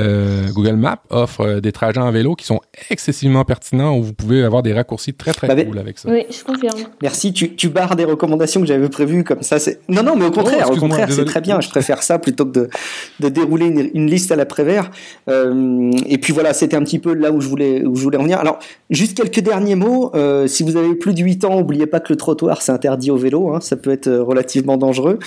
Google 0.52 0.76
Maps 0.76 1.02
offre 1.10 1.60
des 1.60 1.72
trajets 1.72 2.00
en 2.00 2.10
vélo 2.10 2.34
qui 2.34 2.46
sont 2.46 2.60
excessivement 2.90 3.44
pertinents 3.44 3.96
où 3.96 4.02
vous 4.02 4.12
pouvez 4.12 4.42
avoir 4.42 4.62
des 4.62 4.72
raccourcis 4.72 5.14
très 5.14 5.32
très 5.32 5.48
bah, 5.48 5.64
cool 5.64 5.78
avec 5.78 5.98
ça. 5.98 6.10
Oui, 6.10 6.24
je 6.30 6.44
confirme. 6.44 6.90
Merci. 7.02 7.32
Tu, 7.32 7.54
tu 7.54 7.68
barres 7.68 7.96
des 7.96 8.04
recommandations 8.04 8.60
que 8.60 8.66
j'avais 8.66 8.88
prévues 8.88 9.24
comme 9.24 9.42
ça. 9.42 9.58
C'est 9.58 9.80
non, 9.88 10.02
non, 10.02 10.16
mais 10.16 10.26
au 10.26 10.30
contraire, 10.30 10.66
oh, 10.70 10.74
au 10.74 10.76
contraire, 10.76 11.08
c'est 11.10 11.24
très 11.24 11.40
bien. 11.40 11.60
Je 11.60 11.68
préfère 11.68 12.02
ça 12.02 12.18
plutôt 12.18 12.46
que 12.46 12.52
de, 12.52 12.70
de 13.20 13.28
dérouler 13.28 13.66
une, 13.66 13.90
une 13.94 14.10
liste 14.10 14.32
à 14.32 14.36
l'après-vert. 14.36 14.90
et 15.28 16.18
puis 16.18 16.32
voilà, 16.32 16.52
c'était 16.52 16.76
un 16.76 16.82
petit 16.82 16.98
peu 16.98 17.14
là 17.14 17.29
où 17.30 17.40
je 17.40 17.48
voulais 17.48 17.84
où 17.84 17.96
je 17.96 18.02
voulais 18.02 18.18
en 18.18 18.22
venir. 18.22 18.38
Alors, 18.38 18.58
juste 18.90 19.16
quelques 19.16 19.40
derniers 19.40 19.74
mots. 19.74 20.10
Euh, 20.14 20.46
si 20.46 20.62
vous 20.62 20.76
avez 20.76 20.94
plus 20.94 21.14
de 21.14 21.22
8 21.22 21.44
ans, 21.44 21.56
n'oubliez 21.56 21.86
pas 21.86 22.00
que 22.00 22.12
le 22.12 22.16
trottoir 22.16 22.62
c'est 22.62 22.72
interdit 22.72 23.10
au 23.10 23.16
vélo. 23.16 23.50
Hein, 23.50 23.60
ça 23.60 23.76
peut 23.76 23.90
être 23.90 24.08
euh, 24.08 24.22
relativement 24.22 24.76
dangereux. 24.76 25.18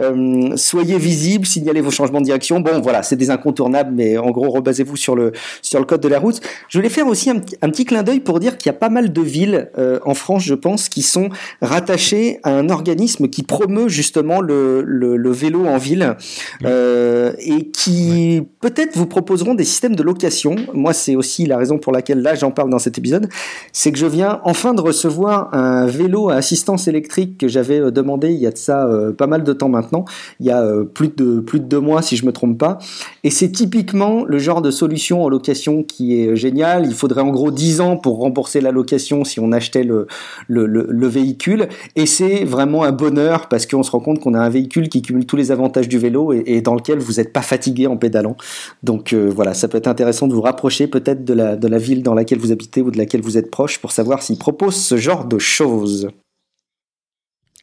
Euh, 0.00 0.56
soyez 0.56 0.98
visible, 0.98 1.46
signalez 1.46 1.80
vos 1.80 1.90
changements 1.90 2.20
de 2.20 2.24
direction. 2.24 2.60
Bon, 2.60 2.80
voilà, 2.80 3.02
c'est 3.02 3.16
des 3.16 3.30
incontournables, 3.30 3.92
mais 3.94 4.18
en 4.18 4.30
gros, 4.30 4.50
rebasez-vous 4.50 4.96
sur 4.96 5.16
le 5.16 5.32
sur 5.62 5.78
le 5.78 5.84
code 5.84 6.00
de 6.00 6.08
la 6.08 6.18
route. 6.18 6.40
Je 6.68 6.78
voulais 6.78 6.90
faire 6.90 7.06
aussi 7.06 7.30
un, 7.30 7.40
un 7.62 7.70
petit 7.70 7.84
clin 7.84 8.02
d'œil 8.02 8.20
pour 8.20 8.40
dire 8.40 8.56
qu'il 8.56 8.70
y 8.70 8.74
a 8.74 8.78
pas 8.78 8.88
mal 8.88 9.12
de 9.12 9.20
villes 9.20 9.70
en 10.04 10.14
France, 10.14 10.44
je 10.44 10.54
pense, 10.54 10.88
qui 10.88 11.02
sont 11.02 11.28
rattachées 11.60 12.38
à 12.42 12.50
un 12.50 12.68
organisme 12.68 13.28
qui 13.28 13.42
promeut 13.42 13.88
justement 13.88 14.40
le, 14.40 14.82
le, 14.82 15.16
le 15.16 15.30
vélo 15.30 15.66
en 15.66 15.78
ville 15.78 16.16
et 16.64 17.70
qui 17.72 18.42
peut-être 18.60 18.96
vous 18.96 19.06
proposeront 19.06 19.54
des 19.54 19.64
systèmes 19.64 19.96
de 19.96 20.02
location. 20.02 20.56
Moi, 20.74 20.92
c'est 20.92 21.16
aussi 21.16 21.39
la 21.46 21.56
raison 21.56 21.78
pour 21.78 21.92
laquelle 21.92 22.22
là 22.22 22.34
j'en 22.34 22.50
parle 22.50 22.70
dans 22.70 22.78
cet 22.78 22.98
épisode, 22.98 23.28
c'est 23.72 23.92
que 23.92 23.98
je 23.98 24.06
viens 24.06 24.40
enfin 24.44 24.74
de 24.74 24.80
recevoir 24.80 25.54
un 25.54 25.86
vélo 25.86 26.30
à 26.30 26.34
assistance 26.34 26.88
électrique 26.88 27.38
que 27.38 27.48
j'avais 27.48 27.80
euh, 27.80 27.90
demandé 27.90 28.30
il 28.30 28.38
y 28.38 28.46
a 28.46 28.50
de 28.50 28.58
ça 28.58 28.86
euh, 28.86 29.12
pas 29.12 29.26
mal 29.26 29.44
de 29.44 29.52
temps 29.52 29.68
maintenant, 29.68 30.04
il 30.40 30.46
y 30.46 30.50
a 30.50 30.62
euh, 30.62 30.84
plus 30.84 31.08
de 31.08 31.40
plus 31.40 31.60
de 31.60 31.64
deux 31.64 31.80
mois 31.80 32.02
si 32.02 32.16
je 32.16 32.26
me 32.26 32.32
trompe 32.32 32.58
pas, 32.58 32.78
et 33.24 33.30
c'est 33.30 33.50
typiquement 33.50 34.24
le 34.24 34.38
genre 34.38 34.62
de 34.62 34.70
solution 34.70 35.24
en 35.24 35.28
location 35.28 35.82
qui 35.82 36.20
est 36.20 36.36
génial. 36.36 36.86
Il 36.86 36.94
faudrait 36.94 37.22
en 37.22 37.30
gros 37.30 37.50
10 37.50 37.80
ans 37.80 37.96
pour 37.96 38.18
rembourser 38.18 38.60
la 38.60 38.70
location 38.70 39.24
si 39.24 39.40
on 39.40 39.52
achetait 39.52 39.84
le 39.84 40.06
le, 40.48 40.66
le, 40.66 41.06
véhicule, 41.06 41.68
et 41.96 42.06
c'est 42.06 42.44
vraiment 42.44 42.84
un 42.84 42.92
bonheur 42.92 43.48
parce 43.48 43.66
qu'on 43.66 43.82
se 43.82 43.90
rend 43.90 44.00
compte 44.00 44.20
qu'on 44.20 44.34
a 44.34 44.40
un 44.40 44.48
véhicule 44.48 44.88
qui 44.88 45.02
cumule 45.02 45.26
tous 45.26 45.36
les 45.36 45.50
avantages 45.50 45.88
du 45.88 45.98
vélo 45.98 46.32
et, 46.32 46.42
et 46.46 46.60
dans 46.60 46.74
lequel 46.74 46.98
vous 46.98 47.14
n'êtes 47.14 47.32
pas 47.32 47.42
fatigué 47.42 47.86
en 47.86 47.96
pédalant. 47.96 48.36
Donc 48.82 49.14
voilà, 49.14 49.54
ça 49.54 49.68
peut 49.68 49.78
être 49.78 49.88
intéressant 49.88 50.26
de 50.26 50.34
vous 50.34 50.40
rapprocher 50.40 50.86
peut-être 50.86 51.24
de 51.34 51.68
la 51.68 51.78
ville 51.78 52.02
dans 52.02 52.14
laquelle 52.14 52.38
vous 52.38 52.52
habitez 52.52 52.82
ou 52.82 52.90
de 52.90 52.98
laquelle 52.98 53.22
vous 53.22 53.38
êtes 53.38 53.50
proche 53.50 53.78
pour 53.78 53.92
savoir 53.92 54.22
s'ils 54.22 54.38
proposent 54.38 54.76
ce 54.76 54.96
genre 54.96 55.24
de 55.24 55.38
choses. 55.38 56.08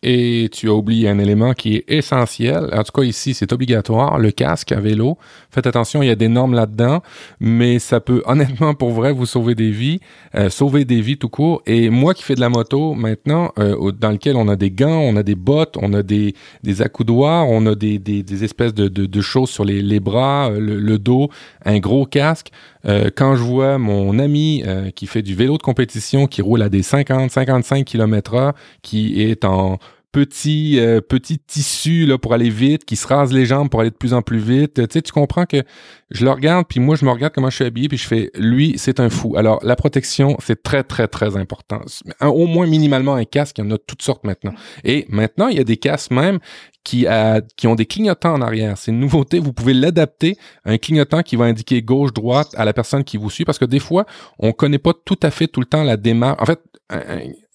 Et 0.10 0.48
tu 0.54 0.70
as 0.70 0.74
oublié 0.74 1.10
un 1.10 1.20
élément 1.20 1.54
qui 1.54 1.76
est 1.76 1.84
essentiel. 1.90 2.70
En 2.72 2.82
tout 2.84 2.94
cas, 2.94 3.04
ici, 3.04 3.34
c'est 3.34 3.52
obligatoire. 3.52 4.18
Le 4.20 4.32
casque 4.32 4.72
à 4.72 4.80
vélo. 4.80 5.18
Faites 5.52 5.68
attention, 5.68 6.02
il 6.02 6.08
y 6.08 6.10
a 6.10 6.16
des 6.16 6.30
normes 6.30 6.54
là-dedans, 6.54 7.02
mais 7.42 7.78
ça 7.78 8.00
peut 8.00 8.24
honnêtement, 8.26 8.74
pour 8.74 8.92
vrai, 8.92 9.12
vous 9.12 9.26
sauver 9.26 9.54
des 9.54 9.70
vies, 9.70 10.00
euh, 10.36 10.50
sauver 10.50 10.86
des 10.86 11.02
vies 11.02 11.18
tout 11.18 11.28
court. 11.28 11.62
Et 11.66 11.90
moi 11.90 12.14
qui 12.14 12.24
fais 12.24 12.36
de 12.36 12.40
la 12.40 12.48
moto 12.48 12.94
maintenant, 12.94 13.52
euh, 13.60 13.92
dans 13.92 14.12
lequel 14.12 14.38
on 14.38 14.48
a 14.48 14.56
des 14.56 14.72
gants, 14.72 15.02
on 15.02 15.18
a 15.18 15.24
des 15.24 15.36
bottes, 15.36 15.76
on 15.82 15.92
a 15.92 16.04
des, 16.04 16.36
des 16.64 16.82
accoudoirs, 16.82 17.50
on 17.50 17.66
a 17.66 17.76
des, 17.76 18.00
des, 18.00 18.24
des 18.24 18.44
espèces 18.46 18.74
de, 18.74 18.88
de, 18.88 19.22
choses 19.22 19.50
sur 19.50 19.66
les, 19.66 19.82
les 19.82 20.00
bras, 20.00 20.52
euh, 20.52 20.60
le, 20.62 21.00
dos, 21.00 21.30
un 21.66 21.80
gros 21.80 22.06
casque. 22.06 22.52
Euh, 22.86 23.10
quand 23.14 23.36
je 23.36 23.44
vois 23.44 23.78
mon 23.78 24.18
ami 24.20 24.64
euh, 24.66 24.90
qui 24.92 25.08
fait 25.08 25.22
du 25.22 25.36
vélo 25.36 25.58
de 25.58 25.64
compétition, 25.64 26.28
qui 26.28 26.42
roule 26.42 26.62
à 26.62 26.70
des 26.70 26.82
50-55 26.82 27.84
km 27.84 28.36
h 28.36 28.54
qui 28.82 29.22
est 29.22 29.44
en 29.44 29.78
petit 30.12 30.80
euh, 30.80 31.02
petit 31.02 31.40
tissu 31.40 32.06
là 32.06 32.18
pour 32.18 32.34
aller 32.34 32.50
vite, 32.50 32.86
qui 32.86 32.96
se 32.96 33.08
rase 33.08 33.32
les 33.32 33.46
jambes 33.46 33.70
pour 33.70 33.82
aller 33.82 33.90
de 33.90 33.96
plus 33.96 34.14
en 34.14 34.22
plus 34.22 34.40
vite. 34.40 34.76
Tu 34.76 34.86
sais, 34.90 35.02
tu 35.02 35.12
comprends 35.12 35.46
que 35.46 35.64
je 36.10 36.26
le 36.26 36.32
regarde, 36.32 36.66
puis 36.68 36.80
moi 36.80 36.96
je 36.96 37.06
me 37.06 37.12
regarde 37.12 37.34
comment 37.34 37.50
je 37.50 37.56
suis 37.56 37.66
habillé, 37.66 37.90
puis 37.90 37.98
je 37.98 38.08
fais 38.08 38.32
lui 38.36 38.76
c'est 38.78 39.00
un 39.00 39.10
fou. 39.10 39.36
Alors 39.38 39.60
la 39.64 39.76
protection 39.76 40.38
c'est 40.40 40.64
très 40.64 40.84
très 40.84 41.08
très 41.08 41.38
important. 41.38 41.82
au 42.22 42.48
moins 42.48 42.68
minimalement 42.68 43.16
un 43.16 43.26
casque, 43.26 43.58
il 43.58 43.66
y 43.66 43.68
en 43.68 43.72
a 43.72 43.78
toutes 43.78 44.02
sortes 44.02 44.24
maintenant. 44.24 44.54
Et 44.84 45.06
maintenant 45.10 45.48
il 45.48 45.58
y 45.58 45.62
a 45.62 45.66
des 45.66 45.78
casques 45.78 46.12
même 46.12 46.40
qui, 46.84 47.06
a, 47.06 47.42
qui 47.58 47.68
ont 47.68 47.76
des 47.76 47.86
clignotants 47.86 48.34
en 48.34 48.42
arrière. 48.42 48.78
C'est 48.78 48.92
une 48.92 49.00
nouveauté. 49.00 49.40
Vous 49.40 49.52
pouvez 49.52 49.74
l'adapter 49.74 50.38
à 50.64 50.72
un 50.72 50.78
clignotant 50.78 51.22
qui 51.22 51.36
va 51.36 51.44
indiquer 51.44 51.82
gauche-droite 51.82 52.56
à 52.56 52.64
la 52.64 52.72
personne 52.72 53.04
qui 53.04 53.18
vous 53.18 53.30
suit 53.30 53.44
parce 53.44 53.60
que 53.60 53.66
des 53.66 53.80
fois, 53.80 54.06
on 54.40 54.54
connaît 54.54 54.80
pas 54.80 54.94
tout 54.94 55.20
à 55.22 55.30
fait 55.30 55.48
tout 55.48 55.60
le 55.60 55.66
temps 55.66 55.84
la 55.84 55.98
démarche. 55.98 56.42
En 56.42 56.46
fait, 56.46 56.62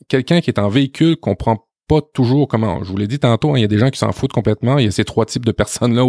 quelqu'un 0.09 0.43
qui 0.43 0.51
est 0.51 0.59
en 0.59 0.69
véhicule 0.69 1.17
comprend 1.17 1.67
pas 1.89 2.01
toujours 2.01 2.49
comment. 2.49 2.83
Je 2.85 2.91
vous 2.91 2.97
l'ai 2.97 3.07
dit 3.07 3.19
tantôt, 3.19 3.53
hein, 3.53 3.59
il 3.59 3.63
y 3.63 3.65
a 3.65 3.69
des 3.69 3.79
gens 3.79 3.91
qui 3.91 3.99
s'en 3.99 4.13
foutent 4.13 4.33
complètement. 4.33 4.79
Il 4.79 4.85
y 4.85 4.89
a 4.89 4.91
ces 4.91 5.05
trois 5.05 5.27
types 5.27 5.45
de 5.45 5.53
personnes-là 5.53 6.05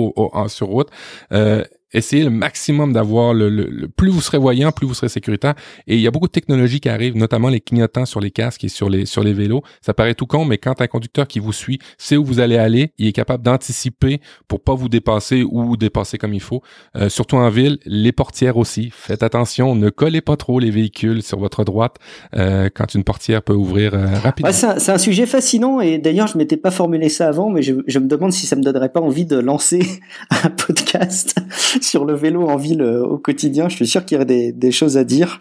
sur 0.47 0.67
route. 0.67 0.89
Euh, 1.31 1.63
essayez 1.93 2.23
le 2.23 2.29
maximum 2.29 2.93
d'avoir 2.93 3.33
le, 3.33 3.49
le, 3.49 3.87
plus 3.87 4.09
vous 4.09 4.21
serez 4.21 4.37
voyant, 4.37 4.71
plus 4.71 4.87
vous 4.87 4.93
serez 4.93 5.09
sécuritaire. 5.09 5.53
Et 5.87 5.95
il 5.95 6.01
y 6.01 6.07
a 6.07 6.11
beaucoup 6.11 6.27
de 6.27 6.31
technologies 6.31 6.79
qui 6.79 6.89
arrivent, 6.89 7.15
notamment 7.15 7.49
les 7.49 7.61
clignotants 7.61 8.05
sur 8.05 8.19
les 8.19 8.31
casques 8.31 8.63
et 8.63 8.69
sur 8.69 8.89
les 8.89 9.05
sur 9.05 9.23
les 9.23 9.33
vélos. 9.33 9.61
Ça 9.81 9.93
paraît 9.93 10.15
tout 10.15 10.25
con, 10.25 10.45
mais 10.45 10.57
quand 10.57 10.81
un 10.81 10.87
conducteur 10.87 11.27
qui 11.27 11.39
vous 11.39 11.53
suit 11.53 11.79
sait 11.97 12.17
où 12.17 12.25
vous 12.25 12.39
allez 12.39 12.57
aller, 12.57 12.91
il 12.97 13.07
est 13.07 13.13
capable 13.13 13.43
d'anticiper 13.43 14.21
pour 14.47 14.61
pas 14.61 14.73
vous 14.73 14.89
dépasser 14.89 15.43
ou 15.43 15.77
dépasser 15.77 16.17
comme 16.17 16.33
il 16.33 16.41
faut. 16.41 16.61
Euh, 16.95 17.09
surtout 17.09 17.35
en 17.35 17.49
ville, 17.49 17.79
les 17.85 18.11
portières 18.11 18.57
aussi. 18.57 18.89
Faites 18.93 19.23
attention, 19.23 19.75
ne 19.75 19.89
collez 19.89 20.21
pas 20.21 20.37
trop 20.37 20.59
les 20.59 20.71
véhicules 20.71 21.21
sur 21.21 21.39
votre 21.39 21.63
droite 21.63 21.97
euh, 22.35 22.69
quand 22.73 22.93
une 22.95 23.03
portière 23.03 23.41
peut 23.41 23.53
ouvrir 23.53 23.93
euh, 23.93 24.19
rapidement. 24.19 24.51
C'est 24.51 24.91
un, 24.91 24.97
sujet 24.97 25.25
fascinant 25.25 25.81
et 25.81 25.97
d'ailleurs 25.97 26.27
je 26.27 26.37
m'étais 26.37 26.55
pas 26.55 26.71
formulé 26.71 27.09
ça 27.09 27.27
avant, 27.27 27.49
mais 27.49 27.61
je, 27.61 27.73
je 27.87 27.99
me 27.99 28.07
demande 28.07 28.31
si 28.31 28.45
ça 28.45 28.55
me 28.55 28.61
donnerait 28.61 28.91
pas 28.91 29.01
envie 29.01 29.25
de 29.25 29.37
lancer 29.37 29.81
un 30.29 30.49
podcast 30.49 31.35
sur 31.93 32.05
le 32.05 32.13
vélo 32.13 32.47
en 32.47 32.55
ville 32.55 32.81
euh, 32.81 33.03
au 33.03 33.17
quotidien. 33.17 33.69
Je 33.69 33.75
suis 33.75 33.87
sûr 33.87 34.05
qu'il 34.05 34.15
y 34.15 34.17
aurait 34.17 34.25
des, 34.25 34.51
des, 34.51 34.71
choses 34.71 34.97
à 34.97 35.03
dire. 35.03 35.39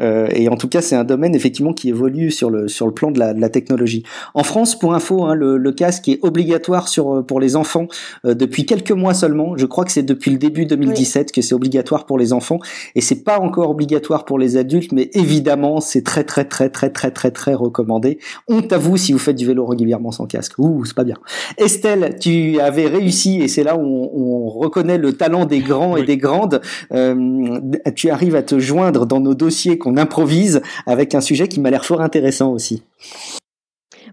Euh, 0.00 0.28
et 0.32 0.48
en 0.48 0.56
tout 0.56 0.68
cas, 0.68 0.80
c'est 0.80 0.96
un 0.96 1.04
domaine 1.04 1.34
effectivement 1.34 1.72
qui 1.72 1.90
évolue 1.90 2.30
sur 2.30 2.50
le 2.50 2.68
sur 2.68 2.86
le 2.86 2.94
plan 2.94 3.10
de 3.10 3.18
la, 3.18 3.34
de 3.34 3.40
la 3.40 3.48
technologie. 3.48 4.02
En 4.34 4.42
France, 4.42 4.78
pour 4.78 4.94
info, 4.94 5.24
hein, 5.24 5.34
le, 5.34 5.56
le, 5.56 5.72
casque 5.72 6.08
est 6.08 6.18
obligatoire 6.22 6.88
sur 6.88 7.14
euh, 7.14 7.22
pour 7.22 7.40
les 7.40 7.56
enfants 7.56 7.86
euh, 8.24 8.34
depuis 8.34 8.66
quelques 8.66 8.92
mois 8.92 9.14
seulement. 9.14 9.56
Je 9.56 9.66
crois 9.66 9.84
que 9.84 9.92
c'est 9.92 10.02
depuis 10.02 10.30
le 10.30 10.38
début 10.38 10.66
2017 10.66 11.32
que 11.32 11.42
c'est 11.42 11.54
obligatoire 11.54 12.06
pour 12.06 12.18
les 12.18 12.32
enfants 12.32 12.58
et 12.94 13.00
c'est 13.00 13.22
pas 13.22 13.38
encore 13.38 13.70
obligatoire 13.70 14.24
pour 14.24 14.38
les 14.38 14.56
adultes, 14.56 14.92
mais 14.92 15.10
évidemment, 15.14 15.80
c'est 15.80 16.02
très 16.02 16.24
très 16.24 16.44
très 16.44 16.68
très 16.68 16.90
très 16.90 17.10
très 17.10 17.30
très 17.30 17.54
recommandé. 17.54 18.18
Honte 18.48 18.72
à 18.72 18.78
vous 18.78 18.96
si 18.96 19.12
vous 19.12 19.18
faites 19.18 19.36
du 19.36 19.46
vélo 19.46 19.66
régulièrement 19.66 20.10
sans 20.10 20.26
casque. 20.26 20.58
Ouh, 20.58 20.84
c'est 20.84 20.96
pas 20.96 21.04
bien. 21.04 21.16
Estelle, 21.58 22.16
tu 22.20 22.58
avais 22.60 22.86
réussi 22.86 23.40
et 23.42 23.48
c'est 23.48 23.64
là 23.64 23.76
où 23.76 23.82
on, 23.82 24.10
on 24.14 24.48
reconnaît 24.48 24.98
le 24.98 25.12
talent 25.12 25.44
des 25.44 25.60
grands 25.60 25.81
et 25.96 26.04
des 26.04 26.16
grandes. 26.16 26.60
Euh, 26.92 27.60
tu 27.94 28.10
arrives 28.10 28.36
à 28.36 28.42
te 28.42 28.58
joindre 28.58 29.06
dans 29.06 29.20
nos 29.20 29.34
dossiers 29.34 29.78
qu'on 29.78 29.96
improvise 29.96 30.62
avec 30.86 31.14
un 31.14 31.20
sujet 31.20 31.48
qui 31.48 31.60
m'a 31.60 31.70
l'air 31.70 31.84
fort 31.84 32.00
intéressant 32.00 32.52
aussi. 32.52 32.82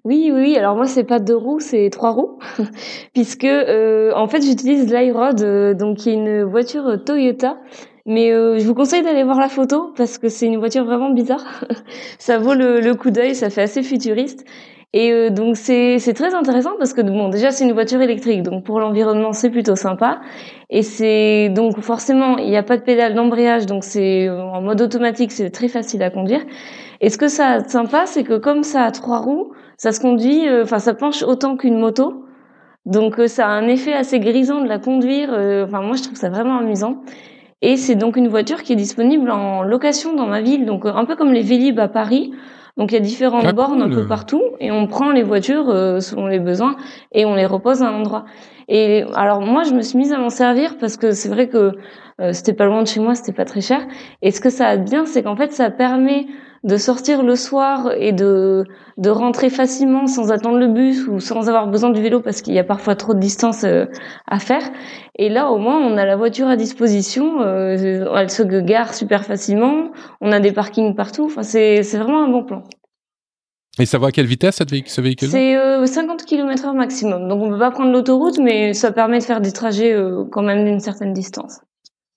Oui, 0.06 0.32
oui, 0.34 0.56
alors 0.56 0.76
moi 0.76 0.88
c'est 0.88 1.04
pas 1.04 1.20
deux 1.20 1.36
roues, 1.36 1.60
c'est 1.60 1.90
trois 1.92 2.12
roues, 2.12 2.40
puisque 3.14 3.44
euh, 3.44 4.12
en 4.16 4.28
fait 4.28 4.42
j'utilise 4.42 4.92
l'iRod, 4.92 5.42
euh, 5.42 5.74
donc 5.74 5.98
qui 5.98 6.10
est 6.10 6.14
une 6.14 6.44
voiture 6.44 7.04
Toyota, 7.04 7.58
mais 8.06 8.32
euh, 8.32 8.60
je 8.60 8.66
vous 8.66 8.74
conseille 8.74 9.04
d'aller 9.04 9.24
voir 9.24 9.40
la 9.40 9.50
photo 9.50 9.94
parce 9.96 10.18
que 10.18 10.30
c'est 10.30 10.48
une 10.48 10.58
voiture 10.58 10.86
vraiment 10.86 11.12
bizarre. 11.12 11.64
ça 12.20 12.38
vaut 12.38 12.54
le, 12.54 12.94
coup 12.94 13.12
d'œil, 13.12 13.36
ça 13.36 13.50
fait 13.50 13.62
assez 13.62 13.84
futuriste. 13.84 14.46
Et 14.92 15.12
euh, 15.12 15.30
donc 15.30 15.56
c'est 15.56 16.00
très 16.16 16.34
intéressant 16.34 16.72
parce 16.80 16.94
que 16.94 17.02
bon 17.02 17.30
déjà 17.30 17.52
c'est 17.52 17.64
une 17.64 17.74
voiture 17.74 18.02
électrique 18.02 18.42
donc 18.42 18.64
pour 18.64 18.80
l'environnement 18.80 19.34
c'est 19.34 19.52
plutôt 19.52 19.76
sympa 19.76 20.20
et 20.72 20.82
c'est 20.82 21.50
donc 21.50 21.80
forcément 21.82 22.40
il 22.40 22.50
n'y 22.50 22.58
a 22.58 22.64
pas 22.64 22.76
de 22.76 22.82
pédale 22.82 23.14
d'embrayage 23.14 23.68
donc 23.68 23.84
c'est 23.84 24.28
euh, 24.28 24.42
en 24.42 24.64
mode 24.64 24.82
automatique 24.82 25.32
c'est 25.32 25.52
très 25.52 25.68
facile 25.68 26.02
à 26.02 26.10
conduire. 26.10 26.42
Et 27.02 27.12
ce 27.12 27.20
que 27.20 27.28
ça 27.28 27.48
a 27.48 27.62
de 27.62 27.70
sympa 27.70 28.08
c'est 28.08 28.24
que 28.24 28.40
comme 28.40 28.64
ça 28.64 28.84
a 28.84 28.90
trois 28.90 29.20
roues 29.20 29.52
ça 29.78 29.92
se 29.92 30.00
conduit 30.00 30.48
enfin 30.64 30.80
ça 30.80 30.96
penche 30.96 31.22
autant 31.22 31.56
qu'une 31.56 31.78
moto 31.78 32.26
donc 32.88 33.22
ça 33.28 33.46
a 33.46 33.52
un 33.52 33.68
effet 33.68 33.94
assez 33.94 34.20
grisant 34.20 34.62
de 34.62 34.68
la 34.68 34.80
conduire 34.80 35.30
enfin 35.30 35.82
moi 35.84 35.98
je 35.98 36.02
trouve 36.02 36.18
ça 36.18 36.30
vraiment 36.30 36.58
amusant. 36.58 37.04
Et 37.62 37.76
c'est 37.76 37.96
donc 37.96 38.16
une 38.16 38.30
voiture 38.30 38.64
qui 38.64 38.74
est 38.74 38.78
disponible 38.78 39.30
en 39.32 39.64
location 39.64 40.16
dans 40.16 40.28
ma 40.28 40.42
ville 40.42 40.66
donc 40.66 40.86
un 40.86 41.06
peu 41.06 41.16
comme 41.16 41.34
les 41.34 41.42
Vélib 41.42 41.80
à 41.80 41.88
Paris. 41.88 42.32
Donc 42.78 42.92
il 42.92 42.96
y 42.96 42.98
a 42.98 43.02
différentes 43.02 43.44
ah, 43.46 43.52
bornes 43.52 43.82
un 43.82 43.90
peu 43.90 44.08
partout 44.08 44.42
et 44.62 44.72
on 44.72 44.88
prend 44.88 45.12
les 45.12 45.24
voitures 45.24 45.70
euh, 45.70 46.00
selon 46.00 46.28
les 46.28 46.40
besoins 46.40 46.78
et 47.12 47.26
on 47.26 47.36
les 47.36 47.46
repose 47.46 47.84
à 47.84 47.90
un 47.90 47.94
endroit. 47.94 48.24
Et 48.70 49.04
alors 49.16 49.42
moi 49.42 49.64
je 49.64 49.74
me 49.74 49.82
suis 49.82 49.98
mise 49.98 50.14
à 50.14 50.18
m'en 50.18 50.30
servir 50.30 50.78
parce 50.78 50.96
que 50.96 51.12
c'est 51.12 51.28
vrai 51.28 51.50
que 51.50 51.74
euh, 52.22 52.32
c'était 52.32 52.54
pas 52.54 52.66
loin 52.66 52.82
de 52.82 52.88
chez 52.88 53.02
moi, 53.02 53.16
c'était 53.16 53.34
pas 53.34 53.44
très 53.44 53.60
cher. 53.60 53.86
Et 54.22 54.32
ce 54.32 54.40
que 54.40 54.50
ça 54.50 54.68
a 54.68 54.78
de 54.78 54.84
bien, 54.84 55.06
c'est 55.06 55.24
qu'en 55.24 55.36
fait 55.36 55.52
ça 55.52 55.70
permet 55.70 56.28
de 56.64 56.78
sortir 56.78 57.24
le 57.24 57.36
soir 57.36 57.92
et 57.98 58.12
de 58.12 58.66
de 58.98 59.10
rentrer 59.10 59.50
facilement 59.50 60.08
sans 60.08 60.32
attendre 60.32 60.58
le 60.58 60.68
bus 60.68 61.08
ou 61.08 61.20
sans 61.20 61.48
avoir 61.48 61.68
besoin 61.68 61.90
du 61.90 62.02
vélo 62.02 62.20
parce 62.20 62.42
qu'il 62.42 62.54
y 62.54 62.60
a 62.60 62.64
parfois 62.64 62.96
trop 62.96 63.14
de 63.14 63.20
distance 63.20 63.64
euh, 63.64 63.86
à 64.28 64.40
faire. 64.40 64.64
Et 65.18 65.30
là, 65.30 65.52
au 65.52 65.58
moins, 65.58 65.78
on 65.78 65.98
a 65.98 66.06
la 66.06 66.18
voiture 66.18 66.48
à 66.48 66.58
disposition. 66.58 67.42
Euh, 67.42 68.14
elle 68.16 68.30
se 68.30 68.44
gare 68.44 68.94
super 68.94 69.26
facilement. 69.26 69.92
On 70.22 70.32
a 70.32 70.40
des 70.40 70.52
parkings 70.52 70.96
partout. 70.96 71.26
Enfin, 71.26 71.44
c'est 71.44 71.84
c'est 71.84 71.98
vraiment 71.98 72.24
un 72.24 72.30
bon 72.30 72.44
plan. 72.44 72.64
Et 73.80 73.86
ça 73.86 73.98
va 73.98 74.08
à 74.08 74.12
quelle 74.12 74.26
vitesse 74.26 74.58
ce 74.58 75.02
véhicule 75.02 75.30
C'est 75.30 75.56
euh, 75.56 75.86
50 75.86 76.26
km/h 76.26 76.74
maximum. 76.76 77.30
Donc 77.30 77.42
on 77.42 77.50
peut 77.50 77.60
pas 77.60 77.72
prendre 77.72 77.92
l'autoroute, 77.92 78.38
mais 78.38 78.74
ça 78.74 78.92
permet 78.92 79.20
de 79.20 79.24
faire 79.24 79.40
des 79.40 79.54
trajets 79.54 79.94
euh, 79.94 80.26
quand 80.30 80.42
même 80.42 80.66
d'une 80.66 80.82
certaine 80.82 81.14
distance. 81.14 81.62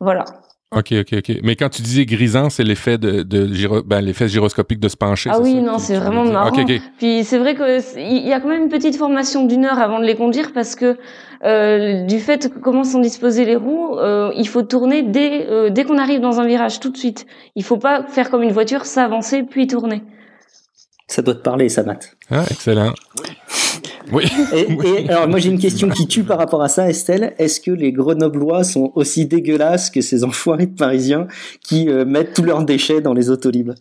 Voilà. 0.00 0.24
OK, 0.72 0.94
OK, 1.00 1.14
OK. 1.18 1.38
Mais 1.42 1.54
quand 1.54 1.68
tu 1.68 1.82
disais 1.82 2.06
grisant, 2.06 2.48
c'est 2.48 2.64
l'effet 2.64 2.96
de, 2.96 3.22
de 3.22 3.82
ben, 3.82 4.00
l'effet 4.00 4.26
gyroscopique 4.26 4.80
de 4.80 4.88
se 4.88 4.96
pencher. 4.96 5.30
Ah 5.32 5.38
oui, 5.40 5.54
non, 5.56 5.78
c'est 5.78 5.96
vraiment 5.96 6.24
marrant. 6.24 6.50
Puis 6.98 7.24
c'est 7.24 7.38
vrai 7.38 7.54
que 7.54 7.98
il 7.98 8.26
y 8.26 8.32
a 8.32 8.40
quand 8.40 8.48
même 8.48 8.64
une 8.64 8.68
petite 8.68 8.96
formation 8.96 9.44
d'une 9.44 9.66
heure 9.66 9.78
avant 9.78 10.00
de 10.00 10.04
les 10.04 10.14
conduire 10.14 10.52
parce 10.52 10.74
que 10.74 10.96
euh, 11.44 12.04
du 12.04 12.20
fait 12.20 12.50
que 12.50 12.58
comment 12.58 12.84
sont 12.84 13.00
disposées 13.00 13.44
les 13.44 13.56
roues, 13.56 13.98
euh, 13.98 14.32
il 14.36 14.48
faut 14.48 14.62
tourner 14.62 15.02
dès 15.02 15.46
euh, 15.50 15.70
dès 15.70 15.84
qu'on 15.84 15.98
arrive 15.98 16.20
dans 16.20 16.40
un 16.40 16.46
virage 16.46 16.80
tout 16.80 16.90
de 16.90 16.96
suite. 16.96 17.26
Il 17.54 17.64
faut 17.64 17.78
pas 17.78 18.04
faire 18.04 18.30
comme 18.30 18.42
une 18.42 18.52
voiture, 18.52 18.86
s'avancer 18.86 19.42
puis 19.42 19.66
tourner. 19.66 20.02
Ça 21.06 21.20
doit 21.20 21.34
te 21.34 21.42
parler, 21.42 21.68
ça, 21.68 21.82
Matt. 21.82 22.16
Ah, 22.30 22.44
excellent. 22.50 22.94
Oui. 24.10 24.24
Et, 24.54 25.08
alors 25.08 25.28
moi 25.28 25.38
j'ai 25.38 25.50
une 25.50 25.58
question 25.58 25.88
qui 25.88 26.06
tue 26.06 26.24
par 26.24 26.38
rapport 26.38 26.62
à 26.62 26.68
ça, 26.68 26.88
Estelle. 26.88 27.34
Est-ce 27.38 27.60
que 27.60 27.70
les 27.70 27.92
Grenoblois 27.92 28.64
sont 28.64 28.92
aussi 28.94 29.26
dégueulasses 29.26 29.90
que 29.90 30.00
ces 30.00 30.24
enfoirés 30.24 30.66
de 30.66 30.76
Parisiens 30.76 31.28
qui 31.62 31.88
euh, 31.88 32.04
mettent 32.04 32.34
tous 32.34 32.42
leurs 32.42 32.64
déchets 32.64 33.00
dans 33.00 33.14
les 33.14 33.30
autolibes 33.30 33.72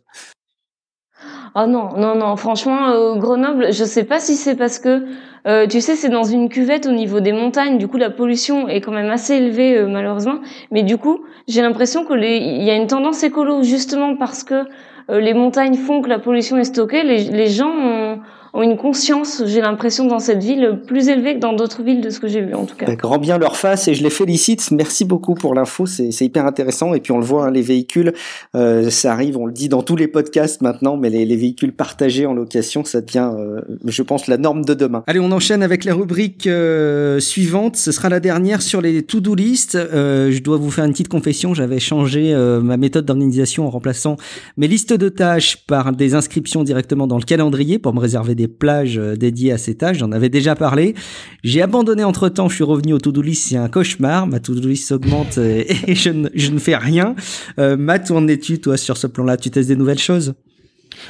Ah 1.55 1.65
non, 1.65 1.97
non, 1.97 2.15
non. 2.15 2.35
Franchement, 2.35 2.89
euh, 2.89 3.15
Grenoble, 3.15 3.73
je 3.73 3.83
sais 3.83 4.03
pas 4.03 4.19
si 4.19 4.35
c'est 4.35 4.55
parce 4.55 4.79
que 4.79 5.05
euh, 5.47 5.65
tu 5.65 5.81
sais, 5.81 5.95
c'est 5.95 6.09
dans 6.09 6.23
une 6.23 6.49
cuvette 6.49 6.85
au 6.85 6.91
niveau 6.91 7.19
des 7.19 7.31
montagnes. 7.31 7.79
Du 7.79 7.87
coup, 7.87 7.97
la 7.97 8.11
pollution 8.11 8.67
est 8.67 8.81
quand 8.81 8.91
même 8.91 9.09
assez 9.09 9.35
élevée 9.35 9.83
malheureusement. 9.87 10.39
Mais 10.71 10.83
du 10.83 10.97
coup, 10.97 11.21
j'ai 11.47 11.61
l'impression 11.61 12.05
que 12.05 12.13
il 12.13 12.63
y 12.63 12.69
a 12.69 12.75
une 12.75 12.87
tendance 12.87 13.23
écolo 13.23 13.63
justement 13.63 14.15
parce 14.15 14.43
que 14.43 14.65
les 15.09 15.33
montagnes 15.33 15.75
font 15.75 16.01
que 16.01 16.07
la 16.07 16.19
pollution 16.19 16.57
est 16.57 16.63
stockée. 16.63 17.03
Les, 17.03 17.23
les 17.23 17.47
gens 17.47 17.71
ont 17.71 18.19
ont 18.53 18.61
une 18.61 18.77
conscience, 18.77 19.43
j'ai 19.45 19.61
l'impression, 19.61 20.05
dans 20.05 20.19
cette 20.19 20.43
ville 20.43 20.81
plus 20.85 21.09
élevée 21.09 21.35
que 21.35 21.39
dans 21.39 21.53
d'autres 21.53 21.83
villes 21.83 22.01
de 22.01 22.09
ce 22.09 22.19
que 22.19 22.27
j'ai 22.27 22.41
vu 22.41 22.53
en 22.53 22.65
tout 22.65 22.75
cas. 22.75 22.87
Rend 23.01 23.17
bien 23.17 23.37
leur 23.37 23.57
face 23.57 23.87
et 23.87 23.93
je 23.93 24.03
les 24.03 24.09
félicite. 24.09 24.71
Merci 24.71 25.05
beaucoup 25.05 25.33
pour 25.33 25.53
l'info, 25.53 25.85
c'est 25.85 26.09
hyper 26.21 26.45
intéressant. 26.45 26.93
Et 26.93 26.99
puis 26.99 27.11
on 27.11 27.17
le 27.17 27.25
voit, 27.25 27.45
hein, 27.45 27.51
les 27.51 27.61
véhicules, 27.61 28.13
euh, 28.55 28.89
ça 28.89 29.13
arrive, 29.13 29.37
on 29.37 29.45
le 29.45 29.53
dit 29.53 29.69
dans 29.69 29.81
tous 29.83 29.95
les 29.95 30.07
podcasts 30.07 30.61
maintenant, 30.61 30.97
mais 30.97 31.09
les, 31.09 31.25
les 31.25 31.35
véhicules 31.35 31.73
partagés 31.73 32.25
en 32.25 32.33
location, 32.33 32.83
ça 32.83 33.01
devient, 33.01 33.31
euh, 33.37 33.61
je 33.85 34.01
pense, 34.01 34.27
la 34.27 34.37
norme 34.37 34.65
de 34.65 34.73
demain. 34.73 35.03
Allez, 35.07 35.19
on 35.19 35.31
enchaîne 35.31 35.63
avec 35.63 35.85
la 35.85 35.93
rubrique 35.93 36.47
euh, 36.47 37.19
suivante. 37.19 37.75
Ce 37.75 37.91
sera 37.91 38.09
la 38.09 38.19
dernière 38.19 38.61
sur 38.61 38.81
les 38.81 39.03
to-do 39.03 39.35
list. 39.35 39.75
Euh, 39.75 40.31
je 40.31 40.41
dois 40.41 40.57
vous 40.57 40.71
faire 40.71 40.85
une 40.85 40.91
petite 40.91 41.09
confession, 41.09 41.53
j'avais 41.53 41.79
changé 41.79 42.35
ma 42.61 42.77
méthode 42.77 43.05
d'organisation 43.05 43.65
en 43.65 43.69
remplaçant 43.69 44.17
mes 44.57 44.67
listes 44.67 44.93
de 44.93 45.09
tâches 45.09 45.65
par 45.65 45.91
des 45.91 46.15
inscriptions 46.15 46.63
directement 46.63 47.07
dans 47.07 47.17
le 47.17 47.23
calendrier 47.23 47.79
pour 47.79 47.93
me 47.93 47.99
réserver 47.99 48.35
des 48.35 48.40
plages 48.47 48.97
euh, 48.97 49.15
dédiées 49.15 49.51
à 49.51 49.57
ces 49.57 49.75
tâches. 49.75 49.97
J'en 49.97 50.11
avais 50.11 50.29
déjà 50.29 50.55
parlé. 50.55 50.95
J'ai 51.43 51.61
abandonné 51.61 52.03
entre 52.03 52.29
temps. 52.29 52.49
Je 52.49 52.55
suis 52.55 52.63
revenu 52.63 52.93
au 52.93 52.99
to-do 52.99 53.21
list. 53.21 53.47
C'est 53.49 53.57
un 53.57 53.69
cauchemar. 53.69 54.27
Ma 54.27 54.39
to-do 54.39 54.67
list 54.67 54.87
s'augmente 54.87 55.37
euh, 55.37 55.63
et 55.87 55.95
je 55.95 56.09
ne, 56.09 56.29
je 56.33 56.51
ne, 56.51 56.59
fais 56.59 56.75
rien. 56.75 57.15
Euh, 57.59 57.77
Matt, 57.77 58.11
es-tu, 58.29 58.59
toi, 58.59 58.77
sur 58.77 58.97
ce 58.97 59.07
plan-là? 59.07 59.37
Tu 59.37 59.49
testes 59.49 59.69
des 59.69 59.75
nouvelles 59.75 59.99
choses? 59.99 60.33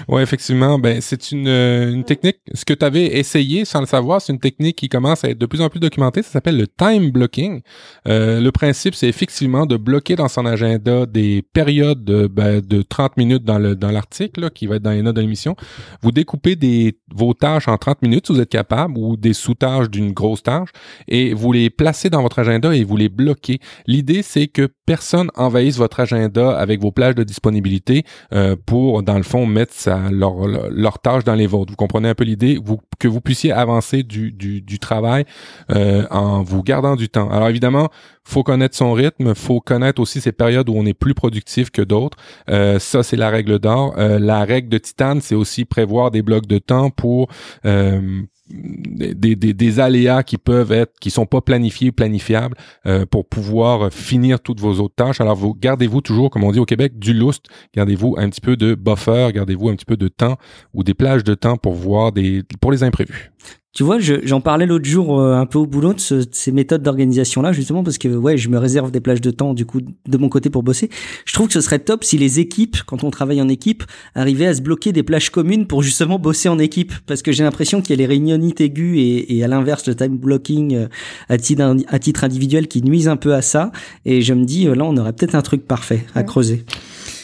Oui, 0.08 0.22
effectivement, 0.22 0.80
ben 0.80 1.02
c'est 1.02 1.32
une, 1.32 1.48
euh, 1.48 1.94
une 1.94 2.04
technique. 2.04 2.38
Ce 2.54 2.66
que 2.66 2.74
tu 2.74 2.86
avais 2.86 3.18
essayé 3.18 3.66
sans 3.66 3.80
le 3.80 3.86
savoir, 3.86 4.22
c'est 4.22 4.34
une 4.34 4.40
technique 4.40 4.78
qui 4.78 4.90
commence 4.90 5.24
à 5.24 5.30
être 5.30 5.38
de 5.38 5.46
plus 5.46 5.62
en 5.62 5.70
plus 5.70 5.80
documentée. 5.80 6.22
Ça 6.24 6.32
s'appelle 6.32 6.58
le 6.58 6.68
time 6.68 7.12
blocking. 7.12 7.62
Euh, 8.08 8.40
le 8.40 8.52
principe, 8.52 8.96
c'est 8.96 9.08
effectivement 9.08 9.66
de 9.66 9.78
bloquer 9.78 10.16
dans 10.16 10.28
son 10.28 10.46
agenda 10.46 11.06
des 11.06 11.44
périodes 11.54 12.04
de, 12.04 12.28
ben, 12.28 12.62
de 12.62 12.82
30 12.82 13.18
minutes 13.18 13.44
dans 13.44 13.60
le 13.60 13.76
dans 13.76 13.92
l'article 13.92 14.50
qui 14.52 14.68
va 14.68 14.76
être 14.76 14.84
dans 14.84 14.92
les 14.92 15.02
notes 15.02 15.16
de 15.16 15.22
l'émission. 15.22 15.56
Vous 16.02 16.12
découpez 16.12 16.56
des 16.56 16.98
vos 17.14 17.34
tâches 17.34 17.68
en 17.68 17.78
30 17.78 18.02
minutes 18.02 18.28
si 18.28 18.34
vous 18.34 18.42
êtes 18.42 18.50
capable 18.50 18.98
ou 18.98 19.18
des 19.18 19.34
sous-tâches 19.34 19.90
d'une 19.90 20.12
grosse 20.12 20.44
tâche 20.44 20.70
et 21.08 21.34
vous 21.34 21.52
les 21.52 21.70
placez 21.70 22.10
dans 22.10 22.22
votre 22.22 22.40
agenda 22.40 22.76
et 22.76 22.84
vous 22.84 22.98
les 22.98 23.10
bloquez. 23.10 23.60
L'idée, 23.88 24.22
c'est 24.22 24.48
que 24.48 24.70
personne 24.86 25.30
envahisse 25.36 25.78
votre 25.78 26.00
agenda 26.00 26.58
avec 26.58 26.82
vos 26.82 26.92
plages 26.92 27.16
de 27.16 27.24
disponibilité 27.24 28.04
euh, 28.34 28.56
pour, 28.66 29.04
dans 29.04 29.18
le 29.18 29.24
fond, 29.24 29.46
mettre 29.46 29.74
leur, 29.88 30.48
leur, 30.48 31.00
tâche 31.00 31.24
dans 31.24 31.36
les 31.36 31.48
vôtres. 31.48 31.72
Vous 31.72 31.78
comprenez 31.78 32.10
un 32.10 32.16
peu 32.16 32.24
l'idée, 32.24 32.60
vous, 32.64 32.80
que 33.00 33.08
vous 33.08 33.22
puissiez 33.22 33.52
avancer 33.52 34.04
du, 34.04 34.32
du, 34.32 34.62
du 34.62 34.80
travail 34.80 35.26
euh, 35.72 36.06
en 36.12 36.44
vous 36.44 36.64
gardant 36.64 36.96
du 36.96 37.10
temps. 37.10 37.30
Alors 37.30 37.50
évidemment, 37.50 37.90
faut 38.24 38.44
connaître 38.44 38.76
son 38.76 38.94
rythme, 38.94 39.34
faut 39.36 39.60
connaître 39.60 40.02
aussi 40.02 40.22
ces 40.22 40.32
périodes 40.32 40.70
où 40.70 40.74
on 40.76 40.86
est 40.86 40.94
plus 40.94 41.14
productif 41.14 41.70
que 41.70 41.82
d'autres. 41.82 42.18
Euh, 42.50 42.80
ça, 42.80 43.04
c'est 43.04 43.18
la 43.18 43.30
règle 43.30 43.60
d'or. 43.60 43.96
Euh, 43.98 44.20
la 44.20 44.44
règle 44.46 44.70
de 44.70 44.78
Titane, 44.78 45.22
c'est 45.22 45.36
aussi 45.36 45.66
prévoir 45.66 46.12
des 46.12 46.22
blocs 46.22 46.48
de 46.48 46.58
temps 46.58 46.90
pour 46.90 47.28
des, 48.52 49.36
des, 49.36 49.80
aléas 49.80 50.24
qui 50.24 50.38
peuvent 50.38 50.72
être, 50.72 50.94
qui 51.00 51.10
sont 51.10 51.26
pas 51.26 51.42
planifiés, 51.42 51.92
planifiables, 51.92 52.56
euh, 52.86 53.06
pour 53.06 53.28
pouvoir 53.28 53.92
finir 53.92 54.40
toutes 54.40 54.60
vos 54.60 54.80
autres 54.80 54.96
tâches. 54.96 55.22
Alors, 55.22 55.36
vous 55.36 55.54
gardez-vous 55.54 56.02
toujours, 56.02 56.30
comme 56.30 56.44
on 56.44 56.52
dit 56.52 56.60
au 56.60 56.66
Québec, 56.66 57.00
du 57.00 57.14
louste. 57.14 57.46
Gardez-vous 57.76 58.16
un 58.18 58.30
petit 58.30 58.42
peu 58.42 58.56
de 58.58 58.76
buffer, 58.76 59.30
gardez-vous 59.34 59.70
un 59.70 59.76
petit 59.76 59.86
peu 59.86 59.98
de 59.98 60.08
temps 60.08 60.38
ou 60.74 60.84
des 60.84 60.94
plages 60.94 61.24
de 61.24 61.34
temps 61.34 61.58
pour 61.58 61.74
voir 61.74 62.12
des, 62.12 62.44
pour 62.60 62.72
les 62.72 62.84
imprévus. 62.84 63.32
Tu 63.74 63.84
vois, 63.84 64.00
j'en 64.00 64.42
parlais 64.42 64.66
l'autre 64.66 64.84
jour 64.84 65.18
euh, 65.22 65.36
un 65.36 65.46
peu 65.46 65.58
au 65.58 65.66
boulot 65.66 65.94
de, 65.94 66.00
ces 66.00 66.52
méthodes 66.52 66.84
d'organisation-là, 66.84 67.54
justement 67.54 67.86
parce 67.86 67.98
que 67.98 68.10
ouais, 68.10 68.36
je 68.36 68.50
me 68.50 68.58
réserve 68.58 68.92
des 68.92 69.00
plages 69.00 69.22
de 69.22 69.32
temps 69.32 69.54
du 69.54 69.66
coup 69.66 69.80
de 69.80 70.18
mon 70.18 70.28
côté 70.28 70.50
pour 70.50 70.62
bosser. 70.62 70.90
Je 71.24 71.34
trouve 71.34 71.48
que 71.48 71.54
ce 71.54 71.62
serait 71.62 71.80
top 71.80 72.04
si 72.04 72.18
les 72.18 72.42
équipes, 72.42 72.84
quand 72.86 73.06
on 73.06 73.12
travaille 73.12 73.42
en 73.42 73.48
équipe, 73.48 73.84
arrivaient 74.14 74.48
à 74.48 74.54
se 74.54 74.62
bloquer 74.62 74.92
des 74.92 75.04
plages 75.04 75.30
communes 75.30 75.68
pour 75.68 75.84
justement 75.84 76.20
bosser 76.20 76.50
en 76.50 76.60
équipe, 76.60 76.92
parce 77.06 77.22
que 77.22 77.32
j'ai 77.32 77.44
l'impression 77.44 77.82
qu'il 77.82 77.92
y 77.92 77.94
a 77.94 77.98
les 77.98 78.08
réunionites 78.08 78.60
aiguës 78.60 78.98
et, 78.98 79.38
et 79.38 79.44
à 79.46 79.48
l'inverse 79.48 79.88
le 79.88 79.96
time 79.96 80.18
blocking 80.18 80.76
euh, 80.76 80.88
à 81.30 81.38
titre, 81.38 81.78
à 81.88 82.00
titre 82.00 82.26
individuel 82.26 82.68
qui 82.68 82.82
nuisent 82.82 83.08
un 83.08 83.16
peu 83.16 83.34
à 83.34 83.42
ça. 83.42 83.72
Et 84.04 84.22
je 84.22 84.34
me 84.34 84.44
dis 84.44 84.68
euh, 84.68 84.76
là, 84.76 84.84
on 84.84 84.98
aurait 84.98 85.14
peut-être 85.14 85.36
un 85.36 85.42
truc 85.42 85.66
parfait 85.66 86.06
à 86.14 86.24
creuser. 86.24 86.66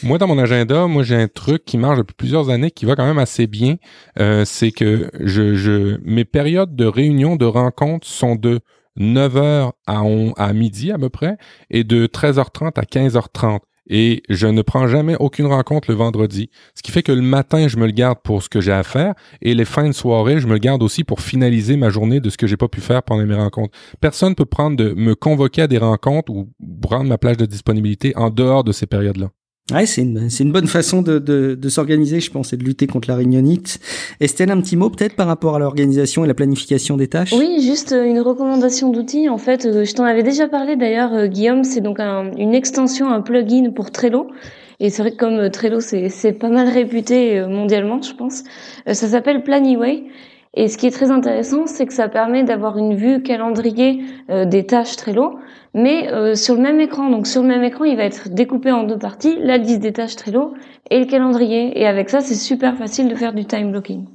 Moi, 0.02 0.18
dans 0.18 0.28
mon 0.28 0.38
agenda, 0.38 0.86
moi, 0.86 1.02
j'ai 1.02 1.16
un 1.16 1.28
truc 1.28 1.64
qui 1.64 1.76
marche 1.76 1.98
depuis 1.98 2.14
plusieurs 2.14 2.50
années, 2.50 2.70
qui 2.70 2.84
va 2.84 2.94
quand 2.94 3.06
même 3.06 3.18
assez 3.18 3.46
bien. 3.46 3.76
Euh, 4.18 4.44
c'est 4.44 4.70
que 4.70 5.10
je, 5.18 5.54
je, 5.54 5.98
mes 6.04 6.24
périodes 6.24 6.76
de 6.76 6.86
réunion, 6.86 7.36
de 7.36 7.46
rencontres 7.46 8.06
sont 8.06 8.36
de 8.36 8.60
9h 8.98 9.72
à, 9.86 10.02
à 10.36 10.52
midi 10.52 10.92
à 10.92 10.98
peu 10.98 11.08
près 11.08 11.36
et 11.70 11.84
de 11.84 12.06
13h30 12.06 12.78
à 12.78 12.82
15h30 12.82 13.60
et 13.90 14.22
je 14.28 14.46
ne 14.46 14.62
prends 14.62 14.86
jamais 14.86 15.16
aucune 15.18 15.46
rencontre 15.46 15.90
le 15.90 15.96
vendredi. 15.96 16.50
Ce 16.74 16.82
qui 16.82 16.92
fait 16.92 17.02
que 17.02 17.12
le 17.12 17.22
matin, 17.22 17.68
je 17.68 17.76
me 17.78 17.86
le 17.86 17.92
garde 17.92 18.18
pour 18.22 18.42
ce 18.42 18.48
que 18.48 18.60
j'ai 18.60 18.72
à 18.72 18.82
faire 18.82 19.14
et 19.40 19.54
les 19.54 19.64
fins 19.64 19.86
de 19.86 19.92
soirée, 19.92 20.40
je 20.40 20.46
me 20.46 20.52
le 20.52 20.58
garde 20.58 20.82
aussi 20.82 21.04
pour 21.04 21.20
finaliser 21.20 21.76
ma 21.76 21.88
journée 21.88 22.20
de 22.20 22.28
ce 22.30 22.36
que 22.36 22.46
j'ai 22.46 22.56
pas 22.56 22.68
pu 22.68 22.80
faire 22.80 23.02
pendant 23.02 23.24
mes 23.24 23.34
rencontres. 23.34 23.76
Personne 24.00 24.34
peut 24.34 24.44
prendre 24.44 24.76
de 24.76 24.92
me 24.92 25.14
convoquer 25.14 25.62
à 25.62 25.66
des 25.66 25.78
rencontres 25.78 26.30
ou 26.30 26.50
prendre 26.82 27.08
ma 27.08 27.18
plage 27.18 27.36
de 27.36 27.46
disponibilité 27.46 28.14
en 28.16 28.30
dehors 28.30 28.64
de 28.64 28.72
ces 28.72 28.86
périodes-là. 28.86 29.30
Ouais, 29.70 29.84
c'est 29.84 30.00
une, 30.00 30.30
c'est 30.30 30.44
une 30.44 30.52
bonne 30.52 30.66
façon 30.66 31.02
de, 31.02 31.18
de, 31.18 31.54
de 31.54 31.68
s'organiser, 31.68 32.20
je 32.20 32.30
pense, 32.30 32.54
et 32.54 32.56
de 32.56 32.64
lutter 32.64 32.86
contre 32.86 33.08
la 33.08 33.16
réunionnite. 33.16 33.80
Estelle, 34.18 34.50
un 34.50 34.60
petit 34.62 34.76
mot 34.76 34.88
peut-être 34.88 35.14
par 35.14 35.26
rapport 35.26 35.56
à 35.56 35.58
l'organisation 35.58 36.24
et 36.24 36.26
la 36.26 36.32
planification 36.32 36.96
des 36.96 37.08
tâches? 37.08 37.34
Oui, 37.34 37.60
juste 37.60 37.92
euh, 37.92 38.04
une 38.04 38.20
recommandation 38.20 38.90
d'outils. 38.90 39.28
En 39.28 39.36
fait, 39.36 39.66
euh, 39.66 39.84
je 39.84 39.92
t'en 39.92 40.04
avais 40.04 40.22
déjà 40.22 40.48
parlé 40.48 40.76
d'ailleurs, 40.76 41.12
euh, 41.12 41.26
Guillaume, 41.26 41.64
c'est 41.64 41.82
donc 41.82 42.00
un, 42.00 42.32
une 42.38 42.54
extension, 42.54 43.10
un 43.10 43.20
plugin 43.20 43.70
pour 43.70 43.90
Trello. 43.90 44.28
Et 44.80 44.88
c'est 44.88 45.02
vrai 45.02 45.10
que 45.10 45.16
comme 45.16 45.50
Trello, 45.50 45.80
c'est, 45.80 46.08
c'est 46.08 46.32
pas 46.32 46.48
mal 46.48 46.68
réputé 46.68 47.44
mondialement, 47.46 48.00
je 48.00 48.14
pense. 48.14 48.44
Ça 48.86 49.08
s'appelle 49.08 49.42
Planyway. 49.42 50.04
Et 50.54 50.68
ce 50.68 50.78
qui 50.78 50.86
est 50.86 50.90
très 50.90 51.10
intéressant, 51.10 51.66
c'est 51.66 51.86
que 51.86 51.92
ça 51.92 52.08
permet 52.08 52.42
d'avoir 52.42 52.78
une 52.78 52.96
vue 52.96 53.22
calendrier 53.22 54.02
des 54.28 54.66
tâches 54.66 54.96
Trello 54.96 55.38
mais 55.74 56.12
euh, 56.12 56.34
sur 56.34 56.54
le 56.54 56.62
même 56.62 56.80
écran. 56.80 57.10
Donc 57.10 57.26
sur 57.26 57.42
le 57.42 57.48
même 57.48 57.62
écran, 57.62 57.84
il 57.84 57.96
va 57.96 58.04
être 58.04 58.28
découpé 58.28 58.70
en 58.70 58.84
deux 58.84 58.98
parties, 58.98 59.36
la 59.40 59.58
liste 59.58 59.80
des 59.80 59.92
tâches 59.92 60.16
Trello 60.16 60.54
et 60.90 60.98
le 60.98 61.06
calendrier. 61.06 61.78
Et 61.78 61.86
avec 61.86 62.10
ça, 62.10 62.20
c'est 62.20 62.34
super 62.34 62.76
facile 62.76 63.08
de 63.08 63.14
faire 63.14 63.32
du 63.32 63.44
time 63.44 63.70
blocking. 63.70 64.06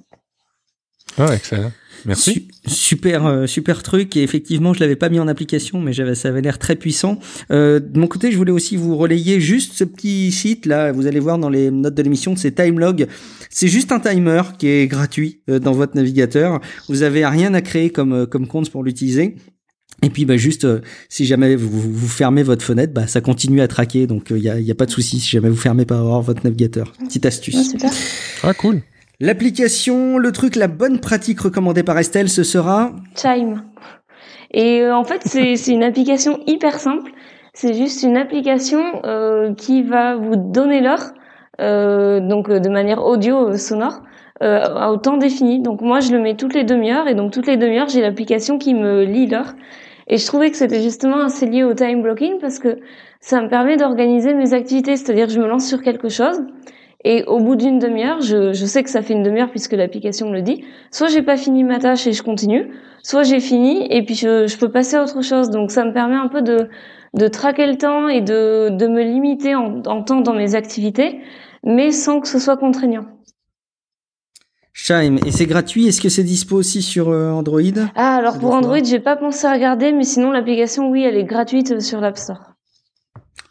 Ah, 1.18 1.34
excellent. 1.34 1.72
Merci. 2.06 2.50
super, 2.66 3.26
euh, 3.26 3.46
super 3.46 3.82
truc. 3.82 4.18
Et 4.18 4.24
effectivement, 4.24 4.74
je 4.74 4.82
l'avais 4.82 4.98
pas 4.98 5.08
mis 5.10 5.20
en 5.20 5.28
application, 5.28 5.80
mais 5.80 5.94
j'avais, 5.94 6.16
ça 6.16 6.30
avait 6.30 6.42
l'air 6.42 6.60
très 6.60 6.76
puissant. 6.76 7.20
Euh, 7.52 7.80
de 7.80 7.98
mon 7.98 8.08
côté, 8.08 8.32
je 8.32 8.38
voulais 8.38 8.52
aussi 8.52 8.76
vous 8.76 8.98
relayer 8.98 9.40
juste 9.40 9.74
ce 9.74 9.84
petit 9.86 10.32
site 10.32 10.66
là. 10.66 10.92
Vous 10.92 11.08
allez 11.08 11.20
voir 11.20 11.38
dans 11.38 11.50
les 11.50 11.72
notes 11.72 11.96
de 11.96 12.04
l'émission, 12.04 12.36
c'est 12.36 12.52
Timelog. 12.52 13.08
C'est 13.54 13.68
juste 13.68 13.92
un 13.92 14.00
timer 14.00 14.42
qui 14.58 14.68
est 14.68 14.88
gratuit 14.88 15.42
euh, 15.50 15.60
dans 15.60 15.74
votre 15.74 15.96
navigateur. 15.96 16.60
Vous 16.90 17.04
avez 17.04 17.26
rien 17.26 17.54
à 17.54 17.62
créer 17.62 17.92
comme 17.92 18.26
comme 18.26 18.48
compte 18.48 18.70
pour 18.70 18.84
l'utiliser. 18.84 19.36
Et 20.02 20.10
puis 20.10 20.26
bah 20.26 20.38
juste 20.38 20.66
euh, 20.66 20.82
si 21.08 21.26
jamais 21.26 21.56
vous, 21.56 21.70
vous, 21.70 22.08
fermez 22.08 22.44
votre 22.44 22.66
fenêtre, 22.66 22.94
bah 22.94 23.08
ça 23.08 23.22
continue 23.22 23.62
à 23.62 23.68
traquer, 23.68 24.08
donc 24.08 24.32
il 24.32 24.48
euh, 24.50 24.60
y, 24.60 24.72
a, 24.72 24.76
pas 24.76 24.86
de 24.86 24.92
souci 24.92 25.20
si 25.20 25.30
jamais 25.30 25.50
vous 25.50 25.56
fermez 25.56 25.86
pas 25.86 26.02
votre 26.20 26.44
navigateur. 26.44 26.92
Petite 27.00 27.26
astuce. 27.26 27.76
Ah, 28.44 28.54
cool. 28.54 28.82
L'application, 29.20 30.18
le 30.18 30.32
truc, 30.32 30.56
la 30.56 30.68
bonne 30.68 31.00
pratique 31.00 31.40
recommandée 31.40 31.84
par 31.84 31.98
Estelle, 31.98 32.30
ce 32.30 32.44
sera 32.44 32.94
Chime. 33.16 33.64
Et 34.52 34.82
euh, 34.82 34.96
en 34.96 35.06
fait 35.06 35.22
c'est 35.26 35.72
une 35.72 35.84
application 35.84 36.40
hyper 36.48 36.80
simple. 36.80 37.12
C'est 37.54 37.76
juste 37.76 38.02
une 38.02 38.18
application 38.18 38.82
qui 39.56 39.84
va 39.84 40.16
vous 40.16 40.36
donner 40.36 40.82
l'heure, 40.82 41.14
donc 41.60 42.50
de 42.50 42.70
manière 42.70 43.04
audio 43.06 43.56
sonore. 43.58 44.02
Euh, 44.42 44.90
au 44.90 44.98
temps 44.98 45.18
défini. 45.18 45.62
Donc 45.62 45.82
moi, 45.82 46.00
je 46.00 46.12
le 46.12 46.20
mets 46.20 46.36
toutes 46.36 46.54
les 46.54 46.64
demi-heures 46.64 47.08
et 47.08 47.14
donc 47.14 47.32
toutes 47.32 47.48
les 47.48 47.56
demi-heures, 47.56 47.88
j'ai 47.88 48.02
l'application 48.02 48.58
qui 48.58 48.74
me 48.74 49.04
lit 49.04 49.28
l'heure. 49.28 49.54
Et 50.08 50.18
je 50.18 50.26
trouvais 50.26 50.50
que 50.50 50.58
c'était 50.58 50.82
justement 50.82 51.24
assez 51.24 51.46
lié 51.46 51.64
au 51.64 51.74
time 51.74 52.02
blocking 52.02 52.40
parce 52.42 52.60
que 52.60 52.80
ça 53.22 53.42
me 53.42 53.48
permet 53.48 53.78
d'organiser 53.78 54.34
mes 54.34 54.54
activités, 54.54 54.98
c'est-à-dire 54.98 55.30
je 55.30 55.40
me 55.40 55.48
lance 55.48 55.66
sur 55.66 55.82
quelque 55.82 56.10
chose 56.10 56.42
et 57.06 57.24
au 57.26 57.40
bout 57.40 57.56
d'une 57.56 57.80
demi-heure, 57.80 58.22
je, 58.22 58.54
je, 58.54 58.66
sais 58.66 58.82
que 58.82 58.90
ça 58.90 59.02
fait 59.02 59.14
une 59.14 59.24
demi-heure 59.24 59.50
puisque 59.50 59.74
l'application 59.74 60.30
me 60.30 60.36
le 60.36 60.42
dit. 60.42 60.64
Soit 60.90 61.08
j'ai 61.08 61.22
pas 61.22 61.38
fini 61.38 61.64
ma 61.64 61.80
tâche 61.80 62.08
et 62.08 62.14
je 62.14 62.24
continue, 62.24 62.72
soit 63.02 63.24
j'ai 63.24 63.40
fini 63.40 63.88
et 63.92 64.04
puis 64.04 64.16
je, 64.16 64.48
je, 64.48 64.58
peux 64.58 64.70
passer 64.70 64.96
à 64.96 65.04
autre 65.04 65.22
chose. 65.22 65.50
Donc 65.50 65.72
ça 65.72 65.86
me 65.86 65.94
permet 65.94 66.16
un 66.16 66.28
peu 66.28 66.42
de, 66.42 66.70
de 67.14 67.28
traquer 67.28 67.68
le 67.68 67.78
temps 67.78 68.08
et 68.08 68.22
de, 68.22 68.70
de 68.70 68.88
me 68.88 69.04
limiter 69.04 69.56
en, 69.56 69.82
en 69.86 70.04
temps 70.04 70.22
dans 70.22 70.34
mes 70.34 70.56
activités, 70.56 71.22
mais 71.64 71.92
sans 71.92 72.20
que 72.20 72.28
ce 72.28 72.40
soit 72.40 72.58
contraignant. 72.58 73.06
Chime. 74.74 75.20
Et 75.26 75.32
c'est 75.32 75.46
gratuit? 75.46 75.88
Est-ce 75.88 76.02
que 76.02 76.10
c'est 76.10 76.24
dispo 76.24 76.56
aussi 76.56 76.82
sur 76.82 77.10
euh, 77.10 77.30
Android? 77.30 77.62
Ah, 77.96 78.16
alors 78.16 78.40
pour 78.40 78.56
Android, 78.56 78.84
j'ai 78.84 79.00
pas 79.00 79.16
pensé 79.16 79.46
à 79.46 79.54
regarder, 79.54 79.92
mais 79.92 80.04
sinon 80.04 80.32
l'application, 80.32 80.90
oui, 80.90 81.04
elle 81.04 81.16
est 81.16 81.26
gratuite 81.26 81.74
euh, 81.74 81.80
sur 81.80 82.02
l'App 82.02 82.18
Store. 82.18 82.53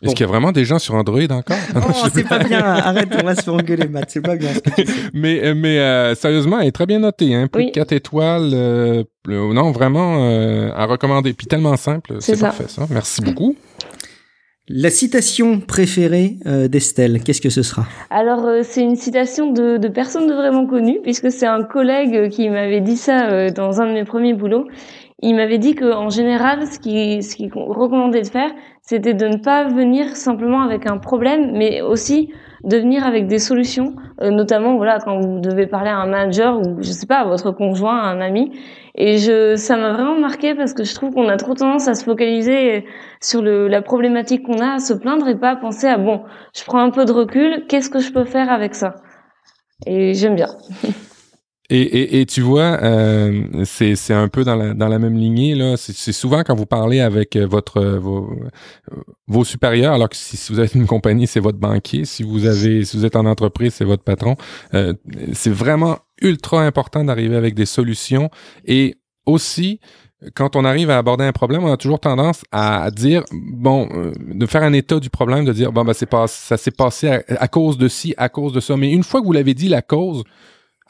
Est-ce 0.03 0.15
qu'il 0.15 0.25
y 0.27 0.29
a 0.29 0.33
vraiment 0.33 0.53
des 0.53 0.65
gens 0.65 0.79
sur 0.79 0.95
Android 0.95 1.31
encore? 1.31 1.57
Oh, 1.77 2.09
C'est 2.15 2.29
pas 2.29 2.39
bien. 2.39 2.61
Arrête, 2.61 3.09
on 3.21 3.25
va 3.25 3.35
se 3.35 3.43
faire 3.43 3.55
engueuler, 3.55 3.89
Matt. 3.89 4.11
C'est 4.11 4.21
pas 4.21 4.37
bien. 4.37 4.51
mais 5.15 5.41
euh, 5.45 5.55
mais 5.55 6.15
sérieusement, 6.15 6.61
elle 6.61 6.69
est 6.69 6.73
très 6.73 6.87
bien 6.87 6.99
notée. 6.99 7.35
Hein? 7.35 7.47
Plus 7.47 7.67
de 7.67 7.71
4 7.71 7.93
étoiles. 7.93 9.05
non, 9.29 9.71
vraiment 9.71 10.73
à 10.75 10.87
recommander. 10.87 11.33
Puis 11.33 11.47
tellement 11.47 11.77
simple. 11.77 12.17
C'est 12.21 12.41
parfait, 12.41 12.65
ça. 12.69 12.87
Merci 12.91 13.23
beaucoup. 13.23 13.57
La 14.69 14.91
citation 14.91 15.59
préférée 15.59 16.37
euh, 16.47 16.69
d'Estelle, 16.69 17.21
qu'est-ce 17.25 17.41
que 17.41 17.51
ce 17.51 17.65
sera? 17.65 17.85
Alors 18.11 18.47
euh, 18.47 18.61
c'est 18.63 18.81
une 18.81 18.95
citation 18.95 19.51
de, 19.51 19.77
de 19.77 19.89
personne 19.89 20.29
de 20.29 20.35
vraiment 20.35 20.67
connue, 20.67 21.01
puisque 21.03 21.33
c'est 21.33 21.47
un 21.47 21.65
collègue 21.65 22.31
qui 22.31 22.49
m'avait 22.49 22.81
dit 22.81 22.97
ça 22.97 23.29
euh, 23.29 23.51
dans 23.51 23.81
un 23.81 23.89
de 23.89 23.93
mes 23.93 24.05
premiers 24.05 24.35
boulots. 24.35 24.69
Il 25.25 25.37
m'avait 25.37 25.59
dit 25.59 25.77
qu'en 25.77 26.11
général, 26.11 26.67
ce 26.67 26.81
qui 26.81 27.23
ce 27.23 27.37
qu'il 27.37 27.53
recommandait 27.53 28.23
de 28.23 28.27
faire, 28.27 28.51
c'était 28.83 29.15
de 29.15 29.27
ne 29.27 29.37
pas 29.37 29.69
venir 29.69 30.17
simplement 30.17 30.63
avec 30.63 30.91
un 30.91 30.99
problème, 30.99 31.53
mais 31.53 31.81
aussi 31.81 32.33
de 32.65 32.77
venir 32.77 33.07
avec 33.07 33.29
des 33.29 33.39
solutions, 33.39 33.95
notamment 34.21 34.77
voilà 34.77 34.99
quand 34.99 35.21
vous 35.21 35.41
devez 35.41 35.67
parler 35.67 35.91
à 35.91 35.97
un 35.97 36.07
manager 36.07 36.61
ou 36.61 36.83
je 36.83 36.91
sais 36.91 37.07
pas 37.07 37.19
à 37.19 37.25
votre 37.25 37.53
conjoint, 37.53 37.99
à 37.99 38.07
un 38.07 38.21
ami, 38.21 38.53
et 38.95 39.19
je, 39.19 39.57
ça 39.57 39.77
m'a 39.77 39.93
vraiment 39.93 40.19
marqué 40.19 40.55
parce 40.55 40.75
que 40.75 40.85
je 40.85 40.95
trouve 40.95 41.13
qu'on 41.13 41.29
a 41.29 41.37
trop 41.37 41.55
tendance 41.55 41.89
à 41.89 41.95
se 41.95 42.05
focaliser 42.05 42.85
sur 43.21 43.43
le, 43.43 43.69
la 43.69 43.83
problématique 43.83 44.45
qu'on 44.45 44.59
a, 44.59 44.75
à 44.75 44.79
se 44.79 44.93
plaindre 44.93 45.29
et 45.29 45.37
pas 45.37 45.51
à 45.51 45.57
penser 45.57 45.87
à 45.87 45.99
bon, 45.99 46.23
je 46.55 46.65
prends 46.65 46.81
un 46.81 46.91
peu 46.91 47.05
de 47.05 47.13
recul, 47.13 47.65
qu'est-ce 47.69 47.91
que 47.91 48.01
je 48.01 48.13
peux 48.13 48.25
faire 48.25 48.51
avec 48.51 48.75
ça? 48.75 48.97
Et 49.87 50.15
j'aime 50.15 50.37
bien. 50.37 50.49
Et, 51.75 51.81
et, 51.81 52.21
et, 52.21 52.27
tu 52.27 52.43
vois, 52.43 52.79
euh, 52.83 53.65
c'est 53.65 54.13
un 54.13 54.29
peu 54.29 54.45
dans 54.45 54.57
la, 54.57 54.75
dans 54.75 54.89
la 54.89 54.99
même 54.99 55.17
lignée. 55.17 55.55
là. 55.55 55.79
C'est 55.79 56.13
souvent 56.13 56.43
quand 56.43 56.55
vous 56.55 56.67
parlez 56.67 57.01
avec 57.01 57.35
euh, 57.35 57.47
votre 57.47 57.79
euh, 57.79 57.99
vos, 57.99 58.31
euh, 58.31 58.97
vos 59.27 59.43
supérieurs, 59.43 59.95
alors 59.95 60.11
que 60.11 60.17
si, 60.17 60.37
si, 60.37 60.53
vous 60.53 60.61
êtes 60.61 60.75
une 60.75 60.87
compagnie, 60.87 61.27
c'est 61.27 61.41
votre 61.41 61.57
banquier. 61.57 62.05
Si 62.05 62.25
vous 62.25 62.45
avez, 62.45 62.85
si 62.85 62.99
vous 62.99 63.07
êtes 63.07 63.17
en 63.17 63.25
entreprise, 63.25 63.73
c'est 63.73 63.87
votre 63.87 64.03
patron. 64.03 64.37
Euh, 64.75 64.93
c'est 65.33 65.51
vraiment 65.51 66.01
ultra 66.21 66.63
important 66.63 67.05
d'arriver 67.05 67.37
avec 67.37 67.55
des 67.55 67.65
solutions 67.65 68.29
et 68.67 68.97
aussi 69.25 69.81
quand 70.35 70.57
on 70.57 70.65
arrive 70.67 70.91
à 70.91 70.99
aborder 70.99 71.25
un 71.25 71.33
problème, 71.33 71.65
on 71.65 71.73
a 71.73 71.79
toujours 71.79 72.01
tendance 72.01 72.43
à 72.53 72.91
dire 72.91 73.25
bon, 73.33 73.89
euh, 73.93 74.13
de 74.19 74.45
faire 74.45 74.63
un 74.63 74.75
état 74.75 75.01
du 75.01 75.09
problème, 75.09 75.47
de 75.47 75.53
dire 75.53 75.73
bon 75.73 75.85
ben 75.85 75.95
c'est 75.95 76.07
pas 76.07 76.27
ça 76.27 76.59
s'est 76.59 76.71
passé 76.71 77.09
à, 77.29 77.49
cause 77.49 77.79
de 77.79 77.89
ci, 77.89 78.15
à 78.19 78.29
cause 78.29 78.53
de 78.53 78.61
ça. 78.61 78.77
Mais 78.77 78.93
une 78.93 79.05
fois 79.05 79.23
que 79.23 79.27
vous 79.27 79.33
l'avez 79.33 79.55
dit 79.55 79.69
la 79.69 79.83
cause, 79.83 80.23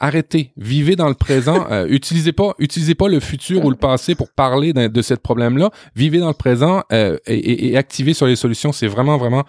arrêtez, 0.03 0.51
vivez 0.57 0.95
dans 0.95 1.07
le 1.07 1.13
présent, 1.13 1.65
euh, 1.71 1.87
utilisez 1.87 2.33
pas 2.33 2.53
utilisez 2.59 2.93
pas 2.93 3.07
le 3.07 3.19
futur 3.19 3.63
ou 3.63 3.69
le 3.69 3.77
passé 3.77 4.15
pour 4.15 4.29
parler 4.29 4.73
de, 4.73 5.01
ce 5.01 5.13
problème 5.13 5.57
là. 5.57 5.71
Vivez 5.95 6.19
dans 6.19 6.27
le 6.27 6.33
présent 6.33 6.83
euh, 6.91 7.17
et, 7.25 7.35
et, 7.35 7.71
et 7.71 7.77
activez 7.77 8.13
sur 8.13 8.27
les 8.27 8.35
solutions. 8.35 8.71
C'est 8.71 8.87
vraiment 8.87 9.17
vraiment 9.17 9.45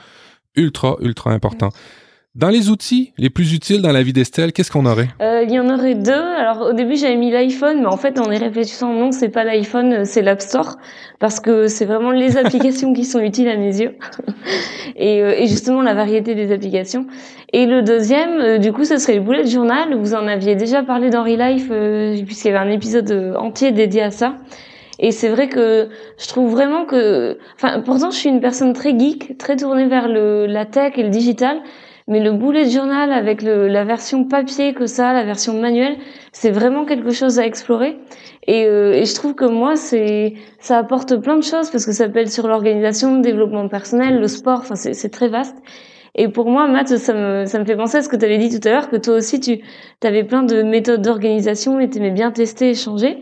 ultra 0.57 0.96
ultra 1.00 1.32
important. 1.32 1.70
Dans 2.37 2.49
les 2.49 2.68
outils 2.68 3.12
les 3.16 3.30
plus 3.30 3.55
utiles 3.55 3.80
dans 3.80 3.93
la 3.93 4.03
vie 4.03 4.12
d'Estelle, 4.12 4.53
qu'est-ce 4.53 4.72
qu'on 4.72 4.87
aurait? 4.87 5.07
Euh, 5.22 5.45
Il 5.47 5.53
y 5.53 5.61
en 5.61 5.72
aurait 5.72 5.95
deux. 5.95 6.11
Alors 6.12 6.62
au 6.62 6.72
début 6.72 6.97
j'avais 6.97 7.14
mis 7.14 7.30
l'iPhone, 7.30 7.82
mais 7.82 7.87
en 7.87 7.97
fait 7.97 8.18
en 8.18 8.28
y 8.28 8.37
réfléchissant, 8.37 8.93
non, 8.93 9.12
c'est 9.12 9.28
pas 9.28 9.45
l'iPhone, 9.45 9.93
euh, 9.93 10.03
c'est 10.05 10.20
l'App 10.20 10.41
Store, 10.41 10.76
parce 11.20 11.39
que 11.39 11.68
c'est 11.68 11.85
vraiment 11.85 12.11
les 12.11 12.37
applications 12.45 12.93
qui 12.93 13.05
sont 13.05 13.20
utiles 13.20 13.47
à 13.47 13.57
mes 13.57 13.80
yeux, 13.80 13.95
et, 14.97 15.22
euh, 15.22 15.37
et, 15.39 15.47
justement 15.47 15.80
la 15.80 15.95
variété 15.95 16.35
des 16.35 16.51
applications. 16.51 17.07
Et 17.53 17.66
le 17.66 17.82
deuxième, 17.82 18.41
euh, 18.41 18.59
du 18.59 18.72
coup, 18.72 18.85
ce 18.85 18.99
serait 18.99 19.14
le 19.14 19.20
bullet 19.22 19.47
journal. 19.47 19.95
Vous 19.95 20.14
en 20.14 20.26
aviez 20.26 20.57
déjà 20.57 20.82
parlé 20.82 21.11
dans 21.11 21.22
Relife, 21.22 21.70
puisqu'il 22.26 22.49
y 22.49 22.51
avait 22.51 22.68
un 22.68 22.72
épisode 22.72 23.37
entier 23.39 23.70
dédié 23.70 24.03
à 24.03 24.11
ça. 24.11 24.35
Et 24.99 25.12
c'est 25.12 25.28
vrai 25.28 25.49
que 25.49 25.89
je 26.18 26.26
trouve 26.26 26.51
vraiment 26.51 26.85
que, 26.85 27.39
enfin, 27.55 27.80
pourtant 27.80 28.11
je 28.11 28.16
suis 28.16 28.28
une 28.28 28.41
personne 28.41 28.72
très 28.72 28.99
geek, 28.99 29.39
très 29.39 29.55
tournée 29.57 29.87
vers 29.87 30.09
le, 30.09 30.47
la 30.47 30.66
tech 30.66 30.95
et 30.97 31.05
le 31.05 31.11
digital, 31.11 31.61
mais 32.07 32.20
le 32.20 32.32
bullet 32.32 32.68
journal 32.68 33.12
avec 33.12 33.42
le, 33.42 33.66
la 33.68 33.84
version 33.84 34.24
papier 34.24 34.74
que 34.74 34.86
ça, 34.86 35.12
la 35.12 35.24
version 35.24 35.55
manuelle, 35.55 35.96
c'est 36.32 36.50
vraiment 36.50 36.84
quelque 36.84 37.11
chose 37.11 37.38
à 37.38 37.46
explorer. 37.46 37.96
Et, 38.46 38.66
euh, 38.66 38.92
et 38.92 39.07
je 39.07 39.14
trouve 39.14 39.34
que 39.34 39.46
moi, 39.46 39.76
c'est 39.76 40.34
ça 40.59 40.78
apporte 40.78 41.16
plein 41.16 41.36
de 41.36 41.42
choses 41.42 41.70
parce 41.70 41.86
que 41.86 41.92
ça 41.92 42.05
s'appelle 42.05 42.30
sur 42.30 42.46
l'organisation, 42.46 43.16
le 43.16 43.22
développement 43.22 43.68
personnel, 43.68 44.20
le 44.20 44.28
sport. 44.28 44.61
Enfin, 44.61 44.74
c'est 44.74 45.09
très 45.09 45.28
vaste. 45.28 45.57
Et 46.14 46.28
pour 46.28 46.48
moi, 46.48 46.68
Matt, 46.68 46.96
ça 46.96 47.12
me, 47.12 47.46
ça 47.46 47.59
me 47.59 47.64
fait 47.64 47.76
penser 47.76 47.98
à 47.98 48.02
ce 48.02 48.09
que 48.09 48.16
tu 48.16 48.24
avais 48.24 48.38
dit 48.38 48.48
tout 48.48 48.68
à 48.68 48.70
l'heure, 48.70 48.88
que 48.88 48.96
toi 48.96 49.14
aussi, 49.14 49.40
tu 49.40 49.61
avais 50.02 50.22
plein 50.22 50.42
de 50.44 50.62
méthodes 50.62 51.02
d'organisation 51.02 51.80
et 51.80 51.90
tu 51.90 51.98
aimais 51.98 52.12
bien 52.12 52.30
tester 52.30 52.70
et 52.70 52.74
changer. 52.74 53.18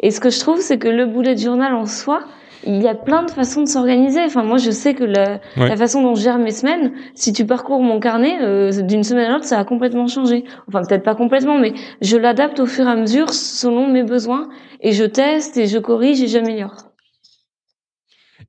Et 0.00 0.10
ce 0.10 0.20
que 0.20 0.30
je 0.30 0.40
trouve, 0.40 0.60
c'est 0.60 0.78
que 0.78 0.88
le 0.88 1.06
bullet 1.06 1.36
journal 1.36 1.74
en 1.74 1.86
soi, 1.86 2.24
il 2.64 2.82
y 2.82 2.88
a 2.88 2.94
plein 2.94 3.22
de 3.24 3.30
façons 3.30 3.62
de 3.62 3.68
s'organiser. 3.68 4.20
Enfin, 4.24 4.42
moi, 4.42 4.58
je 4.58 4.70
sais 4.70 4.94
que 4.94 5.04
la, 5.04 5.40
la, 5.56 5.76
façon 5.76 6.02
dont 6.02 6.14
je 6.14 6.22
gère 6.22 6.38
mes 6.38 6.50
semaines, 6.50 6.92
si 7.14 7.32
tu 7.32 7.44
parcours 7.44 7.80
mon 7.82 8.00
carnet, 8.00 8.38
euh, 8.40 8.82
d'une 8.82 9.02
semaine 9.02 9.30
à 9.30 9.32
l'autre, 9.32 9.44
ça 9.44 9.58
a 9.58 9.64
complètement 9.64 10.06
changé. 10.06 10.44
Enfin, 10.68 10.82
peut-être 10.82 11.02
pas 11.02 11.14
complètement, 11.14 11.58
mais 11.58 11.74
je 12.00 12.16
l'adapte 12.16 12.60
au 12.60 12.66
fur 12.66 12.86
et 12.86 12.90
à 12.90 12.96
mesure 12.96 13.32
selon 13.32 13.88
mes 13.88 14.02
besoins 14.02 14.48
et 14.80 14.92
je 14.92 15.04
teste 15.04 15.56
et 15.56 15.66
je 15.66 15.78
corrige 15.78 16.22
et 16.22 16.28
j'améliore. 16.28 16.91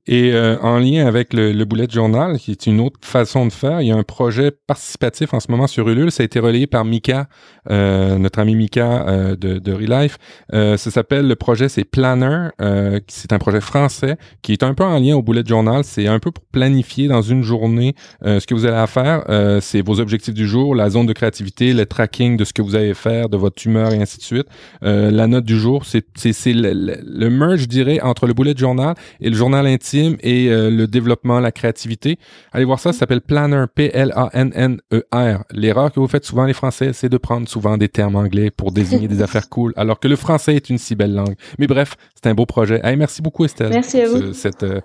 Et 0.06 0.32
euh, 0.34 0.58
en 0.60 0.78
lien 0.78 1.06
avec 1.06 1.32
le, 1.32 1.52
le 1.52 1.64
bullet 1.64 1.86
journal, 1.88 2.38
qui 2.38 2.50
est 2.50 2.66
une 2.66 2.80
autre 2.80 2.98
façon 3.00 3.46
de 3.46 3.52
faire, 3.52 3.80
il 3.80 3.88
y 3.88 3.90
a 3.90 3.96
un 3.96 4.02
projet 4.02 4.50
participatif 4.50 5.32
en 5.32 5.40
ce 5.40 5.50
moment 5.50 5.66
sur 5.66 5.88
Ulule. 5.88 6.12
Ça 6.12 6.22
a 6.22 6.26
été 6.26 6.38
relayé 6.38 6.66
par 6.66 6.84
Mika, 6.84 7.26
euh, 7.70 8.18
notre 8.18 8.38
ami 8.38 8.54
Mika 8.54 9.08
euh, 9.08 9.36
de, 9.36 9.58
de 9.58 9.72
Relife. 9.72 10.18
Euh, 10.52 10.76
ça 10.76 10.90
s'appelle 10.90 11.26
le 11.26 11.36
projet, 11.36 11.70
c'est 11.70 11.84
Planner. 11.84 12.48
Euh, 12.60 13.00
c'est 13.08 13.32
un 13.32 13.38
projet 13.38 13.62
français 13.62 14.18
qui 14.42 14.52
est 14.52 14.62
un 14.62 14.74
peu 14.74 14.84
en 14.84 14.98
lien 14.98 15.16
au 15.16 15.22
bullet 15.22 15.42
journal. 15.46 15.84
C'est 15.84 16.06
un 16.06 16.18
peu 16.18 16.30
pour 16.30 16.44
planifier 16.52 17.08
dans 17.08 17.22
une 17.22 17.42
journée 17.42 17.94
ce 18.22 18.46
que 18.46 18.54
vous 18.54 18.66
allez 18.66 18.76
à 18.76 18.86
faire. 18.86 19.24
c'est 19.62 19.80
vos 19.84 20.00
objectifs 20.00 20.34
du 20.34 20.46
jour, 20.46 20.74
la 20.74 20.90
zone 20.90 21.06
de 21.06 21.12
créativité, 21.12 21.72
le 21.72 21.86
tracking 21.86 22.36
de 22.36 22.44
ce 22.44 22.52
que 22.52 22.62
vous 22.62 22.76
allez 22.76 22.94
faire, 22.94 23.28
de 23.28 23.36
votre 23.36 23.64
humeur 23.66 23.92
et 23.92 24.00
ainsi 24.00 24.18
de 24.18 24.22
suite. 24.22 24.46
la 24.82 25.26
note 25.26 25.44
du 25.44 25.58
jour, 25.58 25.84
c'est 25.84 26.04
le, 26.46 26.72
le, 26.72 26.96
le 27.02 27.30
merge, 27.30 27.60
je 27.60 27.66
dirais, 27.66 28.00
entre 28.02 28.26
le 28.26 28.34
bullet 28.34 28.54
journal 28.56 28.94
et 29.20 29.30
le 29.30 29.36
journal 29.36 29.66
intime 29.66 29.93
et 30.20 30.48
euh, 30.48 30.70
le 30.70 30.86
développement, 30.86 31.40
la 31.40 31.52
créativité. 31.52 32.18
Allez 32.52 32.64
voir 32.64 32.78
ça, 32.78 32.92
ça 32.92 33.00
s'appelle 33.00 33.20
Planner, 33.20 33.64
P-L-A-N-N-E-R. 33.74 35.44
L'erreur 35.52 35.92
que 35.92 36.00
vous 36.00 36.08
faites 36.08 36.24
souvent 36.24 36.44
les 36.44 36.52
Français, 36.52 36.92
c'est 36.92 37.08
de 37.08 37.16
prendre 37.18 37.48
souvent 37.48 37.76
des 37.76 37.88
termes 37.88 38.16
anglais 38.16 38.50
pour 38.50 38.72
désigner 38.72 39.08
des 39.08 39.22
affaires 39.22 39.48
cool, 39.48 39.72
alors 39.76 40.00
que 40.00 40.08
le 40.08 40.16
français 40.16 40.56
est 40.56 40.70
une 40.70 40.78
si 40.78 40.94
belle 40.94 41.14
langue. 41.14 41.34
Mais 41.58 41.66
bref, 41.66 41.96
c'est 42.14 42.28
un 42.28 42.34
beau 42.34 42.46
projet. 42.46 42.80
merci 42.96 43.22
beaucoup 43.22 43.44
Estelle. 43.44 43.70
Merci 43.70 44.00
à 44.00 44.08
vous. 44.08 44.32
cette, 44.32 44.62
euh, 44.62 44.80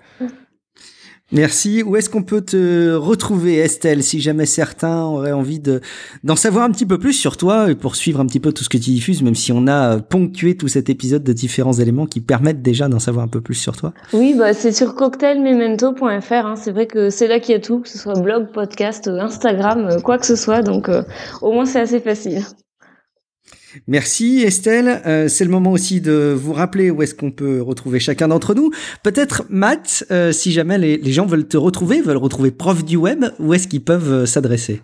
Merci. 1.32 1.82
Où 1.84 1.96
est-ce 1.96 2.10
qu'on 2.10 2.22
peut 2.22 2.40
te 2.40 2.92
retrouver, 2.94 3.58
Estelle, 3.58 4.02
si 4.02 4.20
jamais 4.20 4.46
certains 4.46 5.04
auraient 5.04 5.32
envie 5.32 5.60
de 5.60 5.80
d'en 6.24 6.34
savoir 6.34 6.64
un 6.64 6.70
petit 6.72 6.86
peu 6.86 6.98
plus 6.98 7.12
sur 7.12 7.36
toi 7.36 7.70
et 7.70 7.76
pour 7.76 7.94
suivre 7.94 8.20
un 8.20 8.26
petit 8.26 8.40
peu 8.40 8.52
tout 8.52 8.64
ce 8.64 8.68
que 8.68 8.78
tu 8.78 8.90
diffuses, 8.90 9.22
même 9.22 9.36
si 9.36 9.52
on 9.52 9.66
a 9.68 9.98
ponctué 10.00 10.56
tout 10.56 10.68
cet 10.68 10.90
épisode 10.90 11.22
de 11.22 11.32
différents 11.32 11.74
éléments 11.74 12.06
qui 12.06 12.20
permettent 12.20 12.62
déjà 12.62 12.88
d'en 12.88 12.98
savoir 12.98 13.24
un 13.24 13.28
peu 13.28 13.40
plus 13.40 13.54
sur 13.54 13.76
toi? 13.76 13.92
Oui, 14.12 14.34
bah 14.36 14.54
c'est 14.54 14.72
sur 14.72 14.94
cocktailmemento.fr. 14.94 16.32
Hein. 16.32 16.56
C'est 16.56 16.72
vrai 16.72 16.86
que 16.86 17.10
c'est 17.10 17.28
là 17.28 17.38
qu'il 17.38 17.52
y 17.52 17.56
a 17.56 17.60
tout, 17.60 17.80
que 17.80 17.88
ce 17.88 17.98
soit 17.98 18.18
blog, 18.20 18.50
podcast, 18.52 19.06
Instagram, 19.06 19.88
euh, 19.90 20.00
quoi 20.00 20.18
que 20.18 20.26
ce 20.26 20.36
soit. 20.36 20.62
Donc 20.62 20.88
euh, 20.88 21.02
au 21.42 21.52
moins 21.52 21.64
c'est 21.64 21.80
assez 21.80 22.00
facile. 22.00 22.42
Merci 23.86 24.42
Estelle. 24.42 25.02
Euh, 25.06 25.28
c'est 25.28 25.44
le 25.44 25.50
moment 25.50 25.72
aussi 25.72 26.00
de 26.00 26.34
vous 26.36 26.52
rappeler 26.52 26.90
où 26.90 27.02
est-ce 27.02 27.14
qu'on 27.14 27.30
peut 27.30 27.62
retrouver 27.62 28.00
chacun 28.00 28.28
d'entre 28.28 28.54
nous. 28.54 28.70
Peut-être 29.02 29.44
Matt, 29.48 30.04
euh, 30.10 30.32
si 30.32 30.52
jamais 30.52 30.78
les, 30.78 30.96
les, 30.96 31.12
gens 31.12 31.26
veulent 31.26 31.46
te 31.46 31.56
retrouver, 31.56 32.00
veulent 32.00 32.16
retrouver 32.16 32.50
Prof 32.50 32.84
du 32.84 32.96
Web, 32.96 33.24
où 33.38 33.54
est-ce 33.54 33.68
qu'ils 33.68 33.84
peuvent 33.84 34.12
euh, 34.12 34.26
s'adresser? 34.26 34.80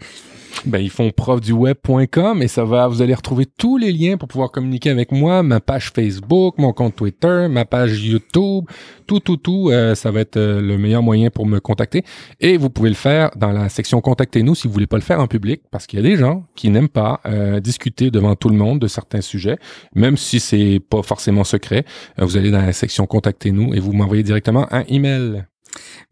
Ben, 0.65 0.79
ils 0.79 0.91
font 0.91 1.11
profduweb.com 1.11 2.43
et 2.43 2.49
ça 2.49 2.65
va, 2.65 2.89
vous 2.89 3.03
allez 3.03 3.15
retrouver 3.15 3.47
tous 3.47 3.77
les 3.77 3.93
liens 3.93 4.17
pour 4.17 4.29
pouvoir 4.29 4.51
communiquer 4.51 4.91
avec 4.91 5.13
moi, 5.13 5.43
ma 5.43 5.61
page 5.61 5.91
Facebook, 5.91 6.57
mon 6.59 6.73
compte 6.73 6.97
Twitter, 6.97 7.47
ma 7.51 7.65
page 7.65 8.05
YouTube, 8.05 8.65
tout, 9.07 9.21
tout, 9.21 9.37
tout. 9.37 9.71
Euh, 9.71 9.95
ça 9.95 10.11
va 10.11 10.21
être 10.21 10.37
euh, 10.37 10.61
le 10.61 10.79
meilleur 10.79 11.03
moyen 11.03 11.31
pour 11.31 11.47
me 11.47 11.61
contacter. 11.61 12.05
Et 12.41 12.57
vous 12.57 12.71
pouvez 12.71 12.89
le 12.89 12.95
faire 12.95 13.31
dans 13.37 13.53
la 13.53 13.69
section 13.69 14.01
Contactez-nous 14.01 14.55
si 14.55 14.67
vous 14.67 14.73
voulez 14.73 14.87
pas 14.87 14.97
le 14.97 15.03
faire 15.03 15.21
en 15.21 15.27
public 15.27 15.63
parce 15.71 15.87
qu'il 15.87 15.99
y 15.99 16.03
a 16.05 16.09
des 16.09 16.17
gens 16.17 16.45
qui 16.55 16.71
n'aiment 16.71 16.89
pas 16.89 17.21
euh, 17.27 17.61
discuter 17.61 18.11
devant 18.11 18.35
tout 18.35 18.49
le 18.49 18.57
monde 18.57 18.79
de 18.79 18.89
certains 18.89 19.21
sujets, 19.21 19.59
même 19.95 20.17
si 20.17 20.41
c'est 20.41 20.81
pas 20.81 21.03
forcément 21.03 21.45
secret. 21.45 21.85
vous 22.19 22.37
allez 22.37 22.51
dans 22.51 22.63
la 22.63 22.73
section 22.73 23.07
Contactez-nous 23.07 23.75
et 23.75 23.81
vous 23.81 23.93
m'envoyez 23.93 24.23
directement 24.23 24.67
un 24.73 24.85
email. 24.89 25.45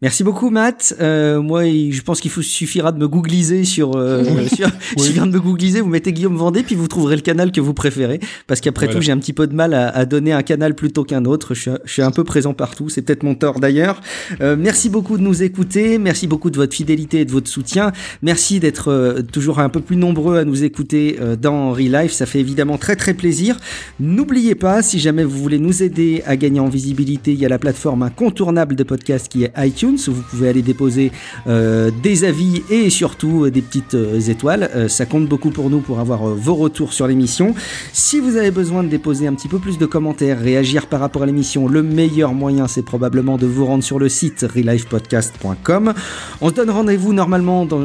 Merci 0.01 0.23
beaucoup 0.23 0.49
Matt. 0.49 0.95
Euh, 0.99 1.41
moi, 1.41 1.63
je 1.65 2.01
pense 2.01 2.19
qu'il 2.19 2.31
suffira 2.31 2.91
de 2.91 2.99
me 2.99 3.07
googliser 3.07 3.63
sur. 3.63 3.95
Euh, 3.95 4.23
sur 4.55 4.69
viens 4.97 5.25
de 5.25 5.31
me 5.31 5.39
googliser. 5.39 5.81
Vous 5.81 5.89
mettez 5.89 6.13
Guillaume 6.13 6.35
Vendée, 6.35 6.63
puis 6.63 6.75
vous 6.75 6.87
trouverez 6.87 7.15
le 7.15 7.21
canal 7.21 7.51
que 7.51 7.61
vous 7.61 7.73
préférez. 7.73 8.19
Parce 8.47 8.61
qu'après 8.61 8.87
tout, 8.87 9.01
j'ai 9.01 9.11
un 9.11 9.17
petit 9.17 9.33
peu 9.33 9.47
de 9.47 9.55
mal 9.55 9.73
à, 9.73 9.89
à 9.89 10.05
donner 10.05 10.33
un 10.33 10.43
canal 10.43 10.75
plutôt 10.75 11.03
qu'un 11.03 11.25
autre. 11.25 11.53
Je 11.53 11.61
suis, 11.61 11.71
je 11.85 11.91
suis, 11.91 12.01
un 12.01 12.11
peu 12.11 12.23
présent 12.23 12.53
partout. 12.53 12.89
C'est 12.89 13.01
peut-être 13.01 13.23
mon 13.23 13.35
tort 13.35 13.59
d'ailleurs. 13.59 14.01
Euh, 14.41 14.55
merci 14.57 14.89
beaucoup 14.89 15.17
de 15.17 15.23
nous 15.23 15.43
écouter. 15.43 15.97
Merci 15.97 16.27
beaucoup 16.27 16.49
de 16.49 16.57
votre 16.57 16.75
fidélité 16.75 17.21
et 17.21 17.25
de 17.25 17.31
votre 17.31 17.47
soutien. 17.47 17.91
Merci 18.21 18.59
d'être 18.59 18.91
euh, 18.91 19.21
toujours 19.21 19.59
un 19.59 19.69
peu 19.69 19.79
plus 19.79 19.95
nombreux 19.95 20.37
à 20.37 20.45
nous 20.45 20.63
écouter 20.63 21.17
euh, 21.19 21.35
dans 21.35 21.71
Relife. 21.71 22.11
Ça 22.11 22.25
fait 22.25 22.39
évidemment 22.39 22.77
très 22.77 22.95
très 22.95 23.13
plaisir. 23.13 23.57
N'oubliez 23.99 24.55
pas, 24.55 24.81
si 24.81 24.99
jamais 24.99 25.23
vous 25.23 25.37
voulez 25.41 25.59
nous 25.59 25.83
aider 25.83 26.23
à 26.25 26.35
gagner 26.35 26.59
en 26.59 26.69
visibilité, 26.69 27.33
il 27.33 27.39
y 27.39 27.45
a 27.45 27.49
la 27.49 27.59
plateforme 27.59 28.03
incontournable 28.03 28.75
de 28.75 28.83
podcast 28.83 29.27
qui 29.29 29.43
est 29.43 29.51
iTunes 29.57 29.97
où 30.07 30.11
vous 30.11 30.21
pouvez 30.21 30.49
aller 30.49 30.61
déposer 30.61 31.11
euh, 31.47 31.91
des 32.03 32.23
avis 32.23 32.63
et 32.69 32.89
surtout 32.89 33.45
euh, 33.45 33.51
des 33.51 33.61
petites 33.61 33.95
euh, 33.95 34.19
étoiles. 34.19 34.69
ça 34.89 35.05
compte 35.05 35.27
beaucoup 35.27 35.49
pour 35.49 35.69
nous 35.69 35.79
pour 35.79 35.99
avoir 35.99 36.25
vos 36.25 36.55
retours 36.55 36.93
sur 36.93 37.07
l'émission. 37.07 37.53
Si 37.93 38.19
vous 38.19 38.37
avez 38.37 38.51
besoin 38.51 38.83
de 38.83 38.89
déposer 38.89 39.27
un 39.27 39.33
petit 39.33 39.47
peu 39.47 39.59
plus 39.59 39.77
de 39.77 39.85
commentaires, 39.85 40.39
réagir 40.39 40.87
par 40.87 40.99
rapport 40.99 41.23
à 41.23 41.25
l'émission, 41.25 41.67
le 41.67 41.83
meilleur 41.83 42.33
moyen 42.33 42.67
c'est 42.67 42.83
probablement 42.83 43.37
de 43.37 43.45
vous 43.45 43.65
rendre 43.65 43.83
sur 43.83 43.99
le 43.99 44.09
site 44.09 44.45
relifepodcast.com. 44.53 45.93
On 46.41 46.49
se 46.49 46.53
donne 46.53 46.69
rendez-vous 46.69 47.13
normalement 47.13 47.65
dans 47.65 47.81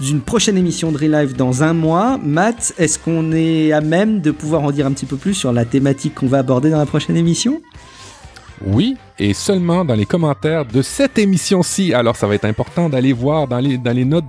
une 0.00 0.20
prochaine 0.20 0.56
émission 0.56 0.92
de 0.92 0.98
Relive 0.98 1.36
dans 1.36 1.62
un 1.62 1.72
mois. 1.72 2.18
Matt, 2.22 2.74
est-ce 2.78 2.98
qu'on 2.98 3.32
est 3.32 3.72
à 3.72 3.80
même 3.80 4.20
de 4.20 4.30
pouvoir 4.30 4.62
en 4.62 4.70
dire 4.70 4.86
un 4.86 4.92
petit 4.92 5.06
peu 5.06 5.16
plus 5.16 5.34
sur 5.34 5.52
la 5.52 5.64
thématique 5.64 6.14
qu'on 6.14 6.26
va 6.26 6.38
aborder 6.38 6.70
dans 6.70 6.78
la 6.78 6.86
prochaine 6.86 7.16
émission? 7.16 7.60
Oui, 8.66 8.96
et 9.18 9.34
seulement 9.34 9.84
dans 9.84 9.94
les 9.94 10.06
commentaires 10.06 10.64
de 10.64 10.82
cette 10.82 11.18
émission-ci. 11.18 11.94
Alors, 11.94 12.16
ça 12.16 12.26
va 12.26 12.34
être 12.34 12.44
important 12.44 12.88
d'aller 12.88 13.12
voir 13.12 13.48
dans 13.48 13.58
les, 13.58 14.04
notes 14.04 14.24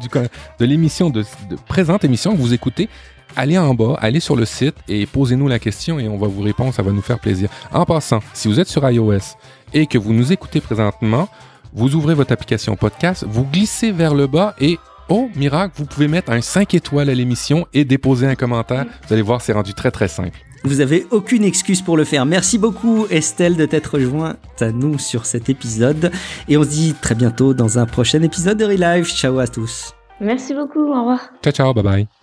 de 0.60 0.66
l'émission, 0.66 1.10
de, 1.10 1.24
de 1.50 1.56
présente 1.68 2.04
émission 2.04 2.36
que 2.36 2.42
vous 2.42 2.54
écoutez. 2.54 2.90
Allez 3.36 3.58
en 3.58 3.74
bas, 3.74 3.98
allez 4.00 4.20
sur 4.20 4.36
le 4.36 4.46
site 4.46 4.76
et 4.88 5.08
posez-nous 5.08 5.48
la 5.48 5.58
question 5.58 5.98
et 5.98 6.08
on 6.08 6.18
va 6.18 6.28
vous 6.28 6.42
répondre, 6.42 6.74
ça 6.74 6.84
va 6.84 6.92
nous 6.92 7.02
faire 7.02 7.20
plaisir. 7.20 7.50
En 7.72 7.84
passant, 7.84 8.20
si 8.34 8.48
vous 8.48 8.60
êtes 8.60 8.68
sur 8.68 8.88
iOS 8.88 9.38
et 9.74 9.88
que 9.88 9.98
vous 9.98 10.14
nous 10.14 10.32
écoutez 10.32 10.62
présentement, 10.62 11.28
vous 11.74 11.96
ouvrez 11.96 12.14
votre 12.14 12.32
application 12.32 12.76
podcast, 12.76 13.26
vous 13.28 13.46
glissez 13.46 13.92
vers 13.92 14.14
le 14.14 14.28
bas 14.28 14.56
et 14.60 14.78
Oh, 15.10 15.30
miracle, 15.36 15.74
vous 15.78 15.86
pouvez 15.86 16.08
mettre 16.08 16.32
un 16.32 16.42
5 16.42 16.74
étoiles 16.76 17.10
à 17.10 17.14
l'émission 17.14 17.68
et 17.74 17.84
déposer 17.84 18.26
un 18.26 18.36
commentaire. 18.36 18.86
Vous 19.06 19.14
allez 19.14 19.22
voir, 19.22 19.42
c'est 19.42 19.52
rendu 19.52 19.74
très 19.74 19.92
très 19.92 20.08
simple. 20.08 20.40
Vous 20.64 20.80
avez 20.80 21.06
aucune 21.11 21.44
excuse 21.44 21.81
pour 21.81 21.98
le 21.98 22.06
faire. 22.06 22.26
Merci 22.26 22.57
beaucoup 22.57 23.06
Estelle 23.10 23.57
de 23.57 23.65
t'être 23.65 23.95
rejointe 23.95 24.38
à 24.61 24.72
nous 24.72 24.98
sur 24.98 25.26
cet 25.26 25.49
épisode. 25.49 26.11
Et 26.48 26.57
on 26.57 26.64
se 26.64 26.69
dit 26.69 26.95
très 27.02 27.15
bientôt 27.15 27.53
dans 27.53 27.80
un 27.80 27.85
prochain 27.85 28.22
épisode 28.22 28.57
de 28.57 28.65
Relive. 28.65 29.06
Ciao 29.06 29.40
à 29.40 29.48
tous. 29.48 29.94
Merci 30.22 30.53
beaucoup, 30.53 30.80
au 30.80 30.99
revoir. 30.99 31.19
Ciao 31.44 31.53
ciao, 31.53 31.73
bye 31.73 31.84
bye. 31.84 32.23